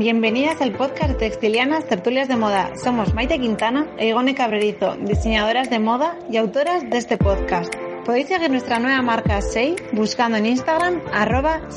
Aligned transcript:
Bienvenidas 0.00 0.62
al 0.62 0.72
podcast 0.72 1.18
Textilianas 1.18 1.86
Tertulias 1.86 2.26
de 2.26 2.34
Moda. 2.34 2.72
Somos 2.82 3.12
Maite 3.12 3.38
Quintana 3.38 3.86
e 3.98 4.08
Igone 4.08 4.34
Cabrerizo, 4.34 4.96
diseñadoras 4.96 5.68
de 5.68 5.78
moda 5.78 6.18
y 6.30 6.38
autoras 6.38 6.88
de 6.88 6.96
este 6.96 7.18
podcast. 7.18 7.70
Podéis 8.06 8.28
seguir 8.28 8.50
nuestra 8.50 8.78
nueva 8.78 9.02
marca 9.02 9.42
Say 9.42 9.76
buscando 9.92 10.38
en 10.38 10.46
Instagram 10.46 11.02
arroba. 11.12 11.68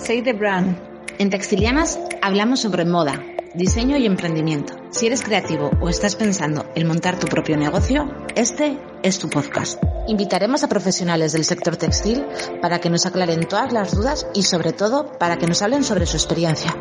En 1.20 1.30
Textilianas 1.32 2.00
hablamos 2.22 2.62
sobre 2.62 2.86
moda, 2.86 3.22
diseño 3.56 3.98
y 3.98 4.06
emprendimiento. 4.06 4.74
Si 4.92 5.08
eres 5.08 5.22
creativo 5.22 5.72
o 5.82 5.90
estás 5.90 6.16
pensando 6.16 6.66
en 6.76 6.88
montar 6.88 7.20
tu 7.20 7.28
propio 7.28 7.58
negocio, 7.58 8.10
este 8.36 8.78
es 9.04 9.20
tu 9.20 9.30
podcast. 9.30 9.84
Invitaremos 10.08 10.64
a 10.64 10.70
profesionales 10.70 11.34
del 11.34 11.44
sector 11.44 11.76
textil 11.76 12.26
para 12.62 12.80
que 12.80 12.90
nos 12.90 13.06
aclaren 13.06 13.50
todas 13.50 13.74
las 13.74 13.94
dudas 13.94 14.26
y 14.34 14.44
sobre 14.44 14.72
todo 14.72 15.12
para 15.20 15.38
que 15.38 15.46
nos 15.48 15.62
hablen 15.62 15.84
sobre 15.84 16.06
su 16.06 16.16
experiencia. 16.16 16.74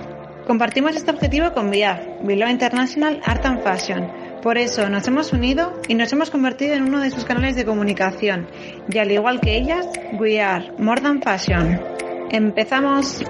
Compartimos 0.52 0.94
este 0.96 1.10
objetivo 1.10 1.54
con 1.54 1.70
BIAF, 1.70 1.98
Below 2.24 2.46
International 2.50 3.18
Art 3.24 3.46
and 3.46 3.62
Fashion. 3.62 4.12
Por 4.42 4.58
eso 4.58 4.86
nos 4.90 5.08
hemos 5.08 5.32
unido 5.32 5.80
y 5.88 5.94
nos 5.94 6.12
hemos 6.12 6.28
convertido 6.28 6.74
en 6.74 6.82
uno 6.82 7.00
de 7.00 7.10
sus 7.10 7.24
canales 7.24 7.56
de 7.56 7.64
comunicación. 7.64 8.48
Y 8.86 8.98
al 8.98 9.10
igual 9.10 9.40
que 9.40 9.56
ellas, 9.56 9.88
we 10.20 10.42
are 10.42 10.70
more 10.76 11.00
than 11.00 11.22
fashion. 11.22 11.80
Empezamos. 12.30 13.24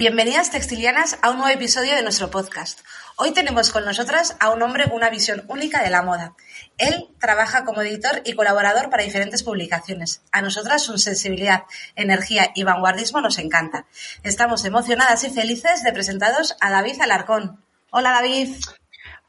Bienvenidas 0.00 0.50
textilianas 0.50 1.18
a 1.20 1.28
un 1.28 1.36
nuevo 1.36 1.52
episodio 1.52 1.94
de 1.94 2.02
nuestro 2.02 2.30
podcast. 2.30 2.80
Hoy 3.16 3.32
tenemos 3.32 3.70
con 3.70 3.84
nosotras 3.84 4.34
a 4.40 4.48
un 4.48 4.62
hombre 4.62 4.84
con 4.84 4.94
una 4.94 5.10
visión 5.10 5.44
única 5.46 5.82
de 5.82 5.90
la 5.90 6.00
moda. 6.00 6.34
Él 6.78 7.08
trabaja 7.18 7.66
como 7.66 7.82
editor 7.82 8.22
y 8.24 8.32
colaborador 8.32 8.88
para 8.88 9.02
diferentes 9.02 9.42
publicaciones. 9.42 10.22
A 10.32 10.40
nosotras 10.40 10.82
su 10.82 10.96
sensibilidad, 10.96 11.64
energía 11.96 12.50
y 12.54 12.62
vanguardismo 12.62 13.20
nos 13.20 13.36
encanta. 13.38 13.84
Estamos 14.22 14.64
emocionadas 14.64 15.22
y 15.24 15.28
felices 15.28 15.82
de 15.82 15.92
presentaros 15.92 16.56
a 16.62 16.70
David 16.70 16.98
Alarcón. 17.02 17.62
Hola 17.90 18.12
David. 18.12 18.54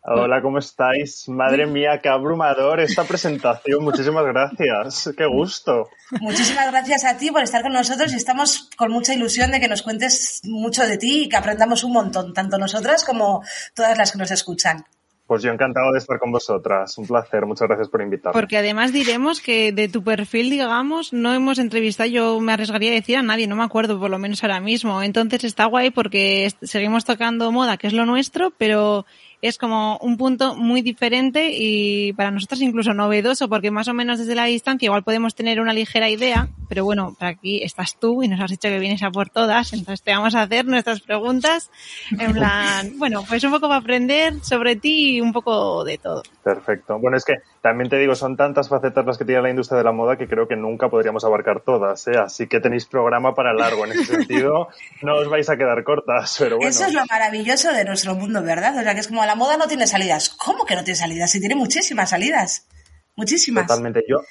Hola, 0.04 0.42
¿cómo 0.42 0.58
estáis? 0.58 1.30
Madre 1.30 1.68
mía, 1.68 2.00
qué 2.02 2.10
abrumador 2.10 2.80
esta 2.80 3.04
presentación. 3.04 3.84
Muchísimas 3.84 4.26
gracias. 4.26 5.14
Qué 5.16 5.28
gusto. 5.28 5.90
Muchísimas 6.20 6.72
gracias 6.72 7.06
a 7.06 7.18
ti 7.18 7.30
por 7.30 7.44
estar 7.44 7.62
con 7.62 7.74
nosotros 7.74 8.12
y 8.12 8.16
estamos 8.16 8.68
con 8.76 8.92
mucha 8.92 9.14
ilusión 9.14 9.52
de 9.52 9.60
que 9.60 9.68
nos 9.68 9.84
cuentes 9.84 10.42
mucho 10.46 10.88
de 10.88 10.98
ti 10.98 11.26
y 11.26 11.30
que 11.30 11.38
aprendamos 11.38 11.84
un 11.84 11.94
montón, 11.94 12.34
tanto 12.34 12.58
nosotras 12.58 13.06
como 13.06 13.44
todas 13.76 13.96
las 13.96 14.12
que 14.12 14.18
nos 14.18 14.32
escuchan. 14.32 14.84
Pues 15.28 15.44
yo 15.44 15.52
encantado 15.52 15.94
de 15.94 16.00
estar 16.00 16.20
con 16.20 16.32
vosotras. 16.32 16.98
Un 16.98 17.06
placer. 17.08 17.46
Muchas 17.46 17.68
gracias 17.68 17.88
por 17.88 18.02
invitarme. 18.02 18.34
Porque 18.34 18.58
además 18.58 18.92
diremos 18.92 19.40
que 19.40 19.72
de 19.72 19.88
tu 19.88 20.04
perfil, 20.04 20.50
digamos, 20.50 21.14
no 21.14 21.32
hemos 21.32 21.58
entrevistado, 21.58 22.10
yo 22.10 22.40
me 22.42 22.52
arriesgaría 22.52 22.92
a 22.92 22.96
decir 22.96 23.18
a 23.18 23.22
nadie, 23.22 23.48
no 23.48 23.56
me 23.56 23.64
acuerdo, 23.64 23.98
por 23.98 24.10
lo 24.10 24.18
menos 24.18 24.44
ahora 24.44 24.60
mismo. 24.60 25.02
Entonces 25.04 25.44
está 25.46 25.66
guay 25.66 25.92
porque 25.92 26.52
seguimos 26.64 27.06
tocando 27.06 27.52
moda, 27.52 27.78
que 27.78 27.88
es 27.88 27.94
lo 27.94 28.06
nuestro, 28.06 28.52
pero 28.58 29.06
es 29.42 29.58
como 29.58 29.98
un 29.98 30.18
punto 30.18 30.56
muy 30.56 30.82
diferente 30.82 31.50
y 31.52 32.14
para 32.14 32.32
nosotros 32.32 32.62
incluso 32.62 32.94
novedoso 32.94 33.50
porque 33.50 33.72
más 33.72 33.88
o 33.88 33.94
menos 33.94 34.20
desde 34.20 34.36
la 34.36 34.46
distancia 34.46 34.86
igual 34.86 35.04
podemos 35.04 35.36
tener 35.36 35.60
una 35.60 35.74
ligera 35.74 36.10
idea, 36.10 36.50
pero 36.70 36.86
bueno, 36.86 37.16
para 37.18 37.32
aquí 37.32 37.64
estás 37.64 37.98
tú 37.98 38.24
y 38.24 38.28
nos 38.28 38.40
has 38.40 38.52
dicho 38.52 38.70
que 38.70 38.80
vienes 38.80 39.04
a 39.04 39.10
por 39.10 39.30
todas, 39.30 39.74
entonces 39.74 40.04
te 40.04 40.12
vamos 40.12 40.36
a 40.36 40.44
hacer 40.44 40.66
nuestras 40.66 41.02
preguntas 41.02 41.72
en 42.18 42.34
plan, 42.34 42.94
bueno, 42.98 43.24
pues 43.28 43.44
un 43.44 43.52
poco 43.52 43.68
para 43.68 43.80
aprender 43.80 44.44
sobre 44.44 44.76
ti 44.76 45.16
y 45.16 45.22
un 45.22 45.34
poco 45.34 45.84
de 45.84 45.98
todo. 45.98 46.22
Perfecto. 46.44 47.00
Bueno, 47.00 47.18
es 47.18 47.26
que 47.26 47.36
también 47.62 47.90
te 47.90 47.98
digo, 47.98 48.16
son 48.16 48.36
tantas 48.36 48.70
facetas 48.70 49.06
las 49.06 49.18
que 49.18 49.26
tiene 49.26 49.42
la 49.42 49.50
industria 49.52 49.78
de 49.78 49.84
la 49.84 49.92
moda 49.92 50.18
que 50.18 50.28
creo 50.28 50.48
que 50.48 50.56
nunca 50.56 50.90
podríamos 50.90 51.24
abarcar 51.24 51.62
todas, 51.62 52.08
¿eh? 52.08 52.18
así 52.18 52.48
que 52.48 52.60
tenéis 52.60 52.88
programa 52.88 53.36
para 53.36 53.54
largo 53.54 53.86
en 53.86 53.92
ese 53.92 54.06
sentido, 54.16 54.70
no 55.04 55.16
os 55.16 55.30
vais 55.30 55.48
a 55.50 55.58
quedar 55.58 55.84
cortas, 55.84 56.38
pero 56.40 56.58
bueno. 56.58 56.70
Eso 56.70 56.86
es 56.86 56.94
lo 56.94 57.06
maravilloso 57.06 57.72
de 57.72 57.86
nuestro 57.86 58.16
mundo, 58.16 58.42
¿verdad? 58.42 58.76
O 58.78 58.82
sea, 58.82 58.96
que 58.96 59.02
es 59.02 59.08
como 59.08 59.24
la 59.26 59.36
moda 59.36 59.58
no 59.58 59.68
tiene 59.68 59.86
salidas. 59.86 60.30
¿Cómo 60.30 60.66
que 60.66 60.76
no 60.76 60.84
tiene 60.84 60.98
salidas? 60.98 61.32
Si 61.32 61.40
tiene 61.40 61.56
muchísimas 61.56 62.10
salidas. 62.10 62.68
Muchísimas. 63.16 63.68
Totalmente. 63.68 64.04
Yo, 64.08 64.22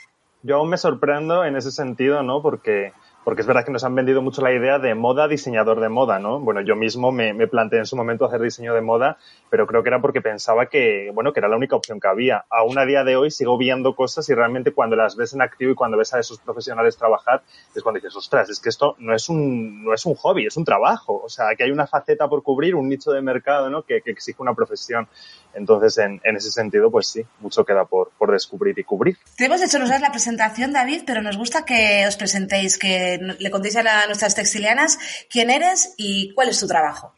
yo 0.42 0.56
aún 0.56 0.70
me 0.70 0.76
sorprendo 0.76 1.44
en 1.44 1.56
ese 1.56 1.70
sentido, 1.70 2.22
¿no? 2.24 2.42
Porque 2.42 2.92
porque 3.24 3.42
es 3.42 3.46
verdad 3.46 3.64
que 3.64 3.72
nos 3.72 3.84
han 3.84 3.94
vendido 3.94 4.22
mucho 4.22 4.42
la 4.42 4.52
idea 4.52 4.78
de 4.78 4.94
moda 4.94 5.28
diseñador 5.28 5.80
de 5.80 5.88
moda, 5.88 6.18
¿no? 6.18 6.40
Bueno, 6.40 6.62
yo 6.62 6.74
mismo 6.74 7.12
me, 7.12 7.34
me, 7.34 7.46
planteé 7.46 7.80
en 7.80 7.86
su 7.86 7.96
momento 7.96 8.24
hacer 8.24 8.40
diseño 8.40 8.74
de 8.74 8.80
moda, 8.80 9.18
pero 9.50 9.66
creo 9.66 9.82
que 9.82 9.88
era 9.90 10.00
porque 10.00 10.20
pensaba 10.20 10.66
que, 10.66 11.10
bueno, 11.12 11.32
que 11.32 11.40
era 11.40 11.48
la 11.48 11.56
única 11.56 11.76
opción 11.76 12.00
que 12.00 12.08
había. 12.08 12.44
Aún 12.50 12.78
a 12.78 12.86
día 12.86 13.04
de 13.04 13.16
hoy 13.16 13.30
sigo 13.30 13.58
viendo 13.58 13.94
cosas 13.94 14.28
y 14.30 14.34
realmente 14.34 14.72
cuando 14.72 14.96
las 14.96 15.16
ves 15.16 15.34
en 15.34 15.42
activo 15.42 15.72
y 15.72 15.74
cuando 15.74 15.98
ves 15.98 16.14
a 16.14 16.18
esos 16.18 16.38
profesionales 16.38 16.96
trabajar, 16.96 17.42
es 17.74 17.82
cuando 17.82 17.98
dices, 17.98 18.16
ostras, 18.16 18.48
es 18.48 18.58
que 18.58 18.70
esto 18.70 18.96
no 18.98 19.14
es 19.14 19.28
un, 19.28 19.84
no 19.84 19.92
es 19.92 20.06
un 20.06 20.14
hobby, 20.14 20.46
es 20.46 20.56
un 20.56 20.64
trabajo. 20.64 21.20
O 21.22 21.28
sea, 21.28 21.46
que 21.56 21.64
hay 21.64 21.70
una 21.70 21.86
faceta 21.86 22.28
por 22.28 22.42
cubrir, 22.42 22.74
un 22.74 22.88
nicho 22.88 23.12
de 23.12 23.20
mercado, 23.20 23.68
¿no? 23.68 23.82
Que, 23.82 24.00
que 24.00 24.10
exige 24.10 24.40
una 24.40 24.54
profesión. 24.54 25.08
Entonces, 25.52 25.98
en, 25.98 26.20
en, 26.24 26.36
ese 26.36 26.50
sentido, 26.50 26.90
pues 26.90 27.08
sí, 27.08 27.22
mucho 27.40 27.64
queda 27.64 27.84
por, 27.84 28.10
por 28.16 28.30
descubrir 28.30 28.78
y 28.78 28.84
cubrir. 28.84 29.16
Te 29.36 29.46
hemos 29.46 29.60
hecho 29.60 29.78
nosotros 29.78 30.00
la 30.00 30.10
presentación, 30.10 30.72
David, 30.72 31.02
pero 31.06 31.22
nos 31.22 31.36
gusta 31.36 31.64
que 31.64 32.04
os 32.06 32.16
presentéis, 32.16 32.78
que 32.78 33.18
le 33.20 33.50
contéis 33.50 33.76
a, 33.76 34.02
a 34.02 34.06
nuestras 34.06 34.34
textilianas 34.34 34.98
quién 35.28 35.50
eres 35.50 35.94
y 35.96 36.32
cuál 36.34 36.48
es 36.48 36.58
tu 36.58 36.66
trabajo. 36.66 37.14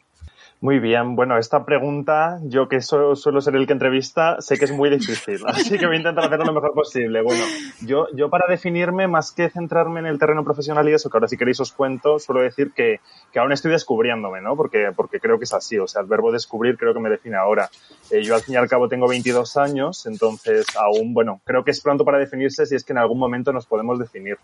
Muy 0.63 0.79
bien, 0.79 1.17
bueno, 1.17 1.37
esta 1.37 1.65
pregunta, 1.65 2.39
yo 2.45 2.69
que 2.69 2.79
suelo 2.79 3.15
ser 3.17 3.57
el 3.57 3.67
que 3.67 3.73
entrevista, 3.73 4.39
sé 4.39 4.57
que 4.57 4.63
es 4.63 4.71
muy 4.71 4.89
difícil, 4.89 5.41
así 5.45 5.77
que 5.77 5.85
voy 5.85 5.95
a 5.95 5.97
intentar 5.97 6.23
hacerlo 6.23 6.45
lo 6.45 6.53
mejor 6.53 6.71
posible. 6.73 7.21
Bueno, 7.21 7.43
yo, 7.81 8.07
yo 8.15 8.29
para 8.29 8.47
definirme, 8.47 9.09
más 9.09 9.33
que 9.33 9.49
centrarme 9.49 9.99
en 9.99 10.05
el 10.05 10.17
terreno 10.17 10.45
profesional 10.45 10.87
y 10.87 10.93
eso, 10.93 11.09
que 11.09 11.17
ahora 11.17 11.27
si 11.27 11.35
queréis 11.35 11.59
os 11.59 11.73
cuento, 11.73 12.17
suelo 12.17 12.39
decir 12.39 12.71
que, 12.71 13.01
que 13.33 13.39
aún 13.39 13.51
estoy 13.51 13.71
descubriéndome, 13.71 14.39
¿no? 14.39 14.55
Porque, 14.55 14.93
porque 14.95 15.19
creo 15.19 15.37
que 15.37 15.43
es 15.43 15.53
así, 15.53 15.77
o 15.77 15.85
sea, 15.85 16.01
el 16.01 16.07
verbo 16.07 16.31
descubrir 16.31 16.77
creo 16.77 16.93
que 16.93 17.01
me 17.01 17.09
define 17.09 17.35
ahora. 17.35 17.69
Eh, 18.09 18.23
yo 18.23 18.33
al 18.33 18.39
fin 18.39 18.53
y 18.53 18.57
al 18.57 18.69
cabo 18.69 18.87
tengo 18.87 19.05
22 19.05 19.57
años, 19.57 20.05
entonces 20.05 20.65
aún, 20.77 21.13
bueno, 21.13 21.41
creo 21.43 21.65
que 21.65 21.71
es 21.71 21.81
pronto 21.81 22.05
para 22.05 22.19
definirse 22.19 22.65
si 22.65 22.75
es 22.75 22.85
que 22.85 22.93
en 22.93 22.99
algún 22.99 23.19
momento 23.19 23.51
nos 23.51 23.65
podemos 23.65 23.99
definir. 23.99 24.37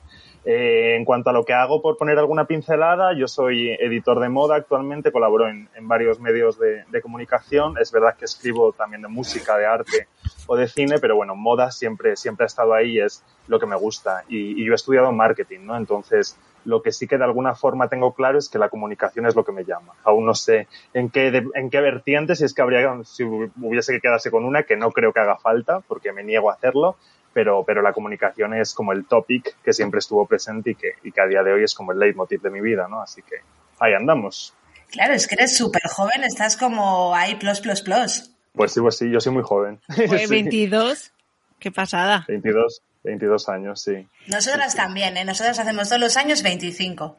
Eh, 0.44 0.98
en 0.98 1.06
cuanto 1.06 1.30
a 1.30 1.34
lo 1.34 1.46
que 1.46 1.54
hago, 1.54 1.82
por 1.82 1.96
poner 1.96 2.20
alguna 2.20 2.44
pincelada, 2.44 3.14
yo 3.18 3.30
soy 3.30 3.70
editor 3.80 4.20
de 4.20 4.28
moda 4.28 4.58
actualmente, 4.58 5.14
colaboro 5.14 5.48
en 5.48 5.70
varios 5.88 6.09
medios 6.18 6.58
de, 6.58 6.86
de, 6.90 7.02
comunicación. 7.02 7.78
Es 7.78 7.92
verdad 7.92 8.16
que 8.18 8.24
escribo 8.24 8.72
también 8.72 9.02
de 9.02 9.10
música, 9.10 9.58
de 9.58 9.66
arte 9.66 10.08
o 10.48 10.56
de 10.56 10.70
cine, 10.70 11.00
pero 11.00 11.18
bueno, 11.18 11.36
moda 11.36 11.72
siempre, 11.72 12.16
siempre 12.16 12.46
ha 12.46 12.48
estado 12.48 12.74
ahí 12.74 12.94
y 12.94 13.02
es 13.02 13.22
lo 13.48 13.60
que 13.60 13.66
me 13.66 13.76
gusta. 13.76 14.24
Y, 14.30 14.62
y, 14.62 14.66
yo 14.66 14.72
he 14.72 14.76
estudiado 14.76 15.12
marketing, 15.12 15.60
¿no? 15.66 15.76
Entonces, 15.76 16.38
lo 16.66 16.82
que 16.82 16.92
sí 16.92 17.08
que 17.08 17.18
de 17.18 17.24
alguna 17.24 17.56
forma 17.56 17.88
tengo 17.88 18.14
claro 18.14 18.38
es 18.38 18.50
que 18.50 18.60
la 18.60 18.70
comunicación 18.70 19.26
es 19.26 19.36
lo 19.36 19.44
que 19.44 19.52
me 19.52 19.66
llama. 19.66 19.94
Aún 20.04 20.26
no 20.26 20.34
sé 20.34 20.68
en 20.94 21.10
qué, 21.10 21.32
de, 21.32 21.48
en 21.56 21.70
qué 21.70 21.82
vertiente, 21.82 22.36
si 22.36 22.46
es 22.46 22.54
que 22.54 22.62
habría, 22.62 23.04
si 23.04 23.24
hubiese 23.24 23.94
que 23.94 24.02
quedarse 24.02 24.32
con 24.32 24.46
una, 24.46 24.64
que 24.64 24.76
no 24.76 24.92
creo 24.92 25.14
que 25.14 25.20
haga 25.20 25.38
falta, 25.38 25.82
porque 25.82 26.14
me 26.14 26.24
niego 26.24 26.50
a 26.50 26.54
hacerlo, 26.54 26.96
pero, 27.34 27.64
pero 27.64 27.82
la 27.82 27.94
comunicación 27.94 28.54
es 28.54 28.74
como 28.74 28.92
el 28.92 29.06
topic 29.06 29.56
que 29.64 29.74
siempre 29.74 30.00
estuvo 30.00 30.26
presente 30.26 30.72
y 30.72 30.76
que, 30.76 30.94
y 31.04 31.12
que 31.12 31.22
a 31.22 31.28
día 31.28 31.44
de 31.44 31.54
hoy 31.54 31.64
es 31.64 31.74
como 31.74 31.92
el 31.92 32.00
leitmotiv 32.00 32.42
de 32.42 32.50
mi 32.50 32.62
vida, 32.62 32.88
¿no? 32.88 33.02
Así 33.02 33.22
que 33.22 33.38
ahí 33.80 33.94
andamos. 33.94 34.54
Claro, 34.92 35.14
es 35.14 35.28
que 35.28 35.36
eres 35.36 35.56
súper 35.56 35.84
joven, 35.88 36.24
estás 36.24 36.58
como 36.58 37.14
ahí 37.16 37.36
plus, 37.36 37.60
plus, 37.60 37.82
plus. 37.82 38.32
Pues 38.54 38.74
sí, 38.74 38.82
pues 38.82 38.98
sí, 38.98 39.10
yo 39.12 39.20
soy 39.20 39.34
muy 39.34 39.44
joven. 39.44 39.80
Pues 40.08 40.30
22, 40.30 41.12
qué 41.60 41.72
pasada. 41.72 42.26
22, 42.28 42.82
22 43.04 43.50
años, 43.50 43.82
sí. 43.82 44.08
Nosotras 44.28 44.76
también, 44.76 45.16
¿eh? 45.18 45.26
Nosotras 45.26 45.60
hacemos 45.60 45.90
todos 45.90 46.02
los 46.02 46.18
años 46.18 46.42
25. 46.42 47.18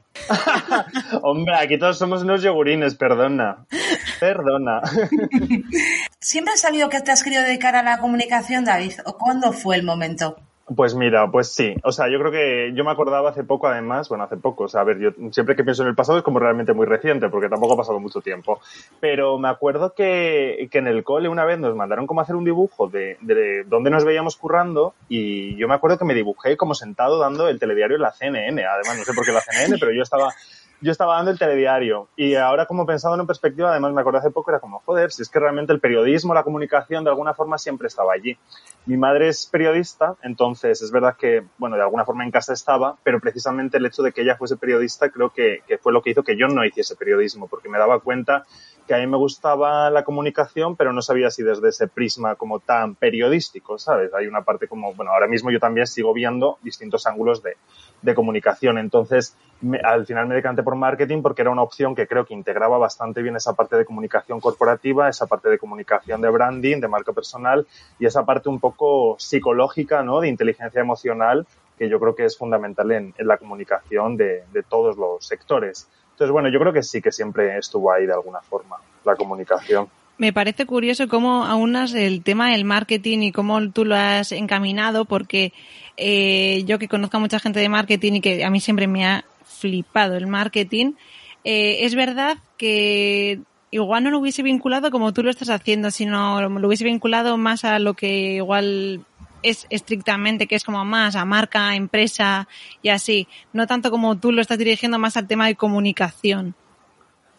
Hombre, 1.22 1.54
aquí 1.56 1.78
todos 1.78 1.98
somos 1.98 2.22
unos 2.22 2.42
yogurines, 2.42 2.96
perdona. 2.96 3.66
Perdona. 4.18 4.82
¿Siempre 6.20 6.54
has 6.54 6.60
sabido 6.60 6.88
que 6.88 7.00
te 7.00 7.12
has 7.12 7.22
querido 7.22 7.42
dedicar 7.42 7.76
a 7.76 7.82
la 7.82 7.98
comunicación, 7.98 8.64
David? 8.64 8.94
¿O 9.06 9.16
cuándo 9.16 9.52
fue 9.52 9.76
el 9.76 9.84
momento? 9.84 10.36
Pues 10.74 10.94
mira, 10.94 11.28
pues 11.30 11.52
sí. 11.52 11.74
O 11.82 11.90
sea, 11.90 12.08
yo 12.08 12.18
creo 12.20 12.30
que 12.30 12.72
yo 12.74 12.84
me 12.84 12.92
acordaba 12.92 13.30
hace 13.30 13.42
poco, 13.42 13.66
además, 13.66 14.08
bueno, 14.08 14.22
hace 14.22 14.36
poco, 14.36 14.64
o 14.64 14.68
sea, 14.68 14.82
a 14.82 14.84
ver, 14.84 14.98
yo 15.00 15.10
siempre 15.32 15.56
que 15.56 15.64
pienso 15.64 15.82
en 15.82 15.88
el 15.88 15.96
pasado 15.96 16.18
es 16.18 16.24
como 16.24 16.38
realmente 16.38 16.72
muy 16.72 16.86
reciente, 16.86 17.28
porque 17.28 17.48
tampoco 17.48 17.74
ha 17.74 17.78
pasado 17.78 17.98
mucho 17.98 18.20
tiempo. 18.20 18.60
Pero 19.00 19.36
me 19.38 19.48
acuerdo 19.48 19.94
que, 19.94 20.68
que 20.70 20.78
en 20.78 20.86
el 20.86 21.02
cole 21.02 21.28
una 21.28 21.44
vez 21.44 21.58
nos 21.58 21.74
mandaron 21.74 22.06
como 22.06 22.20
hacer 22.20 22.36
un 22.36 22.44
dibujo 22.44 22.88
de, 22.88 23.16
de 23.20 23.64
nos 23.68 24.04
veíamos 24.04 24.36
currando 24.36 24.94
y 25.08 25.56
yo 25.56 25.66
me 25.66 25.74
acuerdo 25.74 25.98
que 25.98 26.04
me 26.04 26.14
dibujé 26.14 26.56
como 26.56 26.74
sentado 26.74 27.18
dando 27.18 27.48
el 27.48 27.58
telediario 27.58 27.96
en 27.96 28.02
la 28.02 28.12
CNN. 28.12 28.64
Además, 28.64 28.98
no 28.98 29.04
sé 29.04 29.12
por 29.12 29.24
qué 29.24 29.32
la 29.32 29.40
CNN, 29.40 29.76
pero 29.80 29.92
yo 29.92 30.02
estaba 30.02 30.32
yo 30.80 30.92
estaba 30.92 31.16
dando 31.16 31.30
el 31.30 31.38
telediario 31.38 32.08
y 32.16 32.34
ahora 32.34 32.66
como 32.66 32.86
pensando 32.86 33.20
en 33.20 33.26
perspectiva, 33.26 33.70
además 33.70 33.92
me 33.92 34.00
acuerdo 34.00 34.18
hace 34.18 34.30
poco, 34.30 34.50
era 34.50 34.60
como, 34.60 34.80
joder, 34.80 35.12
si 35.12 35.22
es 35.22 35.28
que 35.28 35.38
realmente 35.38 35.72
el 35.72 35.80
periodismo, 35.80 36.32
la 36.32 36.42
comunicación 36.42 37.04
de 37.04 37.10
alguna 37.10 37.34
forma 37.34 37.58
siempre 37.58 37.88
estaba 37.88 38.12
allí. 38.12 38.36
Mi 38.86 38.96
madre 38.96 39.28
es 39.28 39.46
periodista, 39.46 40.16
entonces 40.22 40.80
es 40.80 40.90
verdad 40.90 41.16
que, 41.16 41.44
bueno, 41.58 41.76
de 41.76 41.82
alguna 41.82 42.04
forma 42.04 42.24
en 42.24 42.30
casa 42.30 42.52
estaba, 42.52 42.96
pero 43.02 43.20
precisamente 43.20 43.76
el 43.76 43.86
hecho 43.86 44.02
de 44.02 44.12
que 44.12 44.22
ella 44.22 44.36
fuese 44.36 44.56
periodista 44.56 45.10
creo 45.10 45.30
que, 45.30 45.62
que 45.66 45.78
fue 45.78 45.92
lo 45.92 46.02
que 46.02 46.10
hizo 46.10 46.22
que 46.22 46.36
yo 46.36 46.48
no 46.48 46.64
hiciese 46.64 46.96
periodismo, 46.96 47.46
porque 47.46 47.68
me 47.68 47.78
daba 47.78 48.00
cuenta 48.00 48.44
que 48.86 48.94
a 48.94 48.98
mí 48.98 49.06
me 49.06 49.18
gustaba 49.18 49.90
la 49.90 50.02
comunicación, 50.02 50.76
pero 50.76 50.92
no 50.92 51.02
sabía 51.02 51.30
si 51.30 51.42
desde 51.42 51.68
ese 51.68 51.86
prisma 51.86 52.34
como 52.34 52.58
tan 52.58 52.94
periodístico, 52.96 53.78
¿sabes? 53.78 54.12
Hay 54.14 54.26
una 54.26 54.42
parte 54.42 54.66
como, 54.66 54.94
bueno, 54.94 55.12
ahora 55.12 55.28
mismo 55.28 55.50
yo 55.50 55.60
también 55.60 55.86
sigo 55.86 56.12
viendo 56.12 56.58
distintos 56.62 57.06
ángulos 57.06 57.42
de, 57.42 57.56
de 58.02 58.14
comunicación. 58.14 58.78
Entonces, 58.78 59.36
al 59.84 60.06
final 60.06 60.26
me 60.26 60.34
decanté 60.34 60.62
por 60.62 60.74
marketing 60.74 61.22
porque 61.22 61.42
era 61.42 61.50
una 61.50 61.62
opción 61.62 61.94
que 61.94 62.06
creo 62.06 62.24
que 62.24 62.34
integraba 62.34 62.78
bastante 62.78 63.22
bien 63.22 63.36
esa 63.36 63.54
parte 63.54 63.76
de 63.76 63.84
comunicación 63.84 64.40
corporativa, 64.40 65.08
esa 65.08 65.26
parte 65.26 65.48
de 65.50 65.58
comunicación 65.58 66.20
de 66.20 66.30
branding, 66.30 66.80
de 66.80 66.88
marca 66.88 67.12
personal 67.12 67.66
y 67.98 68.06
esa 68.06 68.24
parte 68.24 68.48
un 68.48 68.58
poco 68.58 69.16
psicológica, 69.18 70.02
¿no? 70.02 70.20
De 70.20 70.28
inteligencia 70.28 70.80
emocional 70.80 71.46
que 71.78 71.88
yo 71.88 71.98
creo 71.98 72.14
que 72.14 72.24
es 72.24 72.36
fundamental 72.36 72.90
en, 72.92 73.14
en 73.16 73.26
la 73.26 73.38
comunicación 73.38 74.16
de, 74.16 74.44
de 74.52 74.62
todos 74.62 74.96
los 74.96 75.26
sectores. 75.26 75.88
Entonces, 76.12 76.32
bueno, 76.32 76.50
yo 76.50 76.60
creo 76.60 76.72
que 76.72 76.82
sí 76.82 77.00
que 77.00 77.12
siempre 77.12 77.56
estuvo 77.56 77.90
ahí 77.90 78.04
de 78.06 78.12
alguna 78.12 78.40
forma 78.40 78.76
la 79.04 79.16
comunicación. 79.16 79.88
Me 80.20 80.34
parece 80.34 80.66
curioso 80.66 81.08
cómo 81.08 81.46
aunas 81.46 81.94
el 81.94 82.22
tema 82.22 82.50
del 82.50 82.66
marketing 82.66 83.20
y 83.20 83.32
cómo 83.32 83.70
tú 83.70 83.86
lo 83.86 83.96
has 83.96 84.32
encaminado, 84.32 85.06
porque 85.06 85.54
eh, 85.96 86.62
yo 86.66 86.78
que 86.78 86.88
conozco 86.88 87.16
a 87.16 87.20
mucha 87.20 87.40
gente 87.40 87.58
de 87.58 87.70
marketing 87.70 88.12
y 88.12 88.20
que 88.20 88.44
a 88.44 88.50
mí 88.50 88.60
siempre 88.60 88.86
me 88.86 89.06
ha 89.06 89.24
flipado 89.44 90.18
el 90.18 90.26
marketing, 90.26 90.92
eh, 91.44 91.86
es 91.86 91.94
verdad 91.94 92.36
que 92.58 93.40
igual 93.70 94.04
no 94.04 94.10
lo 94.10 94.18
hubiese 94.18 94.42
vinculado 94.42 94.90
como 94.90 95.14
tú 95.14 95.22
lo 95.22 95.30
estás 95.30 95.48
haciendo, 95.48 95.90
sino 95.90 96.46
lo 96.50 96.68
hubiese 96.68 96.84
vinculado 96.84 97.38
más 97.38 97.64
a 97.64 97.78
lo 97.78 97.94
que 97.94 98.34
igual 98.34 99.06
es 99.42 99.66
estrictamente, 99.70 100.46
que 100.46 100.56
es 100.56 100.64
como 100.64 100.84
más 100.84 101.16
a 101.16 101.24
marca, 101.24 101.74
empresa 101.76 102.46
y 102.82 102.90
así, 102.90 103.26
no 103.54 103.66
tanto 103.66 103.90
como 103.90 104.18
tú 104.18 104.32
lo 104.32 104.42
estás 104.42 104.58
dirigiendo 104.58 104.98
más 104.98 105.16
al 105.16 105.26
tema 105.26 105.46
de 105.46 105.54
comunicación. 105.54 106.54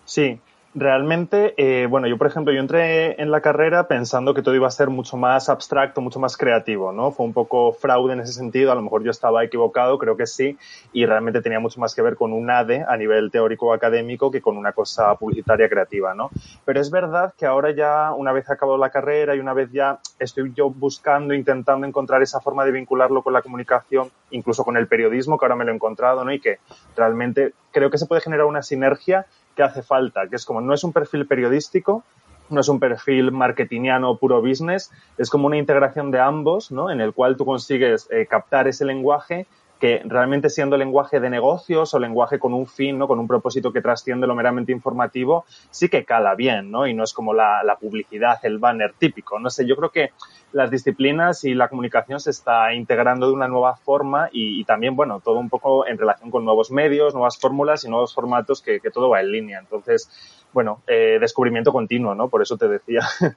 Sí, 0.03 0.39
Realmente, 0.73 1.53
eh, 1.57 1.87
bueno, 1.87 2.07
yo 2.07 2.17
por 2.17 2.27
ejemplo, 2.27 2.53
yo 2.53 2.61
entré 2.61 3.21
en 3.21 3.29
la 3.29 3.41
carrera 3.41 3.89
pensando 3.89 4.33
que 4.33 4.41
todo 4.41 4.55
iba 4.55 4.67
a 4.67 4.71
ser 4.71 4.89
mucho 4.89 5.17
más 5.17 5.49
abstracto, 5.49 5.99
mucho 5.99 6.21
más 6.21 6.37
creativo, 6.37 6.93
¿no? 6.93 7.11
Fue 7.11 7.25
un 7.25 7.33
poco 7.33 7.73
fraude 7.73 8.13
en 8.13 8.21
ese 8.21 8.31
sentido, 8.31 8.71
a 8.71 8.75
lo 8.75 8.81
mejor 8.81 9.03
yo 9.03 9.11
estaba 9.11 9.43
equivocado, 9.43 9.97
creo 9.97 10.15
que 10.15 10.25
sí, 10.25 10.57
y 10.93 11.05
realmente 11.05 11.41
tenía 11.41 11.59
mucho 11.59 11.81
más 11.81 11.93
que 11.93 12.01
ver 12.01 12.15
con 12.15 12.31
un 12.31 12.49
ADE 12.49 12.85
a 12.87 12.95
nivel 12.95 13.31
teórico 13.31 13.73
académico 13.73 14.31
que 14.31 14.39
con 14.39 14.55
una 14.55 14.71
cosa 14.71 15.13
publicitaria 15.15 15.67
creativa, 15.67 16.15
¿no? 16.15 16.29
Pero 16.63 16.79
es 16.79 16.89
verdad 16.89 17.33
que 17.37 17.45
ahora 17.45 17.71
ya, 17.71 18.13
una 18.13 18.31
vez 18.31 18.49
acabado 18.49 18.77
la 18.77 18.91
carrera 18.91 19.35
y 19.35 19.39
una 19.39 19.53
vez 19.53 19.73
ya 19.73 19.99
estoy 20.19 20.53
yo 20.55 20.69
buscando, 20.69 21.33
intentando 21.33 21.85
encontrar 21.85 22.21
esa 22.21 22.39
forma 22.39 22.63
de 22.63 22.71
vincularlo 22.71 23.23
con 23.23 23.33
la 23.33 23.41
comunicación, 23.41 24.09
incluso 24.29 24.63
con 24.63 24.77
el 24.77 24.87
periodismo, 24.87 25.37
que 25.37 25.43
ahora 25.43 25.57
me 25.57 25.65
lo 25.65 25.71
he 25.73 25.75
encontrado, 25.75 26.23
¿no? 26.23 26.31
Y 26.31 26.39
que 26.39 26.59
realmente 26.95 27.53
creo 27.73 27.89
que 27.89 27.97
se 27.97 28.05
puede 28.05 28.21
generar 28.21 28.45
una 28.45 28.61
sinergia 28.61 29.25
que 29.55 29.63
hace 29.63 29.81
falta, 29.81 30.27
que 30.27 30.35
es 30.35 30.45
como 30.45 30.61
no 30.61 30.73
es 30.73 30.83
un 30.83 30.93
perfil 30.93 31.27
periodístico, 31.27 32.03
no 32.49 32.61
es 32.61 32.67
un 32.67 32.79
perfil 32.79 33.31
marketingiano 33.31 34.17
puro 34.17 34.41
business, 34.41 34.91
es 35.17 35.29
como 35.29 35.47
una 35.47 35.57
integración 35.57 36.11
de 36.11 36.19
ambos, 36.19 36.71
¿no? 36.71 36.91
En 36.91 37.01
el 37.01 37.13
cual 37.13 37.37
tú 37.37 37.45
consigues 37.45 38.07
eh, 38.11 38.25
captar 38.25 38.67
ese 38.67 38.85
lenguaje 38.85 39.47
que 39.81 39.99
realmente 40.05 40.51
siendo 40.51 40.77
lenguaje 40.77 41.19
de 41.19 41.31
negocios 41.31 41.95
o 41.95 41.99
lenguaje 41.99 42.37
con 42.37 42.53
un 42.53 42.67
fin, 42.67 42.99
¿no? 42.99 43.07
con 43.07 43.17
un 43.17 43.27
propósito 43.27 43.73
que 43.73 43.81
trasciende 43.81 44.27
lo 44.27 44.35
meramente 44.35 44.71
informativo, 44.71 45.43
sí 45.71 45.89
que 45.89 46.05
cala 46.05 46.35
bien, 46.35 46.69
¿no? 46.69 46.85
Y 46.85 46.93
no 46.93 47.03
es 47.03 47.13
como 47.13 47.33
la, 47.33 47.63
la 47.63 47.77
publicidad, 47.77 48.37
el 48.43 48.59
banner 48.59 48.93
típico. 48.93 49.39
No 49.39 49.49
sé, 49.49 49.65
yo 49.65 49.75
creo 49.75 49.89
que 49.89 50.11
las 50.51 50.69
disciplinas 50.69 51.45
y 51.45 51.55
la 51.55 51.67
comunicación 51.67 52.19
se 52.19 52.29
está 52.29 52.75
integrando 52.75 53.27
de 53.27 53.33
una 53.33 53.47
nueva 53.47 53.75
forma 53.75 54.29
y, 54.31 54.61
y, 54.61 54.65
también, 54.65 54.95
bueno, 54.95 55.19
todo 55.19 55.39
un 55.39 55.49
poco 55.49 55.87
en 55.87 55.97
relación 55.97 56.29
con 56.29 56.45
nuevos 56.45 56.69
medios, 56.69 57.15
nuevas 57.15 57.39
fórmulas 57.39 57.83
y 57.83 57.89
nuevos 57.89 58.13
formatos 58.13 58.61
que, 58.61 58.81
que 58.81 58.91
todo 58.91 59.09
va 59.09 59.21
en 59.21 59.31
línea. 59.31 59.57
Entonces, 59.57 60.11
bueno, 60.53 60.81
eh, 60.85 61.17
descubrimiento 61.19 61.71
continuo, 61.71 62.13
¿no? 62.13 62.29
Por 62.29 62.41
eso 62.41 62.57
te 62.57 62.67
decía 62.67 63.01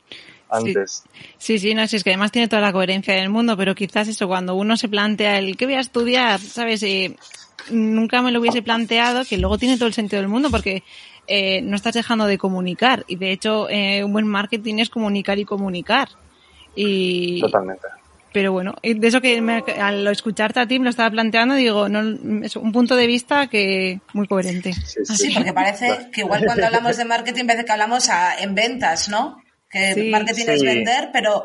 antes. 0.49 1.05
Sí, 1.38 1.58
sí, 1.58 1.69
sí, 1.69 1.75
no, 1.75 1.87
sí, 1.87 1.96
es 1.96 2.05
que 2.05 2.11
además 2.11 2.32
tiene 2.32 2.49
toda 2.49 2.62
la 2.62 2.73
coherencia 2.73 3.14
del 3.14 3.29
mundo, 3.29 3.56
pero 3.56 3.75
quizás 3.75 4.08
eso, 4.08 4.26
cuando 4.29 4.55
uno 4.55 4.76
se 4.76 4.88
plantea 4.88 5.38
el 5.38 5.56
¿qué 5.56 5.67
voy 5.67 5.75
a 5.75 5.81
estudiar? 5.81 6.41
¿Sabes? 6.41 6.82
Eh, 6.82 7.17
nunca 7.70 8.23
me 8.23 8.31
lo 8.31 8.41
hubiese 8.41 8.62
planteado, 8.62 9.25
que 9.25 9.38
luego 9.38 9.58
tiene 9.58 9.76
todo 9.76 9.87
el 9.87 9.94
sentido 9.94 10.20
del 10.20 10.31
mundo, 10.31 10.50
porque 10.50 10.82
eh, 11.26 11.62
no 11.62 11.76
estás 11.76 11.94
dejando 11.94 12.26
de 12.26 12.38
comunicar. 12.38 13.05
Y 13.08 13.17
de 13.17 13.32
hecho, 13.32 13.69
eh, 13.69 14.05
un 14.05 14.12
buen 14.12 14.26
marketing 14.26 14.76
es 14.79 14.91
comunicar 14.91 15.38
y 15.38 15.44
comunicar. 15.44 16.08
Y, 16.75 17.40
Totalmente. 17.40 17.87
Pero 18.35 18.50
bueno, 18.50 18.75
de 18.82 19.06
eso 19.06 19.20
que 19.20 19.40
me, 19.40 19.62
al 19.81 20.05
escucharte 20.08 20.58
a 20.58 20.67
ti 20.67 20.81
me 20.81 20.85
lo 20.87 20.90
estaba 20.90 21.08
planteando, 21.08 21.55
digo, 21.55 21.88
no, 21.88 22.44
es 22.44 22.56
un 22.56 22.73
punto 22.73 22.97
de 22.97 23.06
vista 23.06 23.47
que 23.47 24.00
muy 24.12 24.26
coherente. 24.26 24.73
Sí, 24.73 25.05
sí, 25.05 25.17
sí 25.17 25.31
porque 25.32 25.52
parece 25.52 26.11
que 26.12 26.23
igual 26.23 26.44
cuando 26.44 26.67
hablamos 26.67 26.97
de 26.97 27.05
marketing, 27.05 27.47
parece 27.47 27.64
que 27.64 27.70
hablamos 27.70 28.08
a, 28.08 28.37
en 28.37 28.56
ventas, 28.56 29.08
¿no? 29.08 29.40
Que 29.75 29.93
sí, 29.93 30.09
marketing 30.09 30.44
es 30.47 30.62
vender, 30.62 31.11
pero 31.12 31.44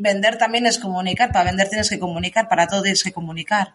vender 0.00 0.38
también 0.38 0.66
es 0.66 0.80
comunicar. 0.80 1.30
Para 1.30 1.44
vender 1.44 1.68
tienes 1.68 1.88
que 1.88 2.00
comunicar, 2.00 2.48
para 2.48 2.66
todo 2.66 2.82
tienes 2.82 3.04
que 3.04 3.12
comunicar. 3.12 3.74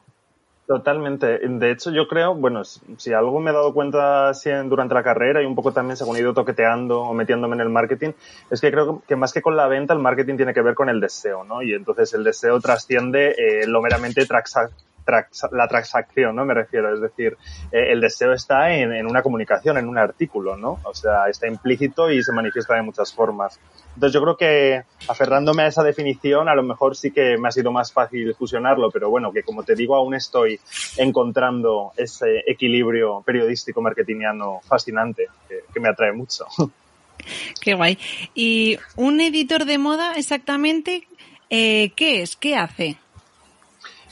Totalmente. 0.67 1.39
De 1.39 1.71
hecho, 1.71 1.89
yo 1.89 2.05
creo, 2.09 2.35
bueno, 2.35 2.63
si 2.65 3.13
algo 3.13 3.39
me 3.39 3.51
he 3.51 3.53
dado 3.53 3.73
cuenta 3.73 4.33
si 4.33 4.49
en, 4.49 4.67
durante 4.67 4.93
la 4.93 5.01
carrera 5.01 5.41
y 5.41 5.45
un 5.45 5.55
poco 5.55 5.71
también 5.71 5.95
según 5.95 6.17
he 6.17 6.19
ido 6.19 6.33
toqueteando 6.33 7.03
o 7.03 7.13
metiéndome 7.13 7.55
en 7.55 7.61
el 7.61 7.69
marketing, 7.69 8.11
es 8.51 8.59
que 8.59 8.69
creo 8.69 9.01
que 9.07 9.15
más 9.15 9.31
que 9.31 9.41
con 9.41 9.55
la 9.55 9.67
venta, 9.67 9.93
el 9.93 9.99
marketing 9.99 10.35
tiene 10.35 10.53
que 10.53 10.61
ver 10.61 10.75
con 10.75 10.89
el 10.89 10.99
deseo, 10.99 11.45
¿no? 11.45 11.61
Y 11.61 11.73
entonces 11.73 12.13
el 12.13 12.25
deseo 12.25 12.59
trasciende 12.59 13.29
eh, 13.29 13.65
lo 13.65 13.81
meramente 13.81 14.25
la 15.51 15.67
transacción, 15.67 16.35
¿no? 16.35 16.45
Me 16.45 16.53
refiero, 16.53 16.93
es 16.93 17.01
decir, 17.01 17.37
eh, 17.71 17.91
el 17.91 18.01
deseo 18.01 18.33
está 18.33 18.73
en, 18.73 18.93
en, 18.93 19.07
una 19.07 19.21
comunicación, 19.21 19.77
en 19.77 19.87
un 19.87 19.97
artículo, 19.97 20.55
¿no? 20.55 20.79
O 20.83 20.93
sea, 20.93 21.27
está 21.29 21.47
implícito 21.47 22.11
y 22.11 22.23
se 22.23 22.31
manifiesta 22.31 22.75
de 22.75 22.83
muchas 22.83 23.13
formas. 23.13 23.59
Entonces 23.95 24.13
yo 24.13 24.21
creo 24.21 24.37
que 24.37 24.83
aferrándome 25.07 25.63
a 25.63 25.67
esa 25.67 25.83
definición, 25.83 26.47
a 26.47 26.55
lo 26.55 26.63
mejor 26.63 26.95
sí 26.95 27.11
que 27.11 27.37
me 27.37 27.49
ha 27.49 27.51
sido 27.51 27.71
más 27.71 27.91
fácil 27.91 28.33
fusionarlo, 28.35 28.91
pero 28.91 29.09
bueno, 29.09 29.31
que 29.31 29.43
como 29.43 29.63
te 29.63 29.75
digo, 29.75 29.95
aún 29.95 30.15
estoy 30.15 30.59
encontrando 30.97 31.91
ese 31.97 32.43
equilibrio 32.47 33.21
periodístico 33.25 33.81
marketingiano 33.81 34.61
fascinante 34.67 35.27
que, 35.47 35.79
me 35.79 35.89
atrae 35.89 36.13
mucho. 36.13 36.45
Qué 37.61 37.73
guay. 37.73 37.97
¿Y 38.33 38.79
un 38.95 39.19
editor 39.19 39.65
de 39.65 39.77
moda 39.77 40.13
exactamente 40.15 41.07
eh, 41.49 41.91
qué 41.95 42.21
es? 42.21 42.35
¿Qué 42.35 42.55
hace? 42.55 42.97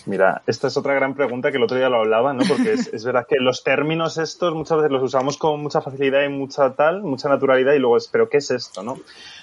Mira, 0.07 0.41
esta 0.47 0.67
es 0.67 0.77
otra 0.77 0.93
gran 0.93 1.15
pregunta 1.15 1.51
que 1.51 1.57
el 1.57 1.63
otro 1.63 1.75
día 1.75 1.89
lo 1.89 1.97
hablaba, 1.97 2.31
¿no? 2.31 2.41
Porque 2.47 2.71
es, 2.71 3.03
verdad 3.03 3.27
que 3.27 3.35
los 3.41 3.61
términos 3.65 4.17
estos 4.17 4.55
muchas 4.55 4.77
veces 4.77 4.91
los 4.91 5.03
usamos 5.03 5.37
con 5.37 5.61
mucha 5.61 5.81
facilidad 5.81 6.23
y 6.23 6.29
mucha 6.29 6.73
tal, 6.75 7.03
mucha 7.03 7.27
naturalidad 7.27 7.73
y 7.73 7.79
luego 7.79 7.97
es, 7.97 8.07
pero 8.07 8.29
¿qué 8.29 8.37
es 8.37 8.49
esto, 8.49 8.83
no? 8.83 8.97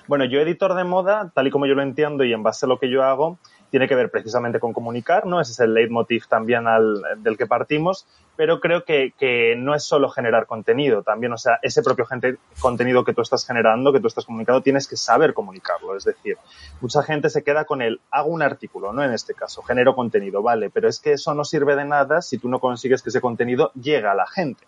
Bueno, 0.07 0.25
yo 0.25 0.41
editor 0.41 0.75
de 0.75 0.85
moda, 0.85 1.31
tal 1.35 1.49
y 1.49 1.51
como 1.51 1.67
yo 1.67 1.75
lo 1.75 1.83
entiendo 1.83 2.25
y 2.25 2.33
en 2.33 2.43
base 2.43 2.65
a 2.65 2.69
lo 2.71 2.79
que 2.79 2.89
yo 2.89 3.03
hago, 3.03 3.39
tiene 3.71 3.89
que 3.89 3.95
ver 3.95 4.11
precisamente 4.11 4.59
con 4.59 4.73
comunicar, 4.73 5.27
¿no? 5.27 5.39
Ese 5.39 5.53
es 5.53 5.61
el 5.61 5.75
leitmotiv 5.75 6.29
también 6.29 6.67
al, 6.67 7.03
del 7.19 7.37
que 7.37 7.47
partimos, 7.47 8.07
pero 8.37 8.61
creo 8.61 8.85
que, 8.85 9.13
que, 9.19 9.55
no 9.57 9.75
es 9.75 9.85
solo 9.85 10.09
generar 10.09 10.47
contenido, 10.47 11.03
también, 11.03 11.33
o 11.33 11.39
sea, 11.39 11.59
ese 11.63 11.83
propio 11.83 12.07
gente, 12.07 12.37
contenido 12.61 13.05
que 13.05 13.15
tú 13.15 13.23
estás 13.23 13.47
generando, 13.47 13.93
que 13.93 14.01
tú 14.01 14.09
estás 14.09 14.25
comunicando, 14.25 14.63
tienes 14.63 14.89
que 14.89 14.97
saber 14.97 15.35
comunicarlo. 15.35 15.97
Es 15.97 16.05
decir, 16.05 16.37
mucha 16.81 17.03
gente 17.03 17.31
se 17.31 17.45
queda 17.45 17.65
con 17.65 17.83
el 17.83 18.01
hago 18.11 18.29
un 18.29 18.43
artículo, 18.43 18.93
¿no? 18.93 19.05
En 19.05 19.13
este 19.13 19.35
caso, 19.35 19.63
genero 19.63 19.95
contenido, 19.95 20.43
vale, 20.43 20.71
pero 20.71 20.89
es 20.89 21.01
que 21.01 21.13
eso 21.13 21.35
no 21.35 21.45
sirve 21.45 21.77
de 21.77 21.85
nada 21.85 22.23
si 22.23 22.39
tú 22.39 22.49
no 22.49 22.59
consigues 22.59 23.03
que 23.03 23.11
ese 23.11 23.21
contenido 23.21 23.71
llegue 23.75 24.07
a 24.07 24.15
la 24.15 24.27
gente. 24.27 24.65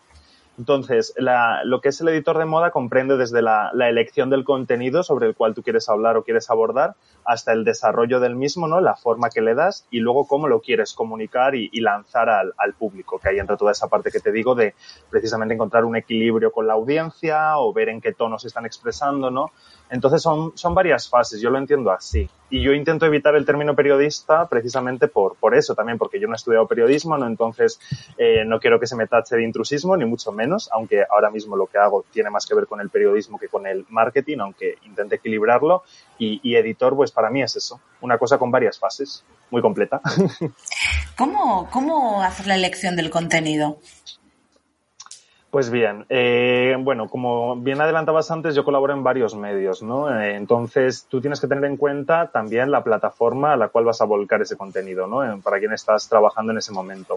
Entonces, 0.58 1.12
la, 1.16 1.62
lo 1.64 1.80
que 1.80 1.90
es 1.90 2.00
el 2.00 2.08
editor 2.08 2.38
de 2.38 2.46
moda 2.46 2.70
comprende 2.70 3.16
desde 3.16 3.42
la, 3.42 3.70
la, 3.74 3.88
elección 3.88 4.30
del 4.30 4.44
contenido 4.44 5.02
sobre 5.02 5.26
el 5.26 5.34
cual 5.34 5.54
tú 5.54 5.62
quieres 5.62 5.88
hablar 5.88 6.16
o 6.16 6.24
quieres 6.24 6.48
abordar, 6.48 6.94
hasta 7.24 7.52
el 7.52 7.64
desarrollo 7.64 8.20
del 8.20 8.36
mismo, 8.36 8.66
¿no? 8.66 8.80
La 8.80 8.96
forma 8.96 9.28
que 9.28 9.42
le 9.42 9.54
das 9.54 9.86
y 9.90 10.00
luego 10.00 10.26
cómo 10.26 10.48
lo 10.48 10.60
quieres 10.60 10.94
comunicar 10.94 11.54
y, 11.54 11.68
y 11.72 11.80
lanzar 11.80 12.30
al, 12.30 12.54
al, 12.56 12.72
público, 12.72 13.18
que 13.18 13.28
hay 13.28 13.38
entre 13.38 13.56
toda 13.56 13.72
esa 13.72 13.88
parte 13.88 14.10
que 14.10 14.20
te 14.20 14.32
digo 14.32 14.54
de 14.54 14.74
precisamente 15.10 15.54
encontrar 15.54 15.84
un 15.84 15.96
equilibrio 15.96 16.50
con 16.50 16.66
la 16.66 16.72
audiencia 16.72 17.58
o 17.58 17.72
ver 17.72 17.90
en 17.90 18.00
qué 18.00 18.12
tono 18.12 18.38
se 18.38 18.48
están 18.48 18.64
expresando, 18.64 19.30
¿no? 19.30 19.50
Entonces 19.90 20.22
son, 20.22 20.52
son 20.56 20.74
varias 20.74 21.08
fases, 21.08 21.40
yo 21.40 21.50
lo 21.50 21.58
entiendo 21.58 21.90
así. 21.90 22.28
Y 22.50 22.62
yo 22.62 22.72
intento 22.72 23.06
evitar 23.06 23.34
el 23.34 23.44
término 23.44 23.74
periodista 23.74 24.48
precisamente 24.48 25.08
por, 25.08 25.36
por 25.36 25.54
eso 25.54 25.74
también, 25.74 25.98
porque 25.98 26.20
yo 26.20 26.28
no 26.28 26.34
he 26.34 26.36
estudiado 26.36 26.66
periodismo, 26.66 27.18
¿no? 27.18 27.26
entonces 27.26 27.80
eh, 28.18 28.44
no 28.44 28.60
quiero 28.60 28.78
que 28.78 28.86
se 28.86 28.96
me 28.96 29.06
tache 29.06 29.36
de 29.36 29.44
intrusismo, 29.44 29.96
ni 29.96 30.04
mucho 30.04 30.32
menos, 30.32 30.68
aunque 30.72 31.04
ahora 31.10 31.30
mismo 31.30 31.56
lo 31.56 31.66
que 31.66 31.78
hago 31.78 32.04
tiene 32.12 32.30
más 32.30 32.46
que 32.46 32.54
ver 32.54 32.66
con 32.66 32.80
el 32.80 32.90
periodismo 32.90 33.38
que 33.38 33.48
con 33.48 33.66
el 33.66 33.84
marketing, 33.88 34.38
aunque 34.38 34.76
intente 34.84 35.16
equilibrarlo. 35.16 35.82
Y, 36.18 36.40
y 36.42 36.56
editor, 36.56 36.96
pues 36.96 37.12
para 37.12 37.30
mí 37.30 37.42
es 37.42 37.56
eso, 37.56 37.80
una 38.00 38.16
cosa 38.16 38.38
con 38.38 38.50
varias 38.50 38.78
fases, 38.78 39.24
muy 39.50 39.60
completa. 39.60 40.00
¿Cómo, 41.16 41.68
cómo 41.70 42.22
hacer 42.22 42.46
la 42.46 42.54
elección 42.54 42.96
del 42.96 43.10
contenido? 43.10 43.78
Pues 45.56 45.70
bien, 45.70 46.04
eh, 46.10 46.76
bueno, 46.78 47.08
como 47.08 47.56
bien 47.56 47.80
adelantabas 47.80 48.30
antes, 48.30 48.54
yo 48.54 48.62
colaboro 48.62 48.92
en 48.92 49.02
varios 49.02 49.34
medios, 49.34 49.82
¿no? 49.82 50.14
Eh, 50.14 50.34
entonces, 50.34 51.06
tú 51.08 51.22
tienes 51.22 51.40
que 51.40 51.46
tener 51.46 51.64
en 51.64 51.78
cuenta 51.78 52.30
también 52.30 52.70
la 52.70 52.84
plataforma 52.84 53.54
a 53.54 53.56
la 53.56 53.68
cual 53.68 53.86
vas 53.86 54.02
a 54.02 54.04
volcar 54.04 54.42
ese 54.42 54.58
contenido, 54.58 55.06
¿no? 55.06 55.40
para 55.40 55.58
quien 55.58 55.72
estás 55.72 56.10
trabajando 56.10 56.52
en 56.52 56.58
ese 56.58 56.72
momento. 56.72 57.16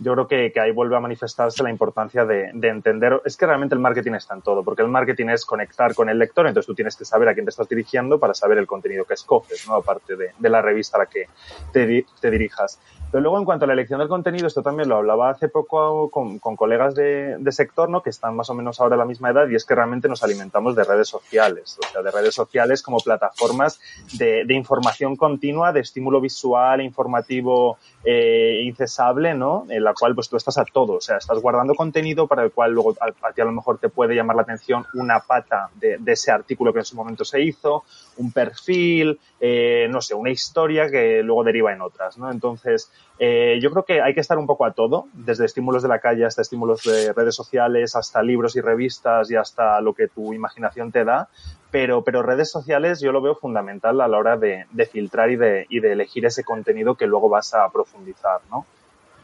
Yo 0.00 0.12
creo 0.12 0.28
que, 0.28 0.60
ahí 0.60 0.70
vuelve 0.70 0.96
a 0.96 1.00
manifestarse 1.00 1.62
la 1.62 1.70
importancia 1.70 2.26
de, 2.26 2.50
entender, 2.60 3.22
es 3.24 3.38
que 3.38 3.46
realmente 3.46 3.74
el 3.74 3.80
marketing 3.80 4.12
está 4.12 4.34
en 4.34 4.42
todo, 4.42 4.62
porque 4.62 4.82
el 4.82 4.88
marketing 4.88 5.28
es 5.28 5.46
conectar 5.46 5.94
con 5.94 6.10
el 6.10 6.18
lector, 6.18 6.46
entonces 6.46 6.66
tú 6.66 6.74
tienes 6.74 6.94
que 6.94 7.06
saber 7.06 7.30
a 7.30 7.32
quién 7.32 7.46
te 7.46 7.50
estás 7.50 7.70
dirigiendo 7.70 8.20
para 8.20 8.34
saber 8.34 8.58
el 8.58 8.66
contenido 8.66 9.06
que 9.06 9.14
escoges, 9.14 9.66
¿no? 9.66 9.76
Aparte 9.76 10.14
de, 10.14 10.32
la 10.50 10.60
revista 10.60 10.98
a 10.98 11.00
la 11.00 11.06
que 11.06 11.24
te, 11.72 12.04
te 12.20 12.30
dirijas. 12.30 12.78
Pero 13.10 13.22
luego, 13.22 13.38
en 13.38 13.46
cuanto 13.46 13.64
a 13.64 13.68
la 13.68 13.72
elección 13.72 14.00
del 14.00 14.08
contenido, 14.08 14.46
esto 14.46 14.62
también 14.62 14.86
lo 14.88 14.96
hablaba 14.96 15.30
hace 15.30 15.48
poco 15.48 16.10
con, 16.10 16.38
colegas 16.38 16.94
de, 16.94 17.38
sector, 17.50 17.88
¿no? 17.88 18.02
Que 18.02 18.10
están 18.10 18.36
más 18.36 18.50
o 18.50 18.54
menos 18.54 18.80
ahora 18.80 18.96
a 18.96 18.98
la 18.98 19.06
misma 19.06 19.30
edad 19.30 19.48
y 19.48 19.54
es 19.54 19.64
que 19.64 19.74
realmente 19.74 20.08
nos 20.08 20.22
alimentamos 20.22 20.76
de 20.76 20.84
redes 20.84 21.08
sociales, 21.08 21.78
o 21.82 21.88
sea, 21.90 22.02
de 22.02 22.10
redes 22.10 22.34
sociales 22.34 22.82
como 22.82 22.98
plataformas 22.98 23.80
de, 24.12 24.44
información 24.50 25.16
continua, 25.16 25.72
de 25.72 25.80
estímulo 25.80 26.20
visual, 26.20 26.82
informativo 26.82 27.78
eh, 28.04 28.60
incesable, 28.64 29.32
¿no? 29.34 29.64
En 29.70 29.84
la 29.84 29.94
cual 29.94 30.14
pues 30.14 30.28
tú 30.28 30.36
estás 30.36 30.58
a 30.58 30.64
todo, 30.66 30.94
o 30.94 31.00
sea, 31.00 31.16
estás 31.16 31.40
guardando 31.40 31.74
contenido 31.74 32.26
para 32.26 32.42
el 32.42 32.52
cual 32.52 32.72
luego 32.72 32.94
a, 33.00 33.32
ti 33.32 33.40
a 33.40 33.44
lo 33.44 33.52
mejor 33.52 33.78
te 33.78 33.88
puede 33.88 34.14
llamar 34.14 34.36
la 34.36 34.42
atención 34.42 34.84
una 34.92 35.20
pata 35.20 35.70
de, 35.76 35.98
ese 36.06 36.30
artículo 36.30 36.72
que 36.74 36.80
en 36.80 36.84
su 36.84 36.96
momento 36.96 37.24
se 37.24 37.40
hizo, 37.40 37.84
un 38.18 38.32
perfil, 38.32 39.18
eh, 39.40 39.86
no 39.90 40.02
sé, 40.02 40.14
una 40.14 40.30
historia 40.30 40.90
que 40.90 41.22
luego 41.22 41.44
deriva 41.44 41.72
en 41.72 41.80
otras, 41.80 42.18
¿no? 42.18 42.30
Entonces, 42.30 42.90
eh, 43.20 43.58
yo 43.60 43.70
creo 43.70 43.84
que 43.84 44.00
hay 44.00 44.14
que 44.14 44.20
estar 44.20 44.38
un 44.38 44.46
poco 44.46 44.64
a 44.64 44.72
todo, 44.72 45.08
desde 45.12 45.44
estímulos 45.44 45.82
de 45.82 45.88
la 45.88 45.98
calle 45.98 46.24
hasta 46.24 46.42
estímulos 46.42 46.84
de 46.84 47.12
redes 47.12 47.34
sociales, 47.34 47.96
hasta 47.96 48.22
libros 48.22 48.54
y 48.54 48.60
revistas 48.60 49.30
y 49.30 49.36
hasta 49.36 49.80
lo 49.80 49.92
que 49.92 50.06
tu 50.06 50.32
imaginación 50.32 50.92
te 50.92 51.04
da. 51.04 51.28
Pero, 51.70 52.02
pero 52.04 52.22
redes 52.22 52.50
sociales 52.50 53.00
yo 53.00 53.10
lo 53.10 53.20
veo 53.20 53.34
fundamental 53.34 54.00
a 54.00 54.08
la 54.08 54.18
hora 54.18 54.36
de, 54.36 54.66
filtrar 54.90 55.30
y 55.30 55.36
de, 55.36 55.66
y 55.68 55.80
de 55.80 55.92
elegir 55.92 56.24
ese 56.26 56.44
contenido 56.44 56.94
que 56.94 57.06
luego 57.06 57.28
vas 57.28 57.54
a 57.54 57.68
profundizar, 57.70 58.40
¿no? 58.50 58.64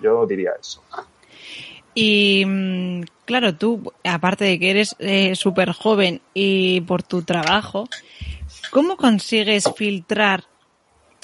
Yo 0.02 0.26
diría 0.26 0.52
eso. 0.60 0.82
Y 1.94 2.44
mm, 2.44 3.02
claro, 3.24 3.54
tú, 3.54 3.92
aparte 4.02 4.44
de 4.44 4.58
que 4.58 4.70
eres 4.70 4.96
eh, 4.98 5.36
súper 5.36 5.70
joven 5.70 6.20
y 6.34 6.80
por 6.82 7.04
tu 7.04 7.22
trabajo, 7.22 7.88
¿cómo 8.72 8.96
consigues 8.96 9.70
filtrar 9.76 10.44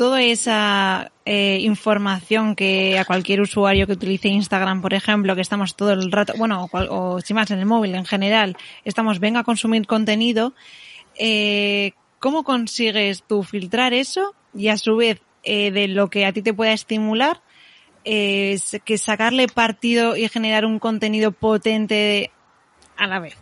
toda 0.00 0.22
esa 0.22 1.12
eh, 1.26 1.58
información 1.60 2.56
que 2.56 2.98
a 2.98 3.04
cualquier 3.04 3.42
usuario 3.42 3.86
que 3.86 3.92
utilice 3.92 4.28
Instagram, 4.28 4.80
por 4.80 4.94
ejemplo, 4.94 5.34
que 5.34 5.42
estamos 5.42 5.76
todo 5.76 5.92
el 5.92 6.10
rato, 6.10 6.32
bueno, 6.38 6.70
o, 6.72 7.20
si 7.20 7.34
más 7.34 7.50
en 7.50 7.58
el 7.58 7.66
móvil 7.66 7.94
en 7.94 8.06
general, 8.06 8.56
estamos, 8.86 9.20
venga 9.20 9.40
a 9.40 9.44
consumir 9.44 9.86
contenido, 9.86 10.54
eh, 11.18 11.92
¿cómo 12.18 12.44
consigues 12.44 13.24
tú 13.24 13.42
filtrar 13.42 13.92
eso 13.92 14.34
y 14.54 14.68
a 14.68 14.78
su 14.78 14.96
vez 14.96 15.20
eh, 15.42 15.70
de 15.70 15.86
lo 15.86 16.08
que 16.08 16.24
a 16.24 16.32
ti 16.32 16.40
te 16.40 16.54
pueda 16.54 16.72
estimular, 16.72 17.42
que 18.02 18.96
sacarle 18.96 19.48
partido 19.48 20.16
y 20.16 20.26
generar 20.28 20.64
un 20.64 20.78
contenido 20.78 21.30
potente 21.30 22.30
a 22.96 23.06
la 23.06 23.18
vez? 23.18 23.36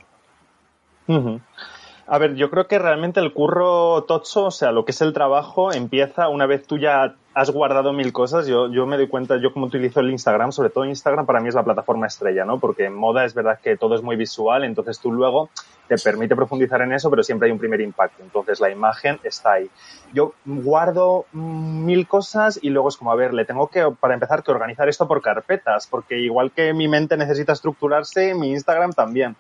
A 2.11 2.17
ver, 2.17 2.37
yo 2.37 2.49
creo 2.49 2.67
que 2.67 2.79
realmente 2.79 3.21
el 3.21 3.35
curro 3.35 4.05
tocho, 4.05 4.47
o 4.47 4.51
sea, 4.51 4.73
lo 4.73 4.87
que 4.87 4.93
es 4.93 5.01
el 5.03 5.13
trabajo, 5.13 5.75
empieza 5.75 6.31
una 6.31 6.47
vez 6.47 6.67
tú 6.67 6.79
ya 6.79 7.17
has 7.35 7.51
guardado 7.51 7.93
mil 7.93 8.15
cosas. 8.15 8.47
Yo, 8.47 8.73
yo 8.73 8.87
me 8.87 8.97
doy 8.97 9.09
cuenta, 9.09 9.37
yo 9.37 9.53
como 9.53 9.67
utilizo 9.67 10.01
el 10.01 10.11
Instagram, 10.11 10.51
sobre 10.51 10.71
todo 10.71 10.87
Instagram 10.87 11.27
para 11.27 11.41
mí 11.41 11.51
es 11.51 11.55
la 11.55 11.65
plataforma 11.65 12.07
estrella, 12.07 12.47
¿no? 12.47 12.59
Porque 12.61 12.87
en 12.87 12.95
moda 12.95 13.27
es 13.27 13.35
verdad 13.35 13.59
que 13.63 13.77
todo 13.77 13.95
es 13.95 14.03
muy 14.03 14.17
visual, 14.17 14.65
entonces 14.65 14.99
tú 15.01 15.13
luego 15.13 15.51
te 15.87 15.97
permite 15.99 16.35
profundizar 16.35 16.81
en 16.81 16.95
eso, 16.95 17.11
pero 17.11 17.23
siempre 17.23 17.47
hay 17.47 17.53
un 17.53 17.59
primer 17.59 17.83
impacto. 17.83 18.23
Entonces 18.23 18.59
la 18.59 18.71
imagen 18.71 19.21
está 19.23 19.53
ahí. 19.53 19.71
Yo 20.15 20.33
guardo 20.47 21.27
mil 21.33 22.09
cosas 22.09 22.59
y 22.63 22.71
luego 22.71 22.89
es 22.89 22.97
como, 22.97 23.13
a 23.13 23.17
ver, 23.17 23.35
le 23.35 23.45
tengo 23.45 23.69
que, 23.69 23.87
para 24.01 24.15
empezar, 24.15 24.43
que 24.43 24.51
organizar 24.51 24.89
esto 24.89 25.07
por 25.07 25.21
carpetas, 25.21 25.87
porque 25.87 26.19
igual 26.19 26.53
que 26.53 26.73
mi 26.73 26.89
mente 26.89 27.19
necesita 27.19 27.53
estructurarse, 27.53 28.35
mi 28.35 28.51
Instagram 28.53 28.95
también 28.95 29.37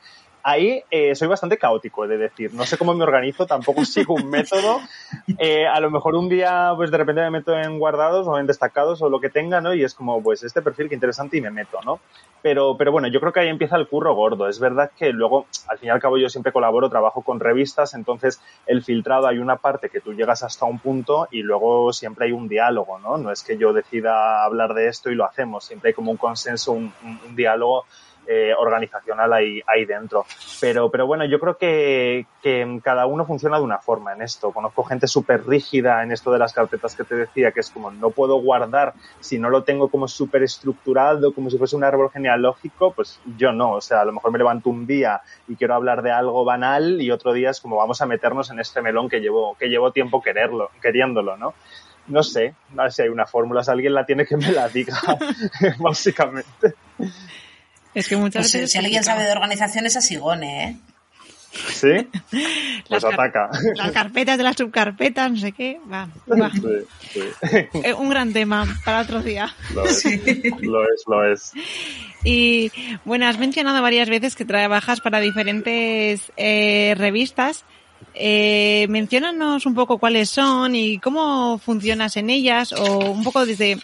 ahí 0.48 0.82
eh, 0.90 1.14
soy 1.14 1.28
bastante 1.28 1.58
caótico, 1.58 2.06
de 2.06 2.16
decir. 2.16 2.54
No 2.54 2.64
sé 2.64 2.78
cómo 2.78 2.94
me 2.94 3.04
organizo, 3.04 3.46
tampoco 3.46 3.84
sigo 3.84 4.14
un 4.14 4.30
método. 4.30 4.80
Eh, 5.38 5.66
a 5.66 5.78
lo 5.80 5.90
mejor 5.90 6.14
un 6.14 6.28
día, 6.28 6.72
pues 6.76 6.90
de 6.90 6.96
repente 6.96 7.20
me 7.22 7.30
meto 7.30 7.56
en 7.56 7.78
guardados 7.78 8.26
o 8.26 8.38
en 8.38 8.46
destacados 8.46 9.02
o 9.02 9.10
lo 9.10 9.20
que 9.20 9.28
tenga, 9.28 9.60
¿no? 9.60 9.74
Y 9.74 9.84
es 9.84 9.94
como, 9.94 10.22
pues 10.22 10.42
este 10.42 10.62
perfil 10.62 10.88
que 10.88 10.94
interesante 10.94 11.36
y 11.36 11.40
me 11.40 11.50
meto, 11.50 11.78
¿no? 11.84 12.00
Pero, 12.40 12.76
pero 12.76 12.92
bueno, 12.92 13.08
yo 13.08 13.20
creo 13.20 13.32
que 13.32 13.40
ahí 13.40 13.48
empieza 13.48 13.76
el 13.76 13.88
curro 13.88 14.14
gordo. 14.14 14.48
Es 14.48 14.58
verdad 14.58 14.90
que 14.96 15.10
luego, 15.10 15.46
al 15.68 15.78
fin 15.78 15.88
y 15.88 15.90
al 15.90 16.00
cabo, 16.00 16.16
yo 16.16 16.28
siempre 16.28 16.52
colaboro, 16.52 16.88
trabajo 16.88 17.22
con 17.22 17.40
revistas, 17.40 17.94
entonces 17.94 18.40
el 18.66 18.82
filtrado 18.82 19.26
hay 19.26 19.38
una 19.38 19.56
parte 19.56 19.90
que 19.90 20.00
tú 20.00 20.14
llegas 20.14 20.42
hasta 20.42 20.64
un 20.64 20.78
punto 20.78 21.28
y 21.30 21.42
luego 21.42 21.92
siempre 21.92 22.26
hay 22.26 22.32
un 22.32 22.48
diálogo, 22.48 22.98
¿no? 22.98 23.18
No 23.18 23.30
es 23.32 23.42
que 23.42 23.58
yo 23.58 23.72
decida 23.72 24.44
hablar 24.44 24.74
de 24.74 24.88
esto 24.88 25.10
y 25.10 25.14
lo 25.14 25.24
hacemos, 25.24 25.64
siempre 25.64 25.88
hay 25.88 25.94
como 25.94 26.10
un 26.10 26.16
consenso, 26.16 26.72
un, 26.72 26.92
un 27.02 27.36
diálogo 27.36 27.84
eh, 28.30 28.52
organizacional 28.54 29.32
ahí, 29.32 29.62
ahí 29.66 29.86
dentro. 29.86 30.26
Pero, 30.60 30.90
pero 30.90 31.06
bueno, 31.06 31.24
yo 31.24 31.40
creo 31.40 31.56
que, 31.56 32.26
que 32.42 32.78
cada 32.82 33.06
uno 33.06 33.24
funciona 33.24 33.56
de 33.56 33.64
una 33.64 33.78
forma 33.78 34.12
en 34.12 34.20
esto. 34.20 34.52
Conozco 34.52 34.84
gente 34.84 35.06
súper 35.06 35.46
rígida 35.46 36.02
en 36.02 36.12
esto 36.12 36.30
de 36.30 36.38
las 36.38 36.52
carpetas 36.52 36.94
que 36.94 37.04
te 37.04 37.14
decía, 37.14 37.52
que 37.52 37.60
es 37.60 37.70
como 37.70 37.90
no 37.90 38.10
puedo 38.10 38.36
guardar 38.36 38.92
si 39.20 39.38
no 39.38 39.48
lo 39.48 39.64
tengo 39.64 39.88
como 39.88 40.08
súper 40.08 40.42
estructurado, 40.42 41.32
como 41.32 41.48
si 41.48 41.56
fuese 41.56 41.74
un 41.74 41.84
árbol 41.84 42.10
genealógico, 42.10 42.92
pues 42.92 43.18
yo 43.38 43.52
no. 43.52 43.72
O 43.72 43.80
sea, 43.80 44.02
a 44.02 44.04
lo 44.04 44.12
mejor 44.12 44.30
me 44.30 44.38
levanto 44.38 44.68
un 44.68 44.86
día 44.86 45.22
y 45.46 45.56
quiero 45.56 45.74
hablar 45.74 46.02
de 46.02 46.10
algo 46.10 46.44
banal 46.44 47.00
y 47.00 47.10
otro 47.10 47.32
día 47.32 47.48
es 47.48 47.62
como 47.62 47.76
vamos 47.76 48.02
a 48.02 48.06
meternos 48.06 48.50
en 48.50 48.60
este 48.60 48.82
melón 48.82 49.08
que 49.08 49.20
llevo, 49.20 49.56
que 49.58 49.68
llevo 49.68 49.90
tiempo 49.90 50.20
quererlo, 50.20 50.70
queriéndolo, 50.82 51.38
¿no? 51.38 51.54
no 52.08 52.22
sé, 52.22 52.54
no 52.74 52.84
sé 52.84 52.90
si 52.90 53.02
hay 53.02 53.08
una 53.08 53.26
fórmula, 53.26 53.62
si 53.62 53.70
alguien 53.70 53.94
la 53.94 54.04
tiene 54.04 54.26
que 54.26 54.36
me 54.36 54.50
la 54.50 54.68
diga, 54.68 54.98
básicamente. 55.78 56.74
Es 57.98 58.06
que 58.06 58.16
muchas 58.16 58.42
pues 58.42 58.52
veces. 58.52 58.70
Si, 58.70 58.78
alguien 58.78 59.02
sabe 59.02 59.24
de 59.24 59.32
organizaciones, 59.32 59.96
a 59.96 60.00
Sigone, 60.00 60.64
¿eh? 60.64 60.76
¿Sí? 61.50 62.06
Pues 62.88 63.04
ataca. 63.04 63.50
Las 63.74 63.90
carpetas 63.90 64.38
de 64.38 64.44
las 64.44 64.56
subcarpetas, 64.56 65.32
no 65.32 65.36
sé 65.36 65.50
qué. 65.50 65.80
Va, 65.92 66.08
Sí, 67.12 67.20
eh, 67.82 67.92
un 67.92 68.08
gran 68.08 68.32
tema 68.32 68.64
para 68.84 69.00
otro 69.00 69.20
día. 69.20 69.52
Lo 69.74 69.84
es, 69.84 70.04
lo 70.62 70.84
es, 70.84 71.02
lo 71.06 71.30
es. 71.30 71.52
Y 72.22 72.70
bueno, 73.04 73.26
has 73.26 73.38
mencionado 73.38 73.82
varias 73.82 74.08
veces 74.08 74.36
que 74.36 74.44
trabajas 74.44 75.00
para 75.00 75.18
diferentes 75.18 76.32
eh, 76.36 76.94
revistas. 76.96 77.64
Eh, 78.14 78.86
menciónanos 78.88 79.66
un 79.66 79.74
poco 79.74 79.98
cuáles 79.98 80.30
son 80.30 80.76
y 80.76 80.98
cómo 80.98 81.58
funcionas 81.58 82.16
en 82.16 82.30
ellas 82.30 82.72
o 82.72 83.10
un 83.10 83.24
poco 83.24 83.44
desde 83.44 83.78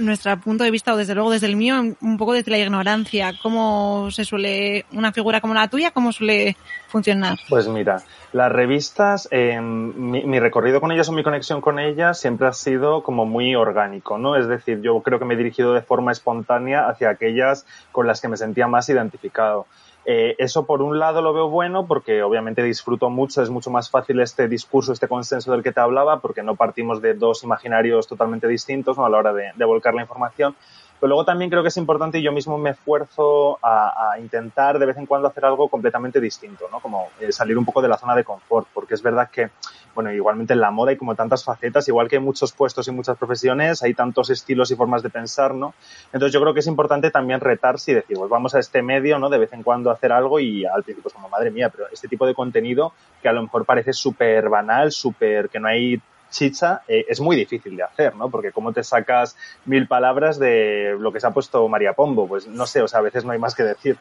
nuestro 0.00 0.36
punto 0.38 0.64
de 0.64 0.70
vista 0.70 0.94
o 0.94 0.96
desde 0.96 1.14
luego 1.14 1.30
desde 1.30 1.46
el 1.46 1.56
mío 1.56 1.74
un 2.00 2.16
poco 2.16 2.32
desde 2.32 2.50
la 2.50 2.58
ignorancia 2.58 3.32
cómo 3.42 4.10
se 4.10 4.24
suele 4.24 4.84
una 4.92 5.12
figura 5.12 5.40
como 5.40 5.54
la 5.54 5.68
tuya 5.68 5.90
cómo 5.90 6.12
suele 6.12 6.56
funcionar 6.88 7.38
pues 7.48 7.68
mira 7.68 8.02
las 8.32 8.50
revistas 8.52 9.28
eh, 9.30 9.60
mi, 9.60 10.38
recorrido 10.38 10.80
con 10.80 10.92
ellas 10.92 11.08
o 11.08 11.12
mi 11.12 11.22
conexión 11.22 11.60
con 11.60 11.78
ellas 11.78 12.18
siempre 12.18 12.48
ha 12.48 12.52
sido 12.52 13.02
como 13.02 13.26
muy 13.26 13.54
orgánico 13.54 14.18
no 14.18 14.36
es 14.36 14.48
decir 14.48 14.80
yo 14.80 15.00
creo 15.00 15.18
que 15.18 15.24
me 15.24 15.34
he 15.34 15.36
dirigido 15.36 15.74
de 15.74 15.82
forma 15.82 16.12
espontánea 16.12 16.88
hacia 16.88 17.10
aquellas 17.10 17.66
con 17.92 18.06
las 18.06 18.20
que 18.20 18.28
me 18.28 18.36
sentía 18.36 18.66
más 18.66 18.88
identificado 18.88 19.66
eh, 20.12 20.34
eso 20.38 20.66
por 20.66 20.82
un 20.82 20.98
lado 20.98 21.22
lo 21.22 21.32
veo 21.32 21.48
bueno 21.48 21.86
porque 21.86 22.20
obviamente 22.24 22.64
disfruto 22.64 23.10
mucho, 23.10 23.42
es 23.42 23.48
mucho 23.48 23.70
más 23.70 23.88
fácil 23.88 24.18
este 24.18 24.48
discurso, 24.48 24.92
este 24.92 25.06
consenso 25.06 25.52
del 25.52 25.62
que 25.62 25.70
te 25.70 25.78
hablaba, 25.78 26.18
porque 26.18 26.42
no 26.42 26.56
partimos 26.56 27.00
de 27.00 27.14
dos 27.14 27.44
imaginarios 27.44 28.08
totalmente 28.08 28.48
distintos 28.48 28.98
a 28.98 29.08
la 29.08 29.18
hora 29.18 29.32
de, 29.32 29.52
de 29.54 29.64
volcar 29.64 29.94
la 29.94 30.02
información. 30.02 30.56
Pero 31.00 31.08
luego 31.08 31.24
también 31.24 31.50
creo 31.50 31.62
que 31.62 31.68
es 31.68 31.76
importante 31.78 32.18
y 32.18 32.22
yo 32.22 32.30
mismo 32.30 32.58
me 32.58 32.70
esfuerzo 32.70 33.58
a, 33.62 34.16
intentar 34.20 34.78
de 34.78 34.84
vez 34.84 34.98
en 34.98 35.06
cuando 35.06 35.28
hacer 35.28 35.44
algo 35.46 35.68
completamente 35.68 36.20
distinto, 36.20 36.66
¿no? 36.70 36.80
Como 36.80 37.08
eh, 37.20 37.32
salir 37.32 37.56
un 37.56 37.64
poco 37.64 37.80
de 37.80 37.88
la 37.88 37.96
zona 37.96 38.14
de 38.14 38.22
confort, 38.22 38.68
porque 38.74 38.94
es 38.94 39.02
verdad 39.02 39.30
que, 39.30 39.48
bueno, 39.94 40.12
igualmente 40.12 40.52
en 40.52 40.60
la 40.60 40.70
moda 40.70 40.90
hay 40.90 40.98
como 40.98 41.14
tantas 41.14 41.42
facetas, 41.42 41.88
igual 41.88 42.08
que 42.08 42.16
hay 42.16 42.22
muchos 42.22 42.52
puestos 42.52 42.86
y 42.88 42.90
muchas 42.90 43.16
profesiones, 43.16 43.82
hay 43.82 43.94
tantos 43.94 44.28
estilos 44.28 44.70
y 44.70 44.76
formas 44.76 45.02
de 45.02 45.08
pensar, 45.08 45.54
¿no? 45.54 45.72
Entonces 46.12 46.34
yo 46.34 46.40
creo 46.40 46.52
que 46.52 46.60
es 46.60 46.66
importante 46.66 47.10
también 47.10 47.40
retarse 47.40 47.92
y 47.92 47.94
decir, 47.94 48.18
pues 48.18 48.28
vamos 48.28 48.54
a 48.54 48.58
este 48.58 48.82
medio, 48.82 49.18
¿no? 49.18 49.30
De 49.30 49.38
vez 49.38 49.52
en 49.54 49.62
cuando 49.62 49.90
hacer 49.90 50.12
algo 50.12 50.38
y 50.38 50.66
al 50.66 50.82
principio 50.82 51.10
como, 51.10 51.30
madre 51.30 51.50
mía, 51.50 51.70
pero 51.70 51.86
este 51.90 52.08
tipo 52.08 52.26
de 52.26 52.34
contenido 52.34 52.92
que 53.22 53.28
a 53.28 53.32
lo 53.32 53.42
mejor 53.42 53.64
parece 53.64 53.94
súper 53.94 54.50
banal, 54.50 54.92
súper, 54.92 55.48
que 55.48 55.60
no 55.60 55.68
hay 55.68 56.00
chicha, 56.30 56.82
eh, 56.88 57.04
es 57.08 57.20
muy 57.20 57.36
difícil 57.36 57.76
de 57.76 57.82
hacer, 57.82 58.16
¿no? 58.16 58.30
Porque 58.30 58.52
cómo 58.52 58.72
te 58.72 58.82
sacas 58.82 59.36
mil 59.64 59.86
palabras 59.86 60.38
de 60.38 60.96
lo 60.98 61.12
que 61.12 61.20
se 61.20 61.26
ha 61.26 61.30
puesto 61.32 61.68
María 61.68 61.92
Pombo, 61.92 62.26
pues 62.26 62.46
no 62.46 62.66
sé, 62.66 62.82
o 62.82 62.88
sea, 62.88 63.00
a 63.00 63.02
veces 63.02 63.24
no 63.24 63.32
hay 63.32 63.38
más 63.38 63.54
que 63.54 63.62
decir. 63.62 63.98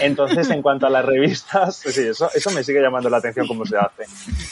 Entonces, 0.00 0.50
en 0.50 0.62
cuanto 0.62 0.86
a 0.86 0.90
las 0.90 1.04
revistas, 1.04 1.76
sí, 1.76 2.08
eso, 2.08 2.30
eso 2.34 2.50
me 2.50 2.64
sigue 2.64 2.80
llamando 2.80 3.10
la 3.10 3.18
atención 3.18 3.46
cómo 3.46 3.64
se 3.66 3.76
hace. 3.76 4.04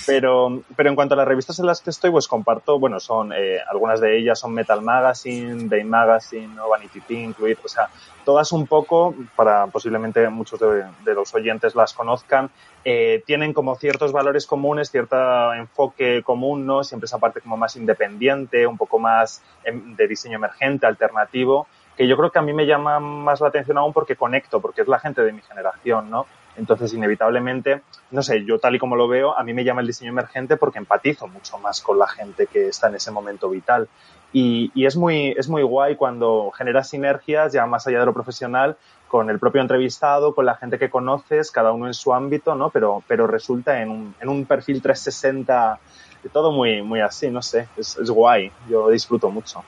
Pero, 0.07 0.63
pero 0.77 0.91
en 0.91 0.97
cuanto 0.97 1.15
a 1.15 1.17
las 1.17 1.29
revistas 1.29 1.59
en 1.59 1.67
las 1.67 1.81
que 1.81 1.91
estoy, 1.91 2.11
pues 2.11 2.29
comparto, 2.29 2.79
bueno, 2.79 3.01
son, 3.01 3.33
eh, 3.33 3.59
algunas 3.69 4.01
de 4.01 4.19
ellas 4.19 4.39
son 4.39 4.53
Metal 4.53 4.83
Magazine, 4.83 5.69
Day 5.69 5.85
Magazine, 5.85 6.59
o 6.61 6.69
Vanity 6.69 7.01
Pink, 7.01 7.37
o 7.41 7.69
sea, 7.69 7.89
todas 8.25 8.53
un 8.53 8.67
poco, 8.67 9.15
para 9.37 9.67
posiblemente 9.67 10.29
muchos 10.29 10.61
de, 10.61 11.15
los 11.15 11.35
oyentes 11.35 11.75
las 11.75 11.93
conozcan, 11.93 12.51
eh, 12.85 13.23
tienen 13.27 13.53
como 13.53 13.77
ciertos 13.77 14.13
valores 14.13 14.47
comunes, 14.47 14.91
cierto 14.91 15.53
enfoque 15.53 16.23
común, 16.23 16.67
¿no? 16.67 16.83
Siempre 16.83 17.07
esa 17.07 17.19
parte 17.19 17.41
como 17.41 17.57
más 17.57 17.77
independiente, 17.77 18.67
un 18.67 18.79
poco 18.79 18.99
más 18.99 19.43
em, 19.65 19.95
de 19.97 20.09
diseño 20.09 20.37
emergente, 20.37 20.87
alternativo, 20.87 21.67
que 21.97 22.09
yo 22.09 22.17
creo 22.17 22.31
que 22.31 22.39
a 22.39 22.43
mí 22.43 22.53
me 22.55 22.67
llama 22.67 22.99
más 22.99 23.41
la 23.41 23.49
atención 23.49 23.77
aún 23.77 23.93
porque 23.93 24.17
conecto, 24.17 24.61
porque 24.61 24.81
es 24.81 24.89
la 24.89 24.99
gente 24.99 25.23
de 25.23 25.33
mi 25.33 25.43
generación, 25.43 26.09
¿no? 26.09 26.27
Entonces, 26.57 26.93
inevitablemente, 26.95 27.83
no 28.11 28.23
sé, 28.23 28.45
yo 28.45 28.59
tal 28.59 28.75
y 28.75 28.79
como 28.79 28.97
lo 28.97 29.09
veo, 29.09 29.39
a 29.39 29.45
mí 29.45 29.55
me 29.55 29.65
llama 29.65 29.83
el 29.83 29.87
diseño 29.87 30.11
emergente 30.11 30.57
porque 30.57 30.79
empatizo 30.79 31.29
mucho 31.29 31.59
más 31.59 31.81
con 31.81 31.99
la 31.99 32.09
gente 32.09 32.47
que 32.47 32.69
está 32.69 32.89
en 32.89 32.97
ese 32.97 33.11
momento 33.11 33.49
vital. 33.49 33.89
Y, 34.33 34.71
y, 34.75 34.87
es, 34.87 34.97
muy, 34.97 35.35
es 35.37 35.49
muy 35.49 35.63
guay 35.63 35.97
cuando 35.97 36.51
generas 36.53 36.89
sinergias, 36.89 37.53
ya 37.53 37.67
más 37.67 37.87
allá 37.87 38.01
de 38.01 38.07
lo 38.07 38.15
profesional, 38.15 38.77
con 39.09 39.29
el 39.29 39.41
propio 39.41 39.61
entrevistado, 39.61 40.35
con 40.35 40.47
la 40.47 40.55
gente 40.55 40.79
que 40.79 40.89
conoces, 40.89 41.51
cada 41.51 41.73
uno 41.73 41.89
en 41.89 41.95
su 41.95 42.15
ámbito, 42.15 42.55
¿no? 42.55 42.71
Pero, 42.71 43.03
pero 43.09 43.27
resulta 43.27 43.83
en 43.83 43.91
un, 43.91 44.15
en 44.21 44.29
un 44.29 44.45
perfil 44.47 44.81
360, 44.81 45.81
todo 46.33 46.53
muy, 46.53 46.83
muy 46.83 47.01
así, 47.01 47.29
no 47.29 47.43
sé, 47.43 47.67
es, 47.77 47.97
es 47.97 48.11
guay, 48.11 48.53
yo 48.69 48.89
disfruto 48.91 49.31
mucho. 49.31 49.65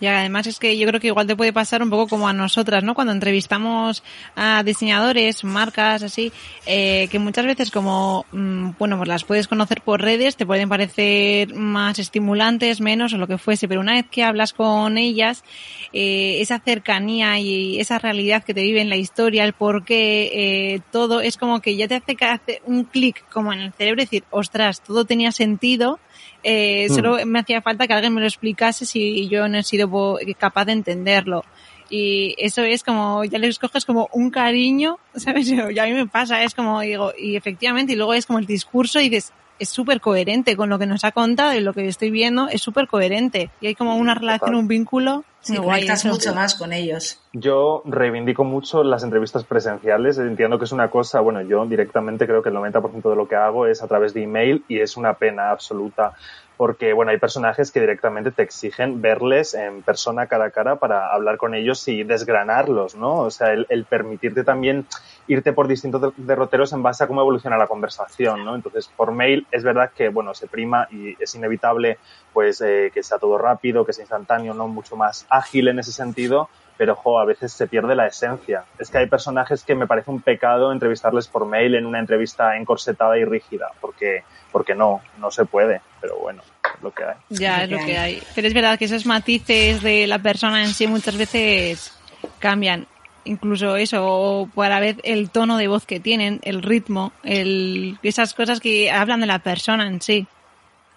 Y 0.00 0.06
además 0.06 0.46
es 0.46 0.58
que 0.58 0.76
yo 0.78 0.86
creo 0.86 1.00
que 1.00 1.08
igual 1.08 1.26
te 1.26 1.36
puede 1.36 1.52
pasar 1.52 1.82
un 1.82 1.90
poco 1.90 2.08
como 2.08 2.28
a 2.28 2.32
nosotras, 2.32 2.84
¿no? 2.84 2.94
Cuando 2.94 3.12
entrevistamos 3.12 4.02
a 4.36 4.62
diseñadores, 4.62 5.44
marcas, 5.44 6.02
así, 6.02 6.32
eh, 6.66 7.08
que 7.10 7.18
muchas 7.18 7.46
veces 7.46 7.70
como, 7.70 8.26
mm, 8.32 8.70
bueno, 8.78 8.96
pues 8.96 9.08
las 9.08 9.24
puedes 9.24 9.48
conocer 9.48 9.82
por 9.82 10.00
redes, 10.00 10.36
te 10.36 10.46
pueden 10.46 10.68
parecer 10.68 11.54
más 11.54 11.98
estimulantes, 11.98 12.80
menos 12.80 13.12
o 13.12 13.18
lo 13.18 13.26
que 13.26 13.38
fuese, 13.38 13.68
pero 13.68 13.80
una 13.80 13.94
vez 13.94 14.06
que 14.10 14.22
hablas 14.22 14.52
con 14.52 14.98
ellas, 14.98 15.44
eh, 15.92 16.40
esa 16.40 16.58
cercanía 16.60 17.38
y 17.38 17.80
esa 17.80 17.98
realidad 17.98 18.44
que 18.44 18.54
te 18.54 18.62
vive 18.62 18.80
en 18.80 18.88
la 18.88 18.96
historia, 18.96 19.44
el 19.44 19.52
por 19.52 19.84
qué, 19.84 20.30
eh, 20.74 20.80
todo, 20.92 21.20
es 21.20 21.36
como 21.36 21.60
que 21.60 21.76
ya 21.76 21.88
te 21.88 21.96
hace, 21.96 22.16
hace 22.20 22.62
un 22.64 22.84
clic 22.84 23.24
como 23.30 23.52
en 23.52 23.60
el 23.60 23.72
cerebro 23.72 24.02
decir, 24.02 24.24
ostras, 24.30 24.82
todo 24.82 25.04
tenía 25.04 25.32
sentido 25.32 25.98
eh, 26.42 26.86
hmm. 26.88 26.94
Solo 26.94 27.26
me 27.26 27.40
hacía 27.40 27.62
falta 27.62 27.86
que 27.86 27.92
alguien 27.92 28.14
me 28.14 28.20
lo 28.20 28.26
explicase 28.26 28.86
si 28.86 29.28
yo 29.28 29.48
no 29.48 29.58
he 29.58 29.62
sido 29.62 30.18
capaz 30.38 30.66
de 30.66 30.72
entenderlo. 30.72 31.44
Y 31.90 32.34
eso 32.38 32.62
es 32.62 32.82
como, 32.82 33.24
ya 33.24 33.38
le 33.38 33.48
escoges 33.48 33.84
como 33.84 34.08
un 34.12 34.30
cariño, 34.30 34.98
¿sabes? 35.14 35.48
Y 35.50 35.78
a 35.78 35.84
mí 35.86 35.92
me 35.92 36.06
pasa, 36.06 36.42
es 36.42 36.54
como, 36.54 36.80
digo, 36.80 37.12
y 37.18 37.36
efectivamente, 37.36 37.94
y 37.94 37.96
luego 37.96 38.14
es 38.14 38.26
como 38.26 38.38
el 38.38 38.46
discurso 38.46 39.00
y 39.00 39.08
dices, 39.08 39.32
es 39.58 39.68
súper 39.68 40.00
coherente 40.00 40.56
con 40.56 40.68
lo 40.68 40.78
que 40.78 40.86
nos 40.86 41.04
ha 41.04 41.12
contado 41.12 41.54
y 41.54 41.60
lo 41.60 41.72
que 41.72 41.88
estoy 41.88 42.10
viendo, 42.10 42.48
es 42.48 42.62
súper 42.62 42.86
coherente. 42.86 43.50
Y 43.60 43.68
hay 43.68 43.74
como 43.74 43.96
una 43.96 44.14
relación, 44.14 44.54
un 44.54 44.68
vínculo. 44.68 45.24
Sí, 45.40 45.56
conectas 45.56 46.04
mucho 46.04 46.34
más 46.34 46.54
con 46.54 46.72
ellos. 46.72 47.20
Yo 47.32 47.82
reivindico 47.86 48.44
mucho 48.44 48.82
las 48.82 49.02
entrevistas 49.02 49.44
presenciales. 49.44 50.18
Entiendo 50.18 50.58
que 50.58 50.64
es 50.64 50.72
una 50.72 50.90
cosa, 50.90 51.20
bueno, 51.20 51.40
yo 51.42 51.64
directamente 51.66 52.26
creo 52.26 52.42
que 52.42 52.48
el 52.48 52.56
90% 52.56 53.08
de 53.08 53.16
lo 53.16 53.28
que 53.28 53.36
hago 53.36 53.66
es 53.66 53.82
a 53.82 53.88
través 53.88 54.14
de 54.14 54.24
email 54.24 54.64
y 54.68 54.80
es 54.80 54.96
una 54.96 55.14
pena 55.14 55.50
absoluta 55.50 56.14
porque 56.58 56.92
bueno, 56.92 57.12
hay 57.12 57.18
personajes 57.18 57.70
que 57.70 57.78
directamente 57.78 58.32
te 58.32 58.42
exigen 58.42 59.00
verles 59.00 59.54
en 59.54 59.82
persona 59.82 60.26
cara 60.26 60.46
a 60.46 60.50
cara 60.50 60.76
para 60.76 61.14
hablar 61.14 61.36
con 61.36 61.54
ellos 61.54 61.86
y 61.86 62.02
desgranarlos, 62.02 62.96
¿no? 62.96 63.20
O 63.20 63.30
sea, 63.30 63.52
el, 63.52 63.84
permitirte 63.84 64.42
también 64.42 64.84
irte 65.28 65.52
por 65.52 65.68
distintos 65.68 66.12
derroteros 66.16 66.72
en 66.72 66.82
base 66.82 67.04
a 67.04 67.06
cómo 67.06 67.20
evoluciona 67.20 67.56
la 67.56 67.68
conversación, 67.68 68.44
¿no? 68.44 68.56
Entonces, 68.56 68.90
por 68.96 69.12
mail 69.12 69.46
es 69.52 69.62
verdad 69.62 69.92
que, 69.96 70.08
bueno, 70.08 70.34
se 70.34 70.48
prima 70.48 70.88
y 70.90 71.14
es 71.22 71.32
inevitable, 71.36 71.98
pues, 72.32 72.60
eh, 72.60 72.90
que 72.92 73.04
sea 73.04 73.18
todo 73.18 73.38
rápido, 73.38 73.86
que 73.86 73.92
sea 73.92 74.02
instantáneo, 74.02 74.52
¿no? 74.52 74.66
Mucho 74.66 74.96
más 74.96 75.26
ágil 75.30 75.68
en 75.68 75.78
ese 75.78 75.92
sentido, 75.92 76.48
pero 76.78 76.96
a 77.18 77.24
veces 77.24 77.52
se 77.52 77.66
pierde 77.66 77.96
la 77.96 78.06
esencia. 78.06 78.64
Es 78.78 78.88
que 78.88 78.98
hay 78.98 79.06
personajes 79.06 79.64
que 79.64 79.74
me 79.74 79.86
parece 79.86 80.10
un 80.10 80.22
pecado 80.22 80.72
entrevistarles 80.72 81.26
por 81.26 81.44
mail 81.44 81.74
en 81.74 81.84
una 81.84 81.98
entrevista 81.98 82.56
encorsetada 82.56 83.18
y 83.18 83.24
rígida, 83.24 83.72
porque, 83.80 84.22
porque 84.52 84.76
no, 84.76 85.02
no 85.18 85.30
se 85.32 85.44
puede, 85.44 85.82
pero 86.00 86.16
bueno, 86.18 86.42
es 86.64 86.82
lo 86.82 86.92
que 86.92 87.04
hay. 87.04 87.16
Ya, 87.30 87.64
es 87.64 87.70
lo 87.70 87.78
que 87.78 87.98
hay. 87.98 88.22
Pero 88.34 88.46
es 88.46 88.54
verdad 88.54 88.78
que 88.78 88.84
esos 88.84 89.04
matices 89.04 89.82
de 89.82 90.06
la 90.06 90.20
persona 90.20 90.62
en 90.62 90.68
sí 90.68 90.86
muchas 90.86 91.16
veces 91.16 91.92
cambian. 92.38 92.86
Incluso 93.24 93.76
eso, 93.76 94.48
para 94.54 94.78
ver 94.78 95.00
el 95.02 95.30
tono 95.30 95.58
de 95.58 95.66
voz 95.66 95.84
que 95.84 95.98
tienen, 95.98 96.38
el 96.44 96.62
ritmo, 96.62 97.12
el, 97.24 97.98
esas 98.04 98.32
cosas 98.32 98.60
que 98.60 98.90
hablan 98.90 99.20
de 99.20 99.26
la 99.26 99.40
persona 99.40 99.86
en 99.86 100.00
sí. 100.00 100.28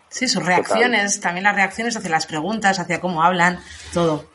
Sí, 0.10 0.28
sus 0.28 0.46
reacciones, 0.46 1.20
también 1.22 1.46
las 1.46 1.56
reacciones 1.56 1.98
hacia 1.98 2.10
las 2.10 2.28
preguntas, 2.28 2.80
hacia 2.80 3.02
cómo 3.02 3.24
hablan, 3.24 3.60
todo. 3.94 4.31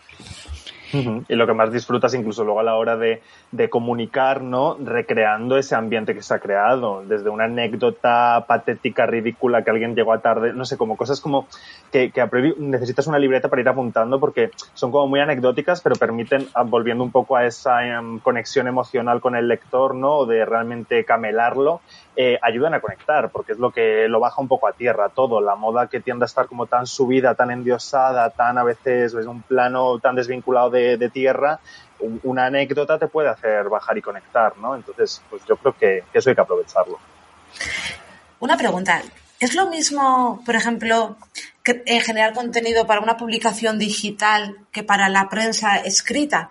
Y 0.93 1.35
lo 1.35 1.47
que 1.47 1.53
más 1.53 1.73
disfrutas 1.73 2.15
incluso 2.15 2.45
luego 2.45 2.61
a 2.61 2.63
la 2.63 2.77
hora 2.77 2.97
de, 2.97 3.23
de, 3.53 3.69
comunicar, 3.69 4.43
¿no? 4.43 4.77
Recreando 4.83 5.57
ese 5.57 5.75
ambiente 5.75 6.15
que 6.15 6.23
se 6.23 6.35
ha 6.35 6.39
creado, 6.39 7.03
desde 7.07 7.29
una 7.29 7.45
anécdota 7.45 8.45
patética, 8.47 9.07
ridícula, 9.07 9.63
que 9.63 9.71
alguien 9.71 9.95
llegó 9.95 10.13
a 10.13 10.21
tarde, 10.21 10.53
no 10.53 10.65
sé, 10.65 10.77
como 10.77 10.97
cosas 10.97 11.21
como 11.21 11.49
que, 11.91 12.13
necesitas 12.59 13.07
una 13.07 13.19
libreta 13.19 13.49
para 13.49 13.63
ir 13.63 13.69
apuntando 13.69 14.21
porque 14.21 14.51
son 14.75 14.91
como 14.91 15.09
muy 15.09 15.21
anecdóticas, 15.21 15.81
pero 15.81 15.97
permiten, 15.97 16.47
ah, 16.55 16.63
volviendo 16.63 17.03
un 17.03 17.11
poco 17.11 17.37
a 17.37 17.47
esa 17.47 17.87
em, 17.87 18.19
conexión 18.21 18.69
emocional 18.69 19.21
con 19.21 19.37
el 19.37 19.49
lector, 19.49 19.95
¿no? 19.95 20.27
De 20.27 20.45
realmente 20.45 21.05
camelarlo 21.05 21.81
eh, 22.19 22.39
ayudan 22.41 22.73
a 22.73 22.81
conectar, 22.81 23.29
porque 23.29 23.53
es 23.53 23.59
lo 23.59 23.71
que 23.71 24.09
lo 24.09 24.21
baja 24.21 24.41
un 24.41 24.49
poco 24.49 24.67
a 24.67 24.73
tierra 24.73 25.11
todo. 25.11 25.39
La 25.43 25.55
moda 25.55 25.87
que 25.87 26.01
tiende 26.01 26.25
a 26.25 26.27
estar 26.27 26.47
como 26.47 26.65
tan 26.67 26.87
subida, 26.87 27.35
tan 27.35 27.51
endiosada, 27.51 28.31
tan 28.31 28.57
a 28.57 28.65
veces 28.65 29.13
es 29.13 29.27
un 29.27 29.43
plano 29.43 29.99
tan 29.99 30.15
desvinculado 30.15 30.71
de, 30.71 31.11
tierra, 31.13 31.61
una 32.23 32.47
anécdota 32.47 32.99
te 32.99 33.07
puede 33.07 33.29
hacer 33.29 33.69
bajar 33.69 33.99
y 33.99 34.03
conectar, 34.03 34.57
¿no? 34.57 34.75
Entonces, 34.75 35.23
pues 35.29 35.45
yo 35.45 35.59
creo 35.59 35.75
que, 35.75 36.05
eso 36.15 36.31
hay 36.31 36.35
que 36.35 36.41
aprovecharlo. 36.41 36.99
Una 38.41 38.57
pregunta. 38.57 39.03
¿Es 39.39 39.55
lo 39.55 39.69
mismo, 39.69 40.43
por 40.47 40.57
ejemplo, 40.57 41.17
que, 41.63 41.83
eh, 41.85 42.01
generar 42.01 42.33
contenido 42.33 42.87
para 42.87 43.03
una 43.03 43.19
publicación 43.19 43.79
digital 43.79 44.57
que 44.73 44.83
para 44.83 45.11
la 45.11 45.29
prensa 45.29 45.77
escrita? 45.77 46.51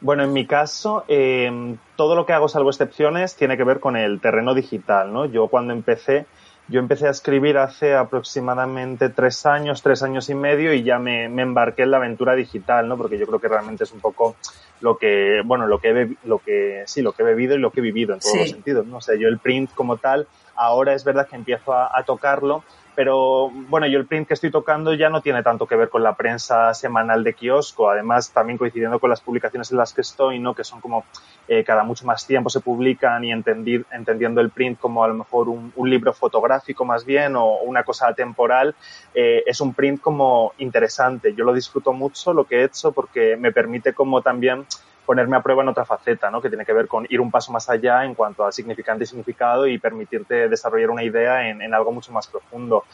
Bueno, 0.00 0.22
en 0.22 0.32
mi 0.32 0.46
caso, 0.46 1.04
eh, 1.08 1.76
todo 1.96 2.14
lo 2.14 2.24
que 2.24 2.32
hago, 2.32 2.48
salvo 2.48 2.70
excepciones, 2.70 3.34
tiene 3.34 3.56
que 3.56 3.64
ver 3.64 3.80
con 3.80 3.96
el 3.96 4.20
terreno 4.20 4.54
digital, 4.54 5.12
¿no? 5.12 5.24
Yo 5.24 5.48
cuando 5.48 5.72
empecé, 5.72 6.26
yo 6.68 6.78
empecé 6.78 7.08
a 7.08 7.10
escribir 7.10 7.58
hace 7.58 7.96
aproximadamente 7.96 9.08
tres 9.08 9.44
años, 9.44 9.82
tres 9.82 10.04
años 10.04 10.30
y 10.30 10.36
medio 10.36 10.72
y 10.72 10.84
ya 10.84 11.00
me, 11.00 11.28
me, 11.28 11.42
embarqué 11.42 11.82
en 11.82 11.90
la 11.90 11.96
aventura 11.96 12.36
digital, 12.36 12.86
¿no? 12.86 12.96
Porque 12.96 13.18
yo 13.18 13.26
creo 13.26 13.40
que 13.40 13.48
realmente 13.48 13.84
es 13.84 13.92
un 13.92 13.98
poco 13.98 14.36
lo 14.80 14.96
que, 14.98 15.42
bueno, 15.44 15.66
lo 15.66 15.80
que, 15.80 15.90
he, 15.90 16.16
lo 16.24 16.38
que, 16.38 16.84
sí, 16.86 17.02
lo 17.02 17.12
que 17.12 17.22
he 17.22 17.26
bebido 17.26 17.56
y 17.56 17.58
lo 17.58 17.72
que 17.72 17.80
he 17.80 17.82
vivido 17.82 18.14
en 18.14 18.20
todos 18.20 18.36
los 18.36 18.50
sentidos, 18.50 18.86
¿no? 18.86 18.98
O 18.98 19.00
sea, 19.00 19.16
yo 19.16 19.26
el 19.26 19.38
print 19.38 19.74
como 19.74 19.96
tal, 19.96 20.28
ahora 20.54 20.94
es 20.94 21.02
verdad 21.02 21.26
que 21.26 21.34
empiezo 21.34 21.72
a, 21.72 21.90
a 21.92 22.04
tocarlo, 22.04 22.62
pero 22.98 23.48
bueno, 23.68 23.86
yo 23.86 23.96
el 23.96 24.06
print 24.06 24.26
que 24.26 24.34
estoy 24.34 24.50
tocando 24.50 24.92
ya 24.92 25.08
no 25.08 25.20
tiene 25.22 25.44
tanto 25.44 25.68
que 25.68 25.76
ver 25.76 25.88
con 25.88 26.02
la 26.02 26.16
prensa 26.16 26.74
semanal 26.74 27.22
de 27.22 27.32
kiosco, 27.32 27.88
además 27.88 28.32
también 28.32 28.58
coincidiendo 28.58 28.98
con 28.98 29.08
las 29.08 29.20
publicaciones 29.20 29.70
en 29.70 29.78
las 29.78 29.92
que 29.92 30.00
estoy, 30.00 30.40
¿no? 30.40 30.52
que 30.52 30.64
son 30.64 30.80
como 30.80 31.04
eh, 31.46 31.62
cada 31.62 31.84
mucho 31.84 32.04
más 32.04 32.26
tiempo 32.26 32.50
se 32.50 32.58
publican 32.58 33.22
y 33.22 33.30
entendiendo 33.30 34.40
el 34.40 34.50
print 34.50 34.80
como 34.80 35.04
a 35.04 35.06
lo 35.06 35.14
mejor 35.14 35.48
un, 35.48 35.72
un 35.76 35.88
libro 35.88 36.12
fotográfico 36.12 36.84
más 36.84 37.04
bien 37.04 37.36
o 37.36 37.58
una 37.58 37.84
cosa 37.84 38.12
temporal, 38.14 38.74
eh, 39.14 39.44
es 39.46 39.60
un 39.60 39.74
print 39.74 40.00
como 40.00 40.54
interesante. 40.58 41.34
Yo 41.34 41.44
lo 41.44 41.52
disfruto 41.52 41.92
mucho, 41.92 42.32
lo 42.32 42.46
que 42.46 42.62
he 42.62 42.64
hecho, 42.64 42.90
porque 42.90 43.36
me 43.36 43.52
permite 43.52 43.92
como 43.92 44.22
también 44.22 44.66
ponerme 45.08 45.38
a 45.38 45.40
prueba 45.40 45.62
en 45.62 45.70
otra 45.70 45.86
faceta, 45.86 46.30
¿no? 46.30 46.42
que 46.42 46.50
tiene 46.50 46.66
que 46.66 46.74
ver 46.74 46.86
con 46.86 47.06
ir 47.08 47.18
un 47.18 47.30
paso 47.30 47.50
más 47.50 47.70
allá 47.70 48.04
en 48.04 48.14
cuanto 48.14 48.44
a 48.44 48.52
significante 48.52 49.04
y 49.04 49.06
significado 49.06 49.66
y 49.66 49.78
permitirte 49.78 50.50
desarrollar 50.50 50.90
una 50.90 51.02
idea 51.02 51.48
en, 51.48 51.62
en 51.62 51.72
algo 51.72 51.92
mucho 51.92 52.12
más 52.12 52.26
profundo. 52.26 52.84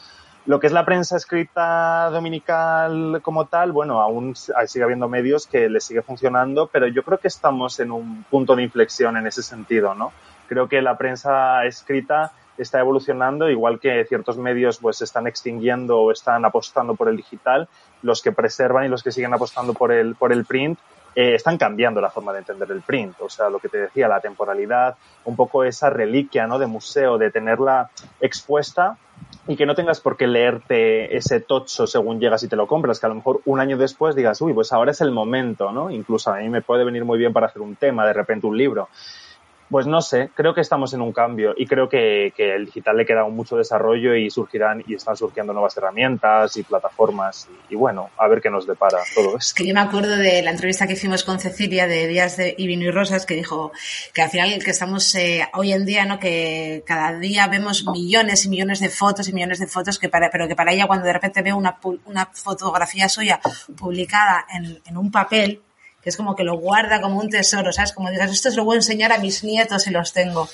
Lo 0.45 0.61
que 0.61 0.67
es 0.67 0.71
la 0.71 0.85
prensa 0.85 1.17
escrita 1.17 2.09
dominical 2.11 3.19
como 3.21 3.47
tal, 3.47 3.73
bueno, 3.73 3.99
aún 3.99 4.33
sigue 4.33 4.85
habiendo 4.85 5.09
medios 5.09 5.45
que 5.45 5.67
le 5.67 5.81
sigue 5.81 6.03
funcionando, 6.03 6.69
pero 6.71 6.87
yo 6.87 7.03
creo 7.03 7.17
que 7.17 7.27
estamos 7.27 7.81
en 7.81 7.91
un 7.91 8.23
punto 8.29 8.55
de 8.55 8.63
inflexión 8.63 9.17
en 9.17 9.27
ese 9.27 9.43
sentido, 9.43 9.93
¿no? 9.93 10.13
Creo 10.47 10.69
que 10.69 10.81
la 10.81 10.97
prensa 10.97 11.65
escrita 11.65 12.31
está 12.57 12.79
evolucionando, 12.79 13.49
igual 13.49 13.81
que 13.81 14.05
ciertos 14.05 14.37
medios 14.37 14.77
pues 14.77 14.99
se 14.99 15.03
están 15.03 15.27
extinguiendo 15.27 15.99
o 15.99 16.13
están 16.13 16.45
apostando 16.45 16.95
por 16.95 17.09
el 17.09 17.17
digital, 17.17 17.67
los 18.03 18.21
que 18.21 18.31
preservan 18.31 18.85
y 18.85 18.87
los 18.87 19.03
que 19.03 19.11
siguen 19.11 19.33
apostando 19.33 19.73
por 19.73 19.91
el, 19.91 20.15
por 20.15 20.31
el 20.31 20.45
print 20.45 20.79
eh, 21.15 21.35
están 21.35 21.57
cambiando 21.57 22.01
la 22.01 22.09
forma 22.09 22.33
de 22.33 22.39
entender 22.39 22.69
el 22.71 22.81
print. 22.81 23.15
O 23.21 23.29
sea, 23.29 23.49
lo 23.49 23.59
que 23.59 23.69
te 23.69 23.77
decía, 23.77 24.07
la 24.07 24.19
temporalidad, 24.19 24.95
un 25.23 25.35
poco 25.35 25.63
esa 25.63 25.89
reliquia 25.89 26.45
¿no? 26.47 26.59
de 26.59 26.67
museo, 26.67 27.17
de 27.17 27.31
tenerla 27.31 27.89
expuesta, 28.19 28.97
y 29.47 29.55
que 29.55 29.65
no 29.65 29.75
tengas 29.75 30.01
por 30.01 30.17
qué 30.17 30.27
leerte 30.27 31.15
ese 31.15 31.39
tocho 31.39 31.85
según 31.85 32.19
llegas 32.19 32.43
y 32.43 32.47
te 32.47 32.55
lo 32.55 32.67
compras, 32.67 32.99
que 32.99 33.05
a 33.05 33.09
lo 33.09 33.15
mejor 33.15 33.41
un 33.45 33.59
año 33.59 33.77
después 33.77 34.15
digas, 34.15 34.41
uy, 34.41 34.53
pues 34.53 34.73
ahora 34.73 34.91
es 34.91 35.01
el 35.01 35.11
momento, 35.11 35.71
¿no? 35.71 35.91
Incluso 35.91 36.31
a 36.31 36.37
mí 36.37 36.49
me 36.49 36.61
puede 36.61 36.83
venir 36.83 37.05
muy 37.05 37.19
bien 37.19 37.31
para 37.31 37.47
hacer 37.47 37.61
un 37.61 37.75
tema, 37.75 38.05
de 38.07 38.13
repente 38.13 38.47
un 38.47 38.57
libro. 38.57 38.89
Pues 39.69 39.87
no 39.87 40.01
sé, 40.01 40.29
creo 40.35 40.53
que 40.53 40.61
estamos 40.61 40.93
en 40.93 41.01
un 41.01 41.11
cambio 41.11 41.53
y 41.57 41.65
creo 41.65 41.89
que, 41.89 42.33
que 42.35 42.55
el 42.55 42.65
digital 42.65 42.97
le 42.97 43.05
queda 43.05 43.23
mucho 43.25 43.57
desarrollo 43.57 44.15
y 44.15 44.29
surgirán 44.29 44.83
y 44.87 44.93
están 44.95 45.17
surgiendo 45.17 45.53
nuevas 45.53 45.75
herramientas 45.77 46.55
y 46.57 46.63
plataformas 46.63 47.47
y, 47.69 47.73
y 47.73 47.75
bueno, 47.75 48.09
a 48.17 48.27
ver 48.27 48.41
qué 48.41 48.49
nos 48.49 48.67
depara 48.67 48.99
todo 49.13 49.29
esto. 49.29 49.37
Es 49.37 49.53
que 49.53 49.65
yo 49.65 49.73
me 49.73 49.79
acuerdo 49.79 50.15
de 50.15 50.41
la 50.41 50.51
entrevista 50.51 50.85
que 50.85 50.93
hicimos 50.93 51.23
con 51.23 51.39
Cecilia 51.39 51.87
de 51.87 52.07
Días 52.07 52.37
de 52.37 52.55
y 52.57 52.67
Vino 52.67 52.83
y 52.83 52.91
Rosas 52.91 53.25
que 53.25 53.35
dijo 53.35 53.71
que 54.13 54.21
al 54.21 54.29
final 54.29 54.63
que 54.63 54.71
estamos 54.71 55.13
eh, 55.15 55.47
hoy 55.53 55.73
en 55.73 55.85
día, 55.85 56.05
¿no? 56.05 56.19
Que 56.19 56.83
cada 56.85 57.17
día 57.17 57.47
vemos 57.47 57.85
millones 57.87 58.45
y 58.45 58.49
millones 58.49 58.79
de 58.79 58.89
fotos 58.89 59.27
y 59.29 59.33
millones 59.33 59.59
de 59.59 59.67
fotos 59.67 59.99
que 59.99 60.09
para, 60.09 60.29
pero 60.29 60.47
que 60.47 60.55
para 60.55 60.73
ella 60.73 60.87
cuando 60.87 61.05
de 61.05 61.13
repente 61.13 61.41
veo 61.41 61.57
una, 61.57 61.79
una 62.05 62.25
fotografía 62.33 63.09
suya 63.09 63.39
publicada 63.77 64.45
en, 64.53 64.79
en 64.85 64.97
un 64.97 65.11
papel, 65.11 65.61
es 66.05 66.15
como 66.15 66.35
que 66.35 66.43
lo 66.43 66.57
guarda 66.57 67.01
como 67.01 67.19
un 67.19 67.29
tesoro, 67.29 67.73
¿sabes? 67.73 67.91
Como 67.91 68.09
digas, 68.11 68.31
esto 68.31 68.51
se 68.51 68.57
lo 68.57 68.65
voy 68.65 68.75
a 68.75 68.77
enseñar 68.77 69.11
a 69.11 69.17
mis 69.17 69.43
nietos 69.43 69.83
si 69.83 69.91
los 69.91 70.13
tengo. 70.13 70.47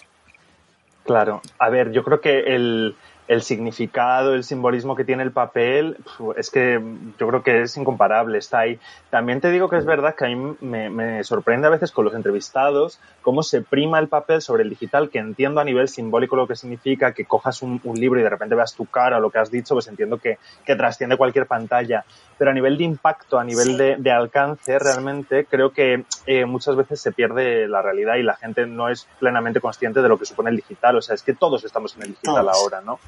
Claro, 1.05 1.41
a 1.59 1.69
ver, 1.69 1.91
yo 1.91 2.03
creo 2.03 2.21
que 2.21 2.39
el, 2.39 2.95
el 3.31 3.43
significado, 3.43 4.33
el 4.33 4.43
simbolismo 4.43 4.93
que 4.93 5.05
tiene 5.05 5.23
el 5.23 5.31
papel, 5.31 5.95
es 6.35 6.49
que 6.49 6.81
yo 7.17 7.27
creo 7.29 7.41
que 7.43 7.61
es 7.61 7.77
incomparable, 7.77 8.37
está 8.37 8.59
ahí. 8.59 8.77
También 9.09 9.39
te 9.39 9.49
digo 9.51 9.69
que 9.69 9.77
es 9.77 9.85
verdad 9.85 10.15
que 10.15 10.25
a 10.25 10.27
mí 10.27 10.57
me, 10.59 10.89
me, 10.89 11.23
sorprende 11.23 11.65
a 11.67 11.69
veces 11.69 11.93
con 11.93 12.03
los 12.03 12.13
entrevistados 12.13 12.99
cómo 13.21 13.41
se 13.41 13.61
prima 13.61 13.99
el 13.99 14.09
papel 14.09 14.41
sobre 14.41 14.63
el 14.63 14.69
digital, 14.69 15.09
que 15.09 15.19
entiendo 15.19 15.61
a 15.61 15.63
nivel 15.63 15.87
simbólico 15.87 16.35
lo 16.35 16.45
que 16.45 16.57
significa, 16.57 17.13
que 17.13 17.23
cojas 17.23 17.61
un, 17.61 17.79
un 17.85 17.97
libro 17.97 18.19
y 18.19 18.23
de 18.23 18.29
repente 18.29 18.53
veas 18.53 18.75
tu 18.75 18.85
cara 18.85 19.17
o 19.17 19.21
lo 19.21 19.29
que 19.29 19.39
has 19.39 19.49
dicho, 19.49 19.75
pues 19.75 19.87
entiendo 19.87 20.17
que, 20.17 20.37
que 20.65 20.75
trasciende 20.75 21.15
cualquier 21.15 21.45
pantalla. 21.45 22.03
Pero 22.37 22.51
a 22.51 22.53
nivel 22.53 22.77
de 22.77 22.83
impacto, 22.83 23.39
a 23.39 23.45
nivel 23.45 23.67
sí. 23.67 23.77
de, 23.77 23.95
de, 23.97 24.11
alcance, 24.11 24.77
realmente 24.77 25.45
creo 25.45 25.71
que 25.71 26.03
eh, 26.25 26.45
muchas 26.45 26.75
veces 26.75 26.99
se 26.99 27.13
pierde 27.13 27.65
la 27.69 27.81
realidad 27.81 28.15
y 28.15 28.23
la 28.23 28.35
gente 28.35 28.65
no 28.65 28.89
es 28.89 29.07
plenamente 29.19 29.61
consciente 29.61 30.01
de 30.01 30.09
lo 30.09 30.17
que 30.17 30.25
supone 30.25 30.49
el 30.49 30.57
digital. 30.57 30.97
O 30.97 31.01
sea, 31.01 31.15
es 31.15 31.23
que 31.23 31.33
todos 31.33 31.63
estamos 31.63 31.95
en 31.95 32.01
el 32.01 32.09
digital 32.09 32.47
todos. 32.47 32.57
ahora, 32.57 32.81
¿no? 32.81 32.99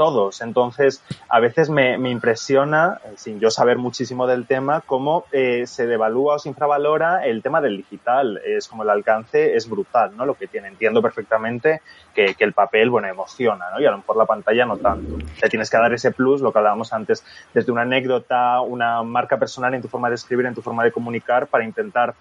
Todos. 0.00 0.40
Entonces, 0.40 1.04
a 1.28 1.40
veces 1.40 1.68
me, 1.68 1.92
impresiona, 2.08 3.02
sin 3.16 3.38
yo 3.38 3.50
saber 3.50 3.76
muchísimo 3.76 4.26
del 4.26 4.46
tema, 4.46 4.80
cómo 4.80 5.26
eh, 5.30 5.66
se 5.66 5.86
devalúa 5.86 6.36
o 6.36 6.38
se 6.38 6.48
infravalora 6.48 7.26
el 7.26 7.42
tema 7.42 7.60
del 7.60 7.76
digital. 7.76 8.40
Es 8.46 8.66
como 8.66 8.82
el 8.82 8.88
alcance 8.88 9.54
es 9.54 9.68
brutal, 9.68 10.16
¿no? 10.16 10.24
Lo 10.24 10.36
que 10.36 10.46
tiene. 10.46 10.68
Entiendo 10.68 11.02
perfectamente 11.02 11.82
que, 12.14 12.34
el 12.38 12.54
papel, 12.54 12.88
bueno, 12.88 13.08
emociona, 13.08 13.66
¿no? 13.74 13.78
Y 13.78 13.84
a 13.84 13.90
lo 13.90 13.98
mejor 13.98 14.16
la 14.16 14.24
pantalla 14.24 14.64
no 14.64 14.78
tanto. 14.78 15.18
Te 15.38 15.50
tienes 15.50 15.68
que 15.68 15.76
dar 15.76 15.92
ese 15.92 16.12
plus, 16.12 16.40
lo 16.40 16.50
que 16.50 16.60
hablábamos 16.60 16.94
antes, 16.94 17.22
desde 17.52 17.70
una 17.70 17.82
anécdota, 17.82 18.62
una 18.62 19.02
marca 19.02 19.36
personal 19.36 19.74
en 19.74 19.82
tu 19.82 19.88
forma 19.88 20.08
de 20.08 20.14
escribir, 20.14 20.46
en 20.46 20.54
tu 20.54 20.62
forma 20.62 20.82
de 20.82 20.92
comunicar, 20.92 21.46
para 21.46 21.62
intentar 21.62 22.14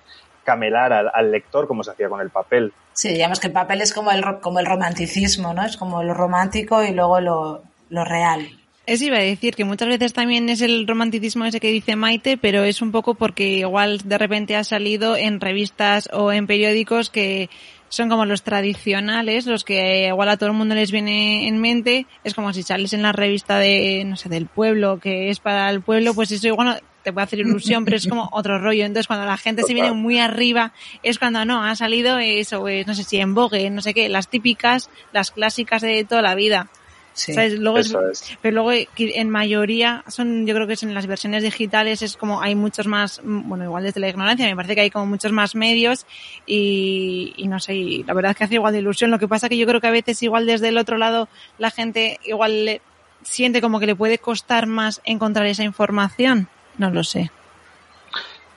camelar 0.43 0.91
al, 0.91 1.09
al, 1.13 1.31
lector 1.31 1.65
como 1.65 1.83
se 1.83 1.91
hacía 1.91 2.09
con 2.09 2.19
el 2.19 2.29
papel. 2.29 2.73
Sí, 2.91 3.13
digamos 3.13 3.39
que 3.39 3.47
el 3.47 3.53
papel 3.53 3.81
es 3.81 3.93
como 3.93 4.11
el, 4.11 4.39
como 4.41 4.59
el 4.59 4.65
romanticismo, 4.65 5.53
¿no? 5.53 5.63
Es 5.63 5.77
como 5.77 6.03
lo 6.03 6.13
romántico 6.13 6.83
y 6.83 6.91
luego 6.91 7.21
lo, 7.21 7.61
lo 7.89 8.05
real. 8.05 8.49
Eso 8.85 9.05
iba 9.05 9.17
a 9.17 9.21
decir, 9.21 9.53
que 9.55 9.65
muchas 9.65 9.87
veces 9.87 10.13
también 10.13 10.49
es 10.49 10.61
el 10.61 10.87
romanticismo 10.87 11.45
ese 11.45 11.59
que 11.59 11.69
dice 11.69 11.95
Maite, 11.95 12.37
pero 12.37 12.63
es 12.63 12.81
un 12.81 12.91
poco 12.91 13.13
porque 13.13 13.59
igual 13.59 13.99
de 14.03 14.17
repente 14.17 14.55
ha 14.55 14.63
salido 14.63 15.15
en 15.15 15.39
revistas 15.39 16.09
o 16.11 16.31
en 16.31 16.47
periódicos 16.47 17.11
que 17.11 17.51
son 17.89 18.09
como 18.09 18.25
los 18.25 18.41
tradicionales, 18.41 19.45
los 19.45 19.63
que 19.63 20.07
igual 20.07 20.29
a 20.29 20.37
todo 20.37 20.49
el 20.49 20.55
mundo 20.55 20.73
les 20.73 20.91
viene 20.91 21.47
en 21.47 21.59
mente. 21.59 22.07
Es 22.23 22.33
como 22.33 22.51
si 22.51 22.63
sales 22.63 22.93
en 22.93 23.03
la 23.03 23.11
revista 23.11 23.59
de, 23.59 24.03
no 24.05 24.15
sé, 24.15 24.27
del 24.27 24.47
pueblo, 24.47 24.99
que 24.99 25.29
es 25.29 25.39
para 25.39 25.69
el 25.69 25.81
pueblo, 25.81 26.15
pues 26.15 26.31
eso 26.31 26.47
igual 26.47 26.81
te 27.03 27.13
puede 27.13 27.25
hacer 27.25 27.39
ilusión, 27.39 27.85
pero 27.85 27.97
es 27.97 28.07
como 28.07 28.29
otro 28.31 28.59
rollo. 28.59 28.85
Entonces, 28.85 29.07
cuando 29.07 29.25
la 29.25 29.37
gente 29.37 29.63
se 29.63 29.73
viene 29.75 29.91
muy 29.91 30.19
arriba, 30.19 30.73
es 31.03 31.19
cuando 31.19 31.45
no, 31.45 31.63
ha 31.63 31.75
salido 31.75 32.17
eso, 32.17 32.61
pues, 32.61 32.87
no 32.87 32.95
sé 32.95 33.03
si 33.03 33.17
en 33.17 33.35
Vogue, 33.35 33.69
no 33.69 33.81
sé 33.81 33.93
qué, 33.93 34.09
las 34.09 34.29
típicas, 34.29 34.89
las 35.11 35.31
clásicas 35.31 35.81
de 35.81 36.03
toda 36.05 36.21
la 36.21 36.35
vida. 36.35 36.69
Sí, 37.19 37.33
¿Sabes? 37.33 37.59
Luego 37.59 37.79
eso 37.79 38.09
es, 38.09 38.21
es. 38.21 38.37
Pero 38.41 38.63
luego 38.63 38.85
en 38.97 39.29
mayoría 39.29 40.05
son, 40.07 40.47
yo 40.47 40.55
creo 40.55 40.67
que 40.67 40.73
es 40.73 40.83
en 40.83 40.93
las 40.93 41.05
versiones 41.05 41.43
digitales 41.43 42.01
es 42.01 42.15
como 42.15 42.41
hay 42.41 42.55
muchos 42.55 42.87
más, 42.87 43.19
bueno, 43.23 43.65
igual 43.65 43.83
desde 43.83 43.99
la 43.99 44.07
ignorancia, 44.07 44.45
me 44.45 44.55
parece 44.55 44.73
que 44.75 44.81
hay 44.81 44.89
como 44.89 45.05
muchos 45.05 45.33
más 45.33 45.53
medios 45.53 46.05
y, 46.45 47.33
y 47.35 47.49
no 47.49 47.59
sé, 47.59 47.75
y 47.75 48.03
la 48.03 48.13
verdad 48.13 48.31
es 48.31 48.37
que 48.37 48.43
hace 48.45 48.55
igual 48.55 48.71
de 48.71 48.79
ilusión. 48.79 49.11
Lo 49.11 49.19
que 49.19 49.27
pasa 49.27 49.49
que 49.49 49.57
yo 49.57 49.67
creo 49.67 49.81
que 49.81 49.87
a 49.87 49.91
veces 49.91 50.23
igual 50.23 50.45
desde 50.45 50.69
el 50.69 50.77
otro 50.77 50.97
lado 50.97 51.27
la 51.57 51.71
gente 51.71 52.19
igual 52.25 52.63
le, 52.63 52.81
siente 53.23 53.61
como 53.61 53.79
que 53.79 53.85
le 53.85 53.95
puede 53.95 54.17
costar 54.17 54.65
más 54.65 55.01
encontrar 55.03 55.45
esa 55.47 55.63
información. 55.63 56.47
No 56.77 56.89
lo 56.89 57.03
sé. 57.03 57.31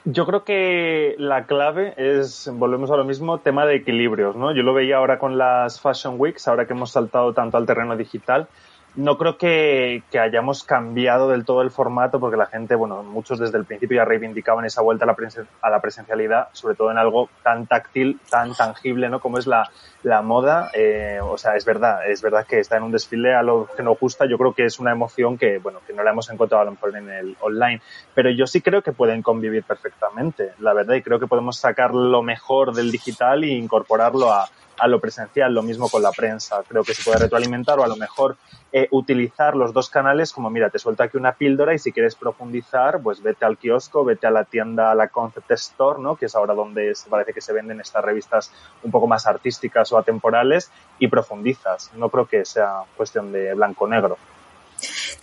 Yo 0.05 0.25
creo 0.25 0.43
que 0.43 1.15
la 1.17 1.45
clave 1.45 1.93
es, 1.95 2.51
volvemos 2.53 2.91
a 2.91 2.97
lo 2.97 3.05
mismo, 3.05 3.39
tema 3.39 3.65
de 3.65 3.75
equilibrios, 3.75 4.35
¿no? 4.35 4.53
Yo 4.53 4.61
lo 4.61 4.73
veía 4.73 4.97
ahora 4.97 5.17
con 5.17 5.37
las 5.37 5.79
Fashion 5.79 6.15
Weeks, 6.17 6.47
ahora 6.49 6.67
que 6.67 6.73
hemos 6.73 6.91
saltado 6.91 7.33
tanto 7.33 7.55
al 7.55 7.65
terreno 7.65 7.95
digital. 7.95 8.47
No 8.95 9.17
creo 9.17 9.39
que, 9.39 10.03
hayamos 10.19 10.63
cambiado 10.63 11.29
del 11.29 11.45
todo 11.45 11.63
el 11.63 11.71
formato 11.71 12.19
porque 12.19 12.37
la 12.37 12.45
gente, 12.45 12.75
bueno, 12.75 13.01
muchos 13.01 13.39
desde 13.39 13.57
el 13.57 13.65
principio 13.65 13.97
ya 13.97 14.05
reivindicaban 14.05 14.65
esa 14.65 14.83
vuelta 14.83 15.05
a 15.05 15.07
la, 15.07 15.15
presen 15.15 15.47
a 15.61 15.71
la 15.71 15.81
presencialidad, 15.81 16.49
sobre 16.51 16.75
todo 16.75 16.91
en 16.91 16.99
algo 16.99 17.27
tan 17.41 17.65
táctil, 17.65 18.19
tan 18.29 18.53
tangible, 18.53 19.09
¿no? 19.09 19.19
Como 19.19 19.39
es 19.39 19.47
la, 19.47 19.67
la 20.03 20.21
moda. 20.21 20.69
Eh, 20.75 21.19
o 21.23 21.39
sea, 21.39 21.55
es 21.55 21.65
verdad, 21.65 22.07
es 22.07 22.21
verdad 22.21 22.45
que 22.45 22.59
está 22.59 22.77
en 22.77 22.83
un 22.83 22.91
desfile 22.91 23.33
a 23.33 23.41
lo 23.41 23.67
que 23.75 23.81
nos 23.81 23.99
gusta. 23.99 24.27
Yo 24.27 24.37
creo 24.37 24.53
que 24.53 24.65
es 24.65 24.79
una 24.79 24.91
emoción 24.91 25.39
que, 25.39 25.57
bueno, 25.57 25.79
que 25.87 25.93
no 25.93 26.03
la 26.03 26.11
hemos 26.11 26.29
encontrado 26.29 26.61
a 26.61 26.65
lo 26.65 26.71
mejor 26.71 26.95
en 26.95 27.09
el 27.09 27.35
online. 27.41 27.81
Pero 28.13 28.29
yo 28.29 28.45
sí 28.45 28.61
creo 28.61 28.83
que 28.83 28.91
pueden 28.91 29.23
convivir 29.23 29.63
perfectamente, 29.63 30.51
la 30.59 30.73
verdad, 30.73 30.93
y 30.93 31.01
creo 31.01 31.19
que 31.19 31.27
podemos 31.27 31.57
sacar 31.57 31.95
lo 31.95 32.21
mejor 32.21 32.73
del 32.73 32.91
digital 32.91 33.43
e 33.43 33.47
incorporarlo 33.47 34.31
a, 34.31 34.47
a 34.77 34.87
lo 34.87 34.99
presencial, 34.99 35.53
lo 35.53 35.63
mismo 35.63 35.89
con 35.89 36.01
la 36.01 36.11
prensa. 36.11 36.63
Creo 36.67 36.83
que 36.83 36.93
se 36.93 37.03
puede 37.03 37.19
retroalimentar 37.19 37.79
o 37.79 37.83
a 37.83 37.87
lo 37.87 37.95
mejor 37.95 38.37
eh, 38.71 38.87
utilizar 38.91 39.55
los 39.55 39.73
dos 39.73 39.89
canales 39.89 40.33
como, 40.33 40.49
mira, 40.49 40.69
te 40.69 40.79
suelto 40.79 41.03
aquí 41.03 41.17
una 41.17 41.33
píldora 41.33 41.73
y 41.73 41.79
si 41.79 41.91
quieres 41.91 42.15
profundizar, 42.15 43.01
pues 43.01 43.21
vete 43.21 43.45
al 43.45 43.57
kiosco, 43.57 44.03
vete 44.03 44.27
a 44.27 44.31
la 44.31 44.45
tienda, 44.45 44.91
a 44.91 44.95
la 44.95 45.09
Concept 45.09 45.51
Store, 45.51 46.01
¿no? 46.01 46.15
Que 46.15 46.25
es 46.25 46.35
ahora 46.35 46.53
donde 46.53 46.95
se 46.95 47.09
parece 47.09 47.33
que 47.33 47.41
se 47.41 47.53
venden 47.53 47.79
estas 47.79 48.03
revistas 48.03 48.51
un 48.83 48.91
poco 48.91 49.07
más 49.07 49.27
artísticas 49.27 49.91
o 49.91 49.97
atemporales 49.97 50.71
y 50.99 51.07
profundizas. 51.07 51.91
No 51.95 52.09
creo 52.09 52.25
que 52.25 52.45
sea 52.45 52.81
cuestión 52.97 53.31
de 53.31 53.53
blanco-negro. 53.53 54.17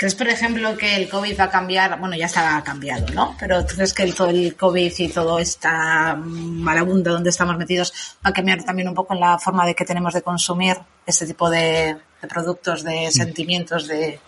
¿Crees, 0.00 0.14
por 0.14 0.28
ejemplo, 0.28 0.78
que 0.78 0.96
el 0.96 1.10
COVID 1.10 1.38
va 1.38 1.44
a 1.44 1.50
cambiar? 1.50 2.00
Bueno, 2.00 2.16
ya 2.16 2.24
está 2.24 2.62
cambiado, 2.64 3.04
¿no? 3.12 3.36
Pero 3.38 3.66
¿tú 3.66 3.74
crees 3.74 3.92
que 3.92 4.04
el, 4.04 4.14
el 4.34 4.56
COVID 4.56 4.92
y 4.96 5.08
todo 5.08 5.38
esta 5.38 6.16
marabunta 6.16 7.10
donde 7.10 7.28
estamos 7.28 7.58
metidos 7.58 8.16
va 8.24 8.30
a 8.30 8.32
cambiar 8.32 8.64
también 8.64 8.88
un 8.88 8.94
poco 8.94 9.12
en 9.12 9.20
la 9.20 9.38
forma 9.38 9.66
de 9.66 9.74
que 9.74 9.84
tenemos 9.84 10.14
de 10.14 10.22
consumir 10.22 10.78
este 11.04 11.26
tipo 11.26 11.50
de, 11.50 11.98
de 12.22 12.28
productos, 12.28 12.82
de 12.82 13.10
sentimientos, 13.10 13.88
de... 13.88 14.18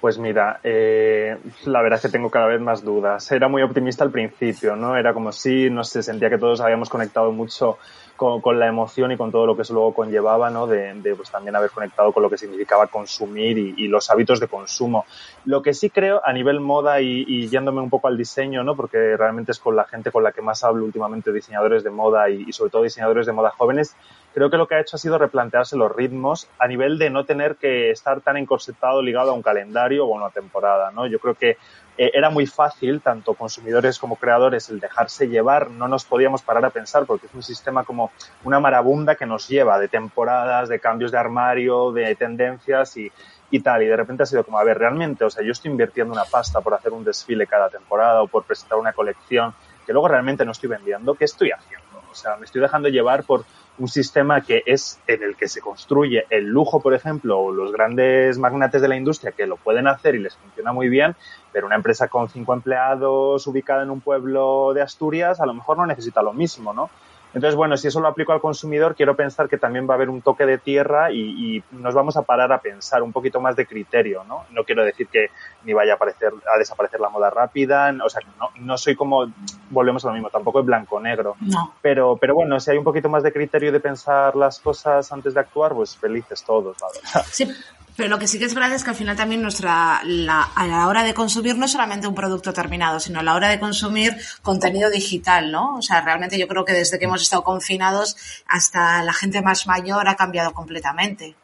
Pues 0.00 0.16
mira, 0.16 0.58
eh, 0.64 1.36
la 1.66 1.82
verdad 1.82 1.98
es 1.98 2.06
que 2.06 2.08
tengo 2.08 2.30
cada 2.30 2.46
vez 2.46 2.60
más 2.62 2.82
dudas. 2.82 3.30
Era 3.30 3.48
muy 3.48 3.60
optimista 3.60 4.04
al 4.04 4.10
principio, 4.10 4.74
¿no? 4.74 4.96
Era 4.96 5.12
como 5.12 5.32
si, 5.32 5.68
no 5.68 5.84
sé, 5.84 6.02
sentía 6.02 6.30
que 6.30 6.38
todos 6.38 6.62
habíamos 6.62 6.88
conectado 6.88 7.30
mucho 7.30 7.76
con, 8.16 8.40
con, 8.40 8.58
la 8.58 8.66
emoción 8.66 9.12
y 9.12 9.16
con 9.16 9.30
todo 9.30 9.46
lo 9.46 9.56
que 9.56 9.62
eso 9.62 9.74
luego 9.74 9.94
conllevaba, 9.94 10.50
¿no? 10.50 10.66
De, 10.66 10.94
de 10.94 11.14
pues 11.14 11.30
también 11.30 11.56
haber 11.56 11.70
conectado 11.70 12.12
con 12.12 12.22
lo 12.22 12.30
que 12.30 12.38
significaba 12.38 12.86
consumir 12.86 13.58
y, 13.58 13.74
y, 13.76 13.88
los 13.88 14.10
hábitos 14.10 14.40
de 14.40 14.48
consumo. 14.48 15.04
Lo 15.44 15.62
que 15.62 15.74
sí 15.74 15.90
creo 15.90 16.20
a 16.24 16.32
nivel 16.32 16.60
moda 16.60 17.00
y, 17.00 17.48
yéndome 17.48 17.80
un 17.80 17.90
poco 17.90 18.08
al 18.08 18.16
diseño, 18.16 18.62
¿no? 18.64 18.76
Porque 18.76 19.16
realmente 19.16 19.52
es 19.52 19.58
con 19.58 19.76
la 19.76 19.84
gente 19.84 20.10
con 20.10 20.22
la 20.22 20.32
que 20.32 20.42
más 20.42 20.64
hablo 20.64 20.84
últimamente, 20.84 21.32
diseñadores 21.32 21.84
de 21.84 21.90
moda 21.90 22.30
y, 22.30 22.44
y 22.48 22.52
sobre 22.52 22.70
todo 22.70 22.82
diseñadores 22.82 23.26
de 23.26 23.32
moda 23.32 23.50
jóvenes, 23.50 23.96
creo 24.34 24.50
que 24.50 24.56
lo 24.56 24.66
que 24.66 24.74
ha 24.74 24.80
hecho 24.80 24.96
ha 24.96 24.98
sido 24.98 25.18
replantearse 25.18 25.76
los 25.76 25.94
ritmos 25.94 26.48
a 26.58 26.66
nivel 26.66 26.98
de 26.98 27.10
no 27.10 27.24
tener 27.24 27.56
que 27.56 27.90
estar 27.90 28.20
tan 28.20 28.36
encorsetado 28.36 29.02
ligado 29.02 29.30
a 29.30 29.34
un 29.34 29.42
calendario 29.42 30.06
o 30.06 30.14
a 30.14 30.18
una 30.18 30.30
temporada, 30.30 30.90
¿no? 30.90 31.06
Yo 31.06 31.18
creo 31.18 31.34
que 31.34 31.56
eh, 31.98 32.10
era 32.14 32.30
muy 32.30 32.46
fácil, 32.46 33.00
tanto 33.00 33.34
consumidores 33.34 33.98
como 33.98 34.16
creadores, 34.16 34.70
el 34.70 34.80
dejarse 34.80 35.28
llevar, 35.28 35.70
no 35.70 35.88
nos 35.88 36.04
podíamos 36.04 36.42
parar 36.42 36.64
a 36.64 36.70
pensar 36.70 37.04
porque 37.04 37.26
es 37.26 37.34
un 37.34 37.42
sistema 37.42 37.84
como 37.84 38.10
una 38.44 38.60
marabunda 38.60 39.14
que 39.14 39.26
nos 39.26 39.48
lleva 39.48 39.78
de 39.78 39.88
temporadas, 39.88 40.68
de 40.68 40.80
cambios 40.80 41.12
de 41.12 41.18
armario, 41.18 41.92
de 41.92 42.14
tendencias 42.14 42.96
y, 42.96 43.12
y 43.50 43.60
tal. 43.60 43.82
Y 43.82 43.86
de 43.86 43.96
repente 43.96 44.22
ha 44.22 44.26
sido 44.26 44.44
como, 44.44 44.58
a 44.58 44.64
ver, 44.64 44.78
realmente, 44.78 45.24
o 45.24 45.30
sea, 45.30 45.44
yo 45.44 45.52
estoy 45.52 45.70
invirtiendo 45.70 46.12
una 46.12 46.24
pasta 46.24 46.60
por 46.60 46.72
hacer 46.74 46.92
un 46.92 47.04
desfile 47.04 47.46
cada 47.46 47.68
temporada 47.68 48.22
o 48.22 48.26
por 48.26 48.44
presentar 48.44 48.78
una 48.78 48.92
colección 48.92 49.54
que 49.86 49.92
luego 49.92 50.08
realmente 50.08 50.44
no 50.44 50.52
estoy 50.52 50.70
vendiendo, 50.70 51.14
¿qué 51.14 51.24
estoy 51.24 51.50
haciendo? 51.50 52.02
O 52.10 52.14
sea, 52.14 52.36
me 52.36 52.44
estoy 52.44 52.60
dejando 52.60 52.88
llevar 52.88 53.24
por 53.24 53.44
un 53.82 53.88
sistema 53.88 54.42
que 54.42 54.62
es 54.64 55.00
en 55.08 55.24
el 55.24 55.34
que 55.34 55.48
se 55.48 55.60
construye 55.60 56.24
el 56.30 56.46
lujo, 56.46 56.80
por 56.80 56.94
ejemplo, 56.94 57.36
o 57.40 57.50
los 57.50 57.72
grandes 57.72 58.38
magnates 58.38 58.80
de 58.80 58.86
la 58.86 58.94
industria 58.94 59.32
que 59.32 59.44
lo 59.44 59.56
pueden 59.56 59.88
hacer 59.88 60.14
y 60.14 60.20
les 60.20 60.36
funciona 60.36 60.72
muy 60.72 60.88
bien, 60.88 61.16
pero 61.52 61.66
una 61.66 61.74
empresa 61.74 62.06
con 62.06 62.28
cinco 62.28 62.54
empleados 62.54 63.44
ubicada 63.48 63.82
en 63.82 63.90
un 63.90 64.00
pueblo 64.00 64.72
de 64.72 64.82
Asturias 64.82 65.40
a 65.40 65.46
lo 65.46 65.54
mejor 65.54 65.78
no 65.78 65.86
necesita 65.86 66.22
lo 66.22 66.32
mismo, 66.32 66.72
¿no? 66.72 66.90
Entonces, 67.34 67.54
bueno, 67.56 67.76
si 67.76 67.88
eso 67.88 68.00
lo 68.00 68.08
aplico 68.08 68.32
al 68.32 68.40
consumidor, 68.40 68.94
quiero 68.94 69.16
pensar 69.16 69.48
que 69.48 69.58
también 69.58 69.88
va 69.88 69.94
a 69.94 69.96
haber 69.96 70.10
un 70.10 70.20
toque 70.20 70.44
de 70.44 70.58
tierra 70.58 71.10
y, 71.10 71.62
nos 71.72 71.94
vamos 71.94 72.16
a 72.16 72.22
parar 72.22 72.52
a 72.52 72.58
pensar 72.58 73.02
un 73.02 73.12
poquito 73.12 73.40
más 73.40 73.56
de 73.56 73.66
criterio, 73.66 74.24
¿no? 74.24 74.44
No 74.50 74.64
quiero 74.64 74.84
decir 74.84 75.08
que 75.08 75.30
ni 75.64 75.72
vaya 75.72 75.92
a, 75.92 75.96
aparecer, 75.96 76.32
a 76.52 76.58
desaparecer 76.58 77.00
la 77.00 77.08
moda 77.08 77.30
rápida, 77.30 77.94
o 78.04 78.08
sea, 78.08 78.20
no, 78.38 78.50
no 78.56 78.78
soy 78.78 78.94
como, 78.94 79.26
volvemos 79.70 80.04
a 80.04 80.08
lo 80.08 80.14
mismo, 80.14 80.30
tampoco 80.30 80.60
es 80.60 80.66
blanco-negro. 80.66 81.36
No. 81.40 81.74
Pero, 81.80 82.16
pero 82.16 82.34
bueno, 82.34 82.60
si 82.60 82.70
hay 82.70 82.78
un 82.78 82.84
poquito 82.84 83.08
más 83.08 83.22
de 83.22 83.32
criterio 83.32 83.72
de 83.72 83.80
pensar 83.80 84.36
las 84.36 84.60
cosas 84.60 85.10
antes 85.12 85.34
de 85.34 85.40
actuar, 85.40 85.72
pues 85.72 85.96
felices 85.96 86.42
todos, 86.44 86.76
la 86.80 86.86
verdad. 86.88 87.26
Sí, 87.30 87.48
pero 87.96 88.08
lo 88.08 88.18
que 88.18 88.26
sí 88.26 88.38
que 88.38 88.46
es 88.46 88.54
verdad 88.54 88.72
es 88.72 88.84
que 88.84 88.90
al 88.90 88.96
final 88.96 89.16
también 89.16 89.42
nuestra, 89.42 90.00
la, 90.04 90.42
a 90.42 90.66
la 90.66 90.86
hora 90.88 91.02
de 91.02 91.14
consumir 91.14 91.56
no 91.56 91.68
solamente 91.68 92.06
un 92.06 92.14
producto 92.14 92.52
terminado, 92.52 93.00
sino 93.00 93.20
a 93.20 93.22
la 93.22 93.34
hora 93.34 93.48
de 93.48 93.60
consumir 93.60 94.16
contenido 94.42 94.90
digital, 94.90 95.50
¿no? 95.52 95.76
O 95.76 95.82
sea, 95.82 96.00
realmente 96.00 96.38
yo 96.38 96.48
creo 96.48 96.64
que 96.64 96.72
desde 96.72 96.98
que 96.98 97.04
hemos 97.04 97.22
estado 97.22 97.44
confinados 97.44 98.16
hasta 98.46 99.02
la 99.02 99.12
gente 99.12 99.42
más 99.42 99.66
mayor 99.66 100.08
ha 100.08 100.16
cambiado 100.16 100.52
completamente. 100.52 101.36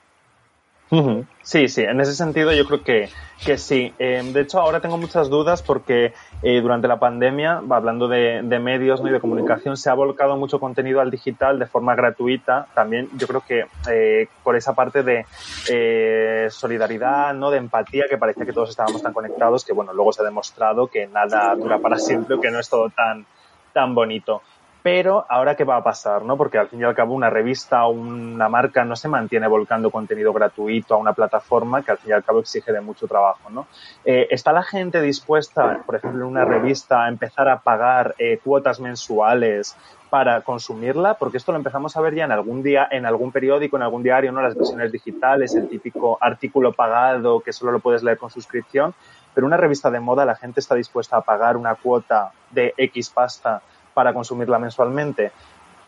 Sí, 1.43 1.69
sí, 1.69 1.83
en 1.83 2.01
ese 2.01 2.15
sentido 2.15 2.53
yo 2.53 2.65
creo 2.65 2.83
que, 2.83 3.11
que 3.45 3.59
sí. 3.59 3.93
Eh, 3.99 4.23
de 4.33 4.41
hecho, 4.41 4.59
ahora 4.59 4.81
tengo 4.81 4.97
muchas 4.97 5.29
dudas 5.29 5.63
porque 5.63 6.15
eh, 6.43 6.61
durante 6.61 6.89
la 6.89 6.99
pandemia, 6.99 7.63
hablando 7.71 8.09
de, 8.09 8.43
medios 8.43 9.01
y 9.05 9.11
de 9.11 9.21
comunicación, 9.21 9.77
se 9.77 9.91
ha 9.91 9.95
volcado 9.95 10.37
mucho 10.37 10.59
contenido 10.61 11.01
al 11.01 11.11
digital 11.11 11.59
de 11.59 11.67
forma 11.67 11.95
gratuita. 11.95 12.67
También 12.75 13.09
yo 13.17 13.27
creo 13.27 13.43
que 13.47 13.67
eh, 13.91 14.29
por 14.43 14.57
esa 14.57 14.75
parte 14.75 15.03
de 15.03 16.49
solidaridad, 16.51 17.35
¿no? 17.35 17.51
de 17.51 17.59
empatía, 17.59 18.05
que 18.09 18.17
parecía 18.17 18.47
que 18.47 18.53
todos 18.53 18.71
estábamos 18.71 19.03
tan 19.03 19.13
conectados, 19.13 19.65
que 19.65 19.73
bueno, 19.73 19.93
luego 19.93 20.13
se 20.13 20.23
ha 20.23 20.25
demostrado 20.25 20.87
que 20.87 21.07
nada 21.07 21.55
dura 21.55 21.79
para 21.79 21.99
siempre, 21.99 22.41
que 22.41 22.51
no 22.51 22.61
es 22.61 22.69
todo 22.69 22.89
tan, 22.91 23.27
tan 23.75 23.95
bonito. 23.95 24.43
Pero 24.91 25.27
ahora 25.29 25.55
qué 25.55 25.65
va 25.65 25.77
a 25.77 25.83
pasar, 25.83 26.25
¿no? 26.25 26.39
Porque 26.39 26.57
al 26.57 26.69
fin 26.69 26.81
y 26.81 26.85
al 26.85 26.95
cabo 26.95 27.13
una 27.13 27.29
revista 27.29 27.85
o 27.85 27.91
una 27.91 28.49
marca 28.49 28.87
no 28.87 28.97
se 28.97 29.07
mantiene 29.07 29.47
volcando 29.47 29.91
contenido 29.91 30.33
gratuito 30.33 30.95
a 30.95 30.97
una 30.97 31.13
plataforma 31.13 31.83
que 31.83 31.91
al 31.91 31.99
fin 31.99 32.09
y 32.09 32.13
al 32.15 32.25
cabo 32.25 32.41
exige 32.41 32.73
de 32.73 32.81
mucho 32.81 33.07
trabajo, 33.07 33.51
¿no? 33.51 33.67
Eh, 34.03 34.29
¿Está 34.31 34.51
la 34.51 34.63
gente 34.63 35.03
dispuesta, 35.03 35.83
por 35.85 35.97
ejemplo, 35.97 36.23
en 36.23 36.29
una 36.29 36.47
revista 36.47 37.05
a 37.05 37.09
empezar 37.11 37.51
a 37.51 37.59
pagar 37.59 38.15
eh, 38.19 38.41
cuotas 38.43 38.81
mensuales 38.81 39.77
para 40.09 40.41
consumirla? 40.41 41.19
Porque 41.19 41.37
esto 41.37 41.53
lo 41.53 41.59
empezamos 41.59 41.95
a 41.95 42.01
ver 42.01 42.15
ya 42.15 42.25
en 42.25 42.33
algún 42.33 42.63
día, 42.63 42.89
en 42.91 43.05
algún 43.05 43.31
periódico, 43.31 43.77
en 43.77 43.83
algún 43.83 44.03
diario, 44.03 44.33
¿no? 44.33 44.41
Las 44.41 44.57
versiones 44.57 44.91
digitales, 44.91 45.55
el 45.55 45.69
típico 45.69 46.17
artículo 46.19 46.73
pagado 46.73 47.41
que 47.41 47.53
solo 47.53 47.73
lo 47.73 47.81
puedes 47.81 48.03
leer 48.03 48.17
con 48.17 48.31
suscripción. 48.31 48.95
Pero 49.35 49.47
una 49.47 49.59
revista 49.59 49.91
de 49.91 50.01
moda, 50.01 50.25
la 50.25 50.35
gente 50.35 50.61
está 50.61 50.75
dispuesta 50.75 51.19
a 51.19 51.21
pagar 51.21 51.59
una 51.59 51.75
cuota 51.75 52.33
de 52.51 52.73
X 52.79 53.11
pasta 53.11 53.61
para 53.99 54.15
consumirla 54.15 54.61
mensualmente? 54.61 55.33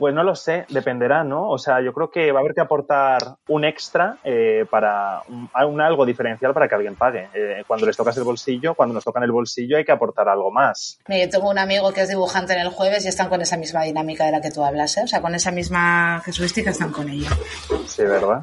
Pues 0.01 0.15
no 0.15 0.23
lo 0.25 0.35
sé, 0.35 0.65
dependerá, 0.71 1.25
¿no? 1.25 1.51
O 1.51 1.59
sea, 1.59 1.83
yo 1.83 1.93
creo 1.93 2.11
que 2.11 2.33
va 2.33 2.39
a 2.39 2.41
haber 2.41 2.55
que 2.55 2.63
aportar 2.63 3.19
un 3.49 3.67
extra 3.67 4.17
eh, 4.25 4.65
para 4.71 5.21
un, 5.29 5.79
algo 5.79 6.07
diferencial 6.07 6.55
para 6.55 6.69
que 6.69 6.75
alguien 6.75 6.97
pague. 6.97 7.29
Eh, 7.35 7.65
cuando 7.67 7.85
les 7.85 7.99
tocas 7.99 8.17
el 8.17 8.25
bolsillo, 8.25 8.75
cuando 8.75 8.95
nos 8.95 9.05
tocan 9.05 9.25
el 9.25 9.31
bolsillo 9.31 9.77
hay 9.77 9.85
que 9.85 9.93
aportar 9.93 10.27
algo 10.31 10.51
más. 10.51 10.99
Yo 11.07 11.29
tengo 11.29 11.51
un 11.51 11.59
amigo 11.59 11.93
que 11.93 12.01
es 12.01 12.09
dibujante 12.09 12.55
en 12.55 12.61
el 12.61 12.71
jueves 12.71 13.05
y 13.05 13.09
están 13.09 13.29
con 13.29 13.43
esa 13.43 13.59
misma 13.59 13.83
dinámica 13.83 14.25
de 14.25 14.33
la 14.33 14.41
que 14.41 14.51
tú 14.51 14.65
hablas, 14.65 14.97
¿eh? 14.97 15.03
O 15.05 15.07
sea, 15.07 15.21
con 15.21 15.35
esa 15.35 15.51
misma 15.51 16.23
casuística 16.25 16.71
están 16.71 16.93
con 16.93 17.11
ella. 17.11 17.29
Sí, 17.85 18.03
¿verdad? 18.05 18.43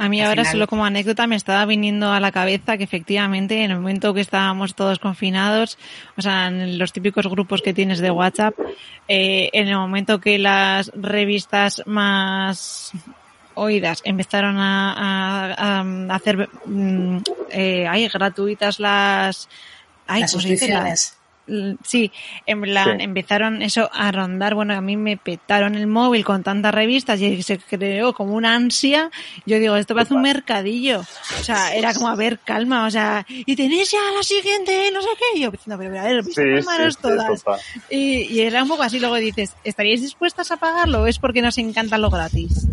A 0.00 0.08
mí 0.08 0.20
ahora 0.20 0.44
solo 0.46 0.66
como 0.66 0.84
anécdota 0.84 1.28
me 1.28 1.36
estaba 1.36 1.64
viniendo 1.64 2.10
a 2.10 2.18
la 2.18 2.32
cabeza 2.32 2.76
que 2.76 2.82
efectivamente 2.82 3.62
en 3.62 3.70
el 3.70 3.76
momento 3.76 4.14
que 4.14 4.20
estábamos 4.20 4.74
todos 4.74 4.98
confinados, 4.98 5.78
o 6.16 6.22
sea, 6.22 6.48
en 6.48 6.76
los 6.76 6.92
típicos 6.92 7.28
grupos 7.28 7.62
que 7.62 7.72
tienes 7.72 8.00
de 8.00 8.10
WhatsApp, 8.10 8.54
eh, 9.06 9.48
en 9.52 9.68
el 9.68 9.76
momento 9.76 10.18
que 10.18 10.38
las 10.38 10.87
revistas 10.94 11.82
más 11.86 12.92
oídas 13.54 14.00
empezaron 14.04 14.56
a, 14.58 15.80
hacer 16.10 16.48
mm, 16.64 17.18
eh, 17.50 18.08
gratuitas 18.12 18.78
las, 18.78 19.48
las 20.06 20.30
suscripciones 20.30 21.17
sí, 21.82 22.12
en 22.46 22.60
plan, 22.62 23.00
empezaron 23.00 23.62
eso 23.62 23.88
a 23.92 24.12
rondar, 24.12 24.54
bueno, 24.54 24.74
a 24.74 24.80
mí 24.80 24.96
me 24.96 25.16
petaron 25.16 25.74
el 25.74 25.86
móvil 25.86 26.24
con 26.24 26.42
tantas 26.42 26.74
revistas 26.74 27.20
y 27.20 27.42
se 27.42 27.58
creó 27.58 28.12
como 28.12 28.34
una 28.34 28.54
ansia. 28.54 29.10
Yo 29.46 29.58
digo, 29.58 29.76
esto 29.76 29.94
parece 29.94 30.14
un 30.14 30.22
mercadillo. 30.22 31.00
O 31.00 31.42
sea, 31.42 31.74
era 31.74 31.94
como, 31.94 32.08
a 32.08 32.16
ver, 32.16 32.38
calma, 32.38 32.86
o 32.86 32.90
sea, 32.90 33.24
y 33.28 33.56
tenéis 33.56 33.90
ya 33.90 33.98
la 34.16 34.22
siguiente, 34.22 34.90
no 34.92 35.02
sé 35.02 35.08
qué. 35.18 35.38
Y 35.38 35.42
yo 35.42 35.50
diciendo, 35.50 35.78
pero 35.78 35.98
a 35.98 36.04
ver, 36.04 36.24
sí, 36.24 36.42
todas. 37.00 37.44
y, 37.90 38.22
y 38.22 38.40
era 38.40 38.62
un 38.62 38.68
poco 38.68 38.82
así, 38.82 39.00
luego 39.00 39.16
dices, 39.16 39.54
¿estaríais 39.64 40.00
dispuestas 40.00 40.50
a 40.50 40.56
pagarlo 40.56 41.02
o 41.02 41.06
es 41.06 41.18
porque 41.18 41.42
nos 41.42 41.58
encanta 41.58 41.98
lo 41.98 42.10
gratis? 42.10 42.68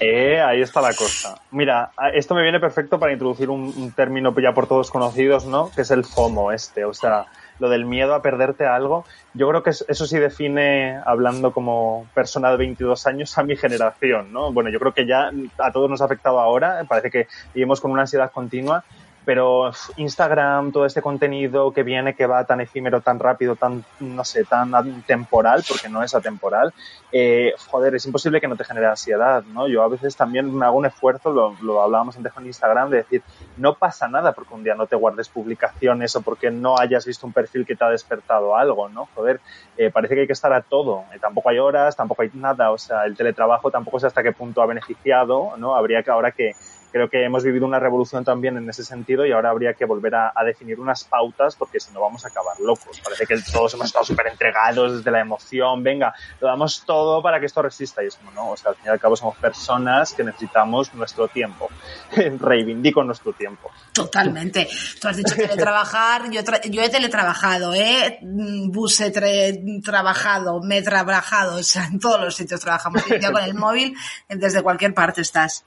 Eh, 0.00 0.40
ahí 0.40 0.60
está 0.60 0.80
la 0.80 0.92
cosa. 0.94 1.40
Mira, 1.50 1.90
esto 2.14 2.34
me 2.34 2.42
viene 2.42 2.60
perfecto 2.60 2.98
para 2.98 3.12
introducir 3.12 3.48
un, 3.50 3.72
un, 3.76 3.92
término 3.92 4.34
ya 4.38 4.52
por 4.52 4.66
todos 4.66 4.90
conocidos, 4.90 5.46
¿no? 5.46 5.70
Que 5.74 5.82
es 5.82 5.90
el 5.90 6.04
FOMO 6.04 6.52
este. 6.52 6.84
O 6.84 6.92
sea, 6.92 7.26
lo 7.58 7.68
del 7.68 7.84
miedo 7.84 8.14
a 8.14 8.22
perderte 8.22 8.66
algo, 8.66 9.04
yo 9.34 9.48
creo 9.48 9.62
que 9.62 9.70
eso 9.70 10.06
sí 10.06 10.18
define, 10.18 11.00
hablando 11.04 11.52
como 11.52 12.06
persona 12.14 12.50
de 12.50 12.56
22 12.56 13.06
años, 13.06 13.36
a 13.38 13.42
mi 13.42 13.56
generación, 13.56 14.32
¿no? 14.32 14.52
Bueno, 14.52 14.70
yo 14.70 14.78
creo 14.78 14.92
que 14.92 15.06
ya 15.06 15.30
a 15.58 15.72
todos 15.72 15.90
nos 15.90 16.00
ha 16.00 16.06
afectado 16.06 16.40
ahora, 16.40 16.84
parece 16.88 17.10
que 17.10 17.28
vivimos 17.54 17.80
con 17.80 17.90
una 17.90 18.02
ansiedad 18.02 18.30
continua 18.30 18.84
pero 19.26 19.72
Instagram, 19.96 20.70
todo 20.70 20.86
este 20.86 21.02
contenido 21.02 21.72
que 21.72 21.82
viene, 21.82 22.14
que 22.14 22.28
va 22.28 22.44
tan 22.44 22.60
efímero, 22.60 23.00
tan 23.00 23.18
rápido, 23.18 23.56
tan, 23.56 23.84
no 23.98 24.24
sé, 24.24 24.44
tan 24.44 25.02
temporal, 25.02 25.64
porque 25.68 25.88
no 25.88 26.04
es 26.04 26.14
atemporal, 26.14 26.72
eh, 27.10 27.52
joder, 27.68 27.96
es 27.96 28.06
imposible 28.06 28.40
que 28.40 28.46
no 28.46 28.56
te 28.56 28.62
genere 28.62 28.86
ansiedad, 28.86 29.42
¿no? 29.52 29.66
Yo 29.66 29.82
a 29.82 29.88
veces 29.88 30.14
también 30.14 30.54
me 30.56 30.64
hago 30.64 30.78
un 30.78 30.86
esfuerzo, 30.86 31.32
lo, 31.32 31.56
lo 31.60 31.82
hablábamos 31.82 32.16
antes 32.16 32.32
con 32.32 32.46
Instagram, 32.46 32.88
de 32.90 32.98
decir, 32.98 33.22
no 33.56 33.74
pasa 33.74 34.06
nada 34.06 34.30
porque 34.30 34.54
un 34.54 34.62
día 34.62 34.76
no 34.76 34.86
te 34.86 34.94
guardes 34.94 35.28
publicaciones 35.28 36.14
o 36.14 36.22
porque 36.22 36.52
no 36.52 36.78
hayas 36.78 37.04
visto 37.04 37.26
un 37.26 37.32
perfil 37.32 37.66
que 37.66 37.74
te 37.74 37.84
ha 37.84 37.90
despertado 37.90 38.56
algo, 38.56 38.88
¿no? 38.88 39.08
Joder, 39.16 39.40
eh, 39.76 39.90
parece 39.90 40.14
que 40.14 40.20
hay 40.20 40.26
que 40.28 40.34
estar 40.34 40.52
a 40.52 40.62
todo, 40.62 41.02
eh, 41.12 41.18
tampoco 41.20 41.48
hay 41.50 41.58
horas, 41.58 41.96
tampoco 41.96 42.22
hay 42.22 42.30
nada, 42.32 42.70
o 42.70 42.78
sea, 42.78 43.04
el 43.04 43.16
teletrabajo 43.16 43.72
tampoco 43.72 43.98
sé 43.98 44.06
hasta 44.06 44.22
qué 44.22 44.30
punto 44.30 44.62
ha 44.62 44.66
beneficiado, 44.66 45.56
¿no? 45.56 45.74
Habría 45.74 46.04
que 46.04 46.12
ahora 46.12 46.30
que 46.30 46.52
creo 46.96 47.10
que 47.10 47.24
hemos 47.24 47.44
vivido 47.44 47.66
una 47.66 47.78
revolución 47.78 48.24
también 48.24 48.56
en 48.56 48.70
ese 48.70 48.82
sentido 48.82 49.26
y 49.26 49.32
ahora 49.32 49.50
habría 49.50 49.74
que 49.74 49.84
volver 49.84 50.14
a, 50.14 50.32
definir 50.46 50.80
unas 50.80 51.04
pautas 51.04 51.54
porque 51.54 51.78
si 51.78 51.92
no 51.92 52.00
vamos 52.00 52.24
a 52.24 52.28
acabar 52.28 52.58
locos. 52.58 53.00
Parece 53.04 53.26
que 53.26 53.36
todos 53.52 53.74
hemos 53.74 53.88
estado 53.88 54.04
súper 54.06 54.28
entregados 54.28 54.96
desde 54.96 55.10
la 55.10 55.20
emoción, 55.20 55.82
venga, 55.82 56.14
lo 56.40 56.46
damos 56.46 56.84
todo 56.86 57.20
para 57.22 57.38
que 57.38 57.46
esto 57.46 57.60
resista 57.60 58.02
y 58.02 58.06
es 58.06 58.16
como, 58.16 58.30
no, 58.30 58.50
o 58.52 58.56
sea, 58.56 58.70
al 58.70 58.76
fin 58.76 58.86
y 58.86 58.88
al 58.88 58.98
cabo 58.98 59.14
somos 59.14 59.36
personas 59.36 60.14
que 60.14 60.24
necesitamos 60.24 60.94
nuestro 60.94 61.28
tiempo. 61.28 61.68
Reivindico 62.38 63.04
nuestro 63.04 63.34
tiempo. 63.34 63.70
Totalmente. 63.92 64.66
Tú 64.98 65.08
has 65.08 65.18
dicho 65.18 65.34
teletrabajar, 65.34 66.30
yo, 66.30 66.40
yo 66.70 66.82
he 66.82 66.88
teletrabajado, 66.88 67.74
¿eh? 67.74 68.20
Bus 68.22 69.00
he 69.02 69.10
trabajado, 69.82 70.62
me 70.62 70.78
he 70.78 70.82
trabajado, 70.82 71.56
o 71.56 71.62
sea, 71.62 71.86
en 71.86 71.98
todos 71.98 72.20
los 72.20 72.34
sitios 72.34 72.60
trabajamos. 72.60 73.04
Ya 73.20 73.30
con 73.32 73.42
el 73.42 73.54
móvil, 73.54 73.94
desde 74.30 74.62
cualquier 74.62 74.94
parte 74.94 75.20
estás. 75.20 75.66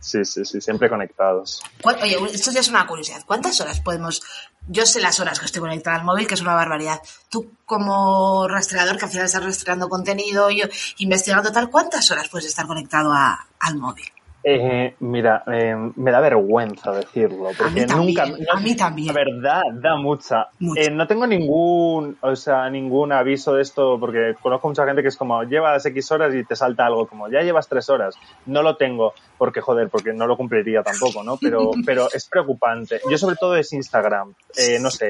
Sí, 0.00 0.24
sí, 0.24 0.44
sí, 0.44 0.60
siempre 0.60 0.88
conectados. 0.88 1.60
Oye, 1.82 2.18
esto 2.32 2.50
ya 2.52 2.60
es 2.60 2.68
una 2.68 2.86
curiosidad. 2.86 3.24
¿Cuántas 3.26 3.60
horas 3.60 3.80
podemos.? 3.80 4.22
Yo 4.68 4.84
sé 4.86 5.00
las 5.00 5.20
horas 5.20 5.38
que 5.38 5.46
estoy 5.46 5.60
conectada 5.60 5.96
al 5.96 6.04
móvil, 6.04 6.26
que 6.26 6.34
es 6.34 6.40
una 6.40 6.54
barbaridad. 6.54 7.00
Tú, 7.28 7.52
como 7.64 8.46
rastreador, 8.48 8.98
que 8.98 9.04
al 9.04 9.10
final 9.10 9.26
estás 9.26 9.44
rastreando 9.44 9.88
contenido, 9.88 10.50
yo 10.50 10.66
investigando 10.98 11.52
tal, 11.52 11.70
¿cuántas 11.70 12.10
horas 12.10 12.28
puedes 12.28 12.46
estar 12.46 12.66
conectado 12.66 13.12
al 13.12 13.76
móvil? 13.76 14.06
Eh, 14.48 14.94
mira, 15.00 15.42
eh, 15.52 15.74
me 15.96 16.12
da 16.12 16.20
vergüenza 16.20 16.92
decirlo, 16.92 17.48
porque 17.58 17.82
a 17.82 17.96
nunca. 17.96 18.22
a 18.22 18.60
mí 18.60 18.76
también. 18.76 19.08
La 19.08 19.12
verdad, 19.12 19.62
da 19.72 19.96
mucha. 19.96 20.50
Eh, 20.76 20.88
no 20.88 21.08
tengo 21.08 21.26
ningún, 21.26 22.16
o 22.20 22.36
sea, 22.36 22.70
ningún 22.70 23.10
aviso 23.10 23.54
de 23.54 23.62
esto, 23.62 23.98
porque 23.98 24.36
conozco 24.40 24.68
mucha 24.68 24.86
gente 24.86 25.02
que 25.02 25.08
es 25.08 25.16
como, 25.16 25.42
llevas 25.42 25.84
X 25.86 26.12
horas 26.12 26.32
y 26.32 26.44
te 26.44 26.54
salta 26.54 26.86
algo, 26.86 27.08
como, 27.08 27.28
ya 27.28 27.40
llevas 27.40 27.66
tres 27.66 27.90
horas. 27.90 28.14
No 28.46 28.62
lo 28.62 28.76
tengo, 28.76 29.14
porque 29.36 29.60
joder, 29.60 29.88
porque 29.88 30.12
no 30.12 30.28
lo 30.28 30.36
cumpliría 30.36 30.84
tampoco, 30.84 31.24
¿no? 31.24 31.38
Pero, 31.38 31.72
pero 31.84 32.06
es 32.14 32.28
preocupante. 32.28 33.00
Yo 33.10 33.18
sobre 33.18 33.34
todo 33.34 33.56
es 33.56 33.72
Instagram. 33.72 34.32
Eh, 34.56 34.78
no 34.80 34.92
sé, 34.92 35.08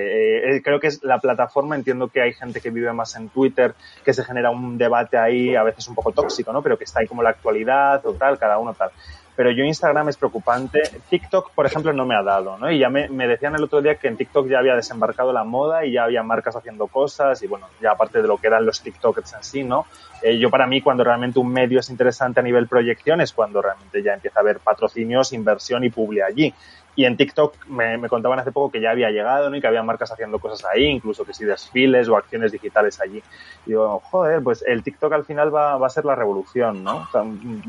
eh, 0.57 0.63
creo 0.63 0.81
que 0.81 0.87
es 0.87 1.05
la 1.05 1.19
plataforma, 1.19 1.77
entiendo 1.77 2.09
que 2.09 2.23
hay 2.23 2.33
gente 2.33 2.63
que 2.63 2.71
vive 2.71 2.91
más 2.95 3.15
en 3.17 3.29
Twitter, 3.29 3.75
que 4.03 4.15
se 4.15 4.25
genera 4.25 4.51
un 4.51 4.79
debate 4.79 5.19
ahí, 5.19 5.55
a 5.55 5.63
veces 5.63 5.87
un 5.89 5.95
poco 5.95 6.13
tóxico, 6.13 6.55
¿no? 6.55 6.63
Pero 6.63 6.79
que 6.79 6.85
está 6.85 7.01
ahí 7.01 7.07
como 7.07 7.23
la 7.23 7.29
actualidad 7.29 8.01
o 8.07 8.15
tal, 8.15 8.39
cada 8.39 8.57
uno 8.57 8.73
tal 8.73 8.91
pero 9.37 9.51
yo 9.51 9.65
Instagram 9.65 10.09
es 10.09 10.17
preocupante. 10.17 10.83
TikTok, 11.11 11.53
por 11.53 11.67
ejemplo, 11.67 11.93
no 11.93 12.07
me 12.07 12.17
ha 12.17 12.23
dado, 12.23 12.57
¿no? 12.59 12.71
Y 12.71 12.79
ya 12.79 12.89
me, 12.89 13.09
me, 13.09 13.29
decían 13.29 13.55
el 13.55 13.63
otro 13.63 13.83
día 13.83 13.97
que 13.97 14.09
en 14.09 14.17
TikTok 14.17 14.49
ya 14.49 14.59
había 14.59 14.75
desembarcado 14.75 15.33
la 15.33 15.45
moda 15.45 15.85
y 15.85 15.93
ya 15.93 16.05
había 16.05 16.23
marcas 16.23 16.57
haciendo 16.57 16.87
cosas 16.87 17.43
y 17.43 17.47
bueno, 17.47 17.69
ya 17.81 17.93
aparte 17.93 18.23
de 18.23 18.29
lo 18.29 18.39
que 18.39 18.47
eran 18.47 18.65
los 18.65 18.81
TikTokers 18.81 19.35
en 19.35 19.45
sí, 19.45 19.63
¿no? 19.63 19.87
Eh, 20.23 20.39
yo 20.39 20.51
para 20.51 20.67
mí 20.67 20.81
cuando 20.81 21.05
realmente 21.05 21.39
un 21.39 21.53
medio 21.53 21.81
es 21.81 21.91
interesante 21.91 22.41
a 22.41 22.43
nivel 22.43 22.67
proyección 22.67 23.21
es 23.21 23.33
cuando 23.33 23.61
realmente 23.61 24.03
ya 24.03 24.15
empieza 24.15 24.41
a 24.41 24.43
haber 24.43 24.59
patrocinios, 24.61 25.33
inversión 25.33 25.85
y 25.85 25.91
publi 25.91 26.23
allí 26.23 26.55
y 26.97 27.05
en 27.05 27.17
TikTok 27.17 27.67
me, 27.67 27.99
me, 27.99 28.09
contaban 28.09 28.39
hace 28.39 28.51
poco 28.51 28.73
que 28.73 28.81
ya 28.81 28.91
había 28.91 29.11
llegado, 29.11 29.51
¿no? 29.51 29.57
Y 29.57 29.61
que 29.61 29.67
había 29.67 29.83
marcas 29.83 30.11
haciendo 30.11 30.39
cosas 30.39 30.67
ahí, 30.73 30.85
incluso 30.87 31.25
que 31.25 31.35
sí 31.35 31.45
desfiles 31.45 32.09
o 32.09 32.17
acciones 32.17 32.53
digitales 32.53 32.99
allí. 33.01 33.23
Y 33.67 33.71
digo, 33.71 34.01
joder, 34.11 34.43
pues 34.43 34.65
el 34.67 34.83
TikTok 34.83 35.13
al 35.13 35.25
final 35.27 35.55
va, 35.55 35.77
va 35.77 35.87
a 35.87 35.91
ser 35.91 36.07
la 36.07 36.15
revolución, 36.15 36.83
¿no? 36.83 36.97
O 36.97 37.09
sea, 37.13 37.23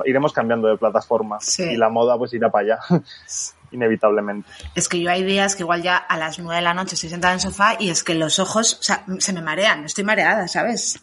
iremos 0.05 0.31
cambiando 0.31 0.69
de 0.69 0.77
plataforma 0.77 1.37
Sí. 1.41 1.63
y 1.63 1.75
la 1.75 1.89
moda 1.89 2.17
pues 2.17 2.33
irá 2.33 2.49
para 2.49 2.75
allá, 2.75 2.79
inevitablemente. 3.71 4.49
Es 4.75 4.87
que 4.87 4.99
yo 5.01 5.09
hay 5.11 5.23
días 5.23 5.55
que 5.55 5.63
igual 5.63 5.83
ya 5.83 5.97
a 5.97 6.17
las 6.17 6.39
nueve 6.39 6.55
de 6.55 6.61
la 6.61 6.73
noche 6.73 6.95
estoy 6.95 7.09
sentada 7.09 7.33
en 7.33 7.37
el 7.37 7.41
sofá 7.41 7.75
y 7.79 7.89
es 7.89 8.03
que 8.03 8.15
los 8.15 8.39
ojos, 8.39 8.77
o 8.79 8.83
sea, 8.83 9.03
se 9.19 9.33
me 9.33 9.41
marean, 9.41 9.83
estoy 9.83 10.03
mareada, 10.03 10.47
¿sabes? 10.47 10.99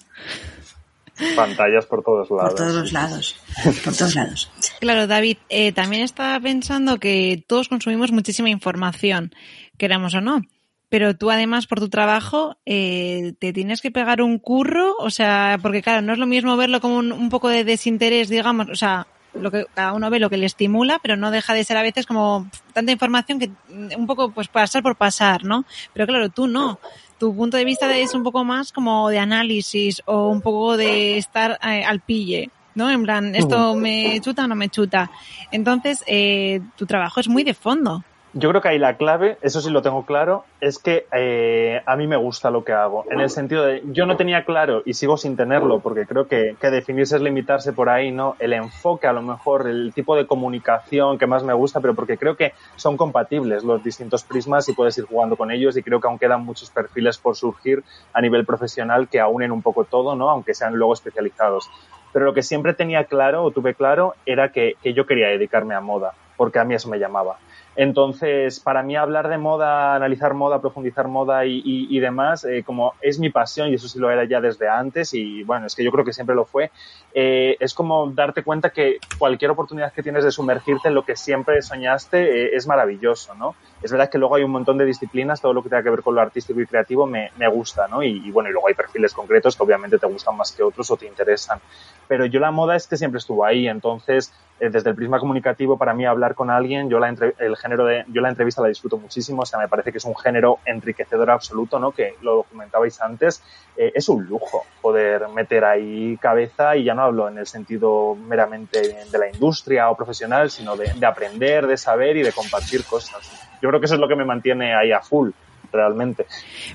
Pantallas 1.36 1.86
por 1.86 2.02
todos 2.02 2.30
lados. 2.30 2.50
Por 2.50 2.54
todos 2.54 2.74
los 2.74 2.92
lados, 2.92 3.36
por 3.84 3.94
todos 3.94 4.14
lados. 4.14 4.50
Claro, 4.80 5.06
David, 5.06 5.38
eh, 5.48 5.72
también 5.72 6.02
estaba 6.02 6.38
pensando 6.40 6.98
que 6.98 7.44
todos 7.46 7.68
consumimos 7.68 8.12
muchísima 8.12 8.50
información, 8.50 9.32
queramos 9.78 10.14
o 10.14 10.20
no. 10.20 10.42
Pero 10.88 11.16
tú 11.16 11.30
además 11.30 11.66
por 11.66 11.80
tu 11.80 11.88
trabajo 11.88 12.56
eh, 12.66 13.34
te 13.38 13.52
tienes 13.52 13.80
que 13.80 13.90
pegar 13.90 14.22
un 14.22 14.38
curro, 14.38 14.94
o 14.98 15.10
sea, 15.10 15.58
porque 15.60 15.82
claro, 15.82 16.02
no 16.02 16.12
es 16.12 16.18
lo 16.18 16.26
mismo 16.26 16.56
verlo 16.56 16.80
como 16.80 16.96
un, 16.96 17.10
un 17.10 17.30
poco 17.30 17.48
de 17.48 17.64
desinterés, 17.64 18.28
digamos, 18.28 18.68
o 18.68 18.76
sea, 18.76 19.06
lo 19.34 19.50
que 19.50 19.66
cada 19.74 19.92
uno 19.92 20.10
ve 20.10 20.18
lo 20.18 20.30
que 20.30 20.36
le 20.36 20.46
estimula, 20.46 20.98
pero 21.02 21.16
no 21.16 21.30
deja 21.30 21.54
de 21.54 21.64
ser 21.64 21.76
a 21.76 21.82
veces 21.82 22.06
como 22.06 22.48
tanta 22.72 22.92
información 22.92 23.38
que 23.38 23.50
un 23.96 24.06
poco 24.06 24.30
pues 24.30 24.48
pasar 24.48 24.82
por 24.82 24.96
pasar, 24.96 25.44
¿no? 25.44 25.64
Pero 25.92 26.06
claro, 26.06 26.28
tú 26.28 26.46
no. 26.46 26.78
Tu 27.18 27.34
punto 27.34 27.56
de 27.56 27.64
vista 27.64 27.96
es 27.96 28.14
un 28.14 28.22
poco 28.22 28.44
más 28.44 28.72
como 28.72 29.08
de 29.08 29.18
análisis 29.18 30.02
o 30.06 30.28
un 30.28 30.40
poco 30.40 30.76
de 30.76 31.16
estar 31.16 31.58
eh, 31.62 31.84
al 31.84 32.00
pille, 32.00 32.50
¿no? 32.74 32.90
En 32.90 33.02
plan, 33.02 33.34
esto 33.34 33.74
me 33.74 34.20
chuta 34.20 34.44
o 34.44 34.48
no 34.48 34.54
me 34.54 34.68
chuta. 34.68 35.10
Entonces, 35.50 36.02
eh, 36.06 36.60
tu 36.76 36.86
trabajo 36.86 37.20
es 37.20 37.28
muy 37.28 37.44
de 37.44 37.54
fondo. 37.54 38.04
Yo 38.36 38.48
creo 38.48 38.60
que 38.60 38.68
ahí 38.68 38.80
la 38.80 38.96
clave, 38.96 39.38
eso 39.42 39.60
sí 39.60 39.70
lo 39.70 39.80
tengo 39.80 40.04
claro, 40.04 40.44
es 40.60 40.80
que 40.80 41.06
eh, 41.12 41.80
a 41.86 41.94
mí 41.94 42.08
me 42.08 42.16
gusta 42.16 42.50
lo 42.50 42.64
que 42.64 42.72
hago. 42.72 43.04
En 43.08 43.20
el 43.20 43.30
sentido 43.30 43.64
de, 43.64 43.80
yo 43.92 44.06
no 44.06 44.16
tenía 44.16 44.44
claro 44.44 44.82
y 44.84 44.94
sigo 44.94 45.16
sin 45.16 45.36
tenerlo, 45.36 45.78
porque 45.78 46.04
creo 46.04 46.26
que, 46.26 46.56
que 46.60 46.70
definirse 46.70 47.14
es 47.14 47.22
limitarse 47.22 47.72
por 47.72 47.88
ahí, 47.88 48.10
¿no? 48.10 48.34
El 48.40 48.52
enfoque, 48.52 49.06
a 49.06 49.12
lo 49.12 49.22
mejor, 49.22 49.68
el 49.68 49.92
tipo 49.94 50.16
de 50.16 50.26
comunicación 50.26 51.16
que 51.16 51.28
más 51.28 51.44
me 51.44 51.52
gusta, 51.52 51.78
pero 51.78 51.94
porque 51.94 52.18
creo 52.18 52.36
que 52.36 52.54
son 52.74 52.96
compatibles 52.96 53.62
los 53.62 53.84
distintos 53.84 54.24
prismas 54.24 54.68
y 54.68 54.72
puedes 54.72 54.98
ir 54.98 55.04
jugando 55.04 55.36
con 55.36 55.52
ellos 55.52 55.76
y 55.76 55.84
creo 55.84 56.00
que 56.00 56.08
aún 56.08 56.18
quedan 56.18 56.44
muchos 56.44 56.70
perfiles 56.70 57.18
por 57.18 57.36
surgir 57.36 57.84
a 58.12 58.20
nivel 58.20 58.44
profesional 58.44 59.06
que 59.06 59.20
aúnen 59.20 59.52
un 59.52 59.62
poco 59.62 59.84
todo, 59.84 60.16
¿no? 60.16 60.28
Aunque 60.28 60.54
sean 60.54 60.74
luego 60.74 60.94
especializados. 60.94 61.70
Pero 62.12 62.24
lo 62.24 62.34
que 62.34 62.42
siempre 62.42 62.74
tenía 62.74 63.04
claro 63.04 63.44
o 63.44 63.52
tuve 63.52 63.74
claro 63.74 64.14
era 64.26 64.50
que, 64.50 64.74
que 64.82 64.92
yo 64.92 65.06
quería 65.06 65.28
dedicarme 65.28 65.76
a 65.76 65.80
moda, 65.80 66.14
porque 66.44 66.58
a 66.58 66.64
mí 66.64 66.74
eso 66.74 66.90
me 66.90 66.98
llamaba. 66.98 67.38
Entonces, 67.74 68.60
para 68.60 68.82
mí 68.82 68.96
hablar 68.96 69.28
de 69.28 69.38
moda, 69.38 69.94
analizar 69.94 70.34
moda, 70.34 70.60
profundizar 70.60 71.08
moda 71.08 71.46
y, 71.46 71.98
demás, 72.00 72.44
eh, 72.44 72.62
como 72.62 72.92
es 73.00 73.18
mi 73.18 73.30
pasión 73.30 73.70
y 73.70 73.74
eso 73.76 73.88
sí 73.88 73.98
lo 73.98 74.10
era 74.10 74.24
ya 74.24 74.42
desde 74.42 74.68
antes 74.68 75.14
y 75.14 75.42
bueno, 75.42 75.64
es 75.64 75.74
que 75.74 75.82
yo 75.82 75.90
creo 75.90 76.04
que 76.04 76.12
siempre 76.12 76.36
lo 76.36 76.44
fue, 76.44 76.70
eh, 77.14 77.56
es 77.58 77.72
como 77.72 78.10
darte 78.10 78.42
cuenta 78.42 78.68
que 78.68 78.98
cualquier 79.16 79.52
oportunidad 79.52 79.90
que 79.90 80.02
tienes 80.02 80.22
de 80.22 80.32
sumergirte 80.32 80.88
en 80.88 80.94
lo 80.94 81.02
que 81.02 81.16
siempre 81.16 81.62
soñaste 81.62 82.18
eh, 82.18 82.50
es 82.52 82.66
maravilloso, 82.66 83.34
¿no? 83.34 83.54
Es 83.84 83.92
verdad 83.92 84.08
que 84.08 84.16
luego 84.16 84.34
hay 84.36 84.42
un 84.42 84.50
montón 84.50 84.78
de 84.78 84.86
disciplinas, 84.86 85.42
todo 85.42 85.52
lo 85.52 85.62
que 85.62 85.68
tenga 85.68 85.82
que 85.82 85.90
ver 85.90 86.02
con 86.02 86.14
lo 86.14 86.22
artístico 86.22 86.58
y 86.58 86.66
creativo 86.66 87.06
me, 87.06 87.30
me 87.36 87.46
gusta, 87.48 87.86
¿no? 87.86 88.02
Y, 88.02 88.30
bueno, 88.30 88.48
y 88.48 88.52
luego 88.52 88.68
hay 88.68 88.72
perfiles 88.72 89.12
concretos 89.12 89.56
que 89.56 89.62
obviamente 89.62 89.98
te 89.98 90.06
gustan 90.06 90.38
más 90.38 90.52
que 90.52 90.62
otros 90.62 90.90
o 90.90 90.96
te 90.96 91.06
interesan. 91.06 91.60
Pero 92.08 92.24
yo 92.24 92.40
la 92.40 92.50
moda 92.50 92.76
es 92.76 92.86
que 92.86 92.96
siempre 92.96 93.18
estuvo 93.18 93.44
ahí, 93.44 93.68
entonces 93.68 94.32
eh, 94.58 94.70
desde 94.70 94.88
el 94.88 94.96
prisma 94.96 95.18
comunicativo 95.18 95.76
para 95.76 95.92
mí 95.92 96.06
hablar 96.06 96.34
con 96.34 96.48
alguien, 96.48 96.88
yo 96.88 96.98
la 96.98 97.10
entre, 97.10 97.34
el 97.38 97.58
género 97.58 97.84
de, 97.84 98.06
yo 98.08 98.22
la 98.22 98.30
entrevista 98.30 98.62
la 98.62 98.68
disfruto 98.68 98.96
muchísimo, 98.96 99.42
o 99.42 99.46
sea, 99.46 99.58
me 99.58 99.68
parece 99.68 99.92
que 99.92 99.98
es 99.98 100.04
un 100.06 100.16
género 100.16 100.60
enriquecedor 100.64 101.30
absoluto, 101.30 101.78
¿no? 101.78 101.92
Que 101.92 102.14
lo 102.22 102.36
documentabais 102.36 103.02
antes, 103.02 103.42
eh, 103.76 103.92
es 103.94 104.08
un 104.08 104.24
lujo 104.24 104.64
poder 104.80 105.28
meter 105.28 105.62
ahí 105.62 106.16
cabeza 106.22 106.74
y 106.74 106.84
ya 106.84 106.94
no 106.94 107.02
hablo 107.02 107.28
en 107.28 107.36
el 107.36 107.46
sentido 107.46 108.14
meramente 108.14 108.80
de 108.80 109.18
la 109.18 109.28
industria 109.28 109.90
o 109.90 109.96
profesional, 109.96 110.50
sino 110.50 110.74
de 110.74 111.04
aprender, 111.04 111.66
de 111.66 111.76
saber 111.76 112.16
y 112.16 112.22
de 112.22 112.32
compartir 112.32 112.82
cosas 112.86 113.50
yo 113.64 113.70
creo 113.70 113.80
que 113.80 113.86
eso 113.86 113.94
es 113.94 114.00
lo 114.00 114.08
que 114.08 114.14
me 114.14 114.26
mantiene 114.26 114.74
ahí 114.74 114.92
a 114.92 115.00
full 115.00 115.30
realmente. 115.72 116.26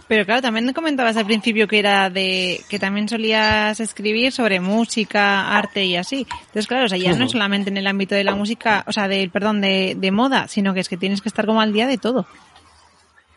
Pero 0.08 0.26
claro, 0.26 0.42
también 0.42 0.74
comentabas 0.74 1.16
al 1.18 1.26
principio 1.28 1.68
que 1.68 1.78
era 1.78 2.10
de 2.10 2.62
que 2.68 2.80
también 2.80 3.08
solías 3.08 3.80
escribir 3.80 4.32
sobre 4.32 4.60
música, 4.60 5.56
arte 5.56 5.86
y 5.86 5.98
así. 5.98 6.26
Entonces, 6.32 6.66
claro, 6.66 6.86
o 6.86 6.90
sea, 6.90 6.98
ya 6.98 7.16
no 7.16 7.26
es 7.26 7.32
solamente 7.32 7.70
en 7.70 7.78
el 7.78 7.86
ámbito 7.86 8.16
de 8.16 8.24
la 8.24 8.34
música, 8.34 8.84
o 8.88 8.92
sea, 8.92 9.08
del 9.08 9.30
perdón, 9.30 9.62
de, 9.62 9.96
de, 9.96 10.12
moda, 10.12 10.48
sino 10.48 10.74
que 10.74 10.80
es 10.80 10.90
que 10.90 10.98
tienes 10.98 11.22
que 11.22 11.30
estar 11.30 11.46
como 11.46 11.62
al 11.62 11.74
día 11.74 11.86
de 11.86 12.00
todo. 12.00 12.26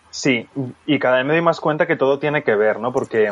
Sí, 0.08 0.48
y 0.86 0.98
cada 0.98 1.18
vez 1.18 1.26
me 1.26 1.34
doy 1.34 1.42
más 1.42 1.60
cuenta 1.60 1.86
que 1.86 1.96
todo 1.96 2.18
tiene 2.18 2.42
que 2.42 2.56
ver, 2.56 2.80
¿no? 2.80 2.90
Porque, 2.90 3.30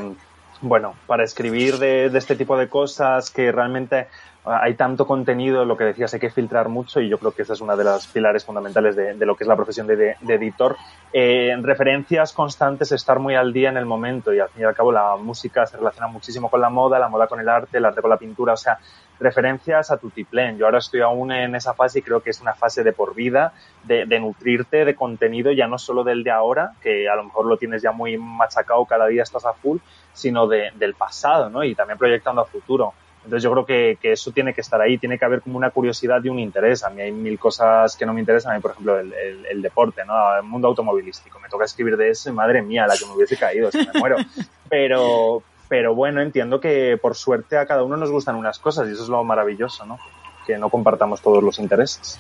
bueno, 0.61 0.96
para 1.06 1.24
escribir 1.24 1.78
de, 1.78 2.11
de 2.11 2.18
este 2.18 2.37
tipo 2.37 2.59
de 2.59 2.68
cosas 2.68 3.30
que 3.30 3.50
realmente 3.50 4.09
hay 4.44 4.74
tanto 4.74 5.07
contenido, 5.07 5.64
lo 5.64 5.76
que 5.76 5.85
decías, 5.85 6.14
hay 6.14 6.20
que 6.20 6.31
filtrar 6.31 6.68
mucho 6.68 7.00
y 7.00 7.09
yo 7.09 7.18
creo 7.18 7.33
que 7.33 7.42
esa 7.42 7.53
es 7.53 7.61
una 7.61 7.76
de 7.76 7.85
las 7.85 8.07
pilares 8.07 8.44
fundamentales 8.44 8.96
de, 8.96 9.14
lo 9.26 9.37
que 9.37 9.44
es 9.44 9.48
la 9.48 9.57
profesión 9.57 9.87
de, 9.87 10.16
editor. 10.26 10.76
Eh, 11.12 11.55
referencias 11.61 12.33
constantes, 12.33 12.90
estar 12.92 13.18
muy 13.18 13.35
al 13.35 13.53
día 13.53 13.68
en 13.68 13.76
el 13.76 13.85
momento 13.85 14.33
y 14.33 14.40
al 14.40 14.48
fin 14.48 14.62
y 14.62 14.64
al 14.64 14.74
cabo 14.74 14.92
la 14.92 15.16
música 15.16 15.66
se 15.66 15.76
relaciona 15.76 16.09
muchísimo 16.09 16.48
con 16.48 16.61
la 16.61 16.70
moda, 16.70 16.98
la 16.98 17.09
moda 17.09 17.26
con 17.26 17.40
el 17.40 17.48
arte, 17.48 17.79
el 17.79 17.85
arte 17.85 18.00
con 18.00 18.11
la 18.11 18.16
pintura, 18.16 18.55
o 18.55 18.57
sea, 18.57 18.79
referencias 19.18 19.90
a 19.90 19.98
tu 19.98 20.09
tiplén. 20.09 20.57
Yo 20.57 20.64
ahora 20.64 20.79
estoy 20.79 21.03
aún 21.03 21.31
en 21.33 21.55
esa 21.55 21.74
fase 21.74 21.98
y 21.98 22.03
creo 22.03 22.22
que 22.22 22.31
es 22.31 22.40
una 22.40 22.55
fase 22.55 22.83
de 22.83 22.92
por 22.92 23.14
vida, 23.14 23.53
de, 23.85 24.07
nutrirte 24.18 24.87
de 24.87 24.94
contenido, 24.94 25.53
ya 25.53 25.66
no 25.66 25.76
solo 25.76 26.03
del 26.03 26.24
de 26.24 26.31
ahora, 26.31 26.72
que 26.83 27.09
a 27.09 27.14
lo 27.14 27.24
mejor 27.24 27.44
lo 27.44 27.59
tienes 27.59 27.83
ya 27.83 27.92
muy 27.92 28.16
machacado, 28.16 28.87
cada 28.87 29.07
día 29.07 29.22
estás 29.22 29.44
a 29.44 29.53
full, 29.53 29.79
sino 30.14 30.46
de, 30.46 30.70
del 30.76 30.94
pasado, 30.94 31.50
¿no? 31.50 31.62
Y 31.62 31.74
también 31.74 31.98
proyectando 31.98 32.40
a 32.40 32.46
futuro. 32.46 32.94
Entonces 33.24 33.42
yo 33.42 33.52
creo 33.52 33.66
que, 33.66 33.98
que, 34.00 34.12
eso 34.12 34.30
tiene 34.33 34.54
que 34.54 34.62
estar 34.62 34.80
ahí, 34.80 34.96
tiene 34.96 35.18
que 35.18 35.24
haber 35.24 35.42
como 35.42 35.59
una 35.59 35.70
curiosidad 35.70 36.22
y 36.24 36.28
un 36.28 36.38
interés. 36.38 36.83
A 36.85 36.90
mí 36.90 37.02
hay 37.02 37.12
mil 37.12 37.38
cosas 37.38 37.96
que 37.96 38.06
no 38.06 38.14
me 38.14 38.20
interesan, 38.20 38.52
a 38.52 38.54
mí 38.56 38.62
por 38.62 38.70
ejemplo 38.70 38.98
el, 38.98 39.12
el, 39.12 39.46
el 39.46 39.62
deporte, 39.62 40.04
¿no? 40.06 40.14
El 40.37 40.42
mundo 40.44 40.68
automovilístico. 40.68 41.38
Me 41.38 41.48
toca 41.48 41.64
escribir 41.64 41.96
de 41.96 42.11
eso 42.11 42.30
y 42.30 42.33
madre 42.33 42.62
mía, 42.62 42.87
la 42.87 42.96
que 42.96 43.04
me 43.06 43.12
hubiese 43.12 43.37
caído, 43.37 43.70
si 43.70 43.78
me 43.78 43.98
muero. 43.98 44.16
Pero, 44.70 45.42
pero 45.68 45.96
bueno, 45.96 46.20
entiendo 46.20 46.61
que 46.61 46.96
por 47.00 47.16
suerte 47.16 47.56
a 47.56 47.66
cada 47.66 47.83
uno 47.83 47.96
nos 47.96 48.11
gustan 48.11 48.37
unas 48.37 48.61
cosas 48.61 48.88
y 48.88 48.92
eso 48.92 49.02
es 49.02 49.09
lo 49.09 49.24
maravilloso, 49.24 49.85
¿no? 49.85 49.98
Que 50.46 50.56
no 50.59 50.68
compartamos 50.68 51.20
todos 51.20 51.42
los 51.42 51.59
intereses. 51.59 52.18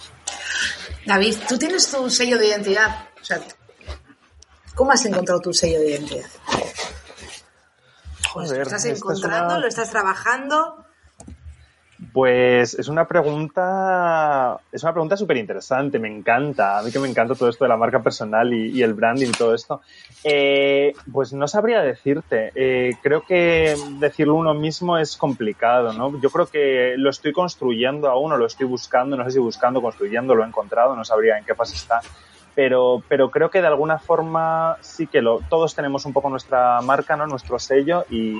David, 1.06 1.36
tú 1.48 1.58
tienes 1.58 1.90
tu 1.90 2.10
sello 2.10 2.38
de 2.38 2.48
identidad. 2.48 3.08
O 3.20 3.24
sea, 3.24 3.40
¿cómo 4.74 4.92
has 4.92 5.04
encontrado 5.04 5.40
tu 5.40 5.52
sello 5.52 5.78
de 5.78 5.90
identidad? 5.90 6.26
Joder, 8.32 8.56
¿Lo 8.58 8.62
estás 8.62 8.84
encontrando? 8.84 9.36
Es 9.36 9.52
una... 9.52 9.58
¿Lo 9.58 9.66
estás 9.68 9.90
trabajando? 9.90 10.84
Pues 12.12 12.74
es 12.74 12.88
una 12.88 13.06
pregunta, 13.06 14.58
es 14.72 14.82
una 14.82 14.92
pregunta 14.92 15.16
súper 15.16 15.36
interesante, 15.36 15.98
me 15.98 16.08
encanta, 16.08 16.78
a 16.78 16.82
mí 16.82 16.90
que 16.90 16.98
me 16.98 17.08
encanta 17.08 17.34
todo 17.34 17.48
esto 17.48 17.64
de 17.64 17.68
la 17.68 17.76
marca 17.76 18.02
personal 18.02 18.52
y, 18.52 18.82
el 18.82 18.94
branding 18.94 19.28
y 19.28 19.32
todo 19.32 19.54
esto. 19.54 19.80
Eh, 20.24 20.92
pues 21.12 21.32
no 21.32 21.46
sabría 21.46 21.82
decirte, 21.82 22.52
eh, 22.54 22.96
creo 23.02 23.22
que 23.22 23.76
decirlo 23.98 24.34
uno 24.34 24.54
mismo 24.54 24.98
es 24.98 25.16
complicado, 25.16 25.92
¿no? 25.92 26.20
Yo 26.20 26.30
creo 26.30 26.46
que 26.46 26.94
lo 26.96 27.10
estoy 27.10 27.32
construyendo 27.32 28.08
aún 28.08 28.32
o 28.32 28.36
lo 28.36 28.46
estoy 28.46 28.66
buscando, 28.66 29.16
no 29.16 29.24
sé 29.24 29.32
si 29.32 29.38
buscando, 29.38 29.80
construyendo, 29.80 30.34
lo 30.34 30.42
he 30.42 30.48
encontrado, 30.48 30.96
no 30.96 31.04
sabría 31.04 31.38
en 31.38 31.44
qué 31.44 31.54
fase 31.54 31.76
está, 31.76 32.00
pero, 32.60 33.02
pero 33.08 33.30
creo 33.30 33.48
que 33.48 33.62
de 33.62 33.68
alguna 33.68 33.98
forma 33.98 34.76
sí 34.82 35.06
que 35.06 35.22
lo, 35.22 35.40
todos 35.48 35.74
tenemos 35.74 36.04
un 36.04 36.12
poco 36.12 36.28
nuestra 36.28 36.78
marca, 36.82 37.16
¿no? 37.16 37.26
nuestro 37.26 37.58
sello 37.58 38.04
y, 38.10 38.38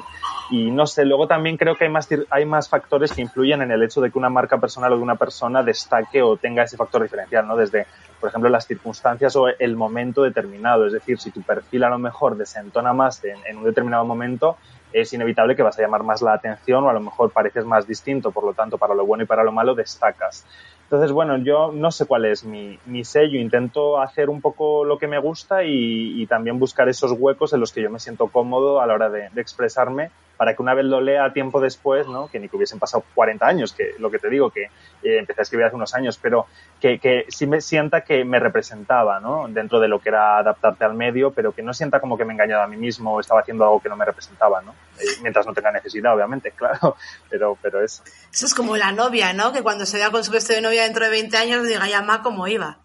no 0.51 0.87
sé, 0.87 1.07
luego 1.07 1.27
también 1.27 1.57
creo 1.57 1.75
que 1.75 1.85
hay 1.85 1.91
más, 1.91 2.07
hay 2.29 2.45
más 2.45 2.69
factores 2.69 3.13
que 3.13 3.23
influyen 3.23 3.63
en 3.63 3.71
el 3.71 3.83
hecho 3.83 4.03
de 4.03 4.11
que 4.11 4.19
una 4.19 4.29
marca 4.29 4.59
personal 4.59 4.93
o 4.93 4.99
de 4.99 5.03
una 5.03 5.17
persona 5.17 5.63
destaque 5.63 6.21
o 6.21 6.37
tenga 6.37 6.65
ese 6.65 6.77
factor 6.77 7.03
diferencial, 7.03 7.49
¿no? 7.49 7.57
Desde, 7.57 7.87
por 8.21 8.29
ejemplo, 8.29 8.51
las 8.51 8.67
circunstancias 8.67 9.35
o 9.37 9.49
el 9.49 9.75
momento 9.75 10.23
determinado. 10.23 10.87
Es 10.87 10.93
decir, 10.93 11.19
si 11.19 11.31
tu 11.31 11.41
perfil 11.41 11.85
a 11.85 11.89
lo 11.89 11.99
mejor 11.99 12.37
desentona 12.37 12.93
más 12.93 13.25
en 13.25 13.57
un 13.57 13.65
determinado 13.65 14.05
momento, 14.05 14.59
es 14.93 15.13
inevitable 15.13 15.57
que 15.57 15.63
vas 15.63 15.79
a 15.79 15.83
llamar 15.83 16.03
más 16.03 16.21
la 16.23 16.35
atención 16.35 16.85
o 16.85 16.91
a 16.91 16.93
lo 16.93 17.01
mejor 17.01 17.31
pareces 17.31 17.65
más 17.65 17.87
distinto, 17.87 18.33
por 18.33 18.45
lo 18.45 18.53
tanto, 18.53 18.79
para 18.79 18.95
lo 18.95 19.07
bueno 19.07 19.25
y 19.25 19.27
para 19.27 19.45
lo 19.45 19.53
malo 19.53 19.75
destacas. 19.75 20.45
Entonces, 20.91 21.13
bueno, 21.13 21.39
yo 21.39 21.71
no 21.71 21.93
sé 21.93 22.05
cuál 22.05 22.25
es 22.25 22.45
mi, 22.45 22.77
mi 22.87 23.05
sello, 23.05 23.39
intento 23.39 24.01
hacer 24.01 24.29
un 24.29 24.41
poco 24.41 24.85
lo 24.85 24.99
que 24.99 25.07
me 25.07 25.21
gusta 25.21 25.63
y, 25.63 26.21
y, 26.21 26.27
también 26.27 26.59
buscar 26.59 26.89
esos 26.89 27.13
huecos 27.13 27.53
en 27.53 27.61
los 27.61 27.73
que 27.73 27.81
yo 27.81 27.91
me 27.91 28.01
siento 28.01 28.27
cómodo 28.27 28.81
a 28.81 28.89
la 28.89 28.95
hora 28.95 29.09
de, 29.09 29.29
de, 29.31 29.41
expresarme 29.41 30.11
para 30.41 30.57
que 30.57 30.63
una 30.63 30.73
vez 30.73 30.87
lo 30.87 31.03
lea 31.03 31.35
tiempo 31.35 31.61
después, 31.61 32.07
¿no? 32.07 32.31
que 32.31 32.41
ni 32.41 32.49
que 32.49 32.57
hubiesen 32.57 32.79
pasado 32.79 33.05
40 33.15 33.47
años, 33.47 33.75
que 33.75 33.93
lo 33.99 34.11
que 34.11 34.19
te 34.19 34.31
digo, 34.31 34.49
que 34.49 34.63
eh, 35.03 35.19
empecé 35.19 35.43
a 35.43 35.45
escribir 35.45 35.67
hace 35.67 35.77
unos 35.77 35.93
años, 35.93 36.17
pero 36.17 36.47
que, 36.81 36.99
que 36.99 37.27
sí 37.29 37.47
me 37.47 37.61
sienta 37.61 38.01
que 38.05 38.25
me 38.25 38.41
representaba 38.41 39.21
¿no? 39.21 39.47
dentro 39.49 39.81
de 39.81 39.89
lo 39.89 39.99
que 39.99 40.09
era 40.09 40.39
adaptarte 40.39 40.87
al 40.87 40.95
medio, 40.95 41.31
pero 41.31 41.53
que 41.53 41.63
no 41.63 41.75
sienta 41.75 42.01
como 42.01 42.17
que 42.17 42.25
me 42.25 42.33
engañaba 42.33 42.65
a 42.65 42.69
mí 42.69 42.79
mismo 42.79 43.17
o 43.17 43.21
estaba 43.21 43.43
haciendo 43.43 43.65
algo 43.65 43.83
que 43.83 43.91
no 43.91 43.97
me 43.97 44.07
representaba, 44.07 44.63
¿no? 44.63 44.71
Eh, 44.99 45.05
mientras 45.21 45.45
no 45.45 45.53
tenga 45.53 45.73
necesidad, 45.73 46.15
obviamente, 46.15 46.53
claro, 46.57 46.97
pero, 47.29 47.59
pero 47.61 47.85
eso. 47.85 48.03
Eso 48.33 48.47
es 48.47 48.55
como 48.55 48.79
la 48.79 48.93
novia, 48.93 49.35
¿no? 49.35 49.53
Que 49.53 49.63
cuando 49.63 49.85
se 49.85 49.99
vea 49.99 50.11
con 50.11 50.25
su 50.25 50.33
vestido 50.33 50.57
de 50.57 50.63
novia 50.63 50.85
dentro 50.85 51.05
de 51.05 51.11
20 51.11 51.37
años 51.37 51.69
diga, 51.69 51.87
ya, 51.87 52.01
ma, 52.01 52.23
¿cómo 52.23 52.49
iba? 52.49 52.79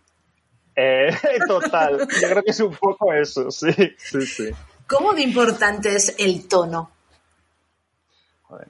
Eh, 0.76 1.18
total, 1.48 2.06
yo 2.22 2.30
creo 2.30 2.44
que 2.44 2.52
es 2.52 2.60
un 2.60 2.76
poco 2.76 3.14
eso, 3.14 3.50
sí, 3.50 3.72
sí, 3.98 4.26
sí. 4.26 4.52
¿Cómo 4.88 5.14
de 5.14 5.22
importante 5.22 5.96
es 5.96 6.16
el 6.20 6.50
tono? 6.50 6.95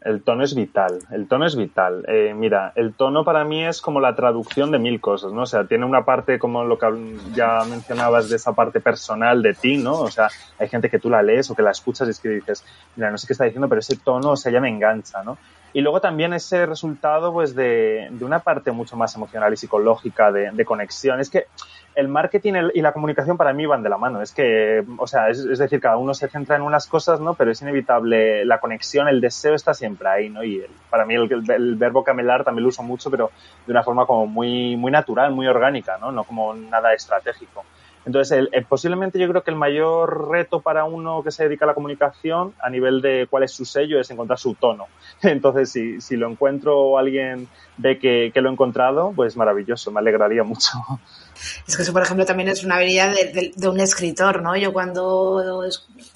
El 0.02 0.24
tono 0.24 0.44
es 0.44 0.56
vital, 0.56 1.00
el 1.12 1.28
tono 1.28 1.46
es 1.46 1.56
vital. 1.56 2.04
Eh, 2.08 2.34
mira, 2.36 2.72
el 2.76 2.94
tono 2.94 3.24
para 3.24 3.44
mí 3.44 3.66
es 3.66 3.82
como 3.82 4.00
la 4.00 4.16
traducción 4.16 4.72
de 4.72 4.80
mil 4.80 5.00
cosas, 5.02 5.32
¿no? 5.32 5.42
O 5.44 5.46
sea, 5.46 5.66
tiene 5.66 5.86
una 5.86 6.06
parte 6.06 6.40
como 6.40 6.64
lo 6.64 6.78
que 6.78 7.18
ya 7.34 7.64
mencionabas 7.70 8.30
de 8.30 8.36
esa 8.36 8.54
parte 8.54 8.80
personal 8.80 9.42
de 9.42 9.54
ti, 9.54 9.78
¿no? 9.78 10.00
O 10.00 10.12
sea, 10.12 10.30
hay 10.60 10.68
gente 10.68 10.90
que 10.90 11.00
tú 11.00 11.10
la 11.10 11.22
lees 11.22 11.50
o 11.50 11.56
que 11.56 11.62
la 11.62 11.72
escuchas 11.72 12.08
y 12.08 12.12
es 12.12 12.20
que 12.20 12.30
dices, 12.30 12.66
mira, 12.96 13.12
no 13.12 13.18
sé 13.18 13.28
qué 13.28 13.34
está 13.34 13.46
diciendo, 13.46 13.70
pero 13.70 13.80
ese 13.80 13.98
tono, 13.98 14.32
o 14.32 14.38
sea, 14.38 14.52
ya 14.52 14.60
me 14.60 14.70
engancha, 14.70 15.24
¿no? 15.24 15.38
Y 15.74 15.82
luego 15.82 16.00
también 16.00 16.34
ese 16.34 16.66
resultado, 16.66 17.34
pues, 17.34 17.54
de, 17.54 18.08
de 18.10 18.24
una 18.24 18.40
parte 18.40 18.72
mucho 18.72 18.96
más 18.96 19.14
emocional 19.16 19.52
y 19.52 19.58
psicológica 19.58 20.32
de, 20.32 20.52
de 20.52 20.66
conexión. 20.66 21.20
Es 21.20 21.30
que 21.30 21.48
el 21.96 22.08
marketing 22.08 22.54
y 22.74 22.82
la 22.82 22.92
comunicación 22.92 23.38
para 23.38 23.54
mí 23.54 23.66
van 23.66 23.84
de 23.84 23.90
la 23.90 23.98
mano. 23.98 24.22
Es 24.22 24.32
que, 24.32 24.84
o 24.98 25.08
sea, 25.08 25.30
es, 25.30 25.46
decir, 25.58 25.80
cada 25.80 25.98
uno 25.98 26.14
se 26.14 26.28
centra 26.28 26.56
en 26.56 26.62
unas 26.62 26.88
cosas, 26.88 27.20
¿no? 27.20 27.34
Pero 27.34 27.52
es 27.52 27.62
inevitable, 27.62 28.46
la 28.46 28.60
conexión, 28.60 29.08
el 29.08 29.22
deseo 29.22 29.56
está 29.56 29.74
siempre 29.74 30.08
ahí, 30.10 30.30
¿no? 30.30 30.44
Y 30.44 30.64
para 30.90 31.06
mí 31.06 31.16
el, 31.16 31.30
el, 31.50 31.76
verbo 31.76 32.04
camelar 32.04 32.44
también 32.44 32.64
lo 32.64 32.70
uso 32.70 32.84
mucho, 32.84 33.10
pero 33.10 33.32
de 33.66 33.72
una 33.72 33.84
forma 33.84 34.06
como 34.06 34.28
muy, 34.28 34.76
muy 34.76 34.92
natural, 34.92 35.32
muy 35.32 35.48
orgánica, 35.48 35.98
¿no? 35.98 36.12
No 36.12 36.24
como 36.24 36.54
nada 36.54 36.94
estratégico. 36.94 37.64
Entonces, 38.06 38.48
el, 38.52 38.66
posiblemente 38.66 39.18
yo 39.18 39.28
creo 39.28 39.44
que 39.44 39.52
el 39.52 39.58
mayor 39.58 40.30
reto 40.30 40.62
para 40.62 40.86
uno 40.86 41.24
que 41.24 41.32
se 41.32 41.44
dedica 41.44 41.66
a 41.66 41.70
la 41.70 41.74
comunicación 41.74 42.54
a 42.62 42.70
nivel 42.70 43.02
de 43.02 43.28
cuál 43.30 43.44
es 43.44 43.52
su 43.52 43.66
sello 43.66 44.00
es 44.00 44.10
encontrar 44.12 44.38
su 44.38 44.54
tono. 44.54 44.86
Entonces, 45.24 45.72
si, 45.72 46.00
si 46.02 46.16
lo 46.16 46.30
encuentro 46.30 46.80
o 46.80 46.98
alguien 46.98 47.48
ve 47.78 47.98
que, 47.98 48.32
que, 48.34 48.42
lo 48.42 48.50
he 48.50 48.54
encontrado, 48.54 49.12
pues 49.16 49.36
maravilloso, 49.36 49.92
me 49.92 50.00
alegraría 50.00 50.44
mucho. 50.44 50.72
Es 51.68 51.76
que 51.76 51.84
eso, 51.84 51.94
por 51.94 52.04
ejemplo, 52.04 52.26
también 52.26 52.50
es 52.50 52.64
una 52.64 52.76
habilidad 52.76 53.14
de, 53.14 53.54
de, 53.56 53.70
un 53.70 53.80
escritor, 53.80 54.42
¿no? 54.42 54.56
Yo 54.56 54.74
cuando 54.74 55.64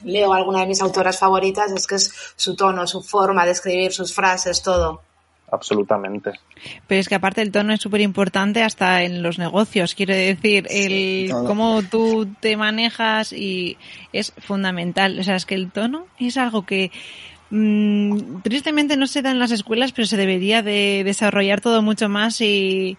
leo 0.04 0.34
alguna 0.34 0.62
de 0.62 0.68
mis 0.68 0.82
autoras 0.82 1.20
favoritas 1.20 1.72
es 1.72 1.88
que 1.88 1.96
es 1.96 2.14
su 2.36 2.56
tono, 2.56 2.88
su 2.88 3.02
forma 3.02 3.46
de 3.46 3.52
escribir, 3.52 3.92
sus 3.92 4.14
frases, 4.14 4.62
todo 4.62 5.02
absolutamente. 5.52 6.32
Pero 6.88 7.02
es 7.02 7.10
que 7.10 7.16
aparte 7.16 7.42
el 7.42 7.52
tono 7.52 7.74
es 7.74 7.82
súper 7.82 8.02
importante 8.02 8.64
hasta 8.64 9.04
en 9.04 9.22
los 9.22 9.40
negocios, 9.40 9.96
quiero 9.96 10.14
decir, 10.14 10.68
el 10.70 11.32
cómo 11.32 11.82
tú 11.84 12.28
te 12.40 12.58
manejas 12.58 13.34
y 13.34 13.78
es 14.14 14.34
fundamental. 14.38 15.20
O 15.20 15.24
sea, 15.24 15.36
es 15.36 15.46
que 15.46 15.56
el 15.56 15.72
tono 15.72 16.08
es 16.20 16.38
algo 16.38 16.66
que 16.66 16.92
mmm, 17.50 18.42
tristemente 18.44 18.98
no 18.98 19.08
se 19.08 19.22
da 19.22 19.32
en 19.32 19.40
las 19.40 19.52
escuelas, 19.52 19.92
pero 19.92 20.06
se 20.08 20.18
debería 20.18 20.62
de 20.62 21.04
desarrollar 21.04 21.62
todo 21.62 21.82
mucho 21.82 22.10
más 22.10 22.42
y, 22.42 22.98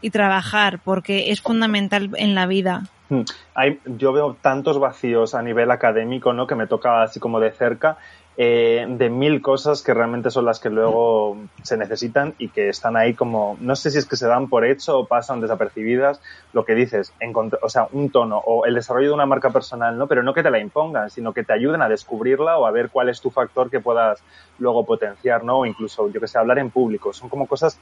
y 0.00 0.10
trabajar 0.10 0.80
porque 0.84 1.30
es 1.30 1.40
fundamental 1.40 2.10
en 2.16 2.34
la 2.34 2.46
vida. 2.46 2.84
Hmm. 3.08 3.22
Hay, 3.54 3.80
yo 3.84 4.12
veo 4.12 4.36
tantos 4.40 4.78
vacíos 4.78 5.34
a 5.34 5.42
nivel 5.42 5.70
académico, 5.70 6.32
¿no? 6.32 6.46
Que 6.46 6.54
me 6.54 6.66
toca 6.66 7.02
así 7.02 7.18
como 7.18 7.40
de 7.40 7.50
cerca 7.50 7.98
eh, 8.42 8.86
de 8.88 9.10
mil 9.10 9.42
cosas 9.42 9.82
que 9.82 9.92
realmente 9.92 10.30
son 10.30 10.46
las 10.46 10.60
que 10.60 10.70
luego 10.70 11.36
se 11.62 11.76
necesitan 11.76 12.34
y 12.38 12.48
que 12.48 12.70
están 12.70 12.96
ahí 12.96 13.12
como, 13.12 13.58
no 13.60 13.76
sé 13.76 13.90
si 13.90 13.98
es 13.98 14.06
que 14.06 14.16
se 14.16 14.26
dan 14.26 14.48
por 14.48 14.64
hecho 14.64 15.00
o 15.00 15.06
pasan 15.06 15.42
desapercibidas, 15.42 16.22
lo 16.54 16.64
que 16.64 16.74
dices, 16.74 17.12
o 17.60 17.68
sea, 17.68 17.88
un 17.92 18.08
tono 18.08 18.38
o 18.38 18.64
el 18.64 18.76
desarrollo 18.76 19.08
de 19.08 19.14
una 19.14 19.26
marca 19.26 19.50
personal, 19.50 19.98
¿no? 19.98 20.06
Pero 20.06 20.22
no 20.22 20.32
que 20.32 20.42
te 20.42 20.50
la 20.50 20.58
impongan, 20.58 21.10
sino 21.10 21.34
que 21.34 21.44
te 21.44 21.52
ayuden 21.52 21.82
a 21.82 21.90
descubrirla 21.90 22.56
o 22.56 22.64
a 22.64 22.70
ver 22.70 22.88
cuál 22.88 23.10
es 23.10 23.20
tu 23.20 23.30
factor 23.30 23.68
que 23.68 23.80
puedas 23.80 24.22
luego 24.58 24.86
potenciar, 24.86 25.44
¿no? 25.44 25.58
O 25.58 25.66
incluso, 25.66 26.08
yo 26.08 26.18
que 26.18 26.26
sé, 26.26 26.38
hablar 26.38 26.60
en 26.60 26.70
público. 26.70 27.12
Son 27.12 27.28
como 27.28 27.46
cosas 27.46 27.78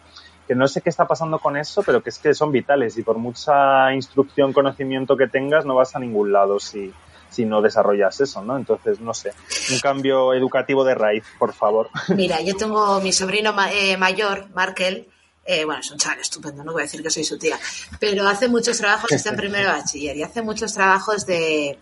que 0.49 0.55
no 0.55 0.67
sé 0.67 0.81
qué 0.81 0.89
está 0.89 1.07
pasando 1.07 1.39
con 1.39 1.59
eso, 1.59 1.83
pero 1.83 2.03
que 2.03 2.09
es 2.09 2.19
que 2.19 2.33
son 2.33 2.51
vitales 2.51 2.97
y 2.97 3.03
por 3.03 3.19
mucha 3.19 3.93
instrucción, 3.93 4.55
conocimiento 4.55 5.15
que 5.15 5.29
tengas, 5.29 5.67
no 5.67 5.75
vas 5.75 5.95
a 5.95 5.99
ningún 5.99 6.33
lado 6.33 6.59
si, 6.59 6.91
si 7.29 7.45
no 7.45 7.61
desarrollas 7.61 8.19
eso, 8.23 8.43
¿no? 8.43 8.57
Entonces, 8.57 8.99
no 8.99 9.13
sé, 9.13 9.35
un 9.71 9.79
cambio 9.79 10.33
educativo 10.33 10.85
de 10.85 10.95
raíz, 10.95 11.25
por 11.39 11.53
favor. 11.53 11.91
Mira, 12.17 12.41
yo 12.41 12.57
tengo 12.57 12.99
mi 13.03 13.13
sobrino 13.13 13.55
eh, 13.71 13.99
mayor, 13.99 14.49
Markel, 14.55 15.07
eh, 15.45 15.67
bueno, 15.67 15.81
es 15.81 15.91
un 15.91 15.99
chaval 15.99 16.21
estupendo, 16.21 16.65
no 16.65 16.73
voy 16.73 16.81
a 16.81 16.85
decir 16.87 17.03
que 17.03 17.11
soy 17.11 17.25
su 17.25 17.39
tía, 17.39 17.59
pero 18.01 18.27
hace 18.27 18.49
muchos 18.49 18.79
trabajos, 18.79 19.13
está 19.13 19.29
en 19.29 19.37
primero 19.37 19.69
bachiller 19.69 20.17
y 20.17 20.23
hace 20.23 20.41
muchos 20.41 20.73
trabajos 20.73 21.27
de 21.27 21.79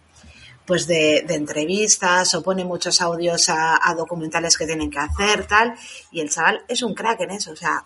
pues 0.67 0.89
de, 0.89 1.19
entrevistas 1.29 2.35
o 2.35 2.43
pone 2.43 2.65
muchos 2.65 3.01
audios 3.01 3.49
a, 3.49 3.79
a, 3.81 3.95
documentales 3.95 4.59
que 4.59 4.67
tienen 4.67 4.91
que 4.91 4.99
hacer, 4.99 5.47
tal, 5.47 5.75
y 6.11 6.21
el 6.21 6.29
chaval 6.29 6.65
es 6.67 6.83
un 6.83 6.95
crack 6.95 7.21
en 7.21 7.31
eso, 7.31 7.53
o 7.53 7.57
sea, 7.57 7.85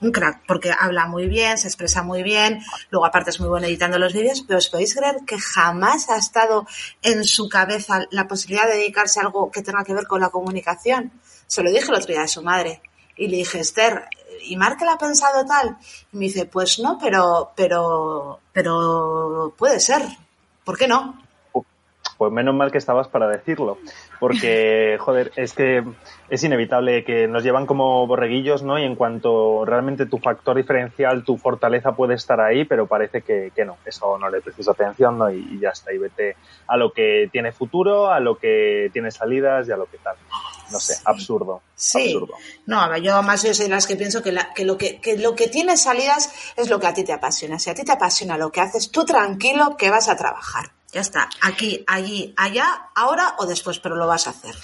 un 0.00 0.12
crack, 0.12 0.42
porque 0.46 0.72
habla 0.78 1.06
muy 1.06 1.28
bien, 1.28 1.58
se 1.58 1.68
expresa 1.68 2.02
muy 2.02 2.22
bien, 2.22 2.60
luego 2.90 3.06
aparte 3.06 3.30
es 3.30 3.40
muy 3.40 3.48
bueno 3.48 3.66
editando 3.66 3.98
los 3.98 4.12
vídeos, 4.12 4.42
pero 4.46 4.58
os 4.58 4.68
podéis 4.68 4.94
creer 4.94 5.16
que 5.26 5.38
jamás 5.38 6.08
ha 6.08 6.16
estado 6.16 6.66
en 7.02 7.24
su 7.24 7.48
cabeza 7.48 8.06
la 8.10 8.26
posibilidad 8.26 8.66
de 8.66 8.76
dedicarse 8.76 9.20
a 9.20 9.24
algo 9.24 9.50
que 9.50 9.62
tenga 9.62 9.84
que 9.84 9.94
ver 9.94 10.06
con 10.06 10.20
la 10.20 10.30
comunicación. 10.30 11.12
Se 11.46 11.62
lo 11.62 11.70
dije 11.70 11.88
el 11.88 11.94
otro 11.94 12.12
día 12.12 12.22
a 12.22 12.28
su 12.28 12.42
madre 12.42 12.80
y 13.16 13.28
le 13.28 13.38
dije, 13.38 13.60
Esther, 13.60 14.04
¿y 14.44 14.56
Markel 14.56 14.88
ha 14.88 14.98
pensado 14.98 15.44
tal? 15.44 15.76
Y 16.12 16.16
me 16.16 16.24
dice, 16.26 16.46
pues 16.46 16.78
no, 16.78 16.98
pero, 16.98 17.52
pero, 17.54 18.40
pero 18.52 19.54
puede 19.58 19.80
ser. 19.80 20.02
¿Por 20.64 20.78
qué 20.78 20.88
no? 20.88 21.29
Pues 22.20 22.30
menos 22.30 22.54
mal 22.54 22.70
que 22.70 22.76
estabas 22.76 23.08
para 23.08 23.28
decirlo, 23.28 23.78
porque, 24.18 24.98
joder, 25.00 25.32
es 25.36 25.54
que 25.54 25.82
es 26.28 26.44
inevitable 26.44 27.02
que 27.02 27.26
nos 27.26 27.42
llevan 27.42 27.64
como 27.64 28.06
borreguillos, 28.06 28.62
¿no? 28.62 28.78
Y 28.78 28.84
en 28.84 28.94
cuanto 28.94 29.64
realmente 29.64 30.04
tu 30.04 30.18
factor 30.18 30.54
diferencial, 30.54 31.24
tu 31.24 31.38
fortaleza 31.38 31.92
puede 31.92 32.16
estar 32.16 32.38
ahí, 32.42 32.66
pero 32.66 32.86
parece 32.86 33.22
que, 33.22 33.52
que 33.56 33.64
no, 33.64 33.78
eso 33.86 34.18
no 34.18 34.28
le 34.28 34.42
prestas 34.42 34.68
atención, 34.68 35.16
¿no? 35.16 35.30
Y, 35.30 35.60
ya 35.60 35.70
está, 35.70 35.94
y 35.94 35.96
vete 35.96 36.36
a 36.66 36.76
lo 36.76 36.92
que 36.92 37.30
tiene 37.32 37.52
futuro, 37.52 38.10
a 38.10 38.20
lo 38.20 38.36
que 38.36 38.90
tiene 38.92 39.10
salidas 39.10 39.66
y 39.66 39.72
a 39.72 39.78
lo 39.78 39.86
que 39.86 39.96
tal. 39.96 40.16
No 40.70 40.78
sé, 40.78 41.00
absurdo. 41.06 41.62
Sí. 41.74 42.12
Absurdo. 42.12 42.34
No, 42.66 42.98
yo 42.98 43.22
más 43.22 43.40
soy 43.40 43.54
de 43.54 43.70
las 43.70 43.86
que 43.86 43.96
pienso 43.96 44.22
que, 44.22 44.36
que, 44.54 44.66
lo 44.66 44.76
que, 44.76 45.00
que 45.00 45.16
lo 45.16 45.34
que 45.34 45.48
tiene 45.48 45.78
salidas 45.78 46.34
es 46.58 46.68
lo 46.68 46.78
que 46.80 46.86
a 46.86 46.92
ti 46.92 47.02
te 47.02 47.14
apasiona. 47.14 47.58
Si 47.58 47.70
a 47.70 47.74
ti 47.74 47.82
te 47.82 47.92
apasiona 47.92 48.36
lo 48.36 48.52
que 48.52 48.60
haces, 48.60 48.90
tú 48.90 49.06
tranquilo 49.06 49.74
que 49.78 49.88
vas 49.88 50.10
a 50.10 50.16
trabajar. 50.16 50.72
Ya 50.92 51.00
está, 51.00 51.28
aquí, 51.40 51.84
allí, 51.86 52.34
allá, 52.36 52.88
ahora 52.94 53.34
o 53.38 53.46
después, 53.46 53.78
pero 53.78 53.96
lo 53.96 54.06
vas 54.06 54.26
a 54.26 54.30
hacer. 54.30 54.56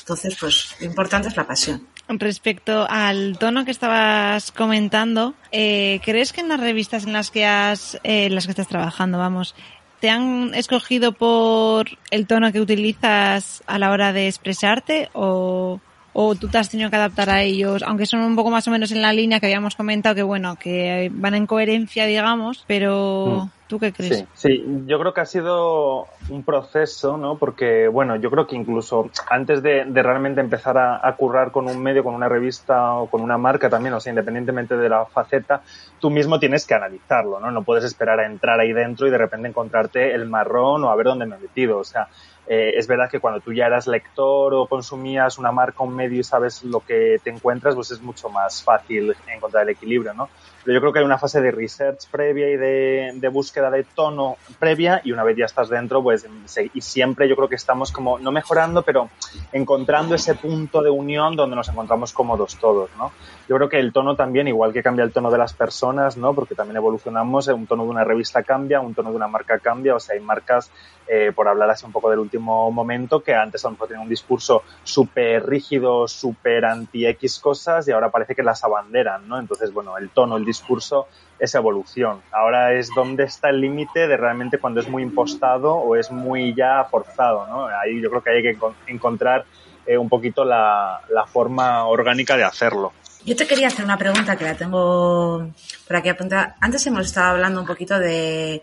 Entonces, 0.00 0.36
pues, 0.38 0.74
lo 0.80 0.86
importante 0.86 1.28
es 1.28 1.36
la 1.36 1.46
pasión. 1.46 1.86
Respecto 2.08 2.86
al 2.88 3.38
tono 3.38 3.64
que 3.64 3.70
estabas 3.70 4.52
comentando, 4.52 5.34
eh, 5.50 6.00
¿crees 6.04 6.32
que 6.32 6.40
en 6.40 6.48
las 6.48 6.60
revistas 6.60 7.04
en 7.04 7.12
las 7.12 7.30
que 7.30 7.46
has, 7.46 7.94
eh, 8.02 8.26
en 8.26 8.34
las 8.34 8.46
que 8.46 8.52
estás 8.52 8.68
trabajando, 8.68 9.18
vamos, 9.18 9.54
te 10.00 10.10
han 10.10 10.52
escogido 10.54 11.12
por 11.12 11.86
el 12.10 12.26
tono 12.26 12.50
que 12.50 12.60
utilizas 12.60 13.62
a 13.66 13.78
la 13.78 13.90
hora 13.90 14.12
de 14.12 14.26
expresarte 14.26 15.10
o, 15.12 15.80
o 16.12 16.34
tú 16.34 16.48
te 16.48 16.58
has 16.58 16.70
tenido 16.70 16.90
que 16.90 16.96
adaptar 16.96 17.30
a 17.30 17.42
ellos, 17.42 17.82
aunque 17.82 18.06
son 18.06 18.20
un 18.20 18.34
poco 18.36 18.50
más 18.50 18.66
o 18.66 18.70
menos 18.70 18.90
en 18.90 19.00
la 19.00 19.12
línea 19.12 19.38
que 19.38 19.46
habíamos 19.46 19.76
comentado 19.76 20.14
que 20.16 20.22
bueno, 20.24 20.56
que 20.56 21.08
van 21.14 21.34
en 21.34 21.46
coherencia, 21.46 22.06
digamos, 22.06 22.64
pero 22.66 23.44
mm. 23.44 23.61
¿Tú 23.72 23.78
qué 23.78 23.90
crees? 23.90 24.18
Sí, 24.18 24.26
sí, 24.34 24.84
yo 24.84 24.98
creo 24.98 25.14
que 25.14 25.22
ha 25.22 25.24
sido 25.24 26.06
un 26.28 26.42
proceso, 26.44 27.16
¿no? 27.16 27.38
Porque, 27.38 27.88
bueno, 27.88 28.16
yo 28.16 28.30
creo 28.30 28.46
que 28.46 28.54
incluso 28.54 29.08
antes 29.30 29.62
de, 29.62 29.84
realmente 29.84 30.42
empezar 30.42 30.76
a, 30.76 31.16
currar 31.16 31.52
con 31.52 31.66
un 31.66 31.82
medio, 31.82 32.04
con 32.04 32.14
una 32.14 32.28
revista 32.28 32.92
o 32.96 33.06
con 33.08 33.22
una 33.22 33.38
marca 33.38 33.70
también, 33.70 33.94
o 33.94 34.00
sea, 34.00 34.10
independientemente 34.10 34.76
de 34.76 34.90
la 34.90 35.06
faceta, 35.06 35.62
tú 35.98 36.10
mismo 36.10 36.38
tienes 36.38 36.66
que 36.66 36.74
analizarlo, 36.74 37.40
¿no? 37.40 37.50
No 37.50 37.62
puedes 37.62 37.84
esperar 37.84 38.20
a 38.20 38.26
entrar 38.26 38.60
ahí 38.60 38.74
dentro 38.74 39.06
y 39.06 39.10
de 39.10 39.16
repente 39.16 39.48
encontrarte 39.48 40.14
el 40.14 40.28
marrón 40.28 40.84
o 40.84 40.90
a 40.90 40.96
ver 40.96 41.06
dónde 41.06 41.24
me 41.24 41.36
he 41.36 41.38
metido, 41.38 41.78
o 41.78 41.84
sea, 41.84 42.08
eh, 42.46 42.74
es 42.76 42.88
verdad 42.88 43.08
que 43.08 43.20
cuando 43.20 43.40
tú 43.40 43.52
ya 43.52 43.66
eras 43.66 43.86
lector 43.86 44.52
o 44.52 44.66
consumías 44.66 45.38
una 45.38 45.52
marca, 45.52 45.84
un 45.84 45.94
medio 45.94 46.20
y 46.20 46.24
sabes 46.24 46.64
lo 46.64 46.80
que 46.80 47.20
te 47.22 47.30
encuentras, 47.30 47.74
pues 47.74 47.92
es 47.92 48.02
mucho 48.02 48.28
más 48.28 48.64
fácil 48.64 49.14
encontrar 49.32 49.62
el 49.62 49.70
equilibrio, 49.70 50.12
¿no? 50.12 50.28
Pero 50.64 50.74
yo 50.74 50.80
creo 50.80 50.92
que 50.92 50.98
hay 50.98 51.04
una 51.04 51.18
fase 51.18 51.40
de 51.40 51.50
research 51.52 52.08
previa 52.10 52.50
y 52.50 52.56
de, 52.56 53.12
de 53.14 53.28
búsqueda 53.28 53.61
de 53.70 53.84
tono 53.84 54.36
previa 54.58 55.00
y 55.04 55.12
una 55.12 55.24
vez 55.24 55.36
ya 55.36 55.44
estás 55.44 55.68
dentro, 55.68 56.02
pues 56.02 56.26
y 56.74 56.80
siempre 56.80 57.28
yo 57.28 57.36
creo 57.36 57.48
que 57.48 57.56
estamos 57.56 57.92
como, 57.92 58.18
no 58.18 58.32
mejorando, 58.32 58.82
pero 58.82 59.10
encontrando 59.52 60.14
ese 60.14 60.34
punto 60.34 60.82
de 60.82 60.90
unión 60.90 61.36
donde 61.36 61.56
nos 61.56 61.68
encontramos 61.68 62.12
cómodos 62.12 62.56
todos, 62.56 62.90
¿no? 62.96 63.12
Yo 63.48 63.56
creo 63.56 63.68
que 63.68 63.78
el 63.78 63.92
tono 63.92 64.16
también, 64.16 64.48
igual 64.48 64.72
que 64.72 64.82
cambia 64.82 65.04
el 65.04 65.12
tono 65.12 65.30
de 65.30 65.38
las 65.38 65.52
personas, 65.52 66.16
¿no? 66.16 66.34
Porque 66.34 66.54
también 66.54 66.76
evolucionamos, 66.76 67.48
un 67.48 67.66
tono 67.66 67.84
de 67.84 67.90
una 67.90 68.04
revista 68.04 68.42
cambia, 68.42 68.80
un 68.80 68.94
tono 68.94 69.10
de 69.10 69.16
una 69.16 69.28
marca 69.28 69.58
cambia, 69.58 69.94
o 69.94 70.00
sea, 70.00 70.14
hay 70.14 70.20
marcas, 70.20 70.70
eh, 71.06 71.32
por 71.34 71.48
hablar 71.48 71.70
así 71.70 71.84
un 71.84 71.92
poco 71.92 72.10
del 72.10 72.18
último 72.18 72.70
momento, 72.70 73.20
que 73.20 73.34
antes 73.34 73.64
a 73.64 73.68
lo 73.68 73.72
mejor 73.72 73.88
tenían 73.88 74.04
un 74.04 74.08
discurso 74.08 74.62
súper 74.84 75.46
rígido, 75.46 76.08
súper 76.08 76.64
anti-X 76.64 77.38
cosas 77.38 77.86
y 77.88 77.92
ahora 77.92 78.10
parece 78.10 78.34
que 78.34 78.42
las 78.42 78.64
abanderan, 78.64 79.28
¿no? 79.28 79.38
Entonces, 79.38 79.72
bueno, 79.72 79.98
el 79.98 80.10
tono, 80.10 80.36
el 80.36 80.44
discurso 80.44 81.08
es 81.38 81.54
evolución. 81.54 82.22
Ahora 82.30 82.72
es 82.72 82.88
dónde 82.94 83.24
está 83.24 83.50
el 83.50 83.60
límite 83.60 84.06
de 84.06 84.16
realmente 84.16 84.58
cuando 84.58 84.80
es 84.80 84.88
muy 84.88 85.02
impostado 85.02 85.74
o 85.74 85.96
es 85.96 86.10
muy 86.10 86.54
ya 86.54 86.84
forzado, 86.84 87.46
¿no? 87.46 87.66
Ahí 87.66 88.00
yo 88.00 88.08
creo 88.10 88.22
que 88.22 88.30
hay 88.30 88.42
que 88.42 88.58
encontrar 88.86 89.44
eh, 89.86 89.98
un 89.98 90.08
poquito 90.08 90.44
la, 90.44 91.00
la 91.10 91.26
forma 91.26 91.84
orgánica 91.86 92.36
de 92.36 92.44
hacerlo. 92.44 92.92
Yo 93.24 93.36
te 93.36 93.46
quería 93.46 93.68
hacer 93.68 93.84
una 93.84 93.96
pregunta 93.96 94.36
que 94.36 94.44
la 94.44 94.56
tengo 94.56 95.48
por 95.86 95.96
aquí 95.96 96.08
apuntada. 96.08 96.56
Antes 96.60 96.86
hemos 96.86 97.06
estado 97.06 97.30
hablando 97.30 97.60
un 97.60 97.66
poquito 97.66 97.98
de 97.98 98.62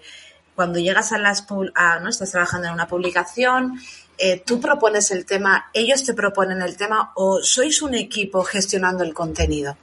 cuando 0.60 0.78
llegas 0.78 1.14
a 1.14 1.18
las, 1.18 1.48
a, 1.74 2.00
¿no? 2.02 2.10
Estás 2.10 2.32
trabajando 2.32 2.68
en 2.68 2.74
una 2.74 2.86
publicación, 2.86 3.80
eh, 4.18 4.44
tú 4.46 4.60
propones 4.60 5.10
el 5.10 5.26
tema, 5.26 5.68
ellos 5.74 6.04
te 6.04 6.14
proponen 6.14 6.62
el 6.62 6.76
tema 6.76 7.14
o 7.16 7.42
sois 7.42 7.82
un 7.82 7.96
equipo 7.96 8.44
gestionando 8.44 9.06
el 9.06 9.14
contenido. 9.14 9.78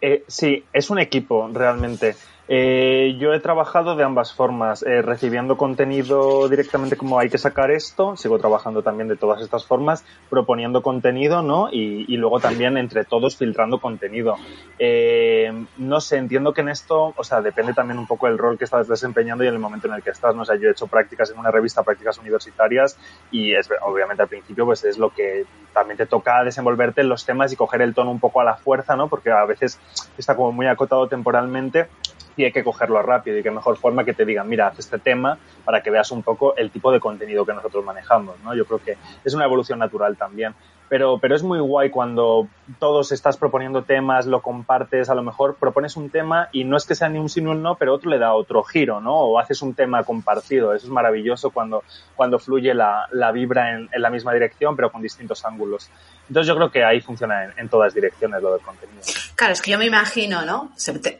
Eh, 0.00 0.22
sí, 0.28 0.64
es 0.72 0.90
un 0.90 1.00
equipo 1.00 1.50
realmente. 1.52 2.14
Eh, 2.48 3.16
yo 3.18 3.34
he 3.34 3.40
trabajado 3.40 3.96
de 3.96 4.04
ambas 4.04 4.32
formas, 4.32 4.84
eh, 4.84 5.02
recibiendo 5.02 5.56
contenido 5.56 6.48
directamente 6.48 6.96
como 6.96 7.18
hay 7.18 7.28
que 7.28 7.38
sacar 7.38 7.72
esto, 7.72 8.16
sigo 8.16 8.38
trabajando 8.38 8.82
también 8.82 9.08
de 9.08 9.16
todas 9.16 9.42
estas 9.42 9.66
formas, 9.66 10.04
proponiendo 10.30 10.80
contenido, 10.82 11.42
¿no? 11.42 11.68
Y, 11.72 12.16
luego 12.16 12.40
también 12.40 12.78
entre 12.78 13.04
todos 13.04 13.36
filtrando 13.36 13.78
contenido. 13.78 14.36
Eh, 14.78 15.52
no 15.76 16.00
sé, 16.00 16.16
entiendo 16.16 16.54
que 16.54 16.62
en 16.62 16.70
esto, 16.70 17.12
o 17.14 17.24
sea, 17.24 17.42
depende 17.42 17.74
también 17.74 17.98
un 17.98 18.06
poco 18.06 18.26
del 18.26 18.38
rol 18.38 18.56
que 18.56 18.64
estás 18.64 18.88
desempeñando 18.88 19.44
y 19.44 19.48
en 19.48 19.54
el 19.54 19.60
momento 19.60 19.86
en 19.86 19.94
el 19.94 20.02
que 20.02 20.10
estás, 20.10 20.34
¿no? 20.34 20.42
O 20.42 20.44
sea, 20.46 20.56
yo 20.56 20.68
he 20.68 20.70
hecho 20.70 20.86
prácticas 20.86 21.30
en 21.30 21.38
una 21.38 21.50
revista, 21.50 21.82
prácticas 21.82 22.16
universitarias 22.18 22.98
y 23.30 23.54
es, 23.54 23.68
obviamente 23.82 24.22
al 24.22 24.28
principio 24.28 24.64
pues 24.64 24.82
es 24.84 24.96
lo 24.96 25.10
que 25.10 25.44
también 25.74 25.98
te 25.98 26.06
toca 26.06 26.42
desenvolverte 26.42 27.02
en 27.02 27.10
los 27.10 27.26
temas 27.26 27.52
y 27.52 27.56
coger 27.56 27.82
el 27.82 27.92
tono 27.92 28.10
un 28.10 28.18
poco 28.18 28.40
a 28.40 28.44
la 28.44 28.56
fuerza, 28.56 28.96
¿no? 28.96 29.08
Porque 29.08 29.30
a 29.30 29.44
veces 29.44 29.78
está 30.16 30.34
como 30.36 30.52
muy 30.52 30.66
acotado 30.68 31.06
temporalmente 31.06 31.88
y 32.36 32.44
hay 32.44 32.52
que 32.52 32.62
cogerlo 32.62 33.02
rápido 33.02 33.38
y 33.38 33.42
qué 33.42 33.50
mejor 33.50 33.76
forma 33.76 34.04
que 34.04 34.12
te 34.12 34.24
digan, 34.24 34.48
mira, 34.48 34.68
haz 34.68 34.78
este 34.78 34.98
tema 34.98 35.38
para 35.64 35.82
que 35.82 35.90
veas 35.90 36.10
un 36.10 36.22
poco 36.22 36.56
el 36.56 36.70
tipo 36.70 36.92
de 36.92 37.00
contenido 37.00 37.46
que 37.46 37.54
nosotros 37.54 37.84
manejamos, 37.84 38.38
¿no? 38.44 38.54
Yo 38.54 38.66
creo 38.66 38.78
que 38.78 38.96
es 39.24 39.34
una 39.34 39.44
evolución 39.44 39.78
natural 39.78 40.16
también. 40.16 40.54
Pero, 40.88 41.18
pero 41.18 41.34
es 41.34 41.42
muy 41.42 41.58
guay 41.58 41.90
cuando 41.90 42.46
todos 42.78 43.10
estás 43.10 43.36
proponiendo 43.36 43.82
temas, 43.82 44.26
lo 44.26 44.40
compartes, 44.40 45.10
a 45.10 45.16
lo 45.16 45.22
mejor 45.24 45.56
propones 45.56 45.96
un 45.96 46.10
tema 46.10 46.48
y 46.52 46.62
no 46.62 46.76
es 46.76 46.86
que 46.86 46.94
sea 46.94 47.08
ni 47.08 47.18
un 47.18 47.28
sí 47.28 47.40
ni 47.40 47.50
un 47.50 47.60
no, 47.60 47.74
pero 47.74 47.92
otro 47.92 48.08
le 48.08 48.18
da 48.18 48.34
otro 48.34 48.62
giro, 48.62 49.00
¿no? 49.00 49.16
O 49.16 49.40
haces 49.40 49.62
un 49.62 49.74
tema 49.74 50.04
compartido. 50.04 50.74
Eso 50.74 50.86
es 50.86 50.92
maravilloso 50.92 51.50
cuando, 51.50 51.82
cuando 52.14 52.38
fluye 52.38 52.72
la, 52.72 53.08
la 53.10 53.32
vibra 53.32 53.74
en, 53.74 53.88
en 53.90 54.02
la 54.02 54.10
misma 54.10 54.32
dirección, 54.32 54.76
pero 54.76 54.92
con 54.92 55.02
distintos 55.02 55.44
ángulos. 55.44 55.90
Entonces 56.28 56.48
yo 56.48 56.56
creo 56.56 56.70
que 56.70 56.84
ahí 56.84 57.00
funciona 57.00 57.44
en, 57.44 57.52
en, 57.56 57.68
todas 57.68 57.94
direcciones 57.94 58.42
lo 58.42 58.52
del 58.52 58.60
contenido. 58.60 59.00
Claro, 59.34 59.52
es 59.52 59.62
que 59.62 59.70
yo 59.70 59.78
me 59.78 59.86
imagino, 59.86 60.44
¿no? 60.44 60.72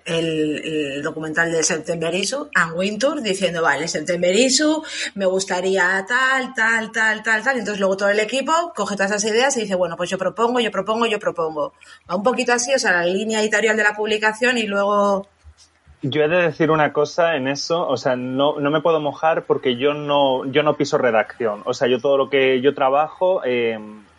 El, 0.05 0.63
el 0.65 1.03
documental 1.03 1.53
de 1.53 1.63
September 1.63 2.15
Issue, 2.15 2.49
and 2.55 2.73
Wintour, 2.77 3.23
diciendo, 3.23 3.63
vale, 3.63 3.87
September 3.89 4.35
Issue, 4.35 4.83
me 5.15 5.27
gustaría 5.27 6.05
tal, 6.09 6.55
tal, 6.55 6.91
tal, 6.91 7.23
tal, 7.23 7.43
tal. 7.43 7.59
Entonces 7.59 7.79
luego 7.79 7.97
todo 7.97 8.09
el 8.09 8.21
equipo 8.21 8.53
coge 8.75 8.97
todas 8.97 9.13
esas 9.13 9.31
ideas 9.31 9.57
y 9.57 9.61
dice, 9.63 9.75
bueno, 9.75 9.97
pues 9.97 10.11
yo 10.11 10.19
propongo, 10.19 10.61
yo 10.61 10.71
propongo, 10.71 11.07
yo 11.07 11.19
propongo. 11.19 11.75
Va 12.11 12.17
un 12.17 12.23
poquito 12.23 12.53
así, 12.53 12.75
o 12.75 12.79
sea, 12.79 12.93
la 12.93 13.05
línea 13.05 13.41
editorial 13.41 13.77
de 13.77 13.85
la 13.85 13.95
publicación 13.95 14.59
y 14.59 14.67
luego 14.67 15.29
yo 16.03 16.23
he 16.23 16.29
de 16.29 16.43
decir 16.43 16.71
una 16.71 16.93
cosa 16.93 17.37
en 17.37 17.49
eso, 17.49 17.87
o 17.89 17.97
sea, 17.97 18.17
no, 18.17 18.61
no 18.61 18.71
me 18.71 18.81
puedo 18.81 19.01
mojar 19.01 19.45
porque 19.45 19.77
yo 19.77 19.95
no, 19.95 20.45
yo 20.45 20.63
no 20.63 20.77
piso 20.77 20.99
redacción. 20.99 21.63
O 21.65 21.75
sea, 21.75 21.89
yo 21.89 22.01
todo 22.01 22.17
lo 22.17 22.31
que 22.31 22.61
yo 22.61 22.75
trabajo, 22.75 23.43
eh, 23.45 23.79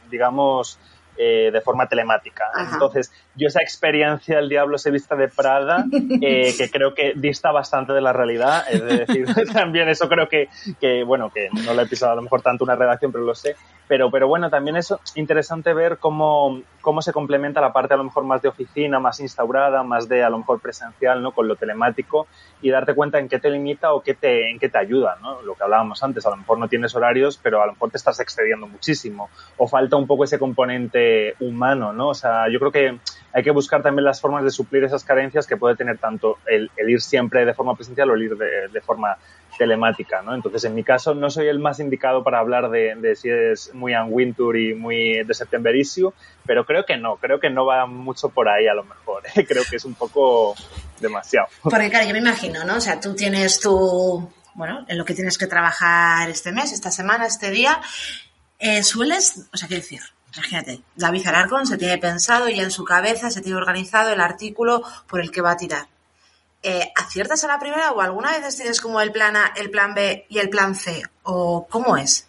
digamos, 0.10 0.80
eh, 1.18 1.50
de 1.52 1.62
forma 1.62 1.88
telemática. 1.88 2.46
Ajá. 2.54 2.74
Entonces, 2.74 3.12
yo 3.36 3.48
esa 3.48 3.62
experiencia 3.62 4.38
del 4.38 4.50
Diablo 4.50 4.78
se 4.78 4.92
vista 4.92 5.16
de 5.16 5.28
Prada, 5.28 5.86
eh, 6.22 6.54
que 6.58 6.70
creo 6.70 6.94
que 6.94 7.14
dista 7.16 7.52
bastante 7.52 7.94
de 7.94 8.02
la 8.02 8.14
realidad, 8.14 8.64
es 8.70 8.84
decir, 8.84 9.26
también 9.54 9.90
eso 9.90 10.08
creo 10.08 10.28
que, 10.28 10.50
que, 10.80 11.04
bueno, 11.04 11.30
que 11.30 11.50
no 11.66 11.74
le 11.74 11.84
he 11.84 11.88
pisado 11.88 12.12
a 12.12 12.16
lo 12.16 12.22
mejor 12.22 12.42
tanto 12.42 12.64
una 12.64 12.76
redacción, 12.76 13.12
pero 13.12 13.24
lo 13.24 13.36
sé, 13.36 13.56
pero, 13.88 14.12
pero 14.12 14.28
bueno, 14.28 14.50
también 14.50 14.76
es 14.76 14.94
interesante 15.16 15.74
ver 15.74 15.98
cómo, 15.98 16.62
cómo 16.82 17.02
se 17.02 17.14
complementa 17.14 17.62
la 17.62 17.72
parte 17.72 17.94
a 17.94 17.98
lo 17.98 18.04
mejor 18.04 18.26
más 18.26 18.42
de 18.42 18.50
oficina, 18.50 19.00
más 19.00 19.20
instaurada, 19.20 19.84
más 19.84 20.10
de 20.10 20.24
a 20.24 20.30
lo 20.30 20.40
mejor 20.40 20.60
presencial, 20.60 21.22
¿no? 21.22 21.32
Con 21.32 21.48
lo 21.48 21.56
telemático 21.56 22.28
y 22.62 22.70
darte 22.70 22.94
cuenta 22.94 23.20
en 23.20 23.30
qué 23.30 23.40
te 23.40 23.50
limita 23.50 23.94
o 23.94 24.02
qué 24.02 24.14
te, 24.14 24.52
en 24.52 24.60
qué 24.60 24.70
te 24.70 24.78
ayuda, 24.78 25.18
¿no? 25.22 25.42
Lo 25.42 25.56
que 25.56 25.64
hablábamos 25.64 26.04
antes, 26.04 26.26
a 26.26 26.32
lo 26.32 26.38
mejor 26.38 26.60
no 26.60 26.68
tienes 26.68 26.96
horarios, 26.96 27.40
pero 27.42 27.62
a 27.62 27.66
lo 27.66 27.74
mejor 27.74 27.92
te 27.92 27.98
estás 27.98 28.20
excediendo 28.20 28.68
muchísimo 28.68 29.30
o 29.58 29.68
falta 29.68 29.96
un 29.96 30.06
poco 30.06 30.26
ese 30.26 30.38
componente 30.38 31.07
humano, 31.40 31.94
¿no? 31.94 32.10
O 32.10 32.14
sea, 32.14 32.50
yo 32.52 32.60
creo 32.60 32.72
que 32.72 33.00
hay 33.34 33.44
que 33.44 33.52
buscar 33.52 33.84
también 33.84 34.04
las 34.04 34.20
formas 34.20 34.44
de 34.44 34.50
suplir 34.50 34.84
esas 34.84 35.04
carencias 35.04 35.46
que 35.46 35.58
puede 35.58 35.76
tener 35.76 35.98
tanto 35.98 36.40
el, 36.48 36.72
ir 36.88 37.02
siempre 37.02 37.46
de 37.46 37.54
forma 37.54 37.76
presencial 37.76 38.10
o 38.10 38.16
el 38.16 38.24
ir 38.24 38.36
de, 38.36 38.82
forma 38.82 39.18
telemática, 39.58 40.22
¿no? 40.22 40.34
Entonces, 40.34 40.64
en 40.64 40.74
mi 40.74 40.84
caso, 40.84 41.14
no 41.14 41.30
soy 41.30 41.48
el 41.48 41.60
más 41.60 41.80
indicado 41.80 42.24
para 42.24 42.40
hablar 42.40 42.70
de, 42.70 43.16
si 43.16 43.30
es 43.30 43.74
muy 43.74 43.94
Ann 43.94 44.08
Wintour 44.10 44.58
y 44.58 44.74
muy 44.74 45.24
de 45.24 45.34
September 45.34 45.76
Issue, 45.76 46.14
pero 46.46 46.66
creo 46.66 46.86
que 46.86 46.98
no, 46.98 47.18
creo 47.18 47.40
que 47.40 47.50
no 47.50 47.66
va 47.66 47.86
mucho 47.86 48.30
por 48.30 48.50
ahí 48.50 48.68
a 48.68 48.74
lo 48.74 48.84
mejor, 48.84 49.24
¿eh? 49.36 49.46
creo 49.46 49.64
que 49.70 49.76
es 49.76 49.86
un 49.86 49.96
poco 49.96 50.56
demasiado. 51.00 51.48
Porque 51.62 51.90
claro, 51.90 52.08
yo 52.08 52.14
me 52.14 52.20
imagino, 52.20 52.64
¿no? 52.64 52.78
O 52.78 52.82
sea, 52.82 53.00
tú 53.00 53.14
tienes 53.14 53.60
tu, 53.60 54.32
bueno, 54.56 54.86
en 54.88 54.98
lo 54.98 55.06
que 55.06 55.14
tienes 55.14 55.38
que 55.38 55.46
trabajar 55.46 56.28
este 56.30 56.52
mes, 56.52 56.72
esta 56.72 56.90
semana, 56.90 57.28
este 57.28 57.52
día, 57.52 57.80
eh, 58.58 58.82
sueles, 58.82 59.48
o 59.54 59.58
sea, 59.58 59.68
qué 59.68 59.76
decir, 59.76 60.02
imagínate, 60.38 60.82
David 60.96 61.28
Alarcón 61.28 61.66
se 61.66 61.78
tiene 61.78 61.98
pensado 61.98 62.48
ya 62.50 62.64
en 62.64 62.72
su 62.72 62.84
cabeza, 62.84 63.32
se 63.32 63.42
tiene 63.42 63.58
organizado 63.58 64.12
el 64.12 64.22
artículo 64.22 64.84
por 65.08 65.20
el 65.22 65.32
que 65.32 65.42
va 65.42 65.52
a 65.52 65.58
tirar 65.58 65.88
eh, 66.64 66.92
¿aciertas 66.96 67.44
a 67.44 67.48
la 67.48 67.60
primera 67.60 67.92
o 67.92 68.02
alguna 68.02 68.32
vez 68.32 68.58
tienes 68.58 68.82
como 68.82 69.00
el 69.00 69.12
plan 69.12 69.36
A, 69.36 69.54
el 69.56 69.70
plan 69.70 69.94
B 69.94 70.26
y 70.30 70.40
el 70.40 70.50
plan 70.50 70.76
C? 70.76 71.04
¿O 71.24 71.68
cómo 71.70 71.98
es? 71.98 72.28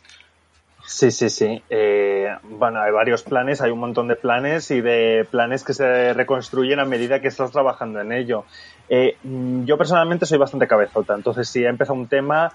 Sí, 0.86 1.10
sí, 1.10 1.28
sí. 1.28 1.62
Eh, 1.68 2.34
bueno, 2.44 2.80
hay 2.80 2.92
varios 2.92 3.22
planes, 3.22 3.60
hay 3.60 3.70
un 3.70 3.80
montón 3.80 4.08
de 4.08 4.16
planes 4.16 4.70
y 4.70 4.80
de 4.80 5.26
planes 5.30 5.62
que 5.62 5.74
se 5.74 6.14
reconstruyen 6.14 6.80
a 6.80 6.86
medida 6.86 7.20
que 7.20 7.28
estás 7.28 7.50
trabajando 7.50 8.00
en 8.00 8.12
ello. 8.12 8.44
Eh, 8.88 9.18
yo 9.22 9.76
personalmente 9.76 10.24
soy 10.24 10.38
bastante 10.38 10.66
cabezota, 10.66 11.14
entonces 11.14 11.46
si 11.46 11.62
he 11.62 11.68
empezado 11.68 11.98
un 11.98 12.08
tema, 12.08 12.50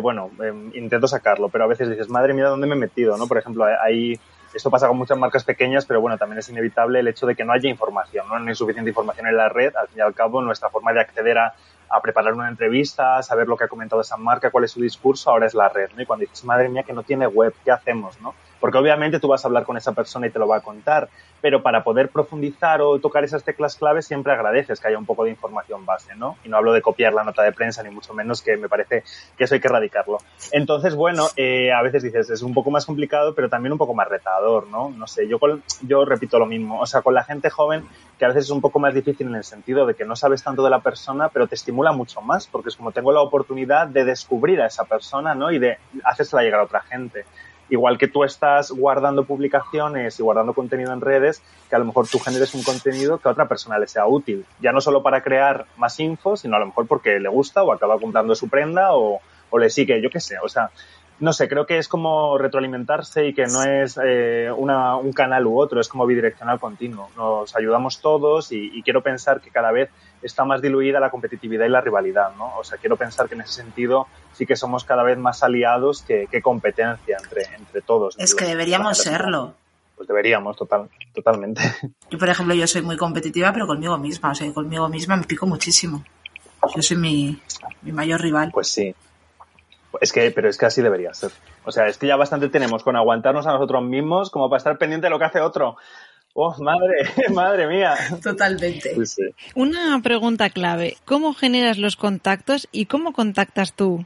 bueno, 0.00 0.30
eh, 0.42 0.70
intento 0.74 1.06
sacarlo, 1.08 1.50
pero 1.50 1.64
a 1.64 1.66
veces 1.66 1.90
dices, 1.90 2.08
madre 2.08 2.32
mía, 2.32 2.46
¿dónde 2.46 2.66
me 2.66 2.74
he 2.74 2.78
metido? 2.78 3.18
¿no? 3.18 3.26
Por 3.26 3.36
ejemplo, 3.36 3.64
hay 3.64 4.18
esto 4.58 4.70
pasa 4.70 4.88
con 4.88 4.98
muchas 4.98 5.16
marcas 5.16 5.44
pequeñas, 5.44 5.86
pero 5.86 6.00
bueno, 6.00 6.18
también 6.18 6.40
es 6.40 6.48
inevitable 6.48 6.98
el 6.98 7.06
hecho 7.06 7.26
de 7.26 7.36
que 7.36 7.44
no 7.44 7.52
haya 7.52 7.70
información, 7.70 8.26
¿no? 8.28 8.40
No 8.40 8.48
hay 8.48 8.56
suficiente 8.56 8.90
información 8.90 9.28
en 9.28 9.36
la 9.36 9.48
red. 9.48 9.74
Al 9.76 9.86
fin 9.86 9.98
y 9.98 10.00
al 10.00 10.14
cabo, 10.14 10.42
nuestra 10.42 10.68
forma 10.68 10.92
de 10.92 11.00
acceder 11.00 11.38
a, 11.38 11.54
a 11.88 12.00
preparar 12.00 12.34
una 12.34 12.48
entrevista, 12.48 13.22
saber 13.22 13.46
lo 13.46 13.56
que 13.56 13.64
ha 13.64 13.68
comentado 13.68 14.02
esa 14.02 14.16
marca, 14.16 14.50
cuál 14.50 14.64
es 14.64 14.72
su 14.72 14.80
discurso, 14.80 15.30
ahora 15.30 15.46
es 15.46 15.54
la 15.54 15.68
red, 15.68 15.90
¿no? 15.94 16.02
Y 16.02 16.06
cuando 16.06 16.22
dices, 16.22 16.44
madre 16.44 16.68
mía, 16.68 16.82
que 16.82 16.92
no 16.92 17.04
tiene 17.04 17.28
web, 17.28 17.54
¿qué 17.64 17.70
hacemos, 17.70 18.20
no? 18.20 18.34
Porque 18.60 18.78
obviamente 18.78 19.20
tú 19.20 19.28
vas 19.28 19.44
a 19.44 19.48
hablar 19.48 19.64
con 19.64 19.76
esa 19.76 19.92
persona 19.92 20.26
y 20.26 20.30
te 20.30 20.38
lo 20.38 20.48
va 20.48 20.56
a 20.56 20.60
contar, 20.60 21.08
pero 21.40 21.62
para 21.62 21.84
poder 21.84 22.08
profundizar 22.08 22.80
o 22.82 22.98
tocar 22.98 23.24
esas 23.24 23.44
teclas 23.44 23.76
claves 23.76 24.06
siempre 24.06 24.32
agradeces 24.32 24.80
que 24.80 24.88
haya 24.88 24.98
un 24.98 25.06
poco 25.06 25.24
de 25.24 25.30
información 25.30 25.86
base, 25.86 26.14
¿no? 26.16 26.36
Y 26.44 26.48
no 26.48 26.56
hablo 26.56 26.72
de 26.72 26.82
copiar 26.82 27.12
la 27.12 27.24
nota 27.24 27.42
de 27.42 27.52
prensa, 27.52 27.82
ni 27.82 27.90
mucho 27.90 28.14
menos, 28.14 28.42
que 28.42 28.56
me 28.56 28.68
parece 28.68 29.04
que 29.36 29.44
eso 29.44 29.54
hay 29.54 29.60
que 29.60 29.68
erradicarlo. 29.68 30.18
Entonces, 30.52 30.94
bueno, 30.94 31.28
eh, 31.36 31.72
a 31.72 31.82
veces 31.82 32.02
dices, 32.02 32.30
es 32.30 32.42
un 32.42 32.54
poco 32.54 32.70
más 32.70 32.86
complicado, 32.86 33.34
pero 33.34 33.48
también 33.48 33.72
un 33.72 33.78
poco 33.78 33.94
más 33.94 34.08
retador, 34.08 34.66
¿no? 34.66 34.90
No 34.90 35.06
sé, 35.06 35.28
yo, 35.28 36.04
repito 36.04 36.38
lo 36.38 36.46
mismo, 36.46 36.80
o 36.80 36.86
sea, 36.86 37.02
con 37.02 37.14
la 37.14 37.24
gente 37.24 37.50
joven, 37.50 37.84
que 38.18 38.24
a 38.24 38.28
veces 38.28 38.44
es 38.44 38.50
un 38.50 38.60
poco 38.60 38.80
más 38.80 38.94
difícil 38.94 39.28
en 39.28 39.36
el 39.36 39.44
sentido 39.44 39.86
de 39.86 39.94
que 39.94 40.04
no 40.04 40.16
sabes 40.16 40.42
tanto 40.42 40.64
de 40.64 40.70
la 40.70 40.80
persona, 40.80 41.28
pero 41.28 41.46
te 41.46 41.54
estimula 41.54 41.92
mucho 41.92 42.20
más, 42.20 42.46
porque 42.46 42.70
es 42.70 42.76
como 42.76 42.90
tengo 42.90 43.12
la 43.12 43.20
oportunidad 43.20 43.86
de 43.86 44.04
descubrir 44.04 44.60
a 44.60 44.66
esa 44.66 44.84
persona, 44.84 45.34
¿no? 45.34 45.52
Y 45.52 45.58
de 45.58 45.78
hacérsela 46.04 46.42
llegar 46.42 46.60
a 46.60 46.64
otra 46.64 46.80
gente 46.80 47.24
igual 47.70 47.98
que 47.98 48.08
tú 48.08 48.24
estás 48.24 48.70
guardando 48.70 49.24
publicaciones 49.24 50.18
y 50.18 50.22
guardando 50.22 50.54
contenido 50.54 50.92
en 50.92 51.00
redes, 51.00 51.42
que 51.68 51.76
a 51.76 51.78
lo 51.78 51.84
mejor 51.84 52.08
tú 52.08 52.18
generes 52.18 52.54
un 52.54 52.62
contenido 52.62 53.18
que 53.18 53.28
a 53.28 53.32
otra 53.32 53.48
persona 53.48 53.78
le 53.78 53.86
sea 53.86 54.06
útil. 54.06 54.44
Ya 54.60 54.72
no 54.72 54.80
solo 54.80 55.02
para 55.02 55.22
crear 55.22 55.66
más 55.76 55.98
info, 56.00 56.36
sino 56.36 56.56
a 56.56 56.60
lo 56.60 56.66
mejor 56.66 56.86
porque 56.86 57.20
le 57.20 57.28
gusta 57.28 57.62
o 57.62 57.72
acaba 57.72 57.98
comprando 57.98 58.34
su 58.34 58.48
prenda 58.48 58.94
o, 58.94 59.20
o 59.50 59.58
le 59.58 59.70
sigue, 59.70 60.00
yo 60.02 60.10
qué 60.10 60.20
sé. 60.20 60.36
O 60.42 60.48
sea, 60.48 60.70
no 61.20 61.32
sé, 61.32 61.48
creo 61.48 61.66
que 61.66 61.78
es 61.78 61.88
como 61.88 62.38
retroalimentarse 62.38 63.26
y 63.26 63.34
que 63.34 63.46
no 63.46 63.62
es 63.62 63.98
eh, 64.02 64.50
una, 64.56 64.96
un 64.96 65.12
canal 65.12 65.46
u 65.46 65.58
otro, 65.58 65.80
es 65.80 65.88
como 65.88 66.06
bidireccional 66.06 66.60
continuo. 66.60 67.10
Nos 67.16 67.56
ayudamos 67.56 68.00
todos 68.00 68.52
y, 68.52 68.70
y, 68.72 68.82
quiero 68.82 69.02
pensar 69.02 69.40
que 69.40 69.50
cada 69.50 69.72
vez 69.72 69.90
está 70.22 70.44
más 70.44 70.62
diluida 70.62 71.00
la 71.00 71.10
competitividad 71.10 71.66
y 71.66 71.70
la 71.70 71.80
rivalidad, 71.80 72.34
¿no? 72.36 72.56
O 72.58 72.64
sea, 72.64 72.78
quiero 72.78 72.96
pensar 72.96 73.28
que 73.28 73.34
en 73.34 73.42
ese 73.42 73.54
sentido 73.54 74.06
sí 74.32 74.46
que 74.46 74.56
somos 74.56 74.84
cada 74.84 75.02
vez 75.02 75.18
más 75.18 75.42
aliados 75.42 76.02
que, 76.02 76.28
que 76.30 76.40
competencia 76.40 77.18
entre, 77.22 77.44
entre 77.56 77.80
todos. 77.82 78.14
Es 78.18 78.34
que 78.34 78.44
deberíamos 78.44 78.98
serlo. 78.98 79.54
Pues 79.96 80.06
deberíamos, 80.06 80.56
total, 80.56 80.88
totalmente. 81.12 81.60
Yo, 82.08 82.18
por 82.18 82.28
ejemplo, 82.28 82.54
yo 82.54 82.68
soy 82.68 82.82
muy 82.82 82.96
competitiva, 82.96 83.52
pero 83.52 83.66
conmigo 83.66 83.98
misma. 83.98 84.30
O 84.30 84.34
sea, 84.34 84.52
conmigo 84.52 84.88
misma 84.88 85.16
me 85.16 85.24
pico 85.24 85.44
muchísimo. 85.46 86.04
Yo 86.74 86.82
soy 86.82 86.96
mi, 86.96 87.42
mi 87.82 87.90
mayor 87.90 88.20
rival. 88.20 88.50
Pues 88.52 88.68
sí, 88.68 88.94
es 90.00 90.12
que, 90.12 90.30
pero 90.30 90.48
es 90.48 90.58
que 90.58 90.66
así 90.66 90.82
debería 90.82 91.12
ser. 91.14 91.30
O 91.64 91.72
sea, 91.72 91.86
es 91.86 91.98
que 91.98 92.06
ya 92.06 92.16
bastante 92.16 92.48
tenemos 92.48 92.82
con 92.82 92.96
aguantarnos 92.96 93.46
a 93.46 93.52
nosotros 93.52 93.82
mismos 93.82 94.30
como 94.30 94.48
para 94.48 94.58
estar 94.58 94.78
pendiente 94.78 95.06
de 95.06 95.10
lo 95.10 95.18
que 95.18 95.24
hace 95.24 95.40
otro. 95.40 95.76
¡Oh, 96.34 96.54
madre! 96.62 97.08
¡Madre 97.34 97.66
mía! 97.66 97.96
Totalmente. 98.22 98.94
Sí, 98.94 99.06
sí. 99.06 99.22
Una 99.54 100.00
pregunta 100.02 100.50
clave. 100.50 100.96
¿Cómo 101.04 101.34
generas 101.34 101.78
los 101.78 101.96
contactos 101.96 102.68
y 102.70 102.86
cómo 102.86 103.12
contactas 103.12 103.72
tú? 103.72 104.04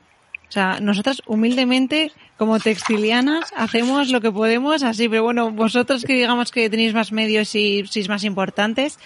O 0.48 0.52
sea, 0.52 0.80
nosotras 0.80 1.22
humildemente, 1.26 2.12
como 2.36 2.60
textilianas, 2.60 3.50
hacemos 3.56 4.10
lo 4.10 4.20
que 4.20 4.30
podemos 4.30 4.82
así, 4.82 5.08
pero 5.08 5.22
bueno, 5.22 5.50
vosotros 5.50 6.04
que 6.04 6.12
digamos 6.12 6.50
que 6.50 6.68
tenéis 6.68 6.92
más 6.92 7.10
medios 7.10 7.54
y 7.54 7.86
sois 7.86 8.10
más 8.10 8.22
importantes, 8.22 8.98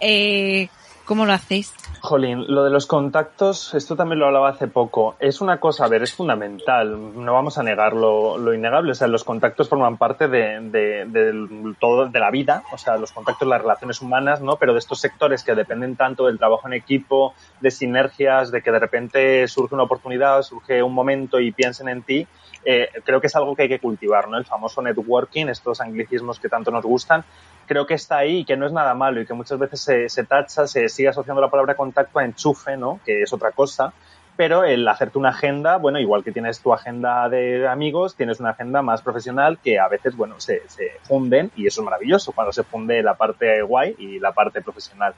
eh, 0.00 0.68
¿Cómo 1.04 1.26
lo 1.26 1.34
hacéis? 1.34 1.74
Jolín, 2.00 2.46
lo 2.48 2.64
de 2.64 2.70
los 2.70 2.86
contactos, 2.86 3.74
esto 3.74 3.94
también 3.94 4.18
lo 4.18 4.26
hablaba 4.26 4.48
hace 4.48 4.68
poco. 4.68 5.16
Es 5.20 5.42
una 5.42 5.60
cosa, 5.60 5.84
a 5.84 5.88
ver, 5.88 6.02
es 6.02 6.14
fundamental. 6.14 7.22
No 7.22 7.34
vamos 7.34 7.58
a 7.58 7.62
negar 7.62 7.92
lo, 7.92 8.54
innegable. 8.54 8.92
O 8.92 8.94
sea, 8.94 9.06
los 9.06 9.22
contactos 9.22 9.68
forman 9.68 9.98
parte 9.98 10.28
de, 10.28 10.60
de, 10.60 11.74
todo, 11.78 12.06
de 12.08 12.18
la 12.18 12.30
vida. 12.30 12.62
O 12.72 12.78
sea, 12.78 12.96
los 12.96 13.12
contactos, 13.12 13.46
las 13.46 13.60
relaciones 13.60 14.00
humanas, 14.00 14.40
¿no? 14.40 14.56
Pero 14.56 14.72
de 14.72 14.78
estos 14.78 15.00
sectores 15.00 15.44
que 15.44 15.54
dependen 15.54 15.96
tanto 15.96 16.26
del 16.26 16.38
trabajo 16.38 16.68
en 16.68 16.74
equipo, 16.74 17.34
de 17.60 17.70
sinergias, 17.70 18.50
de 18.50 18.62
que 18.62 18.70
de 18.70 18.78
repente 18.78 19.46
surge 19.48 19.74
una 19.74 19.84
oportunidad, 19.84 20.42
surge 20.42 20.82
un 20.82 20.94
momento 20.94 21.38
y 21.38 21.52
piensen 21.52 21.88
en 21.88 22.02
ti, 22.02 22.26
eh, 22.64 22.88
creo 23.04 23.20
que 23.20 23.26
es 23.26 23.36
algo 23.36 23.54
que 23.54 23.62
hay 23.62 23.68
que 23.68 23.78
cultivar, 23.78 24.28
¿no? 24.28 24.38
El 24.38 24.46
famoso 24.46 24.80
networking, 24.80 25.46
estos 25.46 25.80
anglicismos 25.80 26.40
que 26.40 26.48
tanto 26.48 26.70
nos 26.70 26.84
gustan, 26.84 27.24
creo 27.66 27.86
que 27.86 27.94
está 27.94 28.18
ahí 28.18 28.38
y 28.38 28.44
que 28.44 28.56
no 28.56 28.66
es 28.66 28.72
nada 28.72 28.94
malo 28.94 29.20
y 29.20 29.26
que 29.26 29.34
muchas 29.34 29.58
veces 29.58 29.80
se, 29.80 30.08
se 30.08 30.24
tacha, 30.24 30.66
se 30.66 30.88
sigue 30.88 31.08
asociando 31.08 31.40
la 31.40 31.50
palabra 31.50 31.74
contacto 31.74 32.18
a 32.18 32.24
enchufe, 32.24 32.76
¿no? 32.76 33.00
Que 33.04 33.22
es 33.22 33.32
otra 33.32 33.52
cosa. 33.52 33.92
Pero 34.36 34.64
el 34.64 34.86
hacerte 34.88 35.18
una 35.18 35.28
agenda, 35.28 35.76
bueno, 35.76 36.00
igual 36.00 36.24
que 36.24 36.32
tienes 36.32 36.60
tu 36.60 36.72
agenda 36.72 37.28
de 37.28 37.68
amigos, 37.68 38.16
tienes 38.16 38.40
una 38.40 38.50
agenda 38.50 38.82
más 38.82 39.00
profesional 39.00 39.58
que 39.62 39.78
a 39.78 39.86
veces, 39.86 40.16
bueno, 40.16 40.40
se, 40.40 40.68
se 40.68 40.90
funden 41.02 41.52
y 41.54 41.68
eso 41.68 41.82
es 41.82 41.84
maravilloso 41.84 42.32
cuando 42.32 42.52
se 42.52 42.64
funde 42.64 43.00
la 43.02 43.14
parte 43.14 43.62
guay 43.62 43.94
y 43.96 44.18
la 44.18 44.32
parte 44.32 44.60
profesional. 44.60 45.14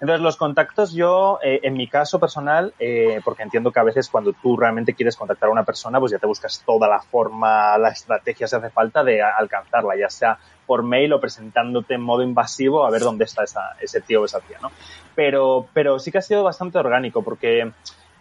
Entonces, 0.00 0.22
los 0.22 0.36
contactos 0.36 0.92
yo, 0.92 1.40
eh, 1.42 1.60
en 1.64 1.74
mi 1.74 1.88
caso 1.88 2.20
personal, 2.20 2.72
eh, 2.78 3.20
porque 3.24 3.42
entiendo 3.42 3.72
que 3.72 3.80
a 3.80 3.84
veces 3.84 4.08
cuando 4.08 4.32
tú 4.32 4.56
realmente 4.56 4.94
quieres 4.94 5.16
contactar 5.16 5.48
a 5.48 5.52
una 5.52 5.64
persona, 5.64 5.98
pues 5.98 6.12
ya 6.12 6.18
te 6.18 6.26
buscas 6.26 6.62
toda 6.64 6.88
la 6.88 7.00
forma, 7.00 7.76
la 7.78 7.88
estrategia 7.88 8.46
si 8.46 8.54
hace 8.54 8.70
falta 8.70 9.02
de 9.02 9.20
alcanzarla, 9.22 9.96
ya 9.96 10.08
sea 10.08 10.38
por 10.68 10.84
mail 10.84 11.12
o 11.14 11.20
presentándote 11.20 11.94
en 11.94 12.02
modo 12.02 12.22
invasivo 12.22 12.86
a 12.86 12.90
ver 12.90 13.00
dónde 13.00 13.24
está 13.24 13.42
esa, 13.42 13.76
ese 13.80 14.00
tío 14.02 14.22
o 14.22 14.26
esa 14.26 14.40
tía, 14.40 14.58
¿no? 14.62 14.70
Pero, 15.16 15.66
pero 15.72 15.98
sí 15.98 16.12
que 16.12 16.18
ha 16.18 16.22
sido 16.22 16.44
bastante 16.44 16.78
orgánico 16.78 17.22
porque 17.22 17.72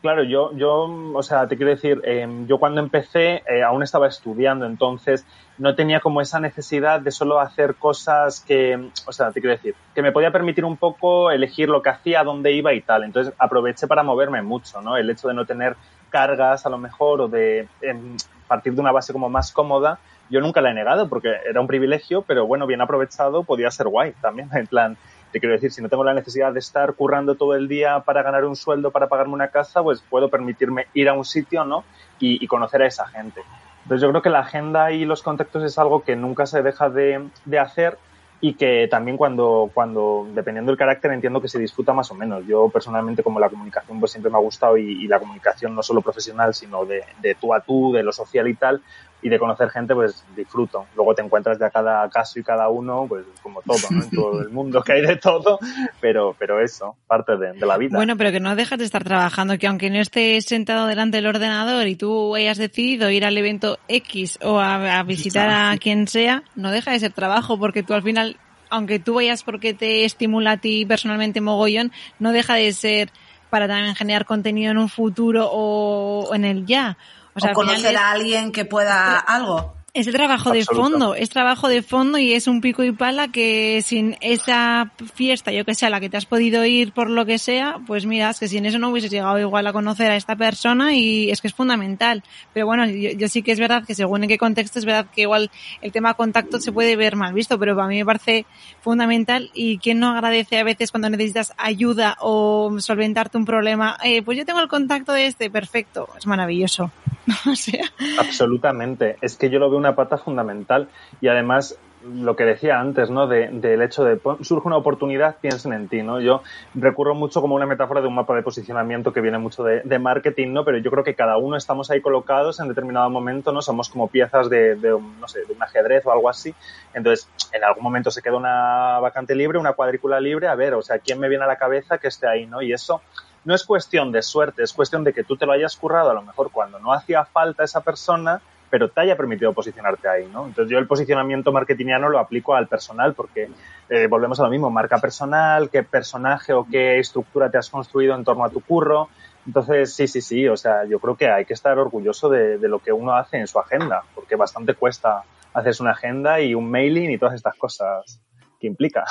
Claro, 0.02 0.24
yo, 0.24 0.54
yo, 0.56 0.88
o 1.14 1.24
sea, 1.24 1.48
te 1.48 1.58
quiero 1.58 1.72
decir, 1.72 2.02
em, 2.04 2.46
yo 2.46 2.60
cuando 2.60 2.82
empecé 2.82 3.42
eh, 3.48 3.64
aún 3.64 3.82
estaba 3.82 4.08
estudiando, 4.08 4.68
entonces 4.68 5.26
no 5.58 5.74
tenía 5.74 6.02
como 6.02 6.22
esa 6.22 6.40
necesidad 6.40 7.02
de 7.02 7.10
solo 7.10 7.40
hacer 7.40 7.76
cosas 7.76 8.40
que, 8.42 8.92
o 9.08 9.12
sea, 9.12 9.32
te 9.32 9.42
quiero 9.42 9.56
decir, 9.56 9.74
que 9.96 10.04
me 10.04 10.12
podía 10.12 10.32
permitir 10.32 10.66
un 10.66 10.78
poco 10.78 11.32
elegir 11.32 11.68
lo 11.70 11.82
que 11.82 11.90
hacía, 11.90 12.24
dónde 12.24 12.52
iba 12.52 12.74
y 12.74 12.82
tal. 12.82 13.06
Entonces 13.06 13.34
aproveché 13.40 13.88
para 13.88 14.04
moverme 14.04 14.44
mucho, 14.44 14.82
¿no? 14.82 14.98
El 14.98 15.10
hecho 15.10 15.30
de 15.30 15.34
no 15.34 15.46
tener 15.46 15.76
cargas 16.10 16.66
a 16.68 16.70
lo 16.70 16.78
mejor 16.78 17.22
o 17.22 17.28
de 17.28 17.68
em, 17.82 18.18
partir 18.48 18.76
de 18.76 18.82
una 18.82 18.92
base 18.92 19.14
como 19.14 19.30
más 19.30 19.52
cómoda, 19.52 19.98
yo 20.30 20.42
nunca 20.42 20.62
la 20.62 20.72
he 20.72 20.74
negado 20.74 21.08
porque 21.10 21.34
era 21.50 21.62
un 21.62 21.68
privilegio, 21.68 22.22
pero 22.22 22.46
bueno, 22.46 22.68
bien 22.68 22.82
aprovechado 22.82 23.44
podía 23.44 23.72
ser 23.72 23.88
guay 23.88 24.14
también, 24.22 24.50
en 24.54 24.68
plan, 24.68 24.98
te 25.32 25.40
quiero 25.40 25.54
decir, 25.54 25.72
si 25.72 25.82
no 25.82 25.90
tengo 25.90 26.04
la 26.04 26.14
necesidad 26.14 26.54
de 26.54 26.60
estar 26.60 26.94
currando 26.94 27.36
todo 27.36 27.56
el 27.56 27.68
día 27.68 28.00
para 28.02 28.24
ganar 28.24 28.46
un 28.46 28.56
sueldo, 28.56 28.92
para 28.92 29.08
pagarme 29.08 29.34
una 29.34 29.50
casa, 29.50 29.84
pues 29.84 30.02
puedo 30.10 30.30
permitirme 30.30 30.88
ir 30.94 31.10
a 31.10 31.14
un 31.14 31.26
sitio, 31.26 31.66
¿no? 31.66 31.84
Y, 32.20 32.46
conocer 32.48 32.82
a 32.82 32.88
esa 32.88 33.08
gente. 33.08 33.42
Entonces 33.84 34.02
yo 34.02 34.10
creo 34.10 34.22
que 34.22 34.30
la 34.30 34.40
agenda 34.40 34.92
y 34.92 35.06
los 35.06 35.22
contactos 35.22 35.64
es 35.64 35.78
algo 35.78 36.04
que 36.04 36.16
nunca 36.16 36.46
se 36.46 36.62
deja 36.62 36.90
de, 36.90 37.28
de 37.46 37.60
hacer 37.60 37.98
y 38.40 38.54
que 38.54 38.88
también 38.90 39.18
cuando, 39.18 39.72
cuando, 39.74 40.28
dependiendo 40.34 40.72
del 40.72 40.78
carácter, 40.78 41.12
entiendo 41.12 41.42
que 41.42 41.48
se 41.48 41.60
disfruta 41.60 41.94
más 41.94 42.12
o 42.12 42.16
menos. 42.16 42.46
Yo 42.46 42.70
personalmente, 42.70 43.24
como 43.24 43.40
la 43.40 43.50
comunicación 43.50 44.00
pues 44.00 44.12
siempre 44.12 44.32
me 44.32 44.38
ha 44.38 44.42
gustado 44.42 44.78
y, 44.78 45.04
y 45.04 45.08
la 45.08 45.20
comunicación 45.20 45.74
no 45.74 45.82
solo 45.82 46.02
profesional, 46.02 46.54
sino 46.54 46.86
de, 46.86 47.04
de, 47.22 47.36
tú 47.36 47.54
a 47.54 47.62
tú, 47.62 47.94
de 47.94 48.04
lo 48.04 48.12
social 48.12 48.48
y 48.48 48.54
tal, 48.54 48.82
y 49.22 49.30
de 49.30 49.40
conocer 49.40 49.70
gente, 49.70 49.96
pues 49.96 50.24
disfruto. 50.36 50.86
Luego 50.96 51.16
te 51.16 51.22
encuentras 51.22 51.58
de 51.58 51.70
cada 51.72 52.08
caso 52.10 52.40
y 52.40 52.44
cada 52.44 52.70
uno, 52.70 53.06
pues 53.08 53.26
como 53.42 53.62
todo, 53.62 53.78
¿no? 53.90 54.04
En 54.04 54.10
todo 54.12 54.42
el 54.42 54.50
mundo 54.50 54.82
que 54.84 54.94
hay 54.94 55.02
de 55.02 55.16
todo, 55.16 55.60
pero, 56.00 56.36
pero 56.38 56.62
eso, 56.62 56.96
parte 57.08 57.36
de, 57.36 57.54
de, 57.54 57.66
la 57.66 57.78
vida. 57.78 57.98
Bueno, 57.98 58.16
pero 58.16 58.32
que 58.32 58.40
no 58.40 58.56
dejas 58.56 58.78
de 58.78 58.86
estar 58.86 59.04
trabajando, 59.04 59.58
que 59.58 59.68
aunque 59.68 59.90
no 59.90 60.00
estés 60.00 60.46
sentado 60.46 60.86
delante 60.86 61.18
del 61.18 61.28
ordenador 61.28 61.88
y 61.88 61.96
tú 61.96 62.36
hayas 62.36 62.58
decidido 62.58 63.10
ir 63.10 63.26
al 63.26 63.38
evento 63.38 63.80
X 63.88 64.38
o 64.44 64.60
a, 64.60 65.00
a 65.00 65.04
visitar 65.04 65.50
a 65.50 65.78
quien 65.78 66.08
sea, 66.08 66.44
no 66.56 66.72
deja 66.72 66.92
de 66.92 67.00
ser 67.00 67.12
trabajo, 67.12 67.58
porque 67.58 67.82
tú 67.82 67.94
al 67.94 68.04
final, 68.04 68.38
aunque 68.70 69.00
tú 69.00 69.16
vayas 69.16 69.44
porque 69.44 69.74
te 69.74 70.06
estimula 70.06 70.52
a 70.52 70.58
ti 70.58 70.86
personalmente 70.86 71.42
mogollón, 71.42 71.92
no 72.20 72.32
deja 72.32 72.54
de 72.54 72.72
ser 72.72 73.10
para 73.50 73.68
también 73.68 73.96
generar 73.96 74.26
contenido 74.26 74.72
en 74.72 74.78
un 74.78 74.90
futuro 74.90 75.50
o 75.52 76.34
en 76.36 76.46
el 76.46 76.66
ya. 76.66 76.98
O, 77.38 77.40
sea, 77.40 77.52
o 77.52 77.54
conocer 77.54 77.96
a 77.96 78.12
alguien 78.12 78.52
que 78.52 78.66
pueda 78.66 79.20
algo. 79.20 79.77
Es 79.94 80.06
el 80.06 80.14
trabajo 80.14 80.52
de 80.52 80.64
fondo, 80.64 81.16
es 81.16 81.30
trabajo 81.30 81.70
de 81.70 81.82
fondo 81.82 82.20
y 82.20 82.34
es 82.34 82.48
un 82.48 82.62
pico 82.62 82.84
y 82.84 82.92
pala 82.92 83.30
que 83.30 83.82
sin 83.82 84.16
esa 84.22 84.92
fiesta, 85.16 85.52
yo 85.52 85.66
que 85.66 85.74
sé, 85.74 85.88
a 85.88 85.90
la 85.90 86.00
que 86.00 86.10
te 86.10 86.18
has 86.18 86.28
podido 86.28 86.64
ir 86.66 86.92
por 86.92 87.10
lo 87.10 87.26
que 87.26 87.40
sea, 87.40 87.80
pues 87.88 88.06
miras 88.06 88.40
que 88.40 88.48
sin 88.48 88.66
eso 88.66 88.78
no 88.78 88.90
hubieses 88.90 89.10
llegado 89.10 89.40
igual 89.40 89.66
a 89.66 89.74
conocer 89.74 90.12
a 90.12 90.16
esta 90.16 90.36
persona 90.36 90.94
y 90.94 91.32
es 91.32 91.42
que 91.42 91.48
es 91.48 91.54
fundamental. 91.54 92.24
Pero 92.54 92.68
bueno, 92.68 92.86
yo, 92.86 93.12
yo 93.12 93.28
sí 93.28 93.42
que 93.42 93.54
es 93.54 93.60
verdad 93.60 93.86
que 93.86 93.96
según 93.96 94.24
en 94.24 94.30
qué 94.30 94.38
contexto 94.38 94.78
es 94.78 94.86
verdad 94.86 95.08
que 95.14 95.22
igual 95.22 95.50
el 95.82 95.92
tema 95.92 96.14
contacto 96.14 96.60
se 96.60 96.72
puede 96.72 96.96
ver 96.96 97.16
mal 97.16 97.34
visto, 97.34 97.58
pero 97.58 97.76
para 97.76 97.88
mí 97.88 97.98
me 97.98 98.06
parece 98.06 98.46
fundamental 98.82 99.50
y 99.56 99.80
quién 99.80 100.00
no 100.00 100.10
agradece 100.10 100.60
a 100.60 100.64
veces 100.64 100.92
cuando 100.92 101.10
necesitas 101.10 101.54
ayuda 101.58 102.18
o 102.20 102.80
solventarte 102.80 103.38
un 103.38 103.46
problema, 103.46 103.98
eh, 104.04 104.22
pues 104.22 104.38
yo 104.38 104.46
tengo 104.46 104.60
el 104.60 104.68
contacto 104.68 105.14
de 105.14 105.26
este, 105.26 105.50
perfecto, 105.50 106.10
es 106.18 106.28
maravilloso. 106.28 106.92
o 107.52 107.56
sea. 107.56 107.86
Absolutamente, 108.20 109.18
es 109.22 109.36
que 109.36 109.50
yo 109.50 109.60
lo 109.60 109.70
veo 109.70 109.78
una 109.78 109.87
pata 109.96 110.18
fundamental 110.18 110.90
y 111.22 111.28
además 111.28 111.78
lo 112.04 112.36
que 112.36 112.46
decía 112.46 112.80
antes, 112.80 113.10
¿no? 113.10 113.28
Del 113.28 113.60
de, 113.60 113.84
hecho 113.84 114.04
de 114.04 114.20
surge 114.42 114.68
una 114.68 114.78
oportunidad, 114.78 115.38
piensen 115.42 115.74
en 115.74 115.88
ti, 115.88 116.04
¿no? 116.04 116.20
Yo 116.20 116.42
recurro 116.76 117.16
mucho 117.16 117.42
como 117.42 117.56
una 117.56 117.66
metáfora 117.66 118.02
de 118.02 118.08
un 118.08 118.16
mapa 118.16 118.36
de 118.36 118.44
posicionamiento 118.44 119.12
que 119.12 119.22
viene 119.22 119.38
mucho 119.38 119.64
de, 119.64 119.82
de, 119.82 120.00
marketing, 120.00 120.54
¿no? 120.54 120.64
Pero 120.64 120.78
yo 120.78 120.92
creo 120.92 121.04
que 121.04 121.16
cada 121.16 121.38
uno 121.38 121.58
estamos 121.58 121.90
ahí 121.90 122.02
colocados 122.02 122.60
en 122.60 122.68
determinado 122.68 123.10
momento, 123.10 123.52
¿no? 123.52 123.62
Somos 123.62 123.90
como 123.90 124.08
piezas 124.08 124.50
de, 124.50 124.76
de 124.76 124.94
un, 124.94 125.20
no 125.20 125.28
sé, 125.28 125.46
de 125.46 125.54
un 125.54 125.62
ajedrez 125.62 126.06
o 126.06 126.12
algo 126.12 126.30
así. 126.30 126.54
Entonces, 126.94 127.30
en 127.52 127.64
algún 127.64 127.84
momento 127.84 128.12
se 128.12 128.22
queda 128.22 128.38
una 128.38 129.00
vacante 129.00 129.36
libre, 129.36 129.58
una 129.58 129.74
cuadrícula 129.74 130.20
libre, 130.20 130.48
a 130.48 130.56
ver, 130.56 130.76
o 130.76 130.82
sea, 130.82 131.00
¿quién 131.00 131.20
me 131.20 131.30
viene 131.30 131.46
a 131.46 131.48
la 131.48 131.58
cabeza 131.58 131.98
que 131.98 132.08
esté 132.08 132.28
ahí, 132.28 132.46
¿no? 132.46 132.62
Y 132.62 132.74
eso 132.74 133.02
no 133.44 133.56
es 133.56 133.64
cuestión 133.64 134.12
de 134.12 134.22
suerte, 134.22 134.62
es 134.62 134.74
cuestión 134.74 135.04
de 135.04 135.14
que 135.14 135.24
tú 135.24 135.38
te 135.38 135.46
lo 135.46 135.54
hayas 135.54 135.76
currado 135.78 136.12
a 136.12 136.14
lo 136.14 136.22
mejor 136.22 136.52
cuando 136.52 136.80
no 136.80 136.94
hacía 136.94 137.24
falta 137.26 137.64
esa 137.64 137.82
persona, 137.82 138.42
pero 138.70 138.90
te 138.90 139.02
haya 139.02 139.16
permitido 139.16 139.54
posicionarte 139.54 140.08
ahí, 140.08 140.28
¿no? 140.32 140.48
Entonces 140.48 140.72
yo 140.72 140.78
el 140.78 140.88
posicionamiento 140.88 141.52
marketingiano 141.52 142.10
lo 142.10 142.20
aplico 142.20 142.56
al 142.56 142.68
personal 142.68 143.14
porque 143.14 143.50
eh, 143.90 144.08
volvemos 144.08 144.40
a 144.40 144.44
lo 144.44 144.50
mismo, 144.50 144.70
marca 144.70 144.98
personal, 144.98 145.70
qué 145.70 145.84
personaje 145.84 146.54
o 146.54 146.66
qué 146.70 147.00
estructura 147.00 147.50
te 147.50 147.58
has 147.58 147.70
construido 147.70 148.16
en 148.16 148.24
torno 148.24 148.44
a 148.44 148.50
tu 148.50 148.62
curro. 148.62 149.10
Entonces, 149.46 149.94
sí, 149.94 150.08
sí, 150.08 150.22
sí, 150.22 150.48
o 150.48 150.58
sea, 150.58 150.84
yo 150.86 151.00
creo 151.00 151.16
que 151.16 151.30
hay 151.30 151.46
que 151.46 151.54
estar 151.54 151.80
orgulloso 151.80 152.28
de, 152.28 152.58
de 152.58 152.68
lo 152.68 152.80
que 152.80 152.92
uno 152.92 153.16
hace 153.16 153.38
en 153.38 153.48
su 153.48 153.60
agenda, 153.60 154.04
porque 154.14 154.36
bastante 154.36 154.74
cuesta 154.74 155.24
hacerse 155.54 155.82
una 155.82 155.94
agenda 155.94 156.42
y 156.42 156.54
un 156.54 156.70
mailing 156.70 157.12
y 157.12 157.18
todas 157.18 157.36
estas 157.36 157.56
cosas 157.56 158.22
que 158.60 158.68
implica. 158.68 159.06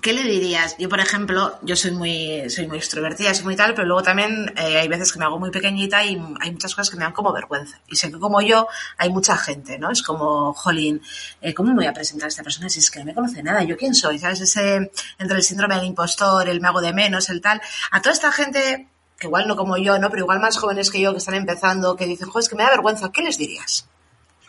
¿Qué 0.00 0.12
le 0.12 0.22
dirías? 0.22 0.76
Yo, 0.78 0.88
por 0.88 1.00
ejemplo, 1.00 1.58
yo 1.62 1.76
soy 1.76 1.90
muy, 1.90 2.48
soy 2.48 2.66
muy 2.66 2.78
extrovertida, 2.78 3.34
soy 3.34 3.44
muy 3.44 3.56
tal, 3.56 3.74
pero 3.74 3.86
luego 3.86 4.02
también 4.02 4.52
eh, 4.56 4.78
hay 4.78 4.88
veces 4.88 5.12
que 5.12 5.18
me 5.18 5.26
hago 5.26 5.38
muy 5.38 5.50
pequeñita 5.50 6.02
y 6.04 6.18
hay 6.40 6.50
muchas 6.50 6.74
cosas 6.74 6.90
que 6.90 6.96
me 6.96 7.04
dan 7.04 7.12
como 7.12 7.32
vergüenza. 7.32 7.78
Y 7.88 7.96
sé 7.96 8.10
que 8.10 8.18
como 8.18 8.40
yo 8.40 8.66
hay 8.96 9.10
mucha 9.10 9.36
gente, 9.36 9.78
¿no? 9.78 9.90
Es 9.90 10.02
como, 10.02 10.54
jolín, 10.54 11.02
eh, 11.40 11.52
¿cómo 11.52 11.70
me 11.70 11.76
voy 11.76 11.86
a 11.86 11.92
presentar 11.92 12.26
a 12.26 12.28
esta 12.28 12.42
persona 12.42 12.68
si 12.68 12.78
es 12.78 12.90
que 12.90 13.00
no 13.00 13.04
me 13.04 13.14
conoce 13.14 13.42
nada? 13.42 13.62
¿Yo 13.64 13.76
quién 13.76 13.94
soy? 13.94 14.18
¿Sabes? 14.18 14.40
Ese, 14.40 14.90
entre 15.18 15.36
el 15.36 15.42
síndrome 15.42 15.76
del 15.76 15.84
impostor, 15.84 16.48
el 16.48 16.60
me 16.60 16.68
hago 16.68 16.80
de 16.80 16.94
menos, 16.94 17.28
el 17.28 17.42
tal. 17.42 17.60
A 17.90 18.00
toda 18.00 18.14
esta 18.14 18.32
gente, 18.32 18.88
que 19.18 19.26
igual 19.26 19.46
no 19.46 19.56
como 19.56 19.76
yo, 19.76 19.98
¿no? 19.98 20.08
Pero 20.08 20.22
igual 20.22 20.40
más 20.40 20.56
jóvenes 20.56 20.90
que 20.90 21.00
yo 21.00 21.12
que 21.12 21.18
están 21.18 21.34
empezando, 21.34 21.96
que 21.96 22.06
dicen, 22.06 22.28
joder, 22.28 22.42
es 22.42 22.48
que 22.48 22.56
me 22.56 22.62
da 22.62 22.70
vergüenza, 22.70 23.12
¿qué 23.12 23.22
les 23.22 23.36
dirías? 23.36 23.86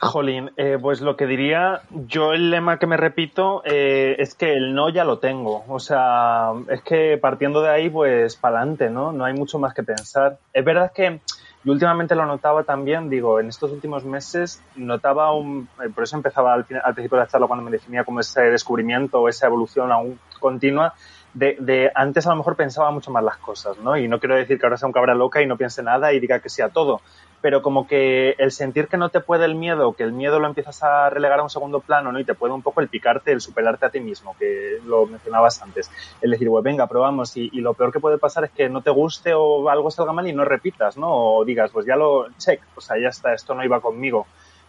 Jolín, 0.03 0.51
eh, 0.57 0.77
pues 0.81 1.01
lo 1.01 1.15
que 1.15 1.25
diría, 1.25 1.81
yo 1.89 2.33
el 2.33 2.49
lema 2.49 2.77
que 2.77 2.87
me 2.87 2.97
repito 2.97 3.61
eh, 3.65 4.15
es 4.19 4.35
que 4.35 4.53
el 4.53 4.75
no 4.75 4.89
ya 4.89 5.03
lo 5.03 5.19
tengo. 5.19 5.63
O 5.67 5.79
sea, 5.79 6.51
es 6.69 6.81
que 6.81 7.17
partiendo 7.17 7.61
de 7.61 7.69
ahí, 7.69 7.89
pues 7.89 8.35
para 8.35 8.59
adelante, 8.59 8.89
¿no? 8.89 9.11
No 9.11 9.25
hay 9.25 9.33
mucho 9.33 9.59
más 9.59 9.73
que 9.73 9.83
pensar. 9.83 10.37
Es 10.53 10.63
verdad 10.63 10.91
que 10.93 11.21
yo 11.63 11.71
últimamente 11.71 12.13
lo 12.15 12.25
notaba 12.25 12.63
también, 12.63 13.09
digo, 13.09 13.39
en 13.39 13.47
estos 13.47 13.71
últimos 13.71 14.03
meses 14.03 14.61
notaba 14.75 15.33
un, 15.33 15.69
eh, 15.83 15.89
por 15.89 16.03
eso 16.03 16.17
empezaba 16.17 16.53
al, 16.53 16.65
al 16.83 16.93
principio 16.93 17.17
de 17.17 17.23
la 17.23 17.29
charla 17.29 17.47
cuando 17.47 17.63
me 17.63 17.71
definía 17.71 18.03
como 18.03 18.19
ese 18.19 18.41
descubrimiento 18.41 19.21
o 19.21 19.29
esa 19.29 19.47
evolución 19.47 19.91
aún 19.91 20.19
continua, 20.39 20.93
de, 21.33 21.55
de, 21.59 21.91
antes 21.95 22.27
a 22.27 22.31
lo 22.31 22.35
mejor 22.35 22.55
pensaba 22.55 22.91
mucho 22.91 23.11
más 23.11 23.23
las 23.23 23.37
cosas, 23.37 23.77
¿no? 23.79 23.97
Y 23.97 24.07
no 24.07 24.19
quiero 24.19 24.35
decir 24.35 24.59
que 24.59 24.65
ahora 24.65 24.77
sea 24.77 24.87
un 24.87 24.93
cabra 24.93 25.15
loca 25.15 25.41
y 25.41 25.47
no 25.47 25.57
piense 25.57 25.81
nada 25.81 26.13
y 26.13 26.19
diga 26.19 26.39
que 26.39 26.49
sea 26.49 26.69
todo, 26.69 27.01
pero 27.43 27.61
como 27.61 27.87
que 27.87 28.35
el 28.37 28.53
sentir 28.53 28.87
que 28.87 28.95
no 28.95 29.09
te 29.09 29.19
puede 29.19 29.43
el 29.43 29.55
miedo, 29.55 29.91
que 29.91 30.03
el 30.03 30.13
miedo 30.13 30.39
lo 30.39 30.47
empiezas 30.47 30.81
a 30.81 31.09
relegar 31.09 31.41
a 31.41 31.43
un 31.43 31.49
segundo 31.49 31.81
plano, 31.81 32.09
¿no? 32.13 32.17
Y 32.17 32.23
te 32.23 32.35
puede 32.35 32.53
un 32.53 32.61
poco 32.61 32.79
el 32.79 32.87
picarte, 32.87 33.33
el 33.33 33.41
superarte 33.41 33.85
a 33.85 33.89
ti 33.89 33.99
mismo, 33.99 34.33
que 34.39 34.79
lo 34.85 35.07
mencionabas 35.07 35.61
antes. 35.61 35.91
El 36.21 36.31
decir, 36.31 36.47
pues 36.47 36.63
venga, 36.63 36.87
probamos. 36.87 37.35
Y, 37.35 37.49
y 37.51 37.59
lo 37.59 37.73
peor 37.73 37.91
que 37.91 37.99
puede 37.99 38.17
pasar 38.17 38.45
es 38.45 38.51
que 38.51 38.69
no 38.69 38.81
te 38.81 38.91
guste 38.91 39.33
o 39.33 39.67
algo 39.67 39.91
salga 39.91 40.13
mal 40.13 40.25
y 40.25 40.31
no 40.31 40.45
repitas, 40.45 40.95
¿no? 40.95 41.09
O 41.13 41.43
digas, 41.43 41.71
pues 41.73 41.85
ya 41.85 41.97
lo 41.97 42.29
check, 42.37 42.61
o 42.77 42.79
sea, 42.79 42.97
ya 42.97 43.09
está, 43.09 43.33
esto 43.33 43.53
no 43.53 43.65
iba 43.65 43.81
conmigo. 43.81 44.25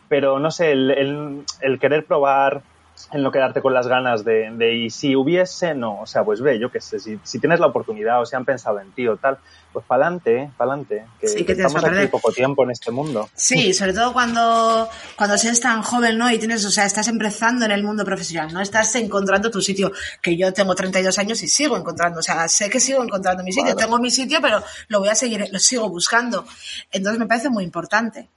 Pero 0.09 0.41
no 0.41 0.51
sé, 0.51 0.73
el, 0.73 0.91
el, 0.91 1.45
el 1.61 1.79
querer 1.79 2.05
probar, 2.05 2.63
en 3.13 3.23
no 3.23 3.31
quedarte 3.31 3.63
con 3.63 3.75
las 3.75 3.87
ganas 3.87 4.25
de, 4.25 4.51
de, 4.53 4.75
y 4.75 4.91
si 4.91 5.15
hubiese, 5.15 5.75
no, 5.75 6.01
o 6.01 6.07
sea, 6.07 6.25
pues 6.25 6.41
ve, 6.41 6.59
yo 6.59 6.71
qué 6.71 6.81
sé, 6.81 6.99
si, 6.99 7.19
si 7.23 7.39
tienes 7.39 7.61
la 7.61 7.67
oportunidad 7.67 8.21
o 8.21 8.27
si 8.27 8.35
han 8.35 8.45
pensado 8.45 8.81
en 8.81 8.91
ti 8.93 9.07
o 9.07 9.17
tal, 9.17 9.39
pues 9.73 9.85
para 9.87 10.07
adelante, 10.07 10.51
para 10.57 10.73
adelante, 10.73 11.05
que, 11.21 11.29
Sí, 11.29 11.45
que 11.45 11.55
te 11.55 11.63
estamos 11.63 11.85
aquí 11.85 12.07
poco 12.09 12.33
tiempo 12.33 12.65
en 12.65 12.71
este 12.71 12.91
mundo. 12.91 13.29
Sí, 13.35 13.73
sobre 13.75 13.93
todo 13.93 14.13
cuando, 14.13 14.89
cuando 15.17 15.37
seas 15.37 15.61
tan 15.61 15.83
joven, 15.83 16.19
¿no? 16.19 16.31
Y 16.31 16.39
tienes, 16.39 16.65
o 16.65 16.71
sea, 16.71 16.87
estás 16.87 17.09
empezando 17.09 17.65
en 17.65 17.73
el 17.73 17.83
mundo 17.83 18.05
profesional, 18.05 18.53
¿no? 18.53 18.61
Estás 18.61 18.95
encontrando 18.97 19.51
tu 19.51 19.61
sitio, 19.61 19.93
que 20.23 20.37
yo 20.37 20.53
tengo 20.53 20.75
32 20.75 21.19
años 21.19 21.43
y 21.43 21.49
sigo 21.49 21.77
encontrando, 21.77 22.21
o 22.21 22.23
sea, 22.23 22.49
sé 22.49 22.71
que 22.71 22.81
sigo 22.81 23.03
encontrando 23.03 23.43
mi 23.43 23.53
sitio, 23.53 23.75
tengo 23.77 23.99
mi 23.99 24.11
sitio, 24.11 24.39
pero 24.41 24.63
lo 24.89 25.01
voy 25.01 25.09
a 25.09 25.15
seguir, 25.15 25.47
lo 25.51 25.59
sigo 25.59 25.89
buscando. 25.89 26.45
Entonces 26.91 27.19
me 27.19 27.27
parece 27.27 27.51
muy 27.51 27.65
importante. 27.65 28.29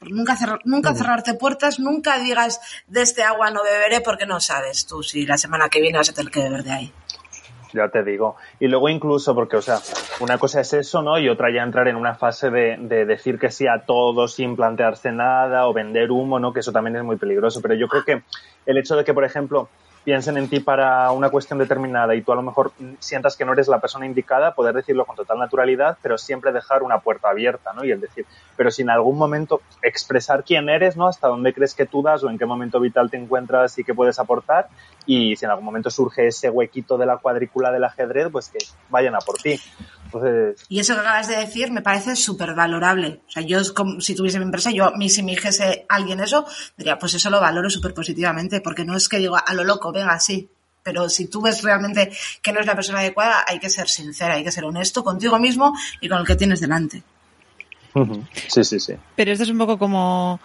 Nunca, 0.00 0.36
cerrar- 0.36 0.60
nunca 0.64 0.94
cerrarte 0.94 1.34
puertas, 1.34 1.80
nunca 1.80 2.18
digas 2.18 2.60
de 2.86 3.02
este 3.02 3.22
agua 3.24 3.50
no 3.50 3.62
beberé 3.64 4.00
porque 4.00 4.26
no 4.26 4.38
sabes 4.40 4.86
tú 4.86 5.02
si 5.02 5.26
la 5.26 5.36
semana 5.36 5.68
que 5.68 5.80
viene 5.80 5.98
vas 5.98 6.10
a 6.10 6.12
tener 6.12 6.30
que 6.30 6.40
beber 6.40 6.62
de 6.62 6.72
ahí. 6.72 6.92
Ya 7.74 7.88
te 7.88 8.02
digo. 8.02 8.36
Y 8.60 8.68
luego 8.68 8.88
incluso, 8.88 9.34
porque, 9.34 9.56
o 9.56 9.62
sea, 9.62 9.78
una 10.20 10.38
cosa 10.38 10.60
es 10.62 10.72
eso, 10.72 11.02
¿no? 11.02 11.18
Y 11.18 11.28
otra 11.28 11.52
ya 11.52 11.62
entrar 11.62 11.86
en 11.88 11.96
una 11.96 12.14
fase 12.14 12.48
de, 12.48 12.76
de 12.80 13.04
decir 13.04 13.38
que 13.38 13.50
sí 13.50 13.66
a 13.66 13.84
todo 13.84 14.26
sin 14.26 14.56
plantearse 14.56 15.12
nada 15.12 15.66
o 15.66 15.74
vender 15.74 16.10
humo, 16.10 16.38
¿no? 16.38 16.52
Que 16.54 16.60
eso 16.60 16.72
también 16.72 16.96
es 16.96 17.02
muy 17.04 17.16
peligroso. 17.16 17.60
Pero 17.60 17.74
yo 17.74 17.86
creo 17.88 18.04
que 18.04 18.22
el 18.64 18.78
hecho 18.78 18.96
de 18.96 19.04
que, 19.04 19.12
por 19.12 19.24
ejemplo, 19.24 19.68
piensen 20.04 20.36
en 20.36 20.48
ti 20.48 20.60
para 20.60 21.10
una 21.12 21.30
cuestión 21.30 21.58
determinada 21.58 22.14
y 22.14 22.22
tú 22.22 22.32
a 22.32 22.36
lo 22.36 22.42
mejor 22.42 22.72
sientas 22.98 23.36
que 23.36 23.44
no 23.44 23.52
eres 23.52 23.68
la 23.68 23.80
persona 23.80 24.06
indicada, 24.06 24.54
poder 24.54 24.74
decirlo 24.74 25.04
con 25.04 25.16
total 25.16 25.38
naturalidad, 25.38 25.98
pero 26.02 26.16
siempre 26.16 26.52
dejar 26.52 26.82
una 26.82 27.00
puerta 27.00 27.28
abierta, 27.28 27.72
¿no? 27.74 27.84
Y 27.84 27.90
el 27.90 28.00
decir, 28.00 28.24
pero 28.56 28.70
si 28.70 28.82
en 28.82 28.90
algún 28.90 29.18
momento 29.18 29.60
expresar 29.82 30.44
quién 30.44 30.68
eres, 30.68 30.96
¿no? 30.96 31.08
Hasta 31.08 31.28
dónde 31.28 31.52
crees 31.52 31.74
que 31.74 31.86
tú 31.86 32.02
das 32.02 32.24
o 32.24 32.30
en 32.30 32.38
qué 32.38 32.46
momento 32.46 32.80
vital 32.80 33.10
te 33.10 33.16
encuentras 33.16 33.78
y 33.78 33.84
qué 33.84 33.94
puedes 33.94 34.18
aportar. 34.18 34.68
Y 35.06 35.36
si 35.36 35.44
en 35.44 35.50
algún 35.50 35.64
momento 35.64 35.90
surge 35.90 36.26
ese 36.26 36.50
huequito 36.50 36.98
de 36.98 37.06
la 37.06 37.18
cuadrícula 37.18 37.70
del 37.70 37.84
ajedrez, 37.84 38.28
pues 38.30 38.48
que 38.48 38.58
vayan 38.90 39.14
a 39.14 39.18
por 39.18 39.36
ti. 39.36 39.60
Entonces, 40.12 40.64
Y 40.68 40.80
eso 40.80 40.94
que 40.94 41.00
acabas 41.00 41.28
de 41.28 41.36
decir 41.36 41.70
me 41.70 41.82
parece 41.82 42.16
súper 42.16 42.54
valorable. 42.54 43.20
O 43.28 43.30
sea, 43.30 43.42
yo 43.42 43.60
si 44.00 44.14
tuviese 44.14 44.38
mi 44.38 44.46
empresa, 44.46 44.70
yo 44.70 44.86
a 44.86 44.96
mí 44.96 45.08
si 45.08 45.22
me 45.22 45.32
dijese 45.32 45.84
alguien 45.88 46.20
eso, 46.20 46.46
diría, 46.76 46.98
pues 46.98 47.14
eso 47.14 47.28
lo 47.30 47.40
valoro 47.40 47.68
súper 47.68 47.92
positivamente, 47.94 48.60
porque 48.60 48.84
no 48.84 48.96
es 48.96 49.08
que 49.08 49.18
digo 49.18 49.36
a 49.36 49.54
lo 49.54 49.64
loco, 49.64 49.92
venga, 49.92 50.18
sí. 50.18 50.48
Pero 50.82 51.08
si 51.10 51.26
tú 51.26 51.42
ves 51.42 51.62
realmente 51.62 52.10
que 52.40 52.52
no 52.52 52.60
es 52.60 52.66
la 52.66 52.74
persona 52.74 53.00
adecuada, 53.00 53.44
hay 53.46 53.58
que 53.58 53.68
ser 53.68 53.88
sincera, 53.88 54.34
hay 54.34 54.44
que 54.44 54.50
ser 54.52 54.64
honesto 54.64 55.04
contigo 55.04 55.38
mismo 55.38 55.74
y 56.00 56.08
con 56.08 56.18
el 56.18 56.26
que 56.26 56.36
tienes 56.36 56.60
delante. 56.60 57.02
sí, 58.48 58.64
sí, 58.64 58.80
sí. 58.80 58.94
Pero 59.16 59.32
esto 59.32 59.44
es 59.44 59.50
un 59.50 59.58
poco 59.58 59.78
como. 59.78 60.40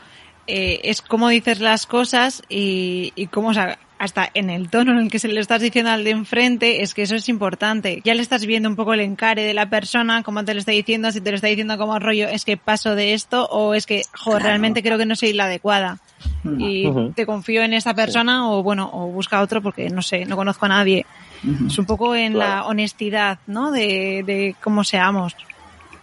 eh, 0.48 0.82
es 0.84 1.02
cómo 1.02 1.30
dices 1.30 1.60
las 1.60 1.86
cosas 1.86 2.42
y, 2.50 3.14
y 3.16 3.28
cómo, 3.28 3.50
o 3.50 3.54
sea, 3.54 3.80
hasta 4.04 4.30
en 4.34 4.50
el 4.50 4.70
tono 4.70 4.92
en 4.92 4.98
el 4.98 5.10
que 5.10 5.18
se 5.18 5.30
le 5.30 5.40
estás 5.40 5.62
diciendo 5.62 5.90
al 5.90 6.04
de 6.04 6.10
enfrente, 6.10 6.82
es 6.84 6.94
que 6.94 7.04
eso 7.04 7.16
es 7.16 7.30
importante. 7.30 8.02
Ya 8.04 8.14
le 8.14 8.22
estás 8.22 8.46
viendo 8.46 8.68
un 8.68 8.76
poco 8.76 8.94
el 8.94 9.00
encare 9.00 9.44
de 9.44 9.54
la 9.54 9.70
persona, 9.70 10.24
cómo 10.24 10.44
te 10.44 10.54
lo 10.54 10.60
está 10.60 10.74
diciendo, 10.74 11.10
si 11.14 11.22
te 11.22 11.30
lo 11.30 11.36
está 11.36 11.48
diciendo 11.48 11.78
como 11.78 11.98
rollo, 12.00 12.28
es 12.28 12.44
que 12.44 12.58
paso 12.58 12.96
de 12.96 13.14
esto 13.14 13.46
o 13.46 13.74
es 13.74 13.86
que, 13.86 14.02
Claro. 14.12 14.40
realmente 14.40 14.84
creo 14.84 14.98
que 14.98 15.06
no 15.06 15.16
soy 15.16 15.32
la 15.32 15.46
adecuada. 15.46 16.00
Y 16.60 16.86
Ujú. 16.86 17.14
te 17.14 17.26
confío 17.26 17.64
en 17.64 17.72
esta 17.74 17.94
persona 17.94 18.50
o, 18.52 18.62
bueno, 18.62 18.90
o 18.92 19.08
busca 19.08 19.40
otro 19.42 19.62
porque, 19.62 19.90
no 19.90 20.02
sé, 20.02 20.26
no 20.26 20.36
conozco 20.36 20.66
a 20.66 20.70
nadie. 20.70 21.06
Es 21.66 21.80
un 21.80 21.86
poco 21.86 22.14
en 22.14 22.38
la 22.38 22.66
honestidad, 22.66 23.40
¿no? 23.48 23.72
De, 23.72 24.24
de 24.26 24.54
cómo 24.62 24.84
seamos. 24.84 25.34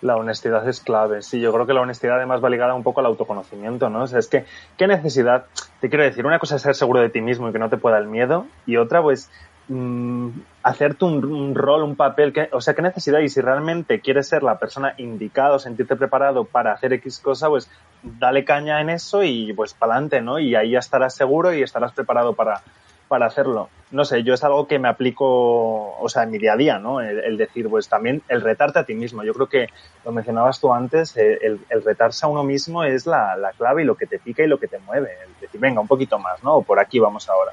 La 0.03 0.17
honestidad 0.17 0.67
es 0.69 0.81
clave. 0.81 1.23
Sí, 1.23 1.41
yo 1.41 1.53
creo 1.53 1.67
que 1.67 1.75
la 1.75 1.83
honestidad 1.83 2.17
además 2.17 2.43
va 2.43 2.51
ligada 2.51 2.75
un 2.75 2.83
poco 2.83 3.01
al 3.01 3.07
autoconocimiento, 3.07 3.91
¿no? 3.91 4.05
O 4.05 4.07
sea, 4.07 4.19
es 4.19 4.29
que, 4.29 4.45
¿qué 4.79 4.87
necesidad? 4.87 5.47
Te 5.81 5.89
quiero 5.89 6.05
decir, 6.05 6.25
una 6.27 6.39
cosa 6.39 6.57
es 6.57 6.63
ser 6.63 6.75
seguro 6.75 7.01
de 7.01 7.11
ti 7.11 7.21
mismo 7.21 7.49
y 7.49 7.53
que 7.53 7.59
no 7.59 7.69
te 7.69 7.77
pueda 7.77 7.99
el 7.99 8.07
miedo, 8.07 8.47
y 8.67 8.77
otra, 8.77 9.03
pues, 9.03 9.31
mm, 9.69 10.29
hacerte 10.63 11.05
un, 11.05 11.25
un 11.25 11.55
rol, 11.55 11.83
un 11.83 11.97
papel, 11.97 12.33
que, 12.33 12.49
o 12.53 12.61
sea, 12.61 12.75
¿qué 12.75 12.83
necesidad? 12.83 13.21
Y 13.21 13.29
si 13.29 13.41
realmente 13.41 14.01
quieres 14.01 14.29
ser 14.29 14.43
la 14.43 14.59
persona 14.59 14.95
indicada 14.97 15.55
o 15.55 15.59
sentirte 15.59 15.97
preparado 15.97 16.45
para 16.45 16.73
hacer 16.73 16.93
X 16.95 17.19
cosa, 17.19 17.49
pues, 17.49 17.71
dale 18.03 18.45
caña 18.45 18.81
en 18.81 18.91
eso 18.91 19.23
y, 19.23 19.53
pues, 19.53 19.75
para 19.75 19.95
adelante, 19.95 20.23
¿no? 20.23 20.39
Y 20.39 20.55
ahí 20.55 20.71
ya 20.73 20.79
estarás 20.79 21.15
seguro 21.15 21.53
y 21.53 21.63
estarás 21.63 21.93
preparado 21.93 22.35
para, 22.35 22.63
para 23.11 23.27
hacerlo. 23.27 23.69
No 23.91 24.05
sé, 24.05 24.23
yo 24.23 24.35
es 24.35 24.45
algo 24.45 24.69
que 24.69 24.79
me 24.79 24.89
aplico, 24.89 25.99
o 25.99 26.09
sea, 26.09 26.23
en 26.23 26.31
mi 26.31 26.39
día 26.39 26.53
a 26.53 26.57
día, 26.57 26.79
¿no? 26.79 27.01
El, 27.01 27.19
el 27.19 27.37
decir, 27.37 27.69
pues 27.69 27.89
también 27.89 28.23
el 28.29 28.41
retarte 28.41 28.79
a 28.79 28.85
ti 28.85 28.95
mismo. 28.95 29.25
Yo 29.25 29.35
creo 29.35 29.49
que 29.49 29.67
lo 30.05 30.13
mencionabas 30.13 30.61
tú 30.61 30.73
antes, 30.73 31.17
eh, 31.17 31.39
el, 31.43 31.59
el 31.71 31.83
retarse 31.83 32.25
a 32.25 32.29
uno 32.29 32.45
mismo 32.45 32.85
es 32.85 33.07
la, 33.07 33.37
la 33.37 33.51
clave 33.51 33.83
y 33.83 33.85
lo 33.85 33.97
que 33.97 34.07
te 34.07 34.21
pica 34.21 34.45
y 34.45 34.47
lo 34.47 34.61
que 34.61 34.69
te 34.69 34.79
mueve. 34.79 35.11
El 35.27 35.41
decir, 35.41 35.59
venga, 35.61 35.81
un 35.81 35.89
poquito 35.89 36.21
más, 36.21 36.41
¿no? 36.45 36.59
O 36.59 36.63
por 36.63 36.79
aquí 36.79 37.01
vamos 37.01 37.29
ahora. 37.29 37.51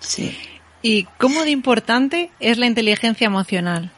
Sí. 0.00 0.36
¿Y 0.82 1.04
cómo 1.18 1.44
de 1.44 1.50
importante 1.50 2.32
es 2.40 2.58
la 2.58 2.66
inteligencia 2.66 3.28
emocional? 3.28 3.92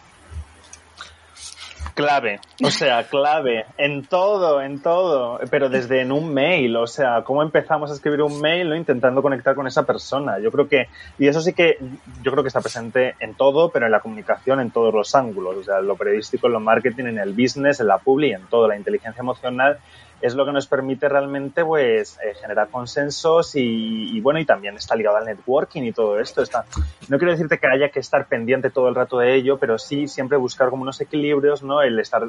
Clave, 2.01 2.41
o 2.65 2.71
sea, 2.71 3.05
clave, 3.05 3.67
en 3.77 4.07
todo, 4.07 4.63
en 4.63 4.81
todo, 4.81 5.39
pero 5.51 5.69
desde 5.69 6.01
en 6.01 6.13
un 6.13 6.33
mail, 6.33 6.75
o 6.77 6.87
sea, 6.87 7.23
cómo 7.25 7.43
empezamos 7.43 7.91
a 7.91 7.95
escribir 7.95 8.23
un 8.23 8.41
mail, 8.41 8.71
¿no? 8.71 8.75
Intentando 8.75 9.21
conectar 9.21 9.55
con 9.55 9.67
esa 9.67 9.85
persona. 9.85 10.39
Yo 10.39 10.51
creo 10.51 10.67
que, 10.67 10.89
y 11.19 11.29
eso 11.29 11.43
sí 11.43 11.53
que, 11.53 11.77
yo 12.23 12.33
creo 12.33 12.43
que 12.43 12.49
está 12.49 12.63
presente 12.63 13.17
en 13.21 13.35
todo, 13.35 13.69
pero 13.69 13.85
en 13.85 13.93
la 13.93 14.01
comunicación, 14.01 14.61
en 14.61 14.71
todos 14.71 14.95
los 14.95 15.15
ángulos, 15.15 15.57
o 15.57 15.63
sea, 15.63 15.81
en 15.81 15.89
lo 15.89 15.97
periodístico, 15.97 16.47
en 16.47 16.55
lo 16.55 16.61
marketing, 16.61 17.05
en 17.05 17.19
el 17.19 17.35
business, 17.35 17.81
en 17.81 17.89
la 17.89 17.99
publi, 17.99 18.33
en 18.33 18.47
todo. 18.47 18.67
La 18.67 18.79
inteligencia 18.79 19.21
emocional 19.21 19.79
es 20.21 20.35
lo 20.35 20.45
que 20.45 20.53
nos 20.53 20.67
permite 20.67 21.09
realmente, 21.09 21.65
pues, 21.65 22.19
eh, 22.25 22.35
generar 22.41 22.69
consensos 22.69 23.55
y, 23.57 24.17
y, 24.17 24.21
bueno, 24.21 24.39
y 24.39 24.45
también 24.45 24.77
está 24.77 24.95
ligado 24.95 25.17
al 25.17 25.25
networking 25.25 25.83
y 25.83 25.93
todo 25.93 26.21
esto. 26.21 26.43
Está, 26.43 26.65
no 27.09 27.19
quiero 27.19 27.33
decirte 27.33 27.59
que 27.59 27.67
haya 27.67 27.89
que 27.89 28.01
estar 28.01 28.27
pendiente 28.27 28.71
todo 28.71 28.89
el 28.89 28.95
rato 28.95 29.19
de 29.19 29.35
ello, 29.35 29.59
pero 29.59 29.79
sí 29.79 30.09
siempre 30.09 30.37
buscar 30.37 30.69
como 30.71 30.83
unos 30.83 31.01
equilibrios, 31.01 31.63
¿no? 31.63 31.81
El 31.83 31.99
estar 31.99 32.23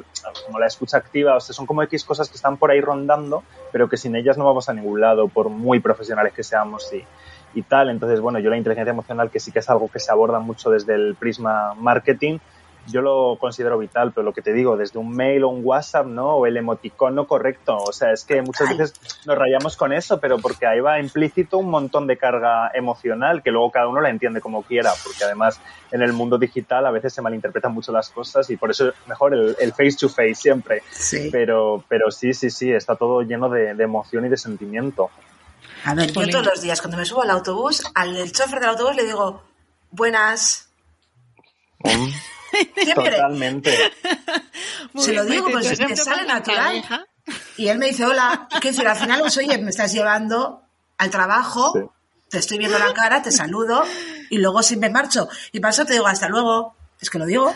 como 0.46 0.58
la 0.58 0.66
escucha 0.66 0.96
activa, 0.96 1.36
o 1.36 1.40
sea, 1.40 1.54
son 1.54 1.66
como 1.66 1.82
X 1.82 2.04
cosas 2.04 2.28
que 2.28 2.36
están 2.36 2.56
por 2.56 2.70
ahí 2.70 2.80
rondando, 2.80 3.42
pero 3.72 3.88
que 3.88 3.96
sin 3.96 4.16
ellas 4.16 4.38
no 4.38 4.46
vamos 4.46 4.68
a 4.68 4.72
ningún 4.72 5.00
lado, 5.00 5.28
por 5.28 5.50
muy 5.50 5.80
profesionales 5.80 6.32
que 6.32 6.42
seamos 6.42 6.90
y, 6.92 7.04
y 7.54 7.62
tal. 7.62 7.90
Entonces, 7.90 8.20
bueno, 8.20 8.38
yo 8.38 8.48
la 8.48 8.56
inteligencia 8.56 8.92
emocional, 8.92 9.30
que 9.30 9.40
sí 9.40 9.52
que 9.52 9.58
es 9.58 9.68
algo 9.68 9.88
que 9.88 10.00
se 10.00 10.10
aborda 10.10 10.38
mucho 10.38 10.70
desde 10.70 10.94
el 10.94 11.14
prisma 11.14 11.74
marketing, 11.74 12.38
yo 12.86 13.00
lo 13.00 13.36
considero 13.38 13.78
vital, 13.78 14.12
pero 14.12 14.24
lo 14.24 14.32
que 14.32 14.42
te 14.42 14.52
digo, 14.52 14.76
desde 14.76 14.98
un 14.98 15.14
mail 15.14 15.44
o 15.44 15.48
un 15.48 15.60
WhatsApp, 15.64 16.06
¿no? 16.06 16.36
O 16.36 16.46
el 16.46 16.56
emoticono 16.56 17.26
correcto. 17.26 17.76
O 17.76 17.92
sea, 17.92 18.12
es 18.12 18.24
que 18.24 18.42
muchas 18.42 18.76
veces 18.76 18.94
nos 19.26 19.38
rayamos 19.38 19.76
con 19.76 19.92
eso, 19.92 20.18
pero 20.18 20.38
porque 20.38 20.66
ahí 20.66 20.80
va 20.80 21.00
implícito 21.00 21.58
un 21.58 21.70
montón 21.70 22.06
de 22.06 22.16
carga 22.16 22.70
emocional 22.74 23.42
que 23.42 23.50
luego 23.50 23.70
cada 23.70 23.88
uno 23.88 24.00
la 24.00 24.10
entiende 24.10 24.40
como 24.40 24.62
quiera, 24.62 24.92
porque 25.04 25.24
además 25.24 25.60
en 25.90 26.02
el 26.02 26.12
mundo 26.12 26.38
digital 26.38 26.86
a 26.86 26.90
veces 26.90 27.12
se 27.12 27.22
malinterpretan 27.22 27.72
mucho 27.72 27.92
las 27.92 28.10
cosas 28.10 28.48
y 28.50 28.56
por 28.56 28.70
eso 28.70 28.92
mejor 29.06 29.34
el, 29.34 29.56
el 29.60 29.72
face 29.72 29.96
to 30.00 30.08
face 30.08 30.34
siempre. 30.34 30.82
Sí. 30.90 31.28
Pero, 31.30 31.84
pero 31.88 32.10
sí, 32.10 32.34
sí, 32.34 32.50
sí, 32.50 32.72
está 32.72 32.96
todo 32.96 33.22
lleno 33.22 33.48
de, 33.48 33.74
de 33.74 33.84
emoción 33.84 34.26
y 34.26 34.28
de 34.28 34.36
sentimiento. 34.36 35.10
A 35.84 35.94
ver, 35.94 36.12
yo 36.12 36.28
todos 36.28 36.46
los 36.46 36.60
días 36.60 36.80
cuando 36.80 36.96
me 36.96 37.04
subo 37.04 37.22
al 37.22 37.30
autobús, 37.30 37.82
al 37.94 38.30
chofer 38.30 38.60
del 38.60 38.70
autobús 38.70 38.96
le 38.96 39.04
digo, 39.04 39.42
buenas. 39.90 40.68
Totalmente. 42.94 43.76
Se 44.96 45.12
lo 45.12 45.24
digo, 45.24 45.48
pues, 45.50 45.66
Entonces, 45.70 45.86
te 45.88 45.96
sale 45.96 46.26
natural. 46.26 46.84
Y 47.56 47.68
él 47.68 47.78
me 47.78 47.86
dice, 47.86 48.04
hola. 48.04 48.48
¿Qué 48.60 48.68
decir? 48.68 48.86
Al 48.86 48.96
final, 48.96 49.20
pues, 49.20 49.36
oye, 49.38 49.56
me 49.58 49.70
estás 49.70 49.92
llevando 49.92 50.62
al 50.98 51.10
trabajo, 51.10 51.72
Sí. 51.74 51.80
te 52.30 52.38
estoy 52.38 52.58
viendo 52.58 52.78
la 52.78 52.92
cara, 52.94 53.22
te 53.22 53.30
saludo 53.32 53.82
y 54.30 54.38
luego 54.38 54.62
si 54.62 54.76
me 54.76 54.88
marcho 54.90 55.28
y 55.50 55.60
paso 55.60 55.84
te 55.84 55.94
digo 55.94 56.06
hasta 56.06 56.28
luego. 56.28 56.74
Es 57.00 57.10
que 57.10 57.18
lo 57.18 57.26
digo. 57.26 57.52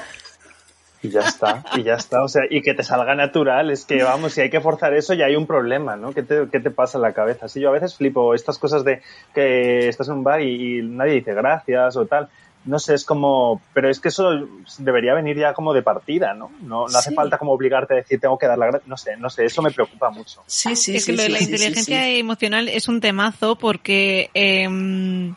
Y 1.03 1.11
ya 1.11 1.21
está, 1.21 1.63
y 1.77 1.85
ya 1.85 1.95
está. 1.95 2.25
O 2.25 2.29
sea, 2.29 2.43
y 2.51 2.63
que 2.63 2.75
te 2.75 2.83
salga 2.83 3.15
natural, 3.15 3.71
es 3.71 3.85
que 3.85 4.03
vamos, 4.03 4.33
si 4.33 4.41
hay 4.41 4.51
que 4.51 4.61
forzar 4.61 4.93
eso 4.95 5.15
ya 5.15 5.27
hay 5.27 5.37
un 5.37 5.47
problema, 5.47 5.95
¿no? 5.95 6.13
¿Qué 6.13 6.23
te, 6.25 6.49
qué 6.51 6.59
te 6.59 6.71
pasa 6.71 6.99
en 6.99 7.03
la 7.03 7.13
cabeza? 7.13 7.49
Sí, 7.49 7.61
yo 7.61 7.69
a 7.69 7.73
veces 7.73 7.95
flipo 7.95 8.35
estas 8.35 8.59
cosas 8.59 8.83
de 8.83 9.03
que 9.35 9.89
estás 9.89 10.09
en 10.09 10.15
un 10.15 10.25
bar 10.25 10.41
y, 10.41 10.79
y 10.79 10.83
nadie 10.83 11.13
dice 11.13 11.33
gracias 11.35 11.97
o 11.97 12.07
tal. 12.07 12.29
No 12.67 12.79
sé, 12.79 12.95
es 12.95 13.05
como, 13.05 13.61
pero 13.73 13.89
es 13.89 14.01
que 14.01 14.09
eso 14.09 14.31
debería 14.79 15.15
venir 15.15 15.39
ya 15.39 15.55
como 15.55 15.73
de 15.73 15.83
partida, 15.83 16.35
¿no? 16.35 16.51
No, 16.63 16.87
no 16.89 16.99
hace 16.99 17.11
Sí. 17.11 17.15
falta 17.15 17.39
como 17.39 17.53
obligarte 17.53 17.95
a 17.95 17.97
decir 17.99 18.21
tengo 18.21 18.39
que 18.39 18.47
dar 18.47 18.59
la 18.59 18.67
gracia. 18.67 18.83
No 18.87 18.97
sé, 18.97 19.17
no 19.17 19.31
sé, 19.31 19.45
eso 19.45 19.63
me 19.63 19.71
preocupa 19.71 20.11
mucho. 20.11 20.43
Sí, 20.47 20.75
sí, 20.77 20.97
es 20.97 21.05
sí. 21.05 21.13
que 21.13 21.17
lo 21.17 21.23
de 21.23 21.29
sí, 21.29 21.33
la 21.33 21.39
sí, 21.39 21.45
sí, 21.47 21.53
inteligencia 21.53 22.05
sí. 22.05 22.19
emocional 22.19 22.69
es 22.69 22.89
un 22.89 23.01
temazo 23.01 23.57
porque 23.57 24.31
em, 24.35 25.35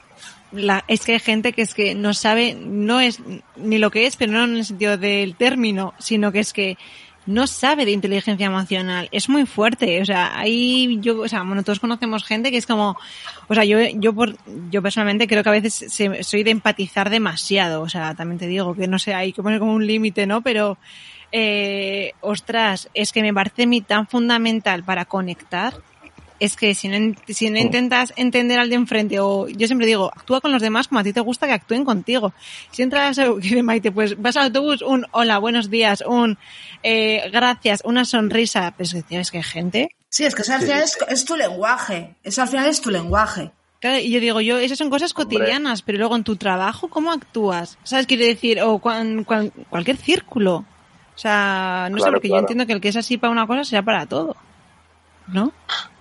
la, 0.51 0.83
es 0.87 1.05
que 1.05 1.13
hay 1.13 1.19
gente 1.19 1.53
que 1.53 1.61
es 1.61 1.73
que 1.75 1.93
no 1.93 2.13
sabe, 2.15 2.55
no 2.59 2.99
es 2.99 3.19
ni 3.55 3.77
lo 3.77 3.91
que 3.91 4.07
es, 4.07 4.15
pero 4.15 4.31
no 4.31 4.43
en 4.45 4.57
el 4.57 4.65
sentido 4.65 4.97
del 4.97 5.35
término, 5.35 5.93
sino 5.99 6.31
que 6.31 6.39
es 6.39 6.51
que 6.51 6.77
no 7.29 7.47
sabe 7.47 7.85
de 7.85 7.91
inteligencia 7.91 8.47
emocional. 8.47 9.07
Es 9.11 9.29
muy 9.29 9.45
fuerte. 9.45 10.01
O 10.01 10.05
sea, 10.05 10.37
ahí 10.37 10.97
yo, 11.01 11.21
o 11.21 11.27
sea, 11.27 11.43
bueno, 11.43 11.63
todos 11.63 11.79
conocemos 11.79 12.23
gente 12.25 12.51
que 12.51 12.57
es 12.57 12.65
como, 12.65 12.97
o 13.47 13.53
sea, 13.53 13.63
yo, 13.63 13.77
yo 13.95 14.13
por, 14.13 14.35
yo 14.69 14.81
personalmente 14.81 15.27
creo 15.27 15.43
que 15.43 15.49
a 15.49 15.53
veces 15.53 15.73
se- 15.87 16.23
soy 16.23 16.43
de 16.43 16.51
empatizar 16.51 17.09
demasiado. 17.09 17.81
O 17.81 17.89
sea, 17.89 18.15
también 18.15 18.39
te 18.39 18.47
digo 18.47 18.73
que 18.75 18.87
no 18.87 18.99
sé, 18.99 19.13
hay 19.13 19.31
que 19.31 19.43
poner 19.43 19.59
como 19.59 19.73
un 19.73 19.85
límite, 19.87 20.25
¿no? 20.27 20.41
Pero, 20.41 20.77
eh, 21.31 22.13
ostras, 22.21 22.89
es 22.93 23.11
que 23.11 23.21
me 23.21 23.33
parece 23.33 23.67
a 23.67 23.81
tan 23.81 24.07
fundamental 24.07 24.83
para 24.83 25.05
conectar 25.05 25.75
es 26.39 26.55
que 26.55 26.73
si 26.73 26.87
no, 26.87 27.15
si 27.27 27.49
no 27.49 27.59
intentas 27.59 28.13
entender 28.15 28.59
al 28.59 28.69
de 28.69 28.75
enfrente, 28.75 29.19
o 29.19 29.47
yo 29.47 29.67
siempre 29.67 29.87
digo, 29.87 30.11
actúa 30.15 30.41
con 30.41 30.51
los 30.51 30.61
demás 30.61 30.87
como 30.87 30.99
a 30.99 31.03
ti 31.03 31.13
te 31.13 31.19
gusta 31.19 31.47
que 31.47 31.53
actúen 31.53 31.85
contigo. 31.85 32.33
Si 32.71 32.81
entras 32.81 33.19
a 33.19 33.27
Maite, 33.63 33.91
pues 33.91 34.19
vas 34.21 34.37
al 34.37 34.45
autobús, 34.45 34.81
un 34.81 35.05
hola, 35.11 35.37
buenos 35.37 35.69
días, 35.69 36.03
un 36.05 36.37
eh, 36.83 37.29
gracias, 37.31 37.81
una 37.83 38.05
sonrisa, 38.05 38.73
pues 38.75 38.93
es 38.93 39.31
que 39.31 39.37
hay 39.37 39.43
gente. 39.43 39.95
Sí, 40.09 40.25
es 40.25 40.33
que 40.33 40.41
eso 40.41 40.53
al 40.53 40.61
final 40.61 40.81
es, 40.81 40.97
es, 41.07 41.25
tu 41.25 41.35
lenguaje, 41.35 42.15
eso 42.23 42.41
al 42.41 42.47
final 42.47 42.67
es 42.67 42.81
tu 42.81 42.89
lenguaje. 42.89 43.51
Claro, 43.79 43.99
y 43.99 44.11
yo 44.11 44.19
digo, 44.19 44.41
yo, 44.41 44.57
esas 44.57 44.77
son 44.77 44.89
cosas 44.89 45.13
cotidianas, 45.13 45.83
pero 45.83 45.99
luego 45.99 46.15
en 46.15 46.23
tu 46.23 46.35
trabajo, 46.35 46.89
¿cómo 46.89 47.11
actúas? 47.11 47.77
¿Sabes? 47.83 48.07
Quiere 48.07 48.25
decir, 48.25 48.59
o 48.61 48.79
cuan, 48.79 49.23
cuan, 49.23 49.51
cualquier 49.69 49.95
círculo. 49.95 50.65
O 51.15 51.21
sea, 51.21 51.87
no 51.89 51.97
claro, 51.97 52.11
sé, 52.11 52.15
porque 52.15 52.27
claro. 52.27 52.41
yo 52.41 52.43
entiendo 52.43 52.65
que 52.65 52.73
el 52.73 52.81
que 52.81 52.89
es 52.89 52.97
así 52.97 53.17
para 53.17 53.31
una 53.31 53.47
cosa 53.47 53.63
será 53.63 53.81
para 53.83 54.05
todo. 54.05 54.35
¿No? 55.31 55.51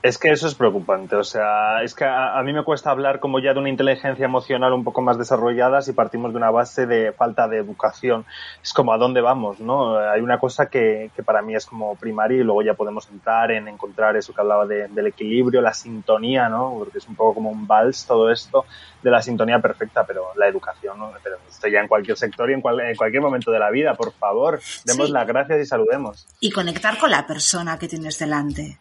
Es 0.00 0.16
que 0.16 0.30
eso 0.30 0.46
es 0.46 0.54
preocupante, 0.54 1.16
o 1.16 1.24
sea, 1.24 1.82
es 1.82 1.92
que 1.92 2.04
a, 2.04 2.38
a, 2.38 2.42
mí 2.44 2.52
me 2.52 2.62
cuesta 2.62 2.90
hablar 2.90 3.18
como 3.18 3.40
ya 3.40 3.52
de 3.52 3.58
una 3.58 3.68
inteligencia 3.68 4.24
emocional 4.24 4.72
un 4.72 4.84
poco 4.84 5.02
más 5.02 5.18
desarrollada 5.18 5.82
si 5.82 5.92
partimos 5.92 6.30
de 6.30 6.36
una 6.36 6.52
base 6.52 6.86
de 6.86 7.12
falta 7.12 7.48
de 7.48 7.58
educación. 7.58 8.24
Es 8.62 8.72
como 8.72 8.92
a 8.92 8.96
dónde 8.96 9.20
vamos, 9.20 9.58
¿no? 9.58 9.98
Hay 9.98 10.20
una 10.20 10.38
cosa 10.38 10.66
que, 10.66 11.10
que 11.16 11.24
para 11.24 11.42
mí 11.42 11.56
es 11.56 11.66
como 11.66 11.96
primaria 11.96 12.38
y 12.38 12.44
luego 12.44 12.62
ya 12.62 12.74
podemos 12.74 13.08
entrar 13.10 13.50
en 13.50 13.66
encontrar 13.66 14.16
eso 14.16 14.32
que 14.32 14.40
hablaba 14.40 14.66
de, 14.66 14.86
del 14.86 15.08
equilibrio, 15.08 15.60
la 15.60 15.74
sintonía, 15.74 16.48
¿no? 16.48 16.76
Porque 16.78 16.98
es 16.98 17.08
un 17.08 17.16
poco 17.16 17.34
como 17.34 17.50
un 17.50 17.66
vals 17.66 18.06
todo 18.06 18.30
esto 18.30 18.66
de 19.02 19.10
la 19.10 19.20
sintonía 19.20 19.58
perfecta, 19.58 20.04
pero 20.06 20.28
la 20.36 20.46
educación, 20.46 20.96
¿no? 20.96 21.10
Pero 21.24 21.38
esto 21.48 21.66
ya 21.66 21.80
en 21.80 21.88
cualquier 21.88 22.16
sector 22.16 22.48
y 22.50 22.54
en, 22.54 22.60
cual, 22.60 22.78
en 22.80 22.94
cualquier 22.94 23.22
momento 23.22 23.50
de 23.50 23.58
la 23.58 23.70
vida, 23.70 23.94
por 23.94 24.12
favor, 24.12 24.60
demos 24.84 25.08
sí. 25.08 25.12
las 25.12 25.26
gracias 25.26 25.60
y 25.60 25.66
saludemos. 25.66 26.28
Y 26.38 26.52
conectar 26.52 26.98
con 26.98 27.10
la 27.10 27.26
persona 27.26 27.80
que 27.80 27.88
tienes 27.88 28.16
delante. 28.16 28.78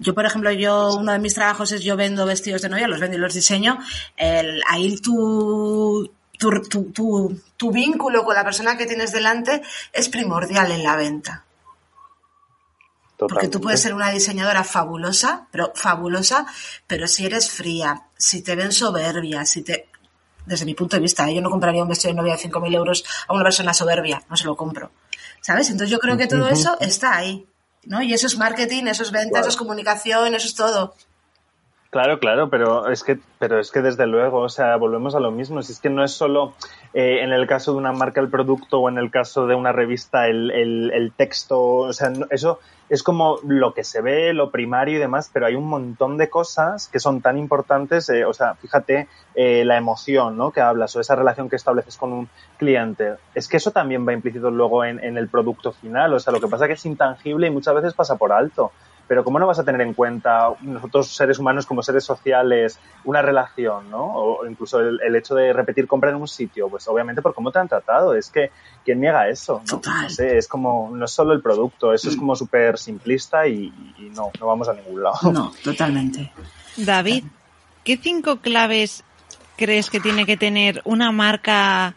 Yo, 0.00 0.14
por 0.14 0.24
ejemplo, 0.24 0.50
yo, 0.50 0.94
uno 0.96 1.12
de 1.12 1.18
mis 1.18 1.34
trabajos 1.34 1.72
es 1.72 1.82
yo 1.82 1.94
vendo 1.94 2.24
vestidos 2.24 2.62
de 2.62 2.70
novia, 2.70 2.88
los 2.88 3.00
vendo 3.00 3.18
y 3.18 3.20
los 3.20 3.34
diseño. 3.34 3.78
El, 4.16 4.62
ahí 4.66 4.96
tu, 4.96 6.10
tu, 6.38 6.50
tu, 6.62 6.84
tu, 6.90 7.40
tu 7.56 7.70
vínculo 7.70 8.24
con 8.24 8.34
la 8.34 8.42
persona 8.42 8.78
que 8.78 8.86
tienes 8.86 9.12
delante 9.12 9.62
es 9.92 10.08
primordial 10.08 10.72
en 10.72 10.82
la 10.82 10.96
venta. 10.96 11.44
Totalmente. 13.18 13.34
Porque 13.34 13.48
tú 13.48 13.60
puedes 13.60 13.82
ser 13.82 13.92
una 13.92 14.10
diseñadora 14.10 14.64
fabulosa, 14.64 15.46
pero 15.50 15.72
fabulosa, 15.74 16.46
pero 16.86 17.06
si 17.06 17.26
eres 17.26 17.50
fría, 17.50 18.06
si 18.16 18.40
te 18.40 18.56
ven 18.56 18.72
soberbia, 18.72 19.44
si 19.44 19.60
te... 19.62 19.88
Desde 20.46 20.64
mi 20.64 20.72
punto 20.72 20.96
de 20.96 21.02
vista, 21.02 21.28
¿eh? 21.28 21.34
yo 21.34 21.42
no 21.42 21.50
compraría 21.50 21.82
un 21.82 21.88
vestido 21.90 22.14
de 22.14 22.16
novia 22.16 22.36
de 22.36 22.42
5.000 22.42 22.74
euros 22.74 23.04
a 23.28 23.34
una 23.34 23.44
persona 23.44 23.74
soberbia, 23.74 24.22
no 24.30 24.36
se 24.38 24.46
lo 24.46 24.56
compro. 24.56 24.90
¿Sabes? 25.42 25.68
Entonces 25.68 25.90
yo 25.90 25.98
creo 25.98 26.16
que 26.16 26.26
todo 26.26 26.48
eso 26.48 26.78
está 26.80 27.14
ahí. 27.14 27.46
¿No? 27.84 28.02
Y 28.02 28.12
eso 28.12 28.26
es 28.26 28.36
marketing, 28.36 28.84
eso 28.84 29.02
es 29.02 29.10
ventas, 29.10 29.30
claro. 29.30 29.46
eso 29.46 29.50
es 29.50 29.56
comunicación, 29.56 30.34
eso 30.34 30.46
es 30.46 30.54
todo. 30.54 30.94
Claro, 31.90 32.20
claro, 32.20 32.50
pero 32.50 32.88
es 32.88 33.02
que, 33.02 33.18
pero 33.40 33.58
es 33.58 33.72
que 33.72 33.82
desde 33.82 34.06
luego, 34.06 34.38
o 34.38 34.48
sea, 34.48 34.76
volvemos 34.76 35.16
a 35.16 35.20
lo 35.20 35.32
mismo. 35.32 35.60
Si 35.60 35.72
es 35.72 35.80
que 35.80 35.90
no 35.90 36.04
es 36.04 36.12
solo 36.12 36.54
eh, 36.94 37.18
en 37.22 37.32
el 37.32 37.48
caso 37.48 37.72
de 37.72 37.78
una 37.78 37.90
marca 37.90 38.20
el 38.20 38.30
producto 38.30 38.78
o 38.78 38.88
en 38.88 38.96
el 38.96 39.10
caso 39.10 39.48
de 39.48 39.56
una 39.56 39.72
revista 39.72 40.28
el, 40.28 40.52
el, 40.52 40.92
el 40.92 41.10
texto, 41.10 41.60
o 41.60 41.92
sea, 41.92 42.10
no, 42.10 42.26
eso 42.30 42.60
es 42.88 43.02
como 43.02 43.38
lo 43.44 43.74
que 43.74 43.82
se 43.82 44.02
ve, 44.02 44.32
lo 44.32 44.52
primario 44.52 44.96
y 44.96 45.00
demás, 45.00 45.30
pero 45.32 45.46
hay 45.46 45.56
un 45.56 45.66
montón 45.66 46.16
de 46.16 46.30
cosas 46.30 46.86
que 46.86 47.00
son 47.00 47.22
tan 47.22 47.36
importantes, 47.36 48.08
eh, 48.08 48.24
o 48.24 48.32
sea, 48.32 48.54
fíjate 48.54 49.08
eh, 49.34 49.64
la 49.64 49.76
emoción, 49.76 50.36
¿no? 50.36 50.52
Que 50.52 50.60
hablas 50.60 50.94
o 50.94 51.00
esa 51.00 51.16
relación 51.16 51.48
que 51.48 51.56
estableces 51.56 51.96
con 51.96 52.12
un 52.12 52.28
cliente. 52.56 53.14
Es 53.34 53.48
que 53.48 53.56
eso 53.56 53.72
también 53.72 54.06
va 54.06 54.12
implícito 54.12 54.52
luego 54.52 54.84
en, 54.84 55.02
en 55.02 55.18
el 55.18 55.26
producto 55.26 55.72
final, 55.72 56.14
o 56.14 56.20
sea, 56.20 56.32
lo 56.32 56.40
que 56.40 56.46
pasa 56.46 56.68
que 56.68 56.74
es 56.74 56.86
intangible 56.86 57.48
y 57.48 57.50
muchas 57.50 57.74
veces 57.74 57.94
pasa 57.94 58.16
por 58.16 58.32
alto 58.32 58.70
pero 59.10 59.24
¿cómo 59.24 59.40
no 59.40 59.46
vas 59.48 59.58
a 59.58 59.64
tener 59.64 59.80
en 59.80 59.92
cuenta 59.92 60.50
nosotros 60.60 61.08
seres 61.08 61.40
humanos 61.40 61.66
como 61.66 61.82
seres 61.82 62.04
sociales 62.04 62.78
una 63.02 63.20
relación, 63.20 63.90
¿no? 63.90 64.04
O 64.04 64.46
incluso 64.46 64.78
el, 64.78 65.00
el, 65.02 65.16
hecho 65.16 65.34
de 65.34 65.52
repetir 65.52 65.88
compra 65.88 66.10
en 66.10 66.16
un 66.16 66.28
sitio, 66.28 66.68
pues 66.68 66.86
obviamente 66.86 67.20
por 67.20 67.34
cómo 67.34 67.50
te 67.50 67.58
han 67.58 67.66
tratado, 67.66 68.14
es 68.14 68.30
que 68.30 68.52
¿quién 68.84 69.00
niega 69.00 69.28
eso? 69.28 69.62
¿no? 69.66 69.78
Total. 69.78 70.02
no 70.04 70.10
sé, 70.10 70.38
es 70.38 70.46
como, 70.46 70.92
no 70.94 71.06
es 71.06 71.10
solo 71.10 71.32
el 71.32 71.42
producto, 71.42 71.92
eso 71.92 72.08
es 72.08 72.14
como 72.14 72.36
súper 72.36 72.78
simplista 72.78 73.48
y, 73.48 73.74
y, 73.98 74.10
no, 74.14 74.30
no 74.38 74.46
vamos 74.46 74.68
a 74.68 74.74
ningún 74.74 75.02
lado. 75.02 75.32
No, 75.32 75.50
totalmente. 75.64 76.30
David, 76.76 77.24
¿qué 77.82 77.96
cinco 77.96 78.36
claves 78.36 79.02
crees 79.56 79.90
que 79.90 79.98
tiene 79.98 80.24
que 80.24 80.36
tener 80.36 80.82
una 80.84 81.10
marca 81.10 81.96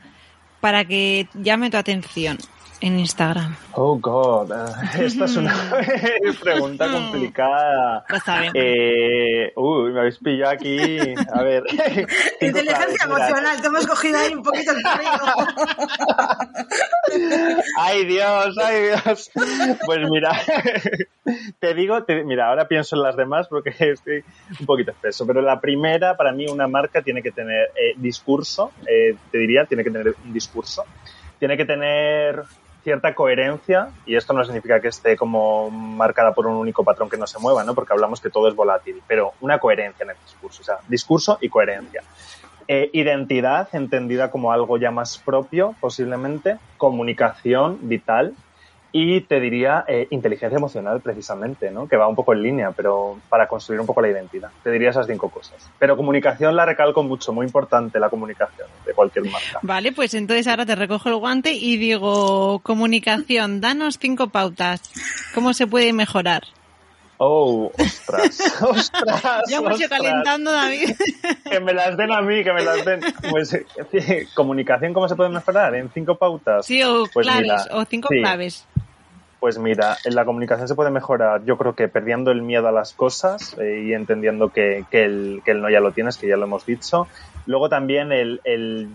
para 0.61 0.83
que 0.83 1.27
llame 1.35 1.69
tu 1.69 1.77
atención? 1.77 2.39
En 2.83 2.99
Instagram? 2.99 3.55
Oh, 3.71 3.97
God. 3.97 4.51
Esta 4.99 5.25
es 5.25 5.37
una 5.37 5.55
pregunta 6.43 6.91
complicada. 6.91 8.03
Lo 8.09 8.17
está 8.17 8.41
bien. 8.41 8.51
Eh, 8.55 9.53
uy, 9.55 9.93
me 9.93 10.01
habéis 10.01 10.17
pillado 10.17 10.51
aquí. 10.51 10.99
A 11.33 11.43
ver. 11.43 11.63
Inteligencia 12.41 13.05
emocional, 13.05 13.61
te 13.61 13.67
hemos 13.67 13.87
cogido 13.87 14.19
ahí 14.19 14.33
un 14.33 14.43
poquito 14.43 14.71
el 14.71 14.83
ay, 17.77 18.05
Dios, 18.05 18.57
ay, 18.61 18.81
Dios. 18.81 19.31
Pues 19.85 19.99
mira, 20.09 20.41
te 21.59 21.73
digo, 21.73 22.03
te, 22.03 22.25
mira, 22.25 22.49
ahora 22.49 22.67
pienso 22.67 22.97
en 22.97 23.03
las 23.03 23.15
demás 23.15 23.47
porque 23.47 23.69
estoy 23.79 24.25
un 24.59 24.65
poquito 24.65 24.91
espeso, 24.91 25.25
pero 25.25 25.41
la 25.41 25.61
primera, 25.61 26.17
para 26.17 26.33
mí, 26.33 26.47
una 26.47 26.67
marca 26.67 27.01
tiene 27.01 27.21
que 27.23 27.31
tener 27.31 27.69
eh, 27.77 27.93
discurso, 27.95 28.71
eh, 28.85 29.15
te 29.31 29.37
diría, 29.37 29.63
tiene 29.65 29.85
que 29.85 29.91
tener 29.91 30.15
un 30.25 30.33
discurso 30.33 30.83
tiene 31.43 31.57
que 31.57 31.65
tener 31.65 32.43
cierta 32.83 33.15
coherencia, 33.15 33.89
y 34.05 34.15
esto 34.15 34.33
no 34.33 34.43
significa 34.43 34.79
que 34.79 34.89
esté 34.89 35.15
como 35.15 35.69
marcada 35.69 36.33
por 36.33 36.47
un 36.47 36.55
único 36.55 36.83
patrón 36.83 37.09
que 37.09 37.17
no 37.17 37.25
se 37.25 37.39
mueva, 37.39 37.63
¿no? 37.63 37.73
Porque 37.73 37.93
hablamos 37.93 38.21
que 38.21 38.29
todo 38.29 38.47
es 38.47 38.55
volátil, 38.55 39.01
pero 39.07 39.33
una 39.41 39.59
coherencia 39.59 40.03
en 40.03 40.11
el 40.11 40.17
discurso, 40.23 40.61
o 40.61 40.65
sea, 40.65 40.77
discurso 40.87 41.37
y 41.41 41.49
coherencia. 41.49 42.03
Eh, 42.67 42.89
identidad, 42.93 43.67
entendida 43.73 44.31
como 44.31 44.51
algo 44.51 44.77
ya 44.77 44.91
más 44.91 45.17
propio, 45.17 45.75
posiblemente, 45.79 46.57
comunicación 46.77 47.77
vital, 47.81 48.33
y 48.95 49.21
te 49.21 49.39
diría 49.39 49.83
eh, 49.87 50.07
inteligencia 50.11 50.55
emocional 50.55 51.01
precisamente, 51.01 51.71
¿no? 51.71 51.87
que 51.87 51.97
va 51.97 52.07
un 52.07 52.15
poco 52.15 52.33
en 52.33 52.43
línea, 52.43 52.71
pero 52.71 53.17
para 53.27 53.47
construir 53.47 53.81
un 53.81 53.87
poco 53.87 54.01
la 54.01 54.09
identidad. 54.09 54.51
Te 54.63 54.69
diría 54.69 54.91
esas 54.91 55.07
cinco 55.07 55.29
cosas. 55.29 55.67
Pero 55.79 55.97
comunicación 55.97 56.55
la 56.55 56.63
recalco 56.63 57.01
mucho, 57.01 57.33
muy 57.33 57.47
importante 57.47 57.99
la 57.99 58.11
comunicación 58.11 58.67
de 58.85 58.93
cualquier 58.93 59.25
marca. 59.25 59.59
Vale, 59.63 59.93
pues 59.93 60.13
entonces 60.13 60.47
ahora 60.47 60.67
te 60.67 60.75
recojo 60.75 61.09
el 61.09 61.15
guante 61.15 61.53
y 61.53 61.77
digo, 61.77 62.59
comunicación, 62.59 63.61
danos 63.61 63.97
cinco 63.97 64.27
pautas. 64.27 64.81
¿Cómo 65.33 65.53
se 65.53 65.65
puede 65.65 65.91
mejorar? 65.91 66.43
Oh, 67.17 67.71
ostras, 67.79 68.61
ostras. 68.61 69.43
Ya 69.49 69.59
me 69.61 69.71
estoy 69.71 69.87
calentando, 69.87 70.51
David. 70.51 70.89
que 71.49 71.59
me 71.59 71.73
las 71.73 71.97
den 71.97 72.11
a 72.11 72.21
mí, 72.21 72.43
que 72.43 72.53
me 72.53 72.63
las 72.63 72.85
den. 72.85 73.01
Pues, 73.31 73.57
comunicación, 74.35 74.93
¿cómo 74.93 75.07
se 75.07 75.15
puede 75.15 75.29
mejorar? 75.31 75.73
¿En 75.73 75.89
cinco 75.89 76.15
pautas? 76.15 76.65
Sí, 76.65 76.83
o 76.83 77.05
pues 77.11 77.25
claves, 77.25 77.43
mira, 77.43 77.65
o 77.71 77.85
cinco 77.85 78.09
sí. 78.11 78.19
claves. 78.19 78.67
Pues 79.43 79.59
mira, 79.59 79.97
en 80.05 80.15
la 80.15 80.23
comunicación 80.23 80.69
se 80.69 80.73
puede 80.73 80.89
mejorar, 80.89 81.43
yo 81.43 81.57
creo 81.57 81.75
que 81.75 81.89
perdiendo 81.89 82.31
el 82.31 82.41
miedo 82.41 82.69
a 82.69 82.71
las 82.71 82.93
cosas 82.93 83.57
eh, 83.59 83.83
y 83.87 83.93
entendiendo 83.93 84.47
que, 84.47 84.85
que, 84.89 85.03
el, 85.03 85.41
no 85.45 85.69
ya 85.69 85.81
lo 85.81 85.91
tienes, 85.91 86.15
que 86.15 86.29
ya 86.29 86.37
lo 86.37 86.45
hemos 86.45 86.65
dicho. 86.65 87.07
Luego 87.45 87.67
también 87.67 88.13
el, 88.13 88.39
el, 88.45 88.87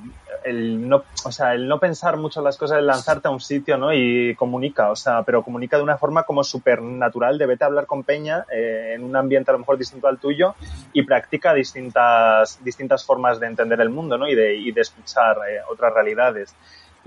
el, 0.44 0.88
no, 0.88 1.02
o 1.26 1.32
sea, 1.32 1.52
el 1.52 1.68
no 1.68 1.78
pensar 1.78 2.16
mucho 2.16 2.40
las 2.40 2.56
cosas, 2.56 2.78
el 2.78 2.86
lanzarte 2.86 3.28
a 3.28 3.30
un 3.30 3.40
sitio, 3.40 3.76
¿no? 3.76 3.92
Y 3.92 4.34
comunica, 4.36 4.90
o 4.90 4.96
sea, 4.96 5.22
pero 5.22 5.42
comunica 5.42 5.76
de 5.76 5.82
una 5.82 5.98
forma 5.98 6.22
como 6.22 6.42
súper 6.42 6.80
natural, 6.80 7.36
de 7.36 7.44
vete 7.44 7.64
a 7.64 7.66
hablar 7.66 7.84
con 7.84 8.02
Peña 8.02 8.46
eh, 8.50 8.94
en 8.94 9.04
un 9.04 9.14
ambiente 9.16 9.50
a 9.50 9.52
lo 9.52 9.58
mejor 9.58 9.76
distinto 9.76 10.08
al 10.08 10.16
tuyo 10.16 10.54
y 10.94 11.02
practica 11.02 11.52
distintas, 11.52 12.58
distintas 12.64 13.04
formas 13.04 13.38
de 13.38 13.48
entender 13.48 13.82
el 13.82 13.90
mundo, 13.90 14.16
¿no? 14.16 14.26
Y 14.26 14.34
de, 14.34 14.56
y 14.56 14.72
de 14.72 14.80
escuchar 14.80 15.36
eh, 15.46 15.60
otras 15.70 15.92
realidades. 15.92 16.54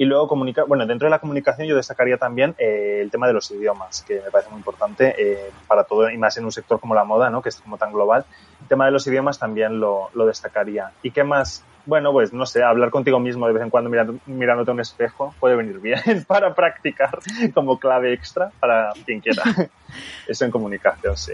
Y 0.01 0.05
luego 0.05 0.27
comunicar, 0.27 0.65
bueno, 0.65 0.87
dentro 0.87 1.05
de 1.05 1.11
la 1.11 1.19
comunicación 1.19 1.67
yo 1.67 1.75
destacaría 1.75 2.17
también 2.17 2.55
eh, 2.57 3.01
el 3.03 3.11
tema 3.11 3.27
de 3.27 3.33
los 3.33 3.51
idiomas, 3.51 4.01
que 4.01 4.15
me 4.15 4.31
parece 4.31 4.49
muy 4.49 4.57
importante 4.57 5.13
eh, 5.15 5.51
para 5.67 5.83
todo, 5.83 6.09
y 6.09 6.17
más 6.17 6.35
en 6.37 6.45
un 6.45 6.51
sector 6.51 6.79
como 6.79 6.95
la 6.95 7.03
moda, 7.03 7.29
¿no? 7.29 7.43
Que 7.43 7.49
es 7.49 7.57
como 7.57 7.77
tan 7.77 7.93
global. 7.93 8.25
El 8.63 8.67
tema 8.67 8.85
de 8.85 8.91
los 8.91 9.05
idiomas 9.05 9.37
también 9.37 9.79
lo, 9.79 10.09
lo 10.15 10.25
destacaría. 10.25 10.91
¿Y 11.03 11.11
qué 11.11 11.23
más? 11.23 11.63
Bueno, 11.85 12.11
pues 12.13 12.33
no 12.33 12.47
sé, 12.47 12.63
hablar 12.63 12.89
contigo 12.89 13.19
mismo 13.19 13.45
de 13.45 13.53
vez 13.53 13.61
en 13.61 13.69
cuando 13.69 13.91
mirando, 13.91 14.17
mirándote 14.25 14.71
a 14.71 14.73
un 14.73 14.79
espejo 14.79 15.35
puede 15.39 15.55
venir 15.55 15.77
bien 15.77 16.01
para 16.27 16.55
practicar 16.55 17.19
como 17.53 17.77
clave 17.77 18.11
extra 18.11 18.51
para 18.59 18.93
quien 19.05 19.19
quiera. 19.19 19.43
Eso 20.27 20.45
en 20.45 20.49
comunicación, 20.49 21.15
sí. 21.15 21.33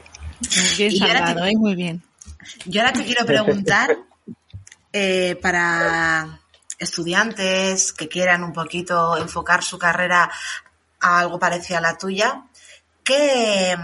Bien 0.77 0.91
salgado, 0.91 1.41
te, 1.41 1.51
¿eh? 1.51 1.53
muy 1.55 1.73
bien. 1.73 2.01
Yo 2.65 2.81
ahora 2.81 2.91
te 2.91 3.05
quiero 3.05 3.25
preguntar 3.25 3.95
eh, 4.91 5.37
para 5.41 6.41
estudiantes 6.77 7.93
que 7.93 8.07
quieran 8.07 8.43
un 8.43 8.53
poquito 8.53 9.17
enfocar 9.17 9.63
su 9.63 9.77
carrera 9.77 10.29
a 10.99 11.19
algo 11.19 11.39
parecido 11.39 11.79
a 11.79 11.81
la 11.81 11.97
tuya, 11.97 12.43
¿qué, 13.03 13.75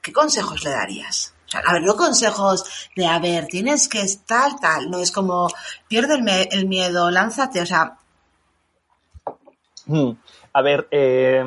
qué 0.00 0.12
consejos 0.12 0.64
le 0.64 0.70
darías? 0.70 1.34
O 1.46 1.50
sea, 1.52 1.60
a 1.60 1.72
ver, 1.74 1.82
no 1.82 1.96
consejos 1.96 2.88
de, 2.96 3.06
a 3.06 3.18
ver, 3.18 3.46
tienes 3.46 3.88
que 3.88 4.04
tal, 4.26 4.58
tal, 4.60 4.90
no 4.90 4.98
es 4.98 5.12
como, 5.12 5.48
pierde 5.88 6.14
el, 6.14 6.22
me 6.22 6.42
el 6.44 6.66
miedo, 6.66 7.10
lánzate, 7.10 7.60
o 7.60 7.66
sea, 7.66 7.98
Mm. 9.86 10.12
A 10.54 10.62
ver, 10.62 10.86
eh, 10.90 11.42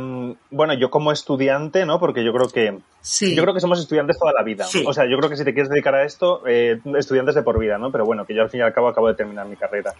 bueno, 0.49 0.73
yo 0.73 0.89
como 0.89 1.11
estudiante, 1.11 1.85
¿no? 1.85 1.99
Porque 1.99 2.23
yo 2.23 2.33
creo 2.33 2.49
que 2.49 2.79
Sí. 3.01 3.35
yo 3.35 3.43
creo 3.43 3.53
que 3.53 3.59
somos 3.59 3.79
estudiantes 3.79 4.17
toda 4.17 4.33
la 4.33 4.43
vida. 4.43 4.65
Sí. 4.65 4.83
O 4.85 4.93
sea, 4.93 5.05
yo 5.09 5.17
creo 5.17 5.29
que 5.29 5.37
si 5.37 5.43
te 5.43 5.53
quieres 5.53 5.69
dedicar 5.69 5.93
a 5.93 6.03
esto, 6.03 6.41
eh, 6.47 6.79
estudiantes 6.97 7.35
de 7.35 7.43
por 7.43 7.59
vida, 7.59 7.77
¿no? 7.77 7.91
Pero 7.91 8.03
bueno, 8.03 8.25
que 8.25 8.33
yo 8.33 8.41
al 8.41 8.49
fin 8.49 8.61
y 8.61 8.63
al 8.63 8.73
cabo 8.73 8.87
acabo 8.87 9.07
de 9.07 9.13
terminar 9.13 9.45
mi 9.47 9.55
carrera. 9.55 9.93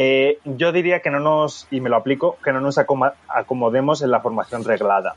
Eh, 0.00 0.38
yo 0.44 0.70
diría 0.70 1.00
que 1.00 1.10
no 1.10 1.18
nos, 1.18 1.66
y 1.72 1.80
me 1.80 1.90
lo 1.90 1.96
aplico, 1.96 2.38
que 2.44 2.52
no 2.52 2.60
nos 2.60 2.78
acomodemos 2.78 4.00
en 4.00 4.12
la 4.12 4.20
formación 4.20 4.62
reglada. 4.62 5.16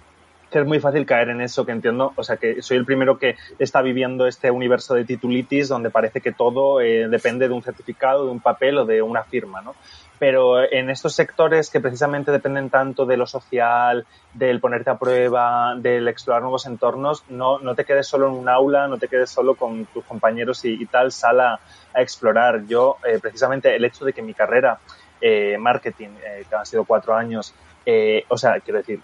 Que 0.49 0.57
es 0.57 0.65
muy 0.65 0.79
fácil 0.79 1.05
caer 1.05 1.29
en 1.29 1.39
eso, 1.39 1.67
que 1.67 1.71
entiendo, 1.71 2.13
o 2.15 2.23
sea, 2.23 2.37
que 2.37 2.63
soy 2.63 2.77
el 2.77 2.85
primero 2.85 3.19
que 3.19 3.35
está 3.59 3.83
viviendo 3.83 4.25
este 4.25 4.49
universo 4.49 4.95
de 4.95 5.05
titulitis 5.05 5.69
donde 5.69 5.91
parece 5.91 6.19
que 6.19 6.31
todo 6.31 6.81
eh, 6.81 7.07
depende 7.07 7.47
de 7.47 7.53
un 7.53 7.61
certificado, 7.61 8.25
de 8.25 8.31
un 8.31 8.39
papel 8.39 8.79
o 8.79 8.85
de 8.85 9.03
una 9.03 9.23
firma, 9.23 9.61
¿no? 9.61 9.75
Pero 10.21 10.61
en 10.61 10.91
estos 10.91 11.15
sectores 11.15 11.71
que 11.71 11.79
precisamente 11.79 12.31
dependen 12.31 12.69
tanto 12.69 13.07
de 13.07 13.17
lo 13.17 13.25
social, 13.25 14.05
del 14.35 14.59
ponerte 14.59 14.91
a 14.91 14.99
prueba, 14.99 15.73
del 15.75 16.07
explorar 16.07 16.43
nuevos 16.43 16.67
entornos, 16.67 17.23
no, 17.29 17.57
no 17.57 17.73
te 17.73 17.85
quedes 17.85 18.05
solo 18.05 18.27
en 18.27 18.35
un 18.35 18.47
aula, 18.47 18.87
no 18.87 18.99
te 18.99 19.07
quedes 19.07 19.31
solo 19.31 19.55
con 19.55 19.87
tus 19.87 20.05
compañeros 20.05 20.63
y, 20.63 20.85
tal, 20.85 21.11
sal 21.11 21.39
a, 21.39 21.59
a 21.91 22.01
explorar. 22.03 22.67
Yo, 22.67 22.97
eh, 23.03 23.17
precisamente, 23.19 23.75
el 23.75 23.83
hecho 23.83 24.05
de 24.05 24.13
que 24.13 24.21
mi 24.21 24.35
carrera, 24.35 24.77
eh, 25.19 25.57
marketing, 25.57 26.09
eh, 26.23 26.45
que 26.47 26.55
han 26.55 26.67
sido 26.67 26.85
cuatro 26.85 27.15
años, 27.15 27.55
eh, 27.83 28.23
o 28.27 28.37
sea, 28.37 28.59
quiero 28.59 28.77
decir, 28.77 28.99